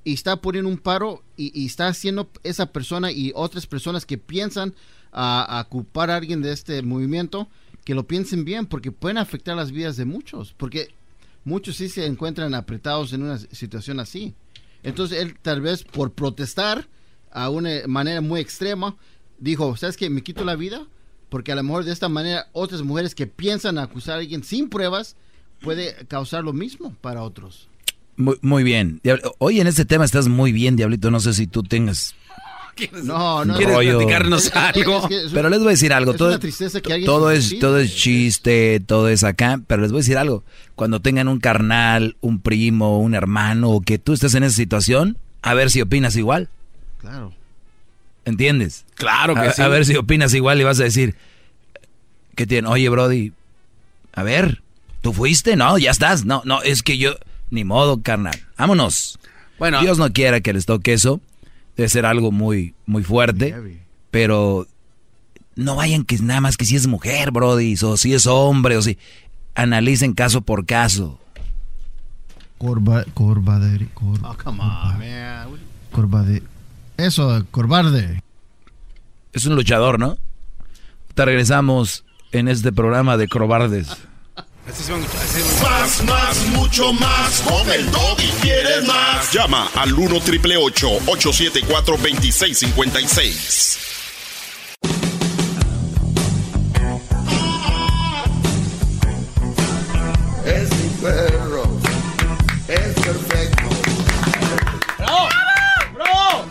y 0.04 0.12
está 0.12 0.36
poniendo 0.36 0.70
un 0.70 0.78
paro 0.78 1.22
y, 1.36 1.66
está 1.66 1.88
haciendo 1.88 2.30
esa 2.42 2.66
persona 2.66 3.10
y 3.10 3.32
otras 3.34 3.66
personas 3.66 4.06
que 4.06 4.18
piensan 4.18 4.74
a, 5.12 5.58
a 5.58 5.64
culpar 5.64 6.10
a 6.10 6.16
alguien 6.16 6.42
de 6.42 6.52
este 6.52 6.82
movimiento, 6.82 7.48
que 7.84 7.94
lo 7.94 8.06
piensen 8.06 8.44
bien, 8.44 8.66
porque 8.66 8.92
pueden 8.92 9.18
afectar 9.18 9.56
las 9.56 9.72
vidas 9.72 9.96
de 9.96 10.04
muchos, 10.04 10.52
porque 10.52 10.94
muchos 11.44 11.76
sí 11.76 11.88
se 11.88 12.06
encuentran 12.06 12.54
apretados 12.54 13.12
en 13.12 13.22
una 13.22 13.38
situación 13.38 14.00
así. 14.00 14.34
Entonces 14.82 15.20
él 15.20 15.36
tal 15.40 15.60
vez 15.60 15.82
por 15.82 16.12
protestar 16.12 16.86
a 17.30 17.48
una 17.50 17.70
manera 17.86 18.20
muy 18.20 18.40
extrema, 18.40 18.96
dijo, 19.38 19.76
¿sabes 19.76 19.96
qué? 19.96 20.08
Me 20.10 20.22
quito 20.22 20.44
la 20.44 20.56
vida, 20.56 20.86
porque 21.28 21.52
a 21.52 21.56
lo 21.56 21.62
mejor 21.62 21.84
de 21.84 21.92
esta 21.92 22.08
manera 22.08 22.48
otras 22.52 22.82
mujeres 22.82 23.14
que 23.14 23.26
piensan 23.26 23.78
acusar 23.78 24.16
a 24.16 24.18
alguien 24.20 24.44
sin 24.44 24.68
pruebas 24.68 25.16
puede 25.60 26.06
causar 26.06 26.44
lo 26.44 26.52
mismo 26.52 26.94
para 27.00 27.22
otros. 27.22 27.68
Muy, 28.16 28.36
muy 28.42 28.62
bien. 28.62 29.00
Hoy 29.38 29.60
en 29.60 29.66
este 29.66 29.84
tema 29.84 30.04
estás 30.04 30.28
muy 30.28 30.52
bien, 30.52 30.76
Diablito. 30.76 31.10
No 31.10 31.20
sé 31.20 31.34
si 31.34 31.46
tú 31.46 31.62
tengas 31.62 32.14
No, 33.04 33.44
no. 33.44 33.56
un 33.56 33.62
rollo. 33.64 34.00
Es- 34.00 34.46
es- 34.46 34.52
es 34.52 35.08
que 35.08 35.24
es- 35.26 35.32
Pero 35.32 35.48
les 35.48 35.58
voy 35.60 35.68
a 35.68 35.70
decir 35.72 35.92
algo. 35.92 36.12
es 36.12 36.16
todo, 36.18 36.28
una 36.28 36.38
tristeza 36.38 36.80
que 36.80 36.92
alguien 36.92 37.06
todo 37.06 37.30
se 37.30 37.36
es, 37.36 37.44
suicide. 37.44 37.60
todo 37.60 37.78
es 37.78 37.94
chiste, 37.96 38.80
todo 38.86 39.08
es 39.08 39.24
acá. 39.24 39.60
Pero 39.66 39.82
les 39.82 39.92
voy 39.92 39.98
a 39.98 40.02
decir 40.02 40.18
algo. 40.18 40.44
Cuando 40.74 41.00
tengan 41.00 41.28
un 41.28 41.38
carnal, 41.40 42.16
un 42.20 42.40
primo, 42.40 42.98
un 43.00 43.14
hermano, 43.14 43.70
o 43.70 43.80
que 43.80 43.98
tú 43.98 44.12
estés 44.12 44.34
en 44.34 44.42
esa 44.44 44.56
situación, 44.56 45.18
a 45.42 45.54
ver 45.54 45.70
si 45.70 45.80
opinas 45.82 46.16
igual. 46.16 46.48
Claro. 47.00 47.32
¿Entiendes? 48.24 48.84
Claro 48.94 49.34
que 49.34 49.40
a, 49.40 49.52
sí. 49.52 49.60
a 49.62 49.68
ver 49.68 49.84
si 49.84 49.96
opinas 49.96 50.32
igual 50.34 50.60
y 50.60 50.64
vas 50.64 50.80
a 50.80 50.84
decir, 50.84 51.14
¿qué 52.36 52.46
tiene? 52.46 52.68
Oye, 52.68 52.88
Brody, 52.88 53.32
a 54.14 54.22
ver, 54.22 54.62
¿tú 55.02 55.12
fuiste? 55.12 55.56
No, 55.56 55.76
ya 55.78 55.90
estás. 55.90 56.24
No, 56.24 56.40
no, 56.46 56.62
es 56.62 56.82
que 56.82 56.96
yo, 56.96 57.16
ni 57.50 57.64
modo, 57.64 58.02
carnal. 58.02 58.38
Vámonos. 58.58 59.18
Bueno. 59.58 59.80
Dios 59.80 59.98
no 59.98 60.12
quiera 60.12 60.40
que 60.40 60.52
les 60.52 60.66
toque 60.66 60.92
eso. 60.92 61.20
Debe 61.76 61.88
ser 61.88 62.06
algo 62.06 62.32
muy, 62.32 62.74
muy 62.86 63.02
fuerte. 63.02 63.54
Pero 64.10 64.66
no 65.56 65.76
vayan 65.76 66.04
que 66.04 66.18
nada 66.18 66.40
más 66.40 66.56
que 66.56 66.64
si 66.64 66.76
es 66.76 66.86
mujer, 66.86 67.30
Brody, 67.30 67.76
o 67.82 67.96
si 67.96 68.14
es 68.14 68.26
hombre, 68.26 68.76
o 68.76 68.82
si. 68.82 68.98
Analicen 69.54 70.14
caso 70.14 70.40
por 70.40 70.66
caso. 70.66 71.20
Corba, 72.58 73.04
corbadería. 73.14 73.88
oh, 73.94 74.36
come 74.42 74.60
on, 74.60 74.98
man. 74.98 75.48
Corbade. 75.92 76.42
Eso, 76.96 77.44
corbarde. 77.50 78.22
Es 79.32 79.46
un 79.46 79.54
luchador, 79.54 79.98
¿no? 79.98 80.16
Te 81.14 81.24
regresamos 81.24 82.04
en 82.32 82.48
este 82.48 82.72
programa 82.72 83.16
de 83.16 83.28
Crobardes. 84.64 85.62
Más, 85.62 86.04
más, 86.04 86.46
mucho 86.48 86.92
más. 86.94 87.42
Con 87.42 87.70
el 87.70 87.86
y 87.86 88.28
quieres 88.40 88.86
más. 88.86 89.30
Llama 89.30 89.68
al 89.74 89.92
1 89.92 90.20
triple 90.20 90.56
874 90.56 91.96
2656. 91.98 93.78
Es 100.46 100.70
mi 100.70 100.88
perro. 101.02 101.78
Es 102.68 102.94
perfecto. 102.94 103.64
¡Bravo! 104.98 105.28
¡Bravo! 105.94 106.46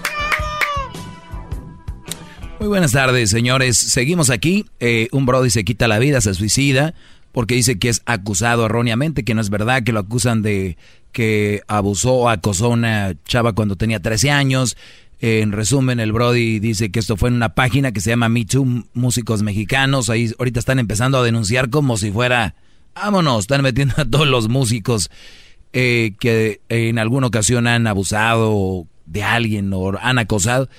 Muy 2.59 2.67
buenas 2.67 2.91
tardes, 2.91 3.31
señores. 3.31 3.75
Seguimos 3.77 4.29
aquí. 4.29 4.67
Eh, 4.79 5.07
un 5.11 5.25
Brody 5.25 5.49
se 5.49 5.63
quita 5.65 5.87
la 5.87 5.97
vida, 5.97 6.21
se 6.21 6.35
suicida, 6.35 6.93
porque 7.33 7.55
dice 7.55 7.77
que 7.77 7.89
es 7.89 8.01
acusado 8.05 8.67
erróneamente, 8.67 9.25
que 9.25 9.33
no 9.33 9.41
es 9.41 9.49
verdad, 9.49 9.83
que 9.83 9.91
lo 9.91 9.99
acusan 9.99 10.41
de 10.41 10.77
que 11.11 11.61
abusó 11.67 12.13
o 12.13 12.29
acosó 12.29 12.67
a 12.67 12.69
una 12.69 13.13
chava 13.25 13.53
cuando 13.53 13.75
tenía 13.75 13.99
13 13.99 14.31
años. 14.31 14.77
En 15.19 15.51
resumen, 15.51 15.99
el 15.99 16.11
Brody 16.11 16.59
dice 16.59 16.91
que 16.91 16.99
esto 16.99 17.17
fue 17.17 17.29
en 17.29 17.35
una 17.35 17.55
página 17.55 17.91
que 17.91 18.01
se 18.01 18.11
llama 18.11 18.29
Me 18.29 18.45
Too 18.45 18.85
Músicos 18.93 19.41
Mexicanos. 19.41 20.09
Ahí 20.09 20.31
ahorita 20.37 20.59
están 20.59 20.79
empezando 20.79 21.17
a 21.17 21.23
denunciar 21.23 21.69
como 21.69 21.97
si 21.97 22.11
fuera, 22.11 22.55
vámonos, 22.93 23.39
están 23.39 23.61
metiendo 23.63 23.95
a 23.97 24.05
todos 24.05 24.27
los 24.27 24.47
músicos 24.47 25.09
eh, 25.71 26.13
que 26.19 26.61
en 26.69 26.99
alguna 26.99 27.27
ocasión 27.27 27.67
han 27.67 27.87
abusado 27.87 28.85
de 29.05 29.23
alguien 29.23 29.71
o 29.73 29.97
han 29.99 30.19
acosado. 30.19 30.69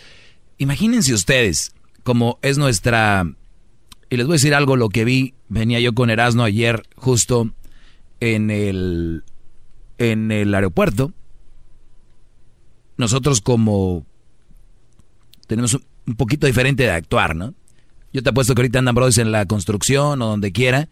Imagínense 0.59 1.15
ustedes, 1.15 1.73
como 2.05 2.39
es 2.43 2.59
nuestra... 2.59 3.27
Y 4.11 4.17
les 4.17 4.27
voy 4.27 4.35
a 4.35 4.37
decir 4.37 4.55
algo, 4.55 4.77
lo 4.77 4.89
que 4.89 5.05
vi, 5.05 5.35
venía 5.49 5.81
yo 5.81 5.95
con 5.95 6.11
Erasmo 6.11 6.45
ayer 6.45 6.83
justo 6.97 7.51
en 8.21 8.51
el, 8.51 9.25
en 9.99 10.31
el 10.31 10.55
aeropuerto. 10.55 11.13
Nosotros 12.97 13.41
como 13.41 14.07
tenemos 15.47 15.75
un, 15.75 15.85
un 16.07 16.17
poquito 16.17 16.47
diferente 16.47 16.85
de 16.85 16.91
actuar, 16.91 17.35
¿no? 17.35 17.55
Yo 18.13 18.23
te 18.23 18.31
apuesto 18.31 18.55
que 18.55 18.63
ahorita 18.63 18.79
andan 18.79 18.95
brothers 18.95 19.19
en 19.19 19.33
la 19.33 19.47
construcción 19.47 20.23
o 20.23 20.27
donde 20.27 20.53
quiera 20.53 20.89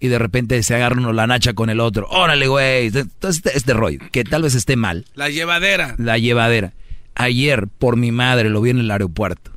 y 0.00 0.08
de 0.08 0.18
repente 0.18 0.62
se 0.62 0.74
agarra 0.74 0.96
uno 0.96 1.12
la 1.12 1.26
nacha 1.26 1.54
con 1.54 1.70
el 1.70 1.80
otro. 1.80 2.08
Órale, 2.08 2.46
güey. 2.46 2.86
Entonces 2.86 3.36
este, 3.36 3.56
este 3.56 3.72
rollo, 3.74 4.00
que 4.10 4.24
tal 4.24 4.42
vez 4.42 4.54
esté 4.54 4.76
mal. 4.76 5.04
La 5.14 5.28
llevadera. 5.28 5.94
La 5.98 6.18
llevadera. 6.18 6.74
Ayer, 7.14 7.66
por 7.66 7.96
mi 7.96 8.12
madre, 8.12 8.48
lo 8.48 8.60
vi 8.60 8.70
en 8.70 8.78
el 8.78 8.90
aeropuerto. 8.90 9.52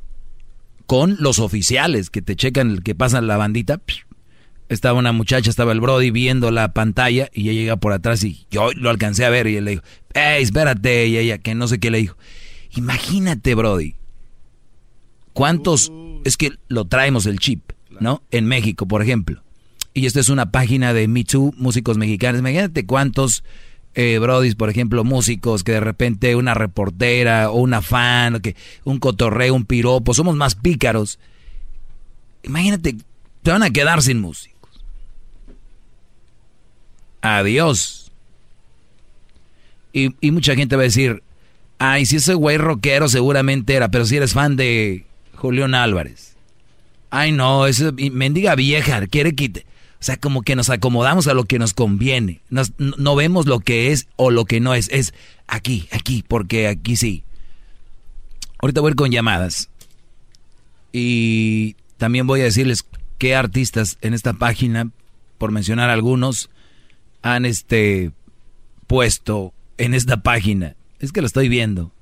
Con 0.86 1.16
los 1.20 1.38
oficiales 1.38 2.10
que 2.10 2.22
te 2.22 2.36
checan, 2.36 2.78
que 2.78 2.94
pasan 2.94 3.26
la 3.26 3.36
bandita. 3.36 3.80
Estaba 4.68 4.98
una 4.98 5.12
muchacha, 5.12 5.50
estaba 5.50 5.72
el 5.72 5.80
Brody 5.80 6.10
viendo 6.10 6.50
la 6.50 6.72
pantalla 6.72 7.28
y 7.32 7.42
ella 7.42 7.52
llega 7.52 7.76
por 7.76 7.92
atrás 7.92 8.24
y 8.24 8.46
yo 8.50 8.72
lo 8.72 8.88
alcancé 8.90 9.24
a 9.24 9.30
ver 9.30 9.46
y 9.46 9.56
él 9.56 9.66
le 9.66 9.70
dijo, 9.72 9.82
hey, 10.14 10.42
espérate, 10.42 11.08
y 11.08 11.18
ella, 11.18 11.38
que 11.38 11.54
no 11.54 11.68
sé 11.68 11.78
qué 11.78 11.90
le 11.90 11.98
dijo. 11.98 12.16
Imagínate, 12.74 13.54
Brody. 13.54 13.96
¿Cuántos? 15.32 15.92
Es 16.24 16.36
que 16.36 16.52
lo 16.68 16.86
traemos 16.86 17.26
el 17.26 17.38
chip, 17.38 17.72
¿no? 18.00 18.22
En 18.30 18.46
México, 18.46 18.86
por 18.86 19.02
ejemplo. 19.02 19.42
Y 19.94 20.06
esta 20.06 20.20
es 20.20 20.30
una 20.30 20.50
página 20.50 20.94
de 20.94 21.06
Me 21.06 21.24
Too, 21.24 21.52
músicos 21.56 21.98
mexicanos. 21.98 22.40
Imagínate 22.40 22.86
cuántos 22.86 23.44
eh, 23.94 24.20
por 24.56 24.70
ejemplo, 24.70 25.04
músicos, 25.04 25.64
que 25.64 25.72
de 25.72 25.80
repente 25.80 26.34
una 26.36 26.54
reportera 26.54 27.50
o 27.50 27.60
una 27.60 27.82
fan, 27.82 28.40
que 28.40 28.56
un 28.84 28.98
cotorreo, 28.98 29.54
un 29.54 29.64
piropo, 29.64 30.14
somos 30.14 30.36
más 30.36 30.54
pícaros. 30.54 31.18
Imagínate, 32.42 32.96
te 33.42 33.50
van 33.50 33.62
a 33.62 33.70
quedar 33.70 34.02
sin 34.02 34.20
músicos. 34.20 34.70
Adiós. 37.20 38.10
Y, 39.92 40.14
y 40.20 40.30
mucha 40.30 40.54
gente 40.54 40.76
va 40.76 40.82
a 40.82 40.84
decir, 40.84 41.22
ay, 41.78 42.06
si 42.06 42.16
ese 42.16 42.34
güey 42.34 42.56
rockero 42.56 43.08
seguramente 43.08 43.74
era, 43.74 43.90
pero 43.90 44.06
si 44.06 44.16
eres 44.16 44.32
fan 44.32 44.56
de 44.56 45.04
Julián 45.34 45.74
Álvarez. 45.74 46.36
Ay, 47.10 47.30
no, 47.32 47.66
esa 47.66 47.92
mendiga 47.92 48.54
vieja, 48.54 49.06
quiere 49.06 49.34
quitar. 49.34 49.64
O 50.02 50.04
sea, 50.04 50.16
como 50.16 50.42
que 50.42 50.56
nos 50.56 50.68
acomodamos 50.68 51.28
a 51.28 51.32
lo 51.32 51.44
que 51.44 51.60
nos 51.60 51.74
conviene. 51.74 52.40
no 52.48 53.14
vemos 53.14 53.46
lo 53.46 53.60
que 53.60 53.92
es 53.92 54.08
o 54.16 54.32
lo 54.32 54.46
que 54.46 54.58
no 54.58 54.74
es. 54.74 54.88
Es 54.90 55.14
aquí, 55.46 55.86
aquí, 55.92 56.24
porque 56.26 56.66
aquí 56.66 56.96
sí. 56.96 57.22
Ahorita 58.58 58.80
voy 58.80 58.88
a 58.88 58.90
ir 58.90 58.96
con 58.96 59.12
llamadas. 59.12 59.70
Y 60.90 61.76
también 61.98 62.26
voy 62.26 62.40
a 62.40 62.44
decirles 62.44 62.84
qué 63.18 63.36
artistas 63.36 63.96
en 64.00 64.12
esta 64.12 64.32
página, 64.32 64.90
por 65.38 65.52
mencionar 65.52 65.88
algunos, 65.88 66.50
han 67.22 67.44
este 67.44 68.10
puesto 68.88 69.54
en 69.78 69.94
esta 69.94 70.24
página. 70.24 70.74
Es 70.98 71.12
que 71.12 71.20
lo 71.20 71.28
estoy 71.28 71.48
viendo. 71.48 71.92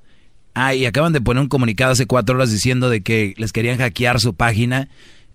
Ah, 0.55 0.73
y 0.73 0.87
acaban 0.87 1.13
de 1.13 1.21
poner 1.21 1.43
un 1.43 1.49
comunicado 1.49 1.91
hace 1.91 2.07
cuatro 2.07 2.33
horas 2.33 2.51
diciendo 2.51 2.89
de 2.89 3.01
que 3.01 3.35
les 3.37 3.53
querían 3.53 3.77
hackear 3.77 4.19
su 4.19 4.33
página 4.33 4.89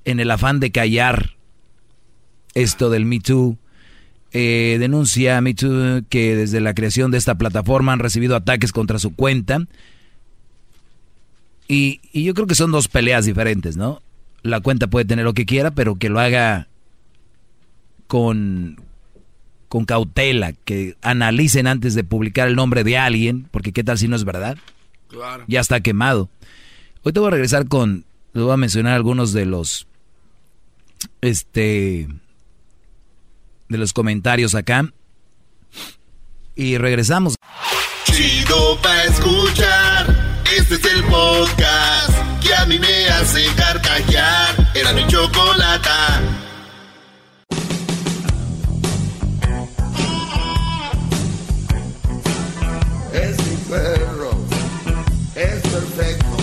en 0.04 0.18
el 0.18 0.32
afán 0.32 0.58
de 0.58 0.72
callar 0.72 1.35
esto 2.56 2.90
del 2.90 3.04
Me 3.04 3.20
Too. 3.20 3.56
Eh, 4.32 4.76
denuncia 4.80 5.40
Me 5.40 5.54
Too 5.54 6.04
que 6.08 6.34
desde 6.34 6.60
la 6.60 6.74
creación 6.74 7.10
de 7.10 7.18
esta 7.18 7.36
plataforma 7.36 7.92
han 7.92 8.00
recibido 8.00 8.34
ataques 8.34 8.72
contra 8.72 8.98
su 8.98 9.14
cuenta. 9.14 9.66
Y, 11.68 12.00
yo 12.12 12.34
creo 12.34 12.46
que 12.46 12.54
son 12.54 12.72
dos 12.72 12.88
peleas 12.88 13.26
diferentes, 13.26 13.76
¿no? 13.76 14.00
La 14.42 14.60
cuenta 14.60 14.86
puede 14.86 15.04
tener 15.04 15.24
lo 15.24 15.34
que 15.34 15.46
quiera, 15.46 15.72
pero 15.72 15.96
que 15.96 16.08
lo 16.08 16.18
haga 16.18 16.68
con, 18.06 18.80
con 19.68 19.84
cautela, 19.84 20.52
que 20.52 20.96
analicen 21.02 21.66
antes 21.66 21.94
de 21.94 22.04
publicar 22.04 22.48
el 22.48 22.56
nombre 22.56 22.84
de 22.84 22.96
alguien, 22.96 23.48
porque 23.50 23.72
qué 23.72 23.84
tal 23.84 23.98
si 23.98 24.08
no 24.08 24.16
es 24.16 24.24
verdad. 24.24 24.56
Claro. 25.08 25.44
Ya 25.46 25.60
está 25.60 25.80
quemado. 25.80 26.30
Hoy 27.02 27.12
te 27.12 27.20
voy 27.20 27.28
a 27.28 27.32
regresar 27.32 27.68
con, 27.68 28.04
les 28.32 28.44
voy 28.44 28.52
a 28.52 28.56
mencionar 28.56 28.94
algunos 28.94 29.32
de 29.32 29.44
los, 29.44 29.88
este, 31.20 32.08
de 33.68 33.78
los 33.78 33.92
comentarios 33.92 34.54
acá. 34.54 34.92
Y 36.54 36.78
regresamos. 36.78 37.34
Chido 38.04 38.80
pa 38.80 39.04
escuchar. 39.04 40.42
Este 40.56 40.76
es 40.76 40.84
el 40.84 41.04
podcast 41.04 42.10
que 42.40 42.54
a 42.54 42.64
mí 42.66 42.78
me 42.78 43.08
hace 43.08 43.44
carcajear. 43.56 44.72
Era 44.74 44.92
mi 44.92 45.06
chocolata. 45.06 46.20
Es 53.12 53.36
mi 53.46 53.56
perro. 53.68 54.30
Es 55.34 55.60
perfecto. 55.60 56.36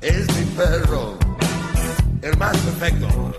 Es 0.00 0.26
mi 0.36 0.44
perro 0.56 0.87
más 2.36 2.56
perfecto. 2.58 3.32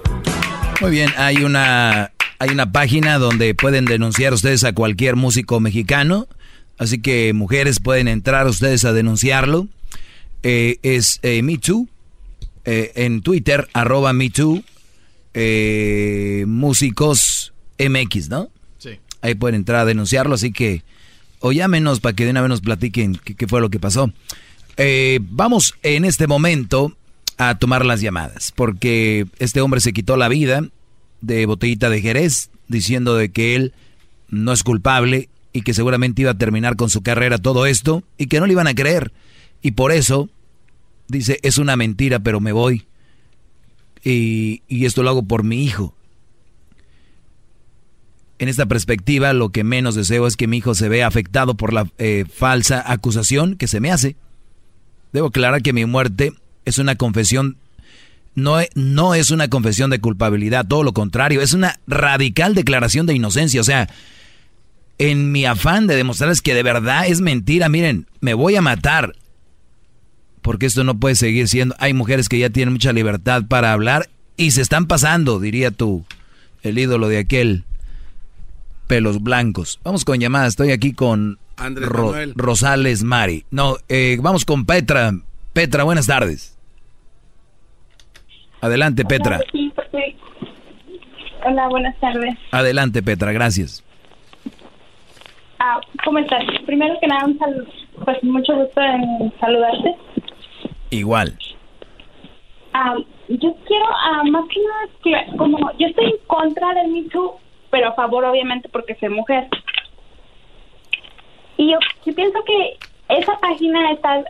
Muy 0.82 0.92
bien, 0.92 1.10
hay 1.18 1.44
una, 1.44 2.12
hay 2.40 2.50
una 2.52 2.72
página 2.72 3.18
donde 3.18 3.54
pueden 3.54 3.86
denunciar 3.86 4.34
ustedes 4.34 4.64
a 4.64 4.74
cualquier 4.74 5.16
músico 5.16 5.60
mexicano. 5.60 6.28
Así 6.78 7.02
que 7.02 7.34
mujeres 7.34 7.82
pueden 7.82 8.08
entrar 8.08 8.48
ustedes 8.48 8.86
a 8.86 8.94
denunciarlo. 8.94 9.68
Eh, 10.44 10.78
es 10.82 11.20
eh, 11.22 11.42
MeToo. 11.44 11.88
Eh, 12.64 12.94
en 12.96 13.22
Twitter, 13.22 13.68
arroba 13.74 14.14
MeToo. 14.14 14.64
Eh, 15.34 16.46
músicos 16.48 17.54
MX, 17.78 18.30
¿no? 18.30 18.50
Sí. 18.78 18.92
Ahí 19.22 19.36
pueden 19.36 19.56
entrar 19.56 19.82
a 19.82 19.86
denunciarlo. 19.86 20.36
Así 20.36 20.54
que, 20.54 20.84
o 21.40 21.52
llámenos 21.52 22.00
para 22.00 22.16
que 22.16 22.24
de 22.24 22.32
una 22.32 22.42
vez 22.42 22.50
nos 22.50 22.62
platiquen 22.62 23.20
qué, 23.22 23.36
qué 23.36 23.48
fue 23.48 23.60
lo 23.60 23.70
que 23.70 23.80
pasó. 23.80 24.14
vamos 25.20 25.76
en 25.84 26.06
este 26.06 26.26
momento 26.26 26.96
a 27.40 27.58
tomar 27.58 27.86
las 27.86 28.02
llamadas, 28.02 28.52
porque 28.54 29.26
este 29.40 29.62
hombre 29.62 29.80
se 29.80 29.94
quitó 29.94 30.18
la 30.18 30.28
vida 30.28 30.62
de 31.22 31.46
botellita 31.46 31.90
de 31.90 32.02
Jerez, 32.02 32.52
diciendo 32.68 33.16
de 33.16 33.32
que 33.32 33.56
él 33.56 33.74
no 34.28 34.52
es 34.52 34.62
culpable 34.62 35.30
y 35.54 35.62
que 35.62 35.74
seguramente 35.74 36.22
iba 36.22 36.32
a 36.32 36.38
terminar 36.38 36.76
con 36.76 36.90
su 36.90 37.02
carrera 37.02 37.38
todo 37.38 37.66
esto 37.66 38.04
y 38.18 38.28
que 38.28 38.42
no 38.42 38.46
le 38.46 38.52
iban 38.52 38.68
a 38.68 38.76
creer. 38.76 39.14
Y 39.62 39.72
por 39.72 39.94
eso 39.94 40.30
dice, 41.08 41.40
es 41.42 41.58
una 41.58 41.78
mentira, 41.78 42.20
pero 42.20 42.42
me 42.42 42.52
voy. 42.52 42.86
Y, 44.04 44.62
esto 44.86 45.02
lo 45.02 45.10
hago 45.10 45.24
por 45.24 45.44
mi 45.44 45.64
hijo. 45.64 45.96
En 48.38 48.50
esta 48.50 48.66
perspectiva, 48.66 49.32
lo 49.32 49.50
que 49.50 49.64
menos 49.64 49.96
deseo 49.96 50.28
es 50.28 50.36
que 50.36 50.48
mi 50.48 50.58
hijo 50.58 50.76
se 50.76 50.90
vea 50.90 51.08
afectado 51.08 51.56
por 51.56 51.72
la 51.72 51.90
eh, 52.00 52.26
falsa 52.32 52.84
acusación 52.86 53.56
que 53.56 53.68
se 53.68 53.80
me 53.80 53.92
hace. 53.92 54.18
Debo 55.14 55.28
aclarar 55.28 55.62
que 55.62 55.72
mi 55.72 55.86
muerte 55.86 56.34
es 56.66 56.78
una 56.78 56.96
confesión, 56.96 57.58
no, 58.36 58.58
no 58.76 59.16
es 59.16 59.32
una 59.32 59.50
confesión 59.50 59.90
de 59.90 60.00
culpabilidad, 60.00 60.68
todo 60.68 60.84
lo 60.84 60.94
contrario, 60.94 61.42
es 61.42 61.54
una 61.54 61.80
radical 61.88 62.56
declaración 62.56 63.06
de 63.06 63.16
inocencia. 63.16 63.62
O 63.62 63.64
sea, 63.64 63.90
en 64.98 65.32
mi 65.32 65.46
afán 65.46 65.88
de 65.88 65.96
demostrarles 65.96 66.42
que 66.42 66.54
de 66.54 66.64
verdad 66.64 67.08
es 67.08 67.22
mentira, 67.22 67.70
miren, 67.70 68.08
me 68.22 68.34
voy 68.34 68.56
a 68.56 68.62
matar. 68.62 69.14
Porque 70.42 70.68
esto 70.68 70.84
no 70.84 71.00
puede 71.00 71.16
seguir 71.16 71.48
siendo. 71.50 71.76
Hay 71.80 71.94
mujeres 71.94 72.30
que 72.30 72.40
ya 72.40 72.50
tienen 72.50 72.74
mucha 72.74 72.94
libertad 72.94 73.44
para 73.48 73.74
hablar 73.74 74.10
y 74.38 74.52
se 74.52 74.62
están 74.62 74.88
pasando, 74.88 75.40
diría 75.40 75.70
tú, 75.72 76.06
el 76.64 76.80
ídolo 76.80 77.10
de 77.10 77.18
aquel 77.18 77.66
pelos 78.88 79.22
blancos. 79.22 79.80
Vamos 79.84 80.04
con 80.04 80.20
llamadas. 80.20 80.50
Estoy 80.50 80.72
aquí 80.72 80.94
con 80.94 81.38
Rosales 82.36 83.04
Mari. 83.04 83.46
No, 83.52 83.78
eh, 83.88 84.18
vamos 84.22 84.46
con 84.46 84.66
Petra. 84.66 85.14
Petra, 85.60 85.84
buenas 85.84 86.08
tardes. 86.08 86.58
Adelante, 88.62 89.04
Petra. 89.04 89.42
Hola, 91.46 91.68
buenas 91.68 92.00
tardes. 92.00 92.38
Adelante, 92.52 93.04
Petra, 93.04 93.34
gracias. 93.34 93.84
Ah, 95.60 95.82
¿Cómo 96.06 96.20
estás? 96.20 96.46
Primero 96.66 96.98
que 97.02 97.08
nada, 97.08 97.26
un 97.26 97.38
saludo, 97.38 97.66
pues 98.06 98.24
mucho 98.24 98.56
gusto 98.56 98.80
en 98.80 99.34
saludarte. 99.42 99.96
Igual. 100.92 101.38
Ah, 102.72 102.96
yo 103.28 103.54
quiero, 103.68 103.86
ah, 103.90 104.24
más 104.32 104.46
que 104.48 104.62
nada, 105.12 105.26
como 105.38 105.58
yo 105.78 105.88
estoy 105.88 106.06
en 106.06 106.26
contra 106.28 106.74
del 106.76 106.88
Me 106.90 107.04
pero 107.70 107.90
a 107.90 107.96
favor, 107.96 108.24
obviamente, 108.24 108.70
porque 108.70 108.96
soy 108.96 109.10
mujer. 109.10 109.50
Y 111.58 111.70
yo, 111.70 111.80
yo 112.06 112.16
pienso 112.16 112.40
que 112.46 112.78
esa 113.10 113.38
página 113.42 113.92
está 113.92 114.24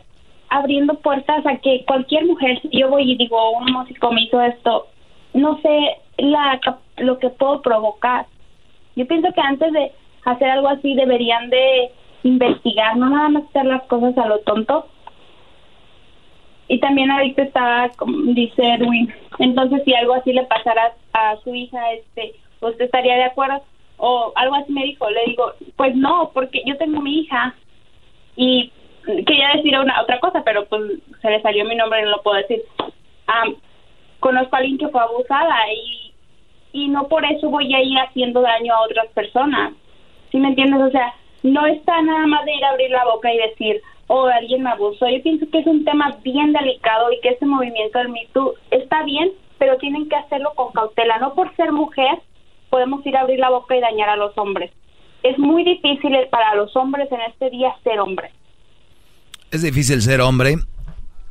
abriendo 0.50 0.94
puertas 0.94 1.46
a 1.46 1.56
que 1.58 1.84
cualquier 1.86 2.26
mujer, 2.26 2.60
yo 2.72 2.90
voy 2.90 3.12
y 3.12 3.16
digo, 3.16 3.52
un 3.52 3.72
músico 3.72 4.12
me 4.12 4.22
hizo 4.22 4.40
esto, 4.42 4.88
no 5.32 5.58
sé 5.62 5.96
la, 6.18 6.60
lo 6.98 7.18
que 7.18 7.30
puedo 7.30 7.62
provocar. 7.62 8.26
Yo 8.96 9.06
pienso 9.06 9.32
que 9.32 9.40
antes 9.40 9.72
de 9.72 9.92
hacer 10.24 10.50
algo 10.50 10.68
así 10.68 10.94
deberían 10.94 11.48
de 11.50 11.92
investigar, 12.24 12.96
no 12.96 13.08
nada 13.08 13.28
más 13.28 13.44
hacer 13.44 13.64
las 13.64 13.82
cosas 13.84 14.18
a 14.18 14.26
lo 14.26 14.40
tonto. 14.40 14.86
Y 16.66 16.78
también 16.78 17.10
ahorita 17.10 17.42
estaba, 17.42 17.90
dice 18.34 18.74
Edwin, 18.74 19.12
entonces 19.38 19.82
si 19.84 19.94
algo 19.94 20.14
así 20.14 20.32
le 20.32 20.44
pasara 20.44 20.94
a 21.12 21.36
su 21.42 21.54
hija, 21.54 21.92
este, 21.92 22.34
¿usted 22.60 22.84
estaría 22.84 23.16
de 23.16 23.24
acuerdo? 23.24 23.62
O 23.96 24.32
algo 24.34 24.56
así 24.56 24.72
me 24.72 24.84
dijo, 24.84 25.08
le 25.10 25.24
digo, 25.26 25.52
pues 25.76 25.94
no, 25.94 26.30
porque 26.34 26.62
yo 26.66 26.76
tengo 26.76 27.00
mi 27.00 27.20
hija 27.20 27.54
y 28.36 28.72
quería 29.04 29.52
decir 29.56 29.78
una 29.78 30.02
otra 30.02 30.20
cosa, 30.20 30.42
pero 30.44 30.66
pues 30.66 30.82
se 31.20 31.30
le 31.30 31.40
salió 31.42 31.64
mi 31.64 31.76
nombre 31.76 32.00
y 32.00 32.04
no 32.04 32.10
lo 32.10 32.22
puedo 32.22 32.36
decir. 32.36 32.62
conozco 34.20 34.56
a 34.56 34.58
alguien 34.58 34.78
que 34.78 34.88
fue 34.88 35.00
abusada 35.00 35.56
y, 35.72 36.12
y 36.72 36.88
no 36.88 37.08
por 37.08 37.24
eso 37.24 37.48
voy 37.48 37.74
a 37.74 37.82
ir 37.82 37.98
haciendo 37.98 38.40
daño 38.40 38.74
a 38.74 38.82
otras 38.82 39.06
personas. 39.08 39.72
¿Sí 40.30 40.38
me 40.38 40.48
entiendes? 40.48 40.80
O 40.80 40.90
sea, 40.90 41.14
no 41.42 41.66
está 41.66 42.00
nada 42.02 42.26
más 42.26 42.44
de 42.44 42.54
ir 42.54 42.64
a 42.64 42.70
abrir 42.70 42.90
la 42.90 43.04
boca 43.04 43.32
y 43.32 43.38
decir, 43.38 43.80
oh, 44.06 44.26
alguien 44.26 44.62
me 44.62 44.70
abusó. 44.70 45.08
Yo 45.08 45.22
pienso 45.22 45.46
que 45.50 45.60
es 45.60 45.66
un 45.66 45.84
tema 45.84 46.16
bien 46.22 46.52
delicado 46.52 47.12
y 47.12 47.20
que 47.20 47.30
ese 47.30 47.46
movimiento 47.46 47.98
del 47.98 48.08
Me 48.08 48.28
está 48.70 49.02
bien, 49.04 49.32
pero 49.58 49.76
tienen 49.78 50.08
que 50.08 50.16
hacerlo 50.16 50.52
con 50.54 50.72
cautela. 50.72 51.18
No 51.18 51.34
por 51.34 51.54
ser 51.56 51.72
mujer 51.72 52.18
podemos 52.70 53.04
ir 53.06 53.16
a 53.16 53.20
abrir 53.20 53.38
la 53.38 53.50
boca 53.50 53.76
y 53.76 53.80
dañar 53.80 54.08
a 54.08 54.16
los 54.16 54.36
hombres. 54.36 54.70
Es 55.22 55.38
muy 55.38 55.64
difícil 55.64 56.16
para 56.30 56.54
los 56.54 56.74
hombres 56.76 57.10
en 57.12 57.20
este 57.22 57.50
día 57.50 57.74
ser 57.82 58.00
hombres. 58.00 58.32
Es 59.50 59.62
difícil 59.62 60.02
ser 60.02 60.20
hombre. 60.20 60.58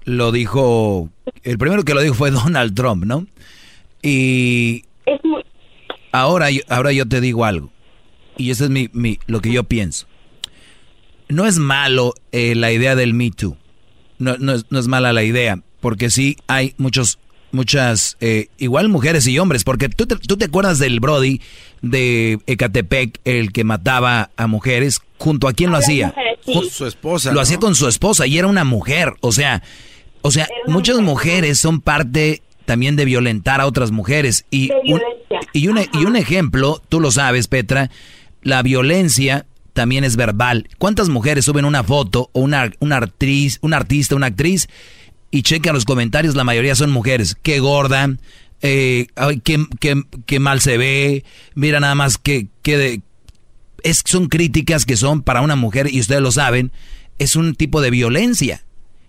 Lo 0.05 0.31
dijo. 0.31 1.09
El 1.43 1.57
primero 1.57 1.83
que 1.83 1.93
lo 1.93 2.01
dijo 2.01 2.15
fue 2.15 2.31
Donald 2.31 2.75
Trump, 2.75 3.05
¿no? 3.05 3.25
Y. 4.01 4.83
Es 5.05 5.19
muy, 5.23 5.43
Ahora, 6.11 6.49
yo- 6.51 6.61
ahora 6.69 6.91
yo 6.91 7.05
te 7.07 7.21
digo 7.21 7.45
algo. 7.45 7.69
Y 8.37 8.51
eso 8.51 8.63
es 8.63 8.69
mi, 8.69 8.89
mi- 8.93 9.19
lo 9.27 9.41
que 9.41 9.51
yo 9.51 9.63
pienso. 9.63 10.07
No 11.27 11.45
es 11.45 11.57
malo 11.59 12.13
eh, 12.31 12.55
la 12.55 12.71
idea 12.71 12.95
del 12.95 13.13
Me 13.13 13.29
Too. 13.31 13.55
No, 14.17 14.37
no 14.37 14.53
es, 14.53 14.65
no 14.69 14.79
es 14.79 14.87
mala 14.87 15.13
la 15.13 15.23
idea. 15.23 15.61
Porque 15.81 16.09
sí 16.09 16.35
hay 16.47 16.73
muchos, 16.77 17.19
muchas, 17.51 18.17
eh, 18.21 18.47
igual 18.57 18.89
mujeres 18.89 19.27
y 19.27 19.37
hombres. 19.37 19.63
Porque 19.63 19.89
tú 19.89 20.07
te, 20.07 20.15
tú 20.15 20.37
te 20.37 20.45
acuerdas 20.45 20.79
del 20.79 20.99
Brody 20.99 21.41
de 21.81 22.39
Ecatepec, 22.47 23.19
el 23.25 23.51
que 23.51 23.63
mataba 23.63 24.31
a 24.35 24.47
mujeres. 24.47 25.01
¿Junto 25.19 25.47
a 25.47 25.53
quién 25.53 25.69
lo 25.71 25.77
hacía? 25.77 26.07
mujeres, 26.07 26.28
sí. 26.45 26.53
Con 26.53 26.69
su 26.69 26.85
esposa, 26.85 27.29
Lo 27.29 27.35
¿no? 27.35 27.41
hacía 27.41 27.57
con 27.59 27.75
su 27.75 27.87
esposa 27.87 28.27
y 28.27 28.37
era 28.37 28.47
una 28.47 28.63
mujer. 28.63 29.13
O 29.21 29.31
sea, 29.31 29.61
o 30.21 30.31
sea, 30.31 30.47
muchas 30.67 30.99
mujeres 30.99 31.59
son 31.59 31.81
parte 31.81 32.41
también 32.65 32.95
de 32.95 33.05
violentar 33.05 33.61
a 33.61 33.65
otras 33.67 33.91
mujeres. 33.91 34.45
Y 34.51 34.67
De 34.67 34.75
un, 34.93 35.01
y, 35.53 35.67
un, 35.67 35.79
y 35.93 36.05
un 36.05 36.15
ejemplo, 36.15 36.81
tú 36.89 36.99
lo 36.99 37.11
sabes, 37.11 37.47
Petra, 37.47 37.89
la 38.41 38.61
violencia 38.61 39.45
también 39.73 40.03
es 40.03 40.15
verbal. 40.15 40.67
¿Cuántas 40.77 41.09
mujeres 41.09 41.45
suben 41.45 41.65
una 41.65 41.83
foto 41.83 42.29
o 42.33 42.41
una, 42.41 42.71
una 42.79 42.97
actriz, 42.97 43.59
un 43.61 43.73
artista, 43.73 44.15
una 44.15 44.27
actriz 44.27 44.67
y 45.31 45.41
checan 45.43 45.73
los 45.73 45.85
comentarios? 45.85 46.35
La 46.35 46.43
mayoría 46.43 46.75
son 46.75 46.91
mujeres. 46.91 47.35
Qué 47.41 47.59
gorda, 47.59 48.09
eh, 48.61 49.07
ay, 49.15 49.39
qué, 49.43 49.65
qué- 49.79 50.03
qué 50.25 50.39
mal 50.39 50.59
se 50.61 50.77
ve, 50.77 51.23
mira 51.55 51.79
nada 51.79 51.95
más 51.95 52.17
que, 52.17 52.47
que 52.61 52.77
de- 52.77 53.01
es, 53.83 54.01
son 54.05 54.27
críticas 54.27 54.85
que 54.85 54.97
son 54.97 55.21
para 55.21 55.41
una 55.41 55.55
mujer, 55.55 55.93
y 55.93 55.99
ustedes 55.99 56.21
lo 56.21 56.31
saben, 56.31 56.71
es 57.17 57.35
un 57.35 57.55
tipo 57.55 57.81
de 57.81 57.91
violencia. 57.91 58.63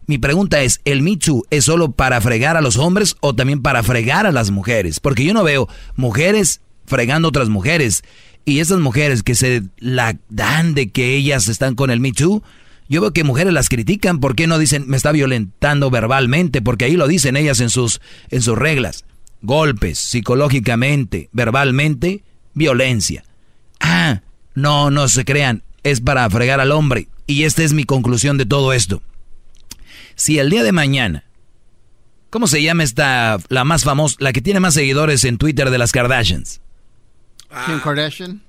Mi 0.06 0.18
pregunta 0.18 0.62
es, 0.62 0.80
¿el 0.84 1.18
Too 1.18 1.44
es 1.50 1.64
solo 1.66 1.92
para 1.92 2.20
fregar 2.20 2.56
a 2.56 2.60
los 2.60 2.76
hombres 2.76 3.16
o 3.20 3.34
también 3.34 3.62
para 3.62 3.82
fregar 3.82 4.26
a 4.26 4.32
las 4.32 4.50
mujeres? 4.50 4.98
Porque 4.98 5.24
yo 5.24 5.34
no 5.34 5.44
veo 5.44 5.68
mujeres 5.94 6.60
fregando 6.86 7.28
a 7.28 7.30
otras 7.30 7.48
mujeres. 7.48 8.02
Y 8.44 8.58
esas 8.58 8.80
mujeres 8.80 9.22
que 9.22 9.36
se 9.36 9.62
la 9.78 10.18
dan 10.28 10.74
de 10.74 10.90
que 10.90 11.14
ellas 11.14 11.46
están 11.46 11.76
con 11.76 11.90
el 11.90 12.00
Me 12.00 12.10
yo 12.90 13.00
veo 13.00 13.12
que 13.12 13.22
mujeres 13.22 13.52
las 13.52 13.68
critican. 13.68 14.18
¿Por 14.18 14.34
qué 14.34 14.48
no 14.48 14.58
dicen 14.58 14.84
me 14.88 14.96
está 14.96 15.12
violentando 15.12 15.90
verbalmente? 15.90 16.60
Porque 16.60 16.86
ahí 16.86 16.96
lo 16.96 17.06
dicen 17.06 17.36
ellas 17.36 17.60
en 17.60 17.70
sus, 17.70 18.00
en 18.30 18.42
sus 18.42 18.58
reglas. 18.58 19.04
Golpes, 19.42 20.00
psicológicamente, 20.00 21.28
verbalmente, 21.32 22.24
violencia. 22.52 23.22
Ah, 23.78 24.22
no, 24.54 24.90
no 24.90 25.08
se 25.08 25.24
crean, 25.24 25.62
es 25.82 26.00
para 26.00 26.28
fregar 26.30 26.60
al 26.60 26.72
hombre. 26.72 27.08
Y 27.26 27.44
esta 27.44 27.62
es 27.62 27.72
mi 27.72 27.84
conclusión 27.84 28.38
de 28.38 28.46
todo 28.46 28.72
esto. 28.72 29.02
Si 30.16 30.38
el 30.38 30.50
día 30.50 30.62
de 30.62 30.72
mañana, 30.72 31.24
¿cómo 32.30 32.46
se 32.46 32.62
llama 32.62 32.82
esta, 32.82 33.38
la 33.48 33.64
más 33.64 33.84
famosa, 33.84 34.16
la 34.18 34.32
que 34.32 34.42
tiene 34.42 34.60
más 34.60 34.74
seguidores 34.74 35.24
en 35.24 35.38
Twitter 35.38 35.70
de 35.70 35.78
las 35.78 35.92
Kardashians? 35.92 36.60
Kim 37.66 37.80
Kardashian. 37.80 38.42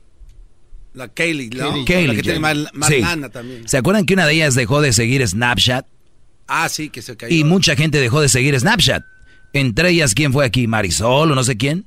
La 0.94 1.08
Kaylee, 1.08 1.50
¿no? 1.52 1.86
Kaylee 1.86 2.08
La 2.08 2.16
que 2.16 2.22
tiene 2.24 2.40
más, 2.40 2.58
más 2.74 2.90
Sí. 2.90 3.00
lana 3.00 3.30
también. 3.30 3.68
¿Se 3.68 3.78
acuerdan 3.78 4.06
que 4.06 4.14
una 4.14 4.26
de 4.26 4.34
ellas 4.34 4.56
dejó 4.56 4.82
de 4.82 4.92
seguir 4.92 5.26
Snapchat? 5.26 5.86
Ah, 6.48 6.68
sí, 6.68 6.90
que 6.90 7.02
se 7.02 7.16
cayó. 7.16 7.34
Y 7.34 7.46
mucha 7.46 7.78
gente 7.78 8.00
dejó 8.02 8.20
de 8.20 8.28
seguir 8.28 8.60
Snapchat. 8.60 9.04
Entre 9.54 9.90
ellas, 9.92 10.14
¿quién 10.14 10.34
fue 10.34 10.46
aquí? 10.46 10.68
¿Marisol 10.68 11.32
o 11.32 11.36
no 11.36 11.44
sé 11.46 11.56
quién? 11.56 11.86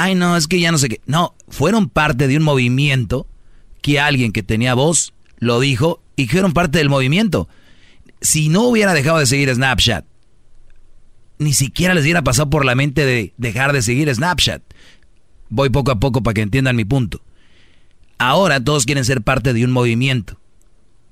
Ay, 0.00 0.14
no, 0.14 0.36
es 0.36 0.46
que 0.46 0.60
ya 0.60 0.70
no 0.70 0.78
sé 0.78 0.88
qué. 0.88 1.00
No, 1.06 1.34
fueron 1.48 1.88
parte 1.88 2.28
de 2.28 2.36
un 2.36 2.44
movimiento 2.44 3.26
que 3.82 3.98
alguien 3.98 4.30
que 4.30 4.44
tenía 4.44 4.74
voz 4.74 5.12
lo 5.38 5.58
dijo 5.58 6.00
y 6.14 6.28
fueron 6.28 6.52
parte 6.52 6.78
del 6.78 6.88
movimiento. 6.88 7.48
Si 8.20 8.48
no 8.48 8.62
hubiera 8.62 8.94
dejado 8.94 9.18
de 9.18 9.26
seguir 9.26 9.52
Snapchat, 9.52 10.04
ni 11.38 11.52
siquiera 11.52 11.94
les 11.94 12.04
hubiera 12.04 12.22
pasado 12.22 12.48
por 12.48 12.64
la 12.64 12.76
mente 12.76 13.04
de 13.04 13.34
dejar 13.38 13.72
de 13.72 13.82
seguir 13.82 14.14
Snapchat. 14.14 14.62
Voy 15.48 15.68
poco 15.70 15.90
a 15.90 15.98
poco 15.98 16.22
para 16.22 16.34
que 16.34 16.42
entiendan 16.42 16.76
mi 16.76 16.84
punto. 16.84 17.20
Ahora 18.18 18.62
todos 18.62 18.86
quieren 18.86 19.04
ser 19.04 19.22
parte 19.22 19.52
de 19.52 19.64
un 19.64 19.72
movimiento. 19.72 20.38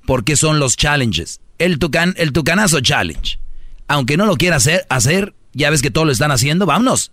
¿Por 0.06 0.22
qué 0.22 0.36
son 0.36 0.60
los 0.60 0.76
challenges? 0.76 1.40
El, 1.58 1.80
el 2.16 2.32
tucanazo 2.32 2.80
challenge. 2.80 3.40
Aunque 3.88 4.16
no 4.16 4.26
lo 4.26 4.36
quiera 4.36 4.56
hacer, 4.56 4.86
hacer, 4.90 5.34
ya 5.54 5.70
ves 5.70 5.82
que 5.82 5.90
todos 5.90 6.06
lo 6.06 6.12
están 6.12 6.30
haciendo, 6.30 6.66
vámonos. 6.66 7.10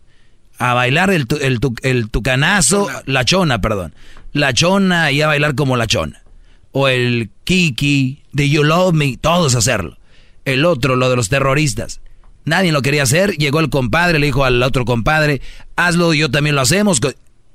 A 0.59 0.73
bailar 0.73 1.09
el, 1.11 1.27
tu- 1.27 1.37
el, 1.37 1.59
tu- 1.59 1.75
el 1.81 2.09
tucanazo, 2.09 2.87
la 3.05 3.25
chona, 3.25 3.59
perdón. 3.61 3.93
La 4.31 4.53
chona 4.53 5.11
y 5.11 5.21
a 5.21 5.27
bailar 5.27 5.55
como 5.55 5.75
la 5.77 5.87
chona. 5.87 6.23
O 6.71 6.87
el 6.87 7.29
kiki, 7.43 8.23
de 8.31 8.49
You 8.49 8.63
Love 8.63 8.93
Me, 8.93 9.17
todos 9.17 9.55
hacerlo. 9.55 9.97
El 10.45 10.65
otro, 10.65 10.95
lo 10.95 11.09
de 11.09 11.15
los 11.15 11.29
terroristas. 11.29 12.01
Nadie 12.45 12.71
lo 12.71 12.81
quería 12.81 13.03
hacer, 13.03 13.37
llegó 13.37 13.59
el 13.61 13.69
compadre, 13.69 14.19
le 14.19 14.25
dijo 14.25 14.43
al 14.43 14.61
otro 14.63 14.83
compadre, 14.85 15.41
hazlo, 15.75 16.13
yo 16.13 16.29
también 16.29 16.55
lo 16.55 16.61
hacemos. 16.61 16.99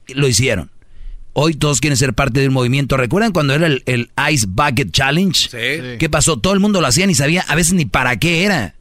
Lo 0.09 0.27
hicieron. 0.29 0.71
Hoy 1.35 1.55
todos 1.55 1.81
quieren 1.81 1.97
ser 1.97 2.15
parte 2.15 2.41
de 2.41 2.49
un 2.49 2.55
movimiento. 2.55 2.97
¿Recuerdan 2.97 3.33
cuando 3.33 3.55
era 3.55 3.67
el, 3.67 3.83
el 3.87 4.11
Ice 4.33 4.47
Bucket 4.49 4.91
Challenge? 4.91 5.49
Sí. 5.51 5.99
¿Qué 5.99 6.09
pasó? 6.11 6.39
Todo 6.39 6.53
el 6.55 6.61
mundo 6.61 6.81
lo 6.81 6.87
hacía 6.87 7.07
ni 7.07 7.15
sabía 7.15 7.45
a 7.49 7.55
veces 7.55 7.75
ni 7.75 7.85
para 7.85 8.17
qué 8.19 8.45
era. 8.45 8.75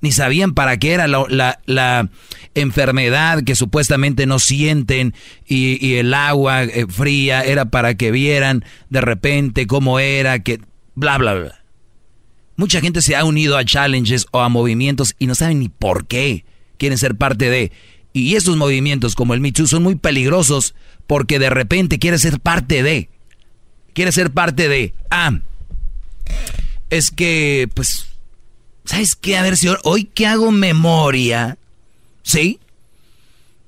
Ni 0.00 0.12
sabían 0.12 0.54
para 0.54 0.78
qué 0.78 0.92
era 0.92 1.06
la, 1.08 1.24
la- 1.28 1.60
la 1.66 2.08
enfermedad 2.54 3.42
que 3.44 3.54
supuestamente 3.54 4.26
no 4.26 4.38
sienten 4.38 5.14
y, 5.46 5.84
y 5.86 5.96
el 5.96 6.14
agua 6.14 6.64
eh, 6.64 6.86
fría 6.88 7.42
era 7.42 7.66
para 7.66 7.94
que 7.94 8.10
vieran 8.10 8.64
de 8.88 9.00
repente 9.02 9.66
cómo 9.66 9.98
era, 10.00 10.38
que 10.38 10.60
bla, 10.94 11.18
bla, 11.18 11.34
bla. 11.34 11.60
Mucha 12.56 12.80
gente 12.80 13.02
se 13.02 13.14
ha 13.16 13.24
unido 13.24 13.56
a 13.56 13.64
challenges 13.64 14.26
o 14.32 14.40
a 14.40 14.48
movimientos 14.48 15.14
y 15.18 15.26
no 15.26 15.34
saben 15.34 15.60
ni 15.60 15.68
por 15.68 16.06
qué 16.06 16.44
quieren 16.78 16.98
ser 16.98 17.14
parte 17.16 17.48
de. 17.50 17.72
Y 18.12 18.34
estos 18.36 18.56
movimientos 18.56 19.14
como 19.14 19.34
el 19.34 19.40
Me 19.40 19.52
Too 19.52 19.66
son 19.66 19.82
muy 19.82 19.94
peligrosos 19.94 20.74
porque 21.06 21.38
de 21.38 21.48
repente 21.50 21.98
quieres 21.98 22.22
ser 22.22 22.40
parte 22.40 22.82
de. 22.82 23.08
Quieres 23.94 24.14
ser 24.14 24.30
parte 24.30 24.68
de. 24.68 24.94
Ah, 25.10 25.40
es 26.90 27.10
que, 27.10 27.68
pues, 27.74 28.06
¿sabes 28.90 29.14
qué? 29.14 29.36
A 29.36 29.42
ver 29.42 29.56
si 29.56 29.68
hoy- 29.84 30.04
que 30.04 30.26
hago 30.26 30.50
memoria, 30.50 31.58
¿sí? 32.24 32.58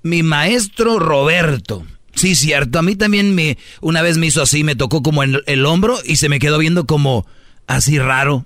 Mi 0.03 0.25
maestro 0.25 0.99
Roberto. 0.99 1.85
Sí, 2.15 2.35
cierto. 2.35 2.81
A 2.81 2.83
mí 2.83 2.97
también 2.97 3.33
me, 3.35 3.57
una 3.81 4.03
vez 4.03 4.19
me 4.19 4.27
hizo 4.27 4.43
así, 4.43 4.65
me 4.65 4.75
tocó 4.75 5.01
como 5.03 5.23
en 5.23 5.39
el 5.47 5.65
hombro 5.65 5.97
y 6.05 6.17
se 6.17 6.29
me 6.29 6.41
quedó 6.41 6.59
viendo 6.59 6.87
como 6.87 7.25
así 7.69 7.99
raro. 8.01 8.45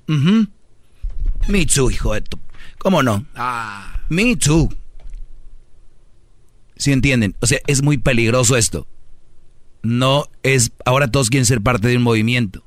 Me 1.49 1.65
too, 1.65 1.91
hijo 1.91 2.13
de 2.13 2.21
tu... 2.21 2.39
¿Cómo 2.79 3.03
no? 3.03 3.25
Ah. 3.35 4.01
Me 4.11 4.37
too. 4.37 4.69
¿Sí 6.77 6.93
entienden? 6.93 7.35
O 7.41 7.47
sea, 7.47 7.59
es 7.67 7.83
muy 7.83 7.97
peligroso 7.97 8.57
esto. 8.57 8.87
No 9.83 10.27
es... 10.43 10.73
Ahora 10.85 11.11
todos 11.11 11.31
quieren 11.31 11.47
ser 11.47 11.63
parte 11.63 11.89
de 11.89 11.97
un 11.97 12.03
movimiento. 12.03 12.63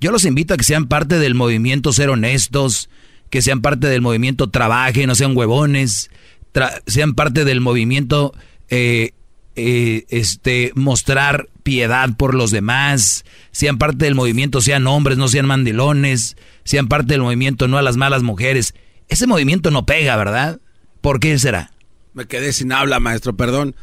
Yo 0.00 0.12
los 0.12 0.24
invito 0.24 0.54
a 0.54 0.56
que 0.56 0.64
sean 0.64 0.86
parte 0.86 1.18
del 1.18 1.34
movimiento 1.34 1.92
ser 1.92 2.08
honestos, 2.08 2.88
que 3.30 3.42
sean 3.42 3.62
parte 3.62 3.86
del 3.86 4.00
movimiento 4.02 4.50
trabajen, 4.50 5.06
no 5.06 5.14
sean 5.14 5.36
huevones, 5.36 6.10
tra- 6.52 6.82
sean 6.86 7.14
parte 7.14 7.44
del 7.44 7.60
movimiento 7.60 8.34
eh, 8.68 9.12
eh, 9.56 10.04
este, 10.08 10.72
mostrar 10.74 11.48
piedad 11.62 12.10
por 12.16 12.34
los 12.34 12.50
demás, 12.50 13.24
sean 13.52 13.78
parte 13.78 14.04
del 14.04 14.14
movimiento, 14.14 14.60
sean 14.60 14.86
hombres, 14.86 15.16
no 15.18 15.28
sean 15.28 15.46
mandilones, 15.46 16.36
sean 16.64 16.88
parte 16.88 17.14
del 17.14 17.22
movimiento, 17.22 17.68
no 17.68 17.78
a 17.78 17.82
las 17.82 17.96
malas 17.96 18.22
mujeres. 18.22 18.74
Ese 19.08 19.26
movimiento 19.26 19.70
no 19.70 19.86
pega, 19.86 20.16
¿verdad? 20.16 20.60
¿Por 21.00 21.20
qué 21.20 21.38
será? 21.38 21.72
Me 22.14 22.26
quedé 22.26 22.52
sin 22.52 22.72
habla, 22.72 23.00
maestro, 23.00 23.36
perdón. 23.36 23.74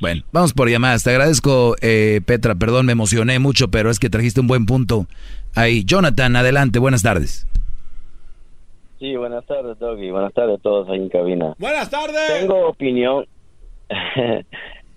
Bueno, 0.00 0.22
vamos 0.32 0.52
por 0.52 0.68
llamadas. 0.68 1.02
Te 1.02 1.10
agradezco, 1.10 1.76
eh, 1.80 2.20
Petra. 2.26 2.54
Perdón, 2.54 2.86
me 2.86 2.92
emocioné 2.92 3.38
mucho, 3.38 3.68
pero 3.68 3.90
es 3.90 3.98
que 3.98 4.10
trajiste 4.10 4.40
un 4.40 4.46
buen 4.46 4.66
punto. 4.66 5.06
Ahí, 5.54 5.84
Jonathan, 5.84 6.36
adelante. 6.36 6.78
Buenas 6.78 7.02
tardes. 7.02 7.46
Sí, 9.04 9.16
buenas 9.16 9.44
tardes, 9.44 9.78
Doggy. 9.78 10.10
Buenas 10.10 10.32
tardes 10.32 10.58
a 10.58 10.62
todos 10.62 10.88
ahí 10.88 10.96
en 10.96 11.10
cabina. 11.10 11.52
Buenas 11.58 11.90
tardes. 11.90 12.40
Tengo 12.40 12.66
opinión. 12.66 13.26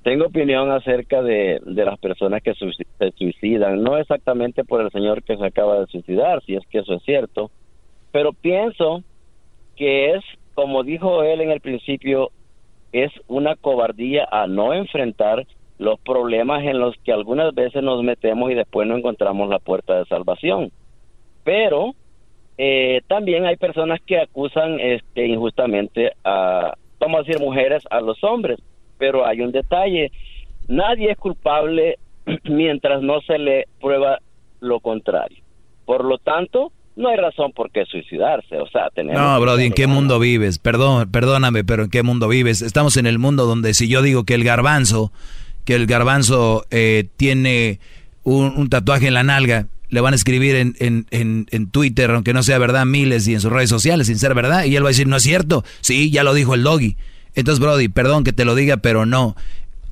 Tengo 0.04 0.28
opinión 0.28 0.72
acerca 0.72 1.22
de, 1.22 1.60
de 1.66 1.84
las 1.84 2.00
personas 2.00 2.42
que 2.42 2.54
se 2.54 3.12
suicidan. 3.18 3.84
No 3.84 3.98
exactamente 3.98 4.64
por 4.64 4.80
el 4.80 4.92
señor 4.92 5.24
que 5.24 5.36
se 5.36 5.46
acaba 5.46 5.82
de 5.82 5.88
suicidar, 5.88 6.42
si 6.46 6.56
es 6.56 6.66
que 6.70 6.78
eso 6.80 6.94
es 6.94 7.04
cierto. 7.04 7.52
Pero 8.14 8.32
pienso 8.32 9.04
que 9.76 10.14
es, 10.14 10.24
como 10.54 10.84
dijo 10.84 11.24
él 11.24 11.42
en 11.42 11.52
el 11.52 11.60
principio, 11.60 12.32
es 12.94 13.12
una 13.28 13.58
cobardía 13.58 14.26
a 14.32 14.48
no 14.48 14.74
enfrentar 14.74 15.46
los 15.80 16.00
problemas 16.00 16.64
en 16.64 16.80
los 16.80 16.96
que 17.04 17.12
algunas 17.12 17.54
veces 17.54 17.84
nos 17.84 18.02
metemos 18.04 18.52
y 18.52 18.56
después 18.56 18.88
no 18.88 18.96
encontramos 18.96 19.50
la 19.50 19.60
puerta 19.60 20.00
de 20.00 20.06
salvación. 20.06 20.72
Pero 21.44 21.94
eh, 22.58 23.02
también 23.08 23.46
hay 23.46 23.56
personas 23.56 24.00
que 24.06 24.20
acusan 24.20 24.80
este, 24.80 25.28
injustamente 25.28 26.14
a, 26.24 26.76
vamos 27.00 27.20
a 27.20 27.24
decir, 27.24 27.42
mujeres 27.42 27.84
a 27.90 28.02
los 28.02 28.24
hombres, 28.24 28.60
pero 28.98 29.26
hay 29.26 29.42
un 29.42 29.52
detalle, 29.52 30.12
nadie 30.68 31.12
es 31.12 31.18
culpable 31.18 31.98
mientras 32.46 33.02
no 33.02 33.22
se 33.22 33.38
le 33.38 33.68
prueba 33.80 34.20
lo 34.60 34.80
contrario. 34.80 35.38
Por 35.86 36.04
lo 36.04 36.18
tanto, 36.18 36.72
no 36.96 37.10
hay 37.10 37.18
razón 37.18 37.52
por 37.54 37.72
qué 37.72 37.86
suicidarse. 37.86 38.58
O 38.58 38.68
sea, 38.68 38.90
tenemos. 38.90 39.22
No, 39.22 39.40
Brody, 39.40 39.66
¿en 39.66 39.74
qué 39.74 39.88
mundo 39.88 40.20
vives? 40.20 40.60
Perdón, 40.60 41.10
perdóname, 41.12 41.64
pero 41.64 41.84
¿en 41.84 41.90
qué 41.90 42.04
mundo 42.04 42.28
vives? 42.28 42.62
Estamos 42.62 42.98
en 42.98 43.06
el 43.06 43.20
mundo 43.20 43.46
donde 43.46 43.74
si 43.74 43.88
yo 43.88 44.02
digo 44.02 44.24
que 44.26 44.34
el 44.34 44.44
garbanzo, 44.44 45.12
que 45.64 45.76
el 45.76 45.86
garbanzo 45.86 46.66
eh, 46.72 47.06
tiene 47.16 47.80
un, 48.34 48.70
tatuaje 48.70 49.08
en 49.08 49.14
la 49.14 49.24
nalga, 49.24 49.68
le 49.90 50.02
van 50.02 50.14
a 50.14 50.18
escribir 50.18 50.56
en, 50.56 50.76
en, 50.80 51.48
en, 51.50 51.68
Twitter, 51.70 52.12
aunque 52.12 52.34
no 52.34 52.44
sea 52.44 52.58
verdad, 52.58 52.86
miles 52.86 53.28
y 53.28 53.34
en 53.34 53.42
sus 53.42 53.52
redes 53.52 53.70
sociales, 53.70 54.08
sin 54.08 54.20
ser 54.20 54.34
verdad, 54.34 54.66
y 54.66 54.76
él 54.76 54.84
va 54.84 54.90
a 54.90 54.92
decir, 54.92 55.08
no 55.08 55.16
es 55.16 55.24
cierto. 55.24 55.64
Sí, 55.82 56.12
ya 56.12 56.24
lo 56.24 56.34
dijo 56.34 56.54
el 56.54 56.64
doggy. 56.64 56.98
Entonces, 57.36 57.60
Brody, 57.60 57.88
perdón 57.88 58.24
que 58.24 58.34
te 58.34 58.44
lo 58.44 58.56
diga, 58.56 58.78
pero 58.78 59.06
no. 59.06 59.36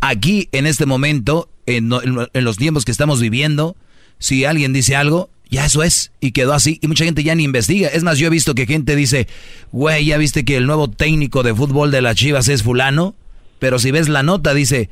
Aquí, 0.01 0.49
en 0.51 0.65
este 0.67 0.85
momento, 0.85 1.49
en, 1.65 1.91
en- 1.93 2.27
en 2.33 2.43
los 2.43 2.57
tiempos 2.57 2.83
que 2.83 2.91
estamos 2.91 3.21
viviendo, 3.21 3.77
si 4.19 4.43
alguien 4.43 4.73
dice 4.73 4.95
algo, 4.97 5.29
ya 5.49 5.65
eso 5.65 5.83
es, 5.83 6.11
y 6.19 6.31
quedó 6.31 6.53
así, 6.53 6.79
y 6.81 6.87
mucha 6.87 7.05
gente 7.05 7.23
ya 7.23 7.35
ni 7.35 7.43
investiga. 7.43 7.87
Es 7.87 8.03
más, 8.03 8.17
yo 8.17 8.27
he 8.27 8.31
visto 8.31 8.53
que 8.55 8.65
gente 8.65 8.95
dice, 8.97 9.27
güey, 9.71 10.05
ya 10.05 10.17
viste 10.17 10.43
que 10.43 10.57
el 10.57 10.65
nuevo 10.65 10.89
técnico 10.89 11.41
de 11.43 11.55
fútbol 11.55 11.91
de 11.91 12.01
las 12.01 12.15
Chivas 12.15 12.49
es 12.49 12.63
fulano, 12.63 13.15
pero 13.59 13.79
si 13.79 13.91
ves 13.91 14.09
la 14.09 14.23
nota 14.23 14.53
dice, 14.53 14.89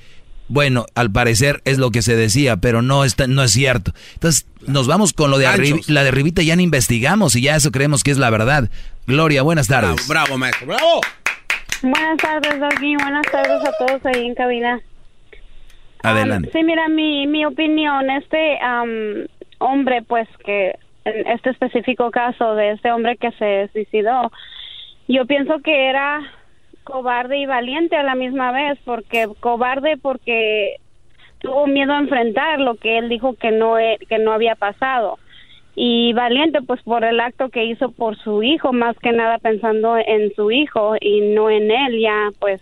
bueno, 0.47 0.85
al 0.95 1.11
parecer 1.11 1.61
es 1.65 1.77
lo 1.77 1.91
que 1.91 2.01
se 2.01 2.15
decía, 2.15 2.57
pero 2.57 2.81
no, 2.81 3.05
está, 3.05 3.27
no 3.27 3.43
es 3.43 3.51
cierto. 3.51 3.91
Entonces, 4.13 4.47
nos 4.67 4.87
vamos 4.87 5.13
con 5.13 5.31
lo 5.31 5.37
de 5.37 5.47
arriba, 5.47 5.79
la 5.87 6.03
de 6.03 6.09
arribita 6.09 6.41
ya 6.41 6.55
ni 6.55 6.63
investigamos 6.63 7.35
y 7.35 7.41
ya 7.43 7.55
eso 7.55 7.71
creemos 7.71 8.03
que 8.03 8.11
es 8.11 8.17
la 8.17 8.29
verdad. 8.29 8.69
Gloria, 9.07 9.41
buenas 9.41 9.67
tardes. 9.67 10.07
Bravo, 10.07 10.37
maestro, 10.37 10.67
bravo. 10.67 11.01
Buenas 11.81 12.17
tardes, 12.17 12.59
Doggy. 12.59 12.95
Buenas 12.95 13.25
tardes 13.29 13.61
a 13.65 13.85
todos 13.85 14.05
ahí 14.05 14.25
en 14.25 14.35
cabina. 14.35 14.79
Adelante. 16.01 16.49
Sí, 16.53 16.63
mira, 16.63 16.87
mi, 16.89 17.27
mi 17.27 17.45
opinión, 17.45 18.09
este 18.09 18.59
hombre, 19.59 20.01
pues 20.01 20.27
que 20.45 20.75
en 21.05 21.27
este 21.27 21.49
específico 21.49 22.11
caso 22.11 22.55
de 22.55 22.71
este 22.71 22.91
hombre 22.91 23.17
que 23.17 23.31
se 23.31 23.69
suicidó, 23.73 24.31
yo 25.07 25.25
pienso 25.25 25.59
que 25.59 25.89
era 25.89 26.21
cobarde 26.83 27.37
y 27.37 27.45
valiente 27.45 27.95
a 27.95 28.03
la 28.03 28.15
misma 28.15 28.51
vez, 28.51 28.79
porque 28.85 29.27
cobarde 29.39 29.97
porque 29.97 30.77
tuvo 31.39 31.67
miedo 31.67 31.93
a 31.93 31.99
enfrentar 31.99 32.59
lo 32.59 32.75
que 32.75 32.97
él 32.97 33.09
dijo 33.09 33.35
que 33.35 33.51
no 33.51 33.77
e- 33.77 33.99
que 34.07 34.17
no 34.17 34.31
había 34.31 34.55
pasado 34.55 35.19
y 35.75 36.13
valiente 36.13 36.61
pues 36.61 36.81
por 36.83 37.03
el 37.03 37.19
acto 37.19 37.49
que 37.49 37.65
hizo 37.65 37.91
por 37.91 38.17
su 38.17 38.43
hijo 38.43 38.71
más 38.73 38.97
que 38.99 39.11
nada 39.11 39.39
pensando 39.39 39.97
en 39.97 40.33
su 40.35 40.51
hijo 40.51 40.95
y 41.01 41.21
no 41.21 41.49
en 41.49 41.71
él 41.71 41.99
ya 41.99 42.29
pues 42.39 42.61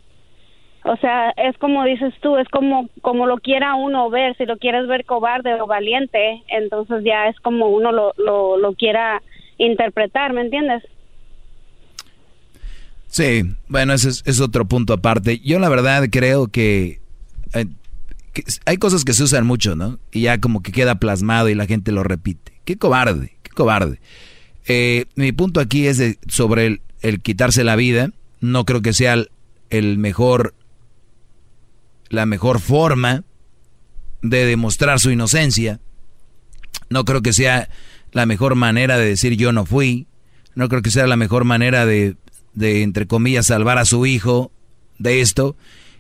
o 0.83 0.95
sea, 0.97 1.31
es 1.37 1.55
como 1.59 1.83
dices 1.83 2.13
tú, 2.21 2.37
es 2.37 2.47
como 2.47 2.89
como 3.01 3.27
lo 3.27 3.37
quiera 3.37 3.75
uno 3.75 4.09
ver, 4.09 4.35
si 4.37 4.45
lo 4.45 4.57
quieres 4.57 4.87
ver 4.87 5.05
cobarde 5.05 5.61
o 5.61 5.67
valiente, 5.67 6.41
entonces 6.47 7.03
ya 7.03 7.27
es 7.27 7.39
como 7.41 7.67
uno 7.67 7.91
lo, 7.91 8.13
lo, 8.17 8.57
lo 8.57 8.73
quiera 8.73 9.21
interpretar, 9.57 10.33
¿me 10.33 10.41
entiendes? 10.41 10.83
Sí, 13.11 13.43
bueno, 13.67 13.91
ese 13.93 14.07
es, 14.09 14.23
es 14.25 14.39
otro 14.39 14.65
punto 14.65 14.93
aparte. 14.93 15.39
Yo 15.39 15.59
la 15.59 15.67
verdad 15.67 16.07
creo 16.09 16.47
que, 16.47 17.01
eh, 17.53 17.65
hay 18.65 18.77
cosas 18.77 19.03
que 19.03 19.11
se 19.13 19.23
usan 19.23 19.45
mucho, 19.45 19.75
¿no? 19.75 19.99
Y 20.13 20.21
ya 20.21 20.39
como 20.39 20.63
que 20.63 20.71
queda 20.71 20.95
plasmado 20.95 21.49
y 21.49 21.55
la 21.55 21.65
gente 21.67 21.91
lo 21.91 22.03
repite. 22.03 22.53
Qué 22.63 22.77
cobarde, 22.77 23.37
qué 23.43 23.51
cobarde. 23.51 23.99
Eh, 24.65 25.05
mi 25.15 25.33
punto 25.33 25.59
aquí 25.59 25.87
es 25.87 25.97
de- 25.97 26.17
sobre 26.29 26.81
el, 27.01 27.21
quitarse 27.21 27.65
la 27.65 27.75
vida. 27.75 28.11
No 28.39 28.63
creo 28.63 28.81
que 28.81 28.93
sea 28.93 29.17
el 29.69 29.97
mejor, 29.97 30.55
la 32.07 32.25
mejor 32.25 32.61
forma 32.61 33.25
de 34.21 34.45
demostrar 34.45 35.01
su 35.01 35.11
inocencia. 35.11 35.81
No 36.89 37.03
creo 37.03 37.21
que 37.21 37.33
sea 37.33 37.67
la 38.13 38.25
mejor 38.25 38.55
manera 38.55 38.97
de 38.97 39.05
decir 39.05 39.35
yo 39.35 39.51
no 39.51 39.65
fui. 39.65 40.07
No 40.55 40.69
creo 40.69 40.81
que 40.81 40.91
sea 40.91 41.07
la 41.07 41.17
mejor 41.17 41.43
manera 41.43 41.85
de, 41.85 42.15
de, 42.53 42.83
entre 42.83 43.07
comillas, 43.07 43.47
salvar 43.47 43.77
a 43.77 43.85
su 43.85 44.05
hijo 44.05 44.51
de 44.99 45.21
esto. 45.21 45.55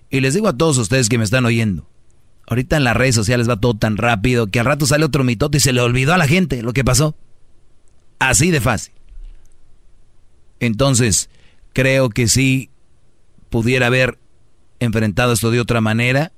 Y 0.09 0.19
les 0.19 0.33
digo 0.33 0.47
a 0.47 0.57
todos 0.57 0.77
ustedes 0.77 1.09
que 1.09 1.17
me 1.17 1.23
están 1.23 1.45
oyendo, 1.45 1.87
ahorita 2.47 2.77
en 2.77 2.83
las 2.83 2.97
redes 2.97 3.15
sociales 3.15 3.49
va 3.49 3.59
todo 3.59 3.75
tan 3.75 3.97
rápido 3.97 4.47
que 4.47 4.59
al 4.59 4.65
rato 4.65 4.85
sale 4.85 5.05
otro 5.05 5.23
mitote 5.23 5.57
y 5.57 5.61
se 5.61 5.73
le 5.73 5.81
olvidó 5.81 6.13
a 6.13 6.17
la 6.17 6.27
gente 6.27 6.61
lo 6.61 6.73
que 6.73 6.83
pasó. 6.83 7.15
Así 8.19 8.51
de 8.51 8.61
fácil. 8.61 8.93
Entonces, 10.59 11.29
creo 11.73 12.09
que 12.09 12.27
sí 12.27 12.69
pudiera 13.49 13.87
haber 13.87 14.19
enfrentado 14.79 15.33
esto 15.33 15.51
de 15.51 15.59
otra 15.59 15.81
manera 15.81 16.31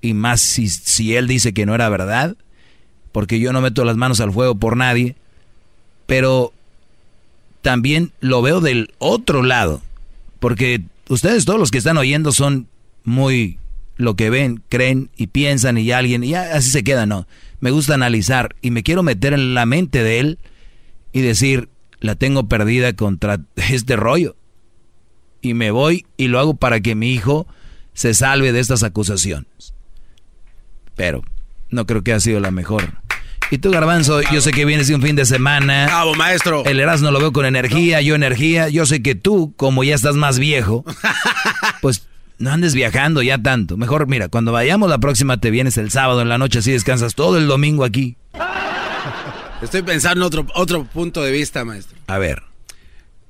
y 0.00 0.14
más 0.14 0.40
si, 0.40 0.68
si 0.68 1.16
él 1.16 1.26
dice 1.26 1.52
que 1.52 1.66
no 1.66 1.74
era 1.74 1.88
verdad, 1.88 2.36
porque 3.12 3.40
yo 3.40 3.52
no 3.52 3.60
meto 3.60 3.84
las 3.84 3.96
manos 3.96 4.20
al 4.20 4.32
fuego 4.32 4.54
por 4.54 4.76
nadie, 4.76 5.16
pero 6.06 6.52
también 7.68 8.12
lo 8.20 8.40
veo 8.40 8.62
del 8.62 8.94
otro 8.96 9.42
lado, 9.42 9.82
porque 10.40 10.84
ustedes 11.10 11.44
todos 11.44 11.60
los 11.60 11.70
que 11.70 11.76
están 11.76 11.98
oyendo 11.98 12.32
son 12.32 12.66
muy 13.04 13.58
lo 13.98 14.16
que 14.16 14.30
ven, 14.30 14.62
creen 14.70 15.10
y 15.18 15.26
piensan 15.26 15.76
y 15.76 15.92
alguien, 15.92 16.24
y 16.24 16.34
así 16.34 16.70
se 16.70 16.82
queda, 16.82 17.04
no. 17.04 17.26
Me 17.60 17.70
gusta 17.70 17.92
analizar 17.92 18.56
y 18.62 18.70
me 18.70 18.82
quiero 18.82 19.02
meter 19.02 19.34
en 19.34 19.52
la 19.52 19.66
mente 19.66 20.02
de 20.02 20.18
él 20.18 20.38
y 21.12 21.20
decir, 21.20 21.68
la 22.00 22.14
tengo 22.14 22.48
perdida 22.48 22.94
contra 22.94 23.38
este 23.56 23.96
rollo. 23.96 24.34
Y 25.42 25.52
me 25.52 25.70
voy 25.70 26.06
y 26.16 26.28
lo 26.28 26.38
hago 26.38 26.54
para 26.54 26.80
que 26.80 26.94
mi 26.94 27.12
hijo 27.12 27.46
se 27.92 28.14
salve 28.14 28.52
de 28.52 28.60
estas 28.60 28.82
acusaciones. 28.82 29.74
Pero 30.96 31.22
no 31.68 31.84
creo 31.84 32.02
que 32.02 32.14
ha 32.14 32.20
sido 32.20 32.40
la 32.40 32.50
mejor. 32.50 32.94
Y 33.50 33.58
tú, 33.58 33.70
Garbanzo, 33.70 34.20
yo 34.30 34.40
sé 34.40 34.50
que 34.50 34.64
vienes 34.64 34.88
de 34.88 34.94
un 34.94 35.02
fin 35.02 35.16
de 35.16 35.24
semana. 35.24 35.86
Bravo, 35.86 36.14
maestro. 36.14 36.64
El 36.66 36.80
Erasmo 36.80 37.10
lo 37.10 37.18
veo 37.18 37.32
con 37.32 37.46
energía, 37.46 38.00
yo 38.02 38.14
energía. 38.14 38.68
Yo 38.68 38.84
sé 38.84 39.02
que 39.02 39.14
tú, 39.14 39.54
como 39.56 39.84
ya 39.84 39.94
estás 39.94 40.16
más 40.16 40.38
viejo, 40.38 40.84
pues 41.80 42.06
no 42.38 42.50
andes 42.50 42.74
viajando 42.74 43.22
ya 43.22 43.38
tanto. 43.38 43.76
Mejor, 43.76 44.06
mira, 44.06 44.28
cuando 44.28 44.52
vayamos 44.52 44.90
la 44.90 44.98
próxima 44.98 45.40
te 45.40 45.50
vienes 45.50 45.78
el 45.78 45.90
sábado 45.90 46.20
en 46.20 46.28
la 46.28 46.38
noche, 46.38 46.58
así 46.58 46.72
descansas 46.72 47.14
todo 47.14 47.38
el 47.38 47.46
domingo 47.46 47.84
aquí. 47.84 48.16
Estoy 49.62 49.82
pensando 49.82 50.20
en 50.20 50.26
otro, 50.26 50.46
otro 50.54 50.84
punto 50.84 51.22
de 51.22 51.32
vista, 51.32 51.64
maestro. 51.64 51.98
A 52.06 52.18
ver. 52.18 52.42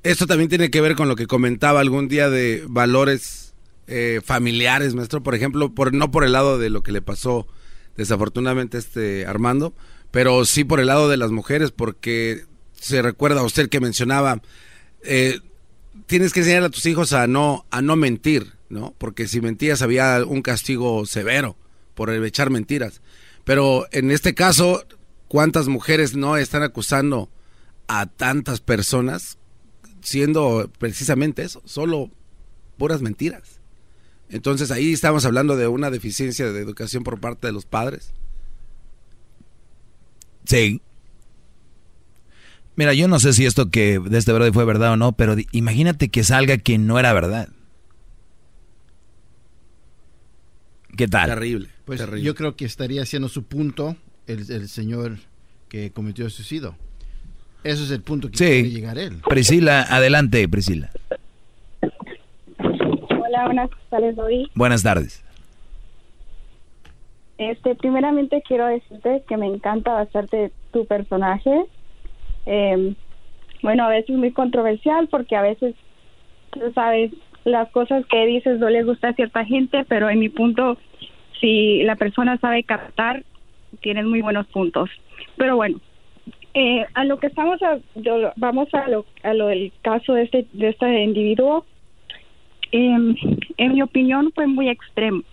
Esto 0.03 0.27
también 0.27 0.49
tiene 0.49 0.69
que 0.69 0.79
ver 0.79 0.95
con 0.95 1.07
lo 1.07 1.15
que 1.15 1.27
comentaba 1.27 1.79
algún 1.79 2.07
día 2.07 2.29
de 2.29 2.63
valores 2.67 3.53
eh, 3.87 4.21
familiares, 4.23 4.95
maestro. 4.95 5.23
Por 5.23 5.33
ejemplo, 5.33 5.73
por, 5.73 5.93
no 5.93 6.11
por 6.11 6.23
el 6.23 6.33
lado 6.33 6.57
de 6.57 6.69
lo 6.69 6.83
que 6.83 6.91
le 6.91 7.01
pasó 7.01 7.47
desafortunadamente 7.97 8.77
a 8.77 8.79
este 8.79 9.25
Armando, 9.25 9.73
pero 10.11 10.45
sí 10.45 10.63
por 10.63 10.79
el 10.79 10.87
lado 10.87 11.09
de 11.09 11.17
las 11.17 11.31
mujeres, 11.31 11.71
porque 11.71 12.45
se 12.79 13.01
recuerda 13.01 13.41
a 13.41 13.45
usted 13.45 13.69
que 13.69 13.79
mencionaba, 13.79 14.41
eh, 15.03 15.39
tienes 16.07 16.33
que 16.33 16.39
enseñar 16.39 16.63
a 16.63 16.69
tus 16.69 16.85
hijos 16.85 17.13
a 17.13 17.27
no, 17.27 17.65
a 17.69 17.81
no 17.81 17.95
mentir, 17.95 18.53
¿no? 18.69 18.93
Porque 18.97 19.27
si 19.27 19.41
mentías 19.41 19.81
había 19.81 20.23
un 20.25 20.41
castigo 20.41 21.05
severo 21.05 21.55
por 21.93 22.11
echar 22.11 22.49
mentiras. 22.49 23.01
Pero 23.43 23.87
en 23.91 24.11
este 24.11 24.33
caso, 24.33 24.85
¿cuántas 25.27 25.67
mujeres 25.67 26.15
no 26.15 26.37
están 26.37 26.63
acusando 26.63 27.29
a 27.87 28.05
tantas 28.05 28.61
personas 28.61 29.37
siendo 30.01 30.71
precisamente 30.79 31.43
eso, 31.43 31.61
solo 31.65 32.09
puras 32.77 33.01
mentiras? 33.01 33.59
Entonces 34.29 34.71
ahí 34.71 34.93
estamos 34.93 35.25
hablando 35.25 35.57
de 35.57 35.67
una 35.67 35.89
deficiencia 35.89 36.51
de 36.51 36.61
educación 36.61 37.03
por 37.03 37.19
parte 37.19 37.47
de 37.47 37.53
los 37.53 37.65
padres. 37.65 38.13
Sí. 40.49 40.81
Mira, 42.75 42.93
yo 42.95 43.07
no 43.07 43.19
sé 43.19 43.33
si 43.33 43.45
esto 43.45 43.69
que 43.69 43.99
de 43.99 44.17
este 44.17 44.33
brother 44.33 44.51
fue 44.51 44.65
verdad 44.65 44.93
o 44.93 44.97
no, 44.97 45.11
pero 45.11 45.35
imagínate 45.51 46.09
que 46.09 46.23
salga 46.23 46.57
que 46.57 46.79
no 46.79 46.97
era 46.97 47.13
verdad. 47.13 47.49
¿Qué 50.97 51.07
tal? 51.07 51.29
Terrible. 51.29 51.69
Pues 51.85 52.01
yo 52.21 52.33
creo 52.33 52.55
que 52.55 52.65
estaría 52.65 53.03
haciendo 53.03 53.29
su 53.29 53.43
punto 53.43 53.95
el, 54.27 54.49
el 54.51 54.67
señor 54.69 55.17
que 55.67 55.91
cometió 55.91 56.25
el 56.25 56.31
suicidio. 56.31 56.75
Ese 57.63 57.83
es 57.83 57.91
el 57.91 58.01
punto 58.01 58.31
que 58.31 58.37
quiere 58.37 58.63
Sí. 58.63 58.69
llegar 58.71 58.97
él. 58.97 59.17
Priscila, 59.29 59.83
adelante, 59.83 60.47
Priscila. 60.49 60.89
Hola, 62.59 63.45
buenas 63.45 63.69
tardes, 63.91 64.15
Doggy. 64.15 64.49
Buenas 64.55 64.81
tardes. 64.81 65.23
Este, 67.39 67.73
primeramente 67.73 68.43
quiero 68.45 68.67
decirte 68.67 69.23
que 69.25 69.37
me 69.37 69.47
encanta 69.47 69.93
bastante 69.93 70.51
tu 70.71 70.85
personaje. 70.85 71.65
Eh, 72.45 72.93
bueno, 73.63 73.85
a 73.85 73.89
veces 73.89 74.15
muy 74.17 74.33
controversial 74.33 75.07
porque 75.07 75.37
a 75.37 75.41
veces, 75.41 75.73
tú 76.51 76.59
sabes, 76.75 77.13
las 77.45 77.71
cosas 77.71 78.05
que 78.07 78.25
dices 78.25 78.59
no 78.59 78.69
le 78.69 78.83
gusta 78.83 79.07
a 79.09 79.13
cierta 79.13 79.45
gente, 79.45 79.85
pero 79.87 80.09
en 80.09 80.19
mi 80.19 80.27
punto, 80.27 80.77
si 81.39 81.81
la 81.83 81.95
persona 81.95 82.37
sabe 82.39 82.63
captar, 82.65 83.23
tienes 83.79 84.03
muy 84.03 84.21
buenos 84.21 84.45
puntos. 84.47 84.89
Pero 85.37 85.55
bueno, 85.55 85.79
eh, 86.53 86.85
a 86.93 87.05
lo 87.05 87.19
que 87.19 87.27
estamos, 87.27 87.61
a- 87.63 87.79
vamos 88.35 88.67
a 88.73 88.89
lo, 88.89 89.05
a 89.23 89.33
lo 89.33 89.47
del 89.47 89.71
caso 89.81 90.13
de 90.13 90.23
este, 90.23 90.45
de 90.51 90.69
este 90.69 91.03
individuo. 91.03 91.65
Em, 92.73 93.15
en 93.55 93.73
mi 93.73 93.81
opinión 93.81 94.29
fue 94.35 94.45
muy 94.45 94.67
extremo. 94.67 95.23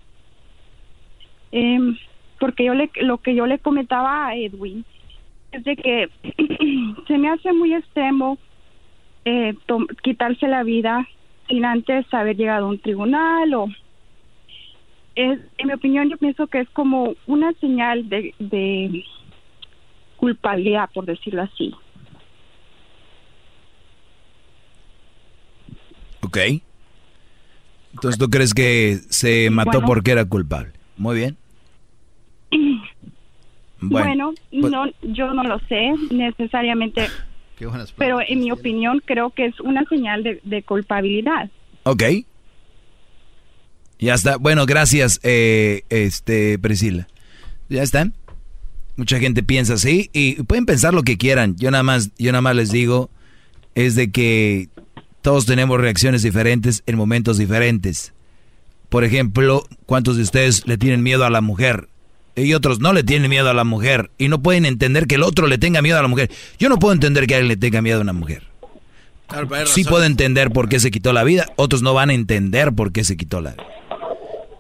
Em, 1.53 1.97
porque 2.39 2.65
yo 2.65 2.75
le, 2.75 2.91
lo 2.97 3.19
que 3.19 3.35
yo 3.35 3.47
le 3.47 3.59
comentaba 3.59 4.27
a 4.27 4.37
Edwin 4.37 4.85
es 5.53 5.65
de 5.65 5.77
que 5.77 6.09
se 7.07 7.19
me 7.19 7.29
hace 7.29 7.53
muy 7.53 7.75
extremo 7.75 8.39
eh, 9.25 9.55
quitarse 10.03 10.49
la 10.49 10.63
vida 10.63 11.07
sin 11.49 11.65
antes 11.65 12.13
haber 12.13 12.37
llegado 12.37 12.67
a 12.67 12.69
un 12.69 12.79
tribunal 12.79 13.55
o 13.55 13.69
es, 15.15 15.41
en 15.59 15.67
mi 15.67 15.73
opinión 15.73 16.11
yo 16.11 16.17
pienso 16.19 16.47
que 16.49 16.61
es 16.61 16.69
como 16.71 17.15
una 17.27 17.53
señal 17.55 18.09
de, 18.09 18.35
de 18.39 19.05
culpabilidad 20.17 20.91
por 20.93 21.07
decirlo 21.07 21.43
así 21.43 21.75
Ok. 26.27 26.39
Entonces 27.95 28.19
tú 28.19 28.29
crees 28.29 28.53
que 28.53 28.99
se 29.09 29.49
mató 29.51 29.79
Bueno. 29.79 29.87
porque 29.87 30.11
era 30.11 30.25
culpable. 30.25 30.73
Muy 30.97 31.17
bien. 31.17 31.37
Bueno, 33.79 34.33
Bueno, 34.33 34.35
pues- 34.51 34.73
no, 34.73 34.87
yo 35.03 35.35
no 35.35 35.43
lo 35.45 35.59
sé 35.69 35.93
necesariamente, 36.11 37.09
pero 37.99 38.21
en 38.27 38.39
mi 38.41 38.51
opinión 38.51 39.03
creo 39.05 39.29
que 39.31 39.45
es 39.45 39.61
una 39.61 39.85
señal 39.85 40.23
de, 40.23 40.41
de 40.45 40.63
culpabilidad. 40.63 41.51
Ok. 41.83 42.03
Ya 43.99 44.15
está. 44.15 44.39
Bueno, 44.39 44.65
gracias, 44.65 45.21
eh, 45.23 45.83
este, 45.91 46.59
Priscila. 46.59 47.07
Ya 47.69 47.83
está. 47.83 48.11
Mucha 48.97 49.19
gente 49.19 49.43
piensa 49.43 49.75
así 49.75 50.09
y 50.15 50.43
pueden 50.45 50.65
pensar 50.65 50.95
lo 50.95 51.03
que 51.03 51.19
quieran. 51.19 51.55
Yo 51.57 51.71
nada 51.71 51.83
más, 51.83 52.13
yo 52.19 52.33
nada 52.33 52.43
más 52.43 52.57
les 52.57 52.71
digo 52.73 53.11
es 53.75 53.95
de 53.95 54.11
que 54.11 54.71
todos 55.21 55.45
tenemos 55.45 55.79
reacciones 55.79 56.23
diferentes 56.23 56.83
en 56.87 56.97
momentos 56.97 57.37
diferentes. 57.37 58.15
Por 58.97 59.05
ejemplo, 59.05 59.65
¿cuántos 59.85 60.17
de 60.17 60.23
ustedes 60.23 60.67
le 60.67 60.79
tienen 60.79 61.03
miedo 61.03 61.27
a 61.27 61.29
la 61.29 61.43
mujer? 61.43 61.89
Y 62.35 62.55
otros 62.55 62.81
no 62.81 62.95
le 62.95 63.03
tienen 63.03 63.29
miedo 63.29 63.51
a 63.51 63.53
la 63.53 63.63
mujer 63.63 64.11
y 64.17 64.29
no 64.29 64.41
pueden 64.41 64.65
entender 64.65 65.07
que 65.07 65.17
el 65.17 65.23
otro 65.23 65.49
le 65.49 65.59
tenga 65.59 65.83
miedo 65.83 65.99
a 65.99 66.03
la 66.03 66.09
mujer. 66.09 66.31
Yo 66.59 66.71
no 66.71 66.79
puedo 66.79 66.95
entender 66.95 67.27
que 67.27 67.35
alguien 67.35 67.49
le 67.49 67.59
tenga 67.59 67.83
miedo 67.83 67.99
a 67.99 68.01
una 68.01 68.15
mujer. 68.15 68.45
Claro, 69.27 69.67
Sí 69.67 69.85
puedo 69.85 70.05
entender 70.05 70.51
por 70.51 70.71
qué 70.71 70.81
se 70.81 70.91
quitó 70.91 71.13
la 71.13 71.25
vida, 71.25 71.45
otros 71.57 71.83
no 71.83 71.93
van 71.93 72.09
a 72.09 72.15
entender 72.15 72.73
por 72.73 72.91
qué 72.91 73.05
se 73.05 73.19
quitó 73.19 73.43
la 73.43 73.51
vida. 73.51 73.67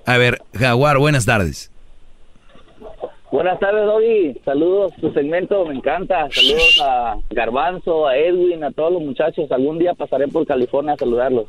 A 0.04 0.18
ver, 0.18 0.42
Jaguar, 0.52 0.98
buenas 0.98 1.24
tardes. 1.24 1.70
Buenas 3.32 3.58
tardes, 3.58 3.86
Doggy. 3.86 4.38
Saludos, 4.44 4.92
tu 5.00 5.14
segmento 5.14 5.64
me 5.64 5.76
encanta. 5.76 6.28
Saludos 6.30 6.82
a 6.84 7.16
Garbanzo, 7.30 8.06
a 8.06 8.18
Edwin, 8.18 8.64
a 8.64 8.70
todos 8.70 8.92
los 8.92 9.02
muchachos. 9.02 9.50
Algún 9.50 9.78
día 9.78 9.94
pasaré 9.94 10.28
por 10.28 10.46
California 10.46 10.92
a 10.92 10.96
saludarlos. 10.98 11.46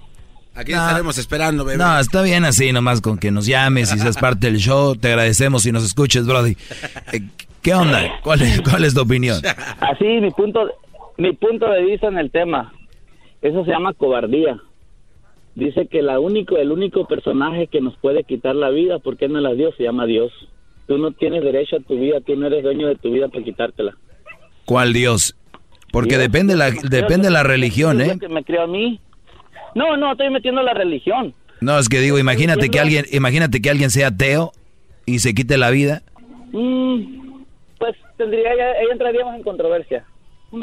Aquí 0.57 0.71
estaremos 0.71 1.15
esperando, 1.19 1.63
bebé. 1.63 1.77
No, 1.77 1.99
está 1.99 2.23
bien 2.23 2.43
así, 2.43 2.71
nomás 2.71 2.99
con 2.99 3.19
que 3.19 3.29
nos 3.29 3.45
llames 3.45 3.93
y 3.93 3.99
seas 3.99 4.17
parte 4.17 4.47
del 4.47 4.57
show. 4.57 4.95
Te 4.95 5.09
agradecemos 5.09 5.61
si 5.61 5.71
nos 5.71 5.83
escuches, 5.83 6.25
Brody. 6.25 6.57
Eh, 7.13 7.21
¿Qué 7.61 7.75
onda? 7.75 8.19
¿Cuál 8.23 8.41
es, 8.41 8.61
cuál 8.61 8.83
es 8.83 8.95
tu 8.95 9.01
opinión? 9.01 9.39
Así, 9.79 10.05
mi 10.05 10.31
punto, 10.31 10.67
mi 11.17 11.33
punto 11.33 11.69
de 11.69 11.83
vista 11.83 12.07
en 12.07 12.17
el 12.17 12.31
tema. 12.31 12.73
Eso 13.43 13.63
se 13.65 13.71
llama 13.71 13.93
cobardía. 13.93 14.59
Dice 15.53 15.85
que 15.85 16.01
la 16.01 16.19
único, 16.19 16.57
el 16.57 16.71
único 16.71 17.05
personaje 17.07 17.67
que 17.67 17.79
nos 17.79 17.95
puede 17.97 18.23
quitar 18.23 18.55
la 18.55 18.69
vida, 18.69 18.97
¿por 18.97 19.15
qué 19.15 19.27
no 19.27 19.39
la 19.39 19.53
dio? 19.53 19.71
Se 19.73 19.83
llama 19.83 20.07
Dios. 20.07 20.31
Tú 20.87 20.97
no 20.97 21.11
tienes 21.11 21.43
derecho 21.43 21.75
a 21.75 21.81
tu 21.81 21.99
vida, 21.99 22.19
tú 22.21 22.35
no 22.35 22.47
eres 22.47 22.63
dueño 22.63 22.87
de 22.87 22.95
tu 22.95 23.11
vida 23.11 23.27
para 23.27 23.43
quitártela. 23.43 23.95
¿Cuál 24.65 24.93
Dios? 24.93 25.35
Porque 25.91 26.17
Dios. 26.17 26.21
depende 26.21 26.55
la, 26.55 26.71
depende 26.71 27.29
la 27.29 27.43
religión, 27.43 27.99
Dios 27.99 28.09
¿eh? 28.09 28.17
que 28.19 28.27
me 28.27 28.43
creó 28.43 28.63
a 28.63 28.67
mí. 28.67 28.99
No, 29.77 29.95
no, 29.95 30.11
estoy 30.11 30.29
metiendo 30.31 30.61
la 30.63 30.73
religión. 30.73 31.33
No, 31.61 31.77
es 31.79 31.87
que 31.89 31.99
digo, 32.01 32.19
imagínate 32.19 32.69
que 32.69 32.79
alguien, 32.79 33.05
imagínate 33.11 33.61
que 33.61 33.69
alguien 33.69 33.89
sea 33.91 34.07
ateo 34.07 34.51
y 35.05 35.19
se 35.19 35.33
quite 35.33 35.57
la 35.57 35.69
vida. 35.69 36.03
Mm, 36.51 37.41
pues 37.79 37.95
tendría, 38.17 38.55
ya, 38.57 38.65
ahí 38.79 38.87
entraríamos 38.91 39.35
en 39.35 39.43
controversia. 39.43 40.03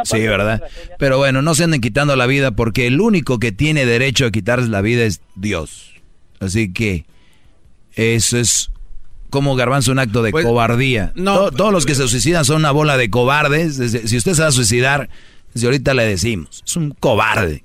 Sí, 0.05 0.21
¿verdad? 0.21 0.63
Pero 0.99 1.19
bueno, 1.19 1.43
no 1.43 1.55
se 1.55 1.65
anden 1.65 1.81
quitando 1.81 2.17
la 2.17 2.27
vida 2.27 2.53
porque 2.53 2.87
el 2.87 3.01
único 3.01 3.39
que 3.39 3.53
tiene 3.53 3.85
derecho 3.87 4.25
a 4.27 4.31
quitarles 4.31 4.69
la 4.71 4.81
vida 4.81 5.05
es 5.05 5.21
Dios. 5.37 5.93
Así 6.41 6.73
que 6.73 7.05
eso 7.95 8.39
es 8.39 8.71
como 9.31 9.57
garbanzo 9.57 9.93
un 9.93 9.99
acto 9.99 10.23
de 10.23 10.31
Pues, 10.31 10.47
cobardía. 10.47 11.13
no, 11.17 11.51
To- 11.51 11.51
todos 11.53 11.73
los 11.73 11.87
que 11.87 11.95
se 11.95 12.09
suicidan 12.09 12.45
son 12.45 12.57
una 12.59 12.71
bola 12.71 12.97
de 12.97 13.11
cobardes. 13.11 13.77
Si 13.77 14.17
usted 14.17 14.33
se 14.33 14.43
va 14.43 14.49
a 14.49 14.53
suicidar, 14.53 15.09
desde 15.53 15.67
ahorita 15.67 15.93
le 15.93 16.07
decimos, 16.07 16.63
es 16.67 16.77
un 16.77 16.91
cobarde. 16.93 17.63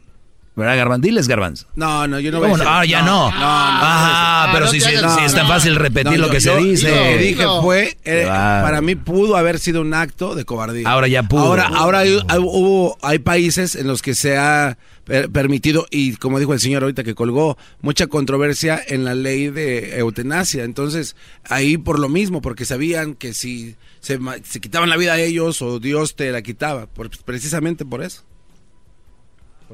¿Verdad, 0.60 0.78
Garbanzo? 0.78 1.02
Diles, 1.08 1.28
Garbanzo. 1.28 1.66
No, 1.76 2.08
no, 2.08 2.20
yo 2.20 2.32
no 2.32 2.40
voy 2.40 2.48
a 2.48 2.52
¿Cómo 2.52 2.58
no? 2.58 2.64
decir- 2.64 2.74
Ah, 2.80 2.86
ya 2.86 3.02
no. 3.02 3.32
Ah, 3.34 4.50
pero 4.54 4.68
si, 4.68 4.78
es 4.78 5.34
tan 5.34 5.48
fácil 5.48 5.76
repetir 5.76 6.12
No, 6.12 6.18
lo 6.18 6.26
yo- 6.28 6.32
que 6.34 6.42
se 6.42 6.56
dice. 6.58 6.90
Lo 6.90 6.96
que 7.04 7.18
dije 7.18 7.44
fue, 7.62 7.98
eh, 8.06 8.24
Claro. 8.26 8.66
para 8.66 8.82
mí 8.82 8.96
pudo 8.96 9.36
haber 9.38 9.60
sido 9.60 9.82
un 9.82 9.94
acto 9.94 10.36
de 10.36 10.46
cobardía. 10.46 10.90
Ahora 10.90 11.08
ya 11.08 11.24
pudo. 11.24 11.42
Ahora, 11.42 11.68
ahora 11.74 12.00
hay, 12.00 12.20
hay- 12.28 12.40
hubo, 12.40 12.98
hay 13.02 13.20
países 13.20 13.76
en 13.76 13.88
los 13.88 14.02
que 14.02 14.14
se 14.16 14.38
ha 14.38 14.78
per- 15.06 15.30
permitido, 15.32 15.88
y 15.90 16.14
como 16.18 16.38
dijo 16.40 16.54
el 16.54 16.60
señor 16.60 16.84
ahorita 16.84 17.04
que 17.04 17.16
colgó, 17.16 17.58
mucha 17.82 18.06
controversia 18.08 18.80
en 18.88 19.06
la 19.06 19.16
ley 19.16 19.48
de 19.50 19.98
eutanasia. 19.98 20.64
Entonces, 20.64 21.16
ahí 21.50 21.78
por 21.78 21.98
lo 22.00 22.10
mismo, 22.10 22.42
porque 22.42 22.66
sabían 22.66 23.16
que 23.16 23.34
si 23.34 23.76
se, 24.02 24.20
ma- 24.20 24.36
se 24.44 24.60
quitaban 24.62 24.90
la 24.90 24.98
vida 24.98 25.14
a 25.14 25.20
ellos 25.20 25.62
o 25.64 25.80
Dios 25.80 26.16
te 26.16 26.32
la 26.32 26.42
quitaba, 26.44 26.86
por- 26.86 27.10
precisamente 27.26 27.86
por 27.86 28.04
eso. 28.04 28.24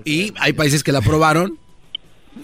Y 0.04 0.34
hay 0.40 0.54
países 0.54 0.84
que 0.84 0.92
la 0.92 1.00
aprobaron. 1.00 1.58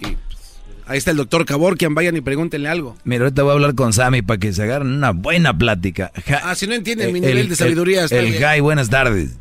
pues, 0.00 0.60
ahí 0.86 0.98
está 0.98 1.10
el 1.10 1.18
doctor 1.18 1.44
Caborquian, 1.44 1.94
vayan 1.94 2.16
y 2.16 2.20
pregúntenle 2.22 2.68
algo. 2.68 2.96
Mira, 3.04 3.24
ahorita 3.24 3.42
voy 3.42 3.50
a 3.50 3.54
hablar 3.54 3.74
con 3.74 3.92
Sammy 3.92 4.22
para 4.22 4.38
que 4.40 4.52
se 4.52 4.62
agarren 4.62 4.88
una 4.92 5.10
buena 5.12 5.56
plática. 5.56 6.10
Ja- 6.26 6.40
Ah, 6.44 6.54
si 6.54 6.66
no 6.66 6.74
entienden 6.74 7.10
Eh, 7.10 7.12
mi 7.12 7.20
nivel 7.20 7.48
de 7.48 7.56
sabiduría, 7.56 8.04
está 8.04 8.18
El, 8.18 8.26
bien. 8.30 8.40
Jai, 8.42 8.60
buenas 8.60 8.88
tardes. 8.88 9.38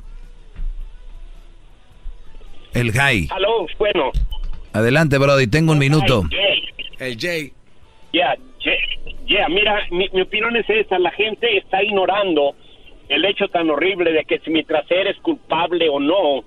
El 2.73 2.91
Jai. 2.91 3.27
Aló, 3.31 3.67
bueno. 3.77 4.11
Adelante, 4.73 5.17
Brody, 5.17 5.47
tengo 5.47 5.73
un 5.73 5.79
minuto. 5.79 6.23
El 6.99 7.17
Jay. 7.19 7.53
Ya, 8.13 9.47
mira, 9.47 9.79
mi, 9.91 10.09
mi 10.13 10.21
opinión 10.21 10.55
es 10.57 10.69
esta, 10.69 10.99
la 10.99 11.11
gente 11.11 11.57
está 11.57 11.81
ignorando 11.81 12.53
el 13.07 13.23
hecho 13.23 13.47
tan 13.47 13.69
horrible 13.69 14.11
de 14.11 14.25
que 14.25 14.39
si 14.39 14.51
mientras 14.51 14.83
eres 14.91 15.15
culpable 15.21 15.87
o 15.89 15.99
no, 16.01 16.43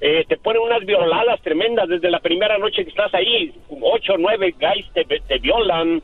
eh, 0.00 0.24
te 0.28 0.36
ponen 0.36 0.62
unas 0.62 0.84
violadas 0.84 1.40
tremendas 1.42 1.88
desde 1.88 2.10
la 2.10 2.20
primera 2.20 2.58
noche 2.58 2.84
que 2.84 2.90
estás 2.90 3.12
ahí, 3.14 3.52
ocho 3.80 4.14
nueve 4.18 4.54
guys 4.58 4.86
te, 4.92 5.04
te 5.04 5.38
violan 5.38 6.02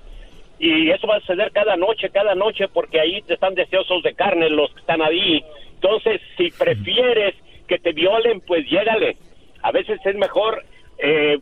y 0.58 0.90
eso 0.90 1.06
va 1.06 1.16
a 1.16 1.20
suceder 1.20 1.50
cada 1.52 1.76
noche, 1.76 2.10
cada 2.10 2.34
noche 2.34 2.68
porque 2.68 3.00
ahí 3.00 3.22
te 3.22 3.34
están 3.34 3.54
deseosos 3.54 4.02
de 4.02 4.14
carne 4.14 4.48
los 4.50 4.72
que 4.72 4.80
están 4.80 5.02
ahí. 5.02 5.44
Entonces, 5.74 6.20
si 6.36 6.50
prefieres 6.50 7.34
que 7.68 7.78
te 7.78 7.92
violen, 7.92 8.40
pues 8.40 8.64
llégale. 8.66 9.16
A 9.62 9.72
veces 9.72 10.00
es 10.04 10.14
mejor 10.16 10.64
eh, 10.98 11.38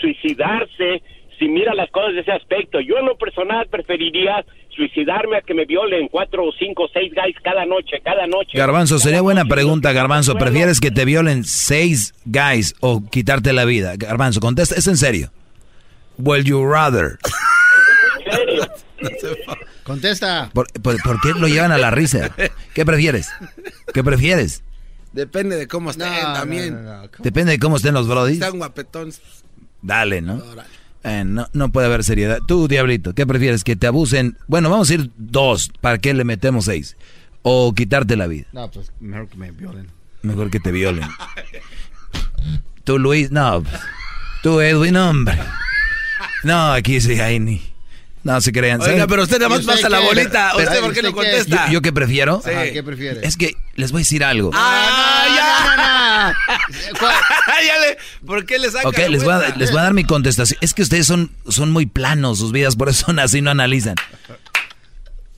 suicidarse 0.00 1.02
si 1.38 1.48
mira 1.48 1.74
las 1.74 1.90
cosas 1.90 2.14
de 2.14 2.20
ese 2.20 2.32
aspecto. 2.32 2.80
Yo 2.80 2.98
en 2.98 3.06
lo 3.06 3.16
personal 3.16 3.66
preferiría 3.68 4.44
suicidarme 4.70 5.38
a 5.38 5.40
que 5.42 5.54
me 5.54 5.64
violen 5.64 6.08
cuatro 6.08 6.44
o 6.44 6.52
cinco 6.58 6.84
o 6.84 6.88
seis 6.88 7.12
guys 7.14 7.36
cada 7.42 7.64
noche, 7.64 8.00
cada 8.04 8.26
noche. 8.26 8.58
Garbanzo, 8.58 8.98
sería 8.98 9.22
buena 9.22 9.44
pregunta, 9.44 9.92
Garbanzo. 9.92 10.34
¿Prefieres 10.36 10.80
que 10.80 10.90
te 10.90 11.04
violen 11.04 11.44
seis 11.44 12.14
guys 12.24 12.74
o 12.80 13.02
quitarte 13.08 13.52
la 13.52 13.64
vida? 13.64 13.94
Garbanzo, 13.96 14.40
contesta, 14.40 14.74
es 14.74 14.86
en 14.86 14.96
serio. 14.96 15.30
Will 16.18 16.44
you 16.44 16.64
rather? 16.64 17.18
Contesta. 19.82 20.50
¿Por, 20.52 20.66
por, 20.82 21.00
por 21.02 21.20
qué 21.20 21.28
lo 21.38 21.46
llevan 21.48 21.70
a 21.70 21.78
la 21.78 21.90
risa? 21.90 22.34
¿Qué 22.74 22.84
prefieres? 22.84 23.30
¿Qué 23.92 24.02
prefieres? 24.02 24.62
Depende 25.12 25.56
de 25.56 25.68
cómo 25.68 25.90
estén 25.90 26.08
también. 26.34 26.84
Depende 27.18 27.52
de 27.52 27.58
cómo 27.58 27.76
estén 27.76 27.94
los 27.94 28.08
brodis. 28.08 28.34
Están 28.34 28.58
guapetón. 28.58 29.12
Dale, 29.80 30.20
¿no? 30.20 30.42
Eh, 31.06 31.22
no, 31.24 31.46
no 31.52 31.70
puede 31.70 31.86
haber 31.86 32.02
seriedad. 32.02 32.40
Tú, 32.48 32.66
Diablito, 32.66 33.14
¿qué 33.14 33.24
prefieres? 33.28 33.62
¿Que 33.62 33.76
te 33.76 33.86
abusen? 33.86 34.36
Bueno, 34.48 34.70
vamos 34.70 34.90
a 34.90 34.94
ir 34.94 35.12
dos. 35.16 35.70
¿Para 35.80 35.98
qué 35.98 36.12
le 36.12 36.24
metemos 36.24 36.64
seis? 36.64 36.96
¿O 37.42 37.72
quitarte 37.72 38.16
la 38.16 38.26
vida? 38.26 38.46
No, 38.52 38.68
pues 38.68 38.92
mejor 38.98 39.28
que 39.28 39.36
me 39.36 39.52
violen. 39.52 39.86
Mejor 40.22 40.50
que 40.50 40.58
te 40.58 40.72
violen. 40.72 41.08
Tú, 42.82 42.98
Luis, 42.98 43.30
no. 43.30 43.62
Tú, 44.42 44.60
Edwin, 44.60 44.96
hombre. 44.96 45.38
No, 46.42 46.72
aquí 46.72 47.00
sí 47.00 47.20
hay 47.20 47.38
ni. 47.38 47.62
No 48.26 48.40
se 48.40 48.50
crean. 48.50 48.82
Oiga, 48.82 49.06
pero 49.06 49.22
usted 49.22 49.38
nada 49.38 49.50
más 49.50 49.58
¿Y 49.58 49.60
usted 49.60 49.74
pasa 49.74 49.88
la 49.88 50.00
bolita. 50.00 50.50
Pero- 50.56 50.68
¿Usted 50.68 50.80
por 50.80 50.92
qué 50.92 51.02
no 51.02 51.12
contesta? 51.12 51.66
¿Yo, 51.68 51.74
yo 51.74 51.82
qué 51.82 51.92
prefiero? 51.92 52.42
Ajá, 52.44 52.64
¿Qué 52.72 52.82
prefiere? 52.82 53.20
Es 53.24 53.36
que 53.36 53.54
les 53.76 53.92
voy 53.92 54.00
a 54.00 54.02
decir 54.02 54.24
algo. 54.24 54.50
¡Ah, 54.52 55.26
ya! 55.36 56.34
ya 57.66 57.80
le, 57.80 57.98
¿Por 58.26 58.44
qué 58.44 58.58
le 58.58 58.68
saca 58.72 58.88
Ok, 58.88 58.98
la 58.98 59.08
les 59.10 59.22
voy, 59.22 59.32
a, 59.32 59.54
les 59.56 59.70
voy 59.70 59.78
a 59.78 59.84
dar 59.84 59.94
mi 59.94 60.02
contestación. 60.02 60.58
Es 60.60 60.74
que 60.74 60.82
ustedes 60.82 61.06
son, 61.06 61.30
son 61.46 61.70
muy 61.70 61.86
planos 61.86 62.40
sus 62.40 62.50
vidas, 62.50 62.74
por 62.74 62.88
eso 62.88 63.06
son 63.06 63.20
así, 63.20 63.42
no 63.42 63.52
analizan. 63.52 63.94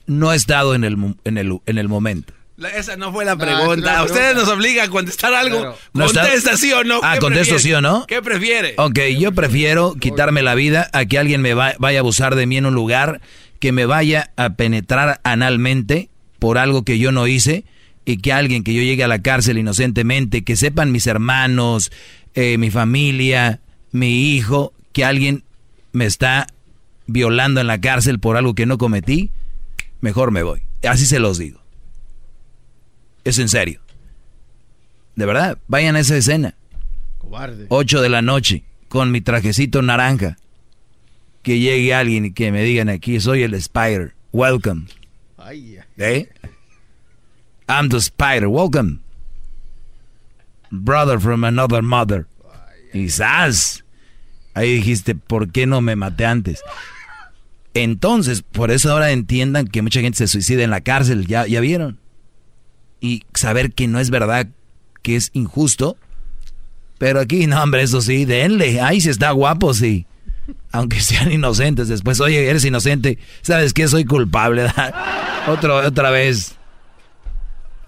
No 0.07 0.33
he 0.33 0.35
estado 0.35 0.73
en 0.73 0.83
el, 0.83 0.97
en 1.25 1.37
el, 1.37 1.59
en 1.67 1.77
el 1.77 1.87
momento. 1.87 2.33
La- 2.59 2.69
esa 2.69 2.97
no 2.97 3.11
fue 3.13 3.25
la 3.25 3.35
No, 3.35 3.39
pregunta. 3.39 3.93
la 3.93 4.03
Ustedes 4.03 4.35
nos 4.35 4.47
obligan 4.49 4.87
a 4.87 4.89
contestar 4.91 5.33
algo. 5.33 5.59
Claro. 5.59 5.77
¿No 5.93 6.05
está? 6.05 6.21
Contesta 6.23 6.57
sí 6.57 6.71
o 6.73 6.83
no. 6.83 6.99
Ah, 7.03 7.13
¿Qué 7.15 7.19
contesto 7.19 7.55
prefiere? 7.55 7.59
sí 7.59 7.73
o 7.73 7.81
no. 7.81 8.05
¿Qué 8.05 8.21
prefiere? 8.21 8.73
Ok, 8.77 8.99
yo 9.17 9.31
prefiero 9.31 9.95
quitarme 9.95 10.41
la 10.41 10.55
vida 10.55 10.89
a 10.93 11.05
que 11.05 11.17
alguien 11.17 11.41
me 11.41 11.53
va- 11.53 11.73
vaya 11.79 11.99
a 11.99 12.01
abusar 12.01 12.35
de 12.35 12.45
mí 12.45 12.57
en 12.57 12.65
un 12.65 12.73
lugar, 12.75 13.21
que 13.59 13.71
me 13.71 13.85
vaya 13.85 14.31
a 14.37 14.51
penetrar 14.51 15.19
analmente 15.23 16.09
por 16.37 16.57
algo 16.57 16.83
que 16.83 16.99
yo 16.99 17.11
no 17.11 17.27
hice 17.27 17.65
y 18.05 18.17
que 18.17 18.31
alguien 18.33 18.63
que 18.63 18.73
yo 18.73 18.81
llegue 18.81 19.03
a 19.03 19.07
la 19.07 19.21
cárcel 19.21 19.57
inocentemente, 19.57 20.43
que 20.43 20.55
sepan 20.55 20.91
mis 20.91 21.07
hermanos, 21.07 21.91
eh, 22.35 22.57
mi 22.57 22.71
familia, 22.71 23.59
mi 23.91 24.33
hijo, 24.35 24.73
que 24.93 25.03
alguien 25.05 25.43
me 25.91 26.05
está 26.05 26.47
violando 27.07 27.59
en 27.61 27.67
la 27.67 27.81
cárcel 27.81 28.19
por 28.19 28.37
algo 28.37 28.53
que 28.55 28.65
no 28.65 28.77
cometí, 28.77 29.31
mejor 30.01 30.31
me 30.31 30.43
voy. 30.43 30.61
Así 30.87 31.05
se 31.05 31.19
los 31.19 31.37
digo. 31.37 31.58
Es 33.29 33.37
en 33.37 33.47
serio. 33.47 33.79
De 35.15 35.27
verdad, 35.27 35.59
vayan 35.67 35.95
a 35.95 35.99
esa 35.99 36.17
escena. 36.17 36.55
Cobarde. 37.19 37.67
8 37.69 38.01
de 38.01 38.09
la 38.09 38.23
noche, 38.23 38.63
con 38.87 39.11
mi 39.11 39.21
trajecito 39.21 39.83
naranja. 39.83 40.37
Que 41.43 41.59
llegue 41.59 41.93
alguien 41.93 42.25
y 42.25 42.33
que 42.33 42.51
me 42.51 42.63
digan 42.63 42.89
aquí, 42.89 43.19
soy 43.19 43.43
el 43.43 43.53
Spider. 43.53 44.15
Welcome. 44.33 44.87
Ay. 45.37 45.77
¿Eh? 45.97 46.27
I'm 47.67 47.89
the 47.89 47.97
Spider. 47.97 48.47
Welcome. 48.47 49.01
Brother 50.71 51.19
from 51.19 51.43
another 51.43 51.83
mother. 51.83 52.25
¡zas! 53.09 53.85
Ahí 54.55 54.73
dijiste, 54.73 55.13
¿por 55.13 55.51
qué 55.51 55.67
no 55.67 55.81
me 55.81 55.95
maté 55.95 56.25
antes? 56.25 56.63
Entonces, 57.75 58.41
por 58.41 58.71
eso 58.71 58.91
ahora 58.91 59.11
entiendan 59.11 59.67
que 59.67 59.83
mucha 59.83 60.01
gente 60.01 60.17
se 60.17 60.27
suicida 60.27 60.63
en 60.63 60.71
la 60.71 60.81
cárcel, 60.81 61.27
¿ya, 61.27 61.45
ya 61.45 61.59
vieron? 61.59 61.99
Y 63.01 63.23
saber 63.33 63.71
que 63.71 63.87
no 63.87 63.99
es 63.99 64.09
verdad, 64.09 64.47
que 65.01 65.15
es 65.15 65.29
injusto. 65.33 65.97
Pero 66.97 67.19
aquí, 67.19 67.47
no, 67.47 67.61
hombre, 67.61 67.81
eso 67.81 68.01
sí, 68.01 68.25
denle. 68.25 68.81
Ahí 68.81 68.99
sí 69.01 69.09
está 69.09 69.31
guapo, 69.31 69.73
sí. 69.73 70.05
Aunque 70.71 70.99
sean 71.01 71.31
inocentes 71.31 71.87
después. 71.87 72.19
Oye, 72.19 72.49
eres 72.49 72.65
inocente. 72.65 73.17
¿Sabes 73.41 73.73
qué? 73.73 73.87
Soy 73.87 74.05
culpable. 74.05 74.67
Otro, 75.47 75.77
otra 75.77 76.11
vez. 76.11 76.55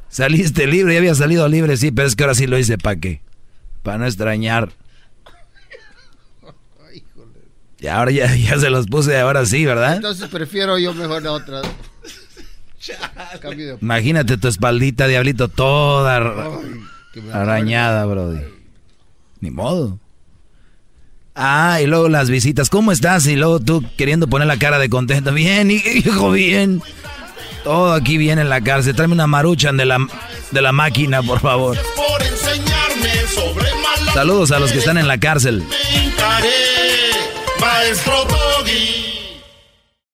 Saliste 0.07 0.67
libre, 0.67 0.93
ya 0.93 0.99
había 0.99 1.15
salido 1.15 1.47
libre, 1.47 1.77
sí, 1.77 1.91
pero 1.91 2.07
es 2.07 2.15
que 2.15 2.23
ahora 2.23 2.35
sí 2.35 2.47
lo 2.47 2.57
hice, 2.57 2.77
¿para 2.77 2.99
qué? 2.99 3.21
Para 3.83 3.97
no 3.97 4.05
extrañar. 4.05 4.73
Y 7.79 7.87
ahora 7.87 8.11
ya, 8.11 8.35
ya 8.35 8.59
se 8.59 8.69
los 8.69 8.87
puse, 8.87 9.19
ahora 9.19 9.45
sí, 9.45 9.65
¿verdad? 9.65 9.95
Entonces 9.95 10.27
prefiero 10.29 10.77
yo 10.77 10.93
mejor 10.93 11.23
la 11.23 11.31
otra. 11.31 11.61
Imagínate 13.81 14.37
tu 14.37 14.47
espaldita, 14.47 15.07
diablito, 15.07 15.47
toda 15.47 16.49
arañada, 17.33 18.05
brody. 18.05 18.41
Ni 19.39 19.51
modo. 19.51 19.99
Ah, 21.35 21.79
y 21.81 21.87
luego 21.87 22.09
las 22.09 22.29
visitas. 22.29 22.69
¿Cómo 22.69 22.91
estás? 22.91 23.25
Y 23.27 23.35
luego 23.35 23.59
tú 23.59 23.83
queriendo 23.97 24.27
poner 24.27 24.47
la 24.47 24.57
cara 24.57 24.79
de 24.79 24.89
contento. 24.89 25.33
Bien, 25.33 25.71
hijo, 25.71 26.31
bien. 26.31 26.81
Todo 27.63 27.93
aquí 27.93 28.17
bien 28.17 28.39
en 28.39 28.49
la 28.49 28.61
cárcel. 28.61 28.95
Tráeme 28.95 29.13
una 29.13 29.27
maruchan 29.27 29.77
de 29.77 29.85
la, 29.85 29.97
de 30.51 30.61
la 30.61 30.71
máquina, 30.71 31.21
por 31.21 31.39
favor. 31.39 31.77
Por 31.95 32.21
enseñarme 32.21 33.27
sobre 33.27 33.69
malas 33.75 34.13
Saludos 34.13 34.51
a 34.51 34.59
los 34.59 34.71
que 34.71 34.79
están 34.79 34.97
en 34.97 35.07
la 35.07 35.19
cárcel. 35.19 35.63
Maestro 37.59 38.27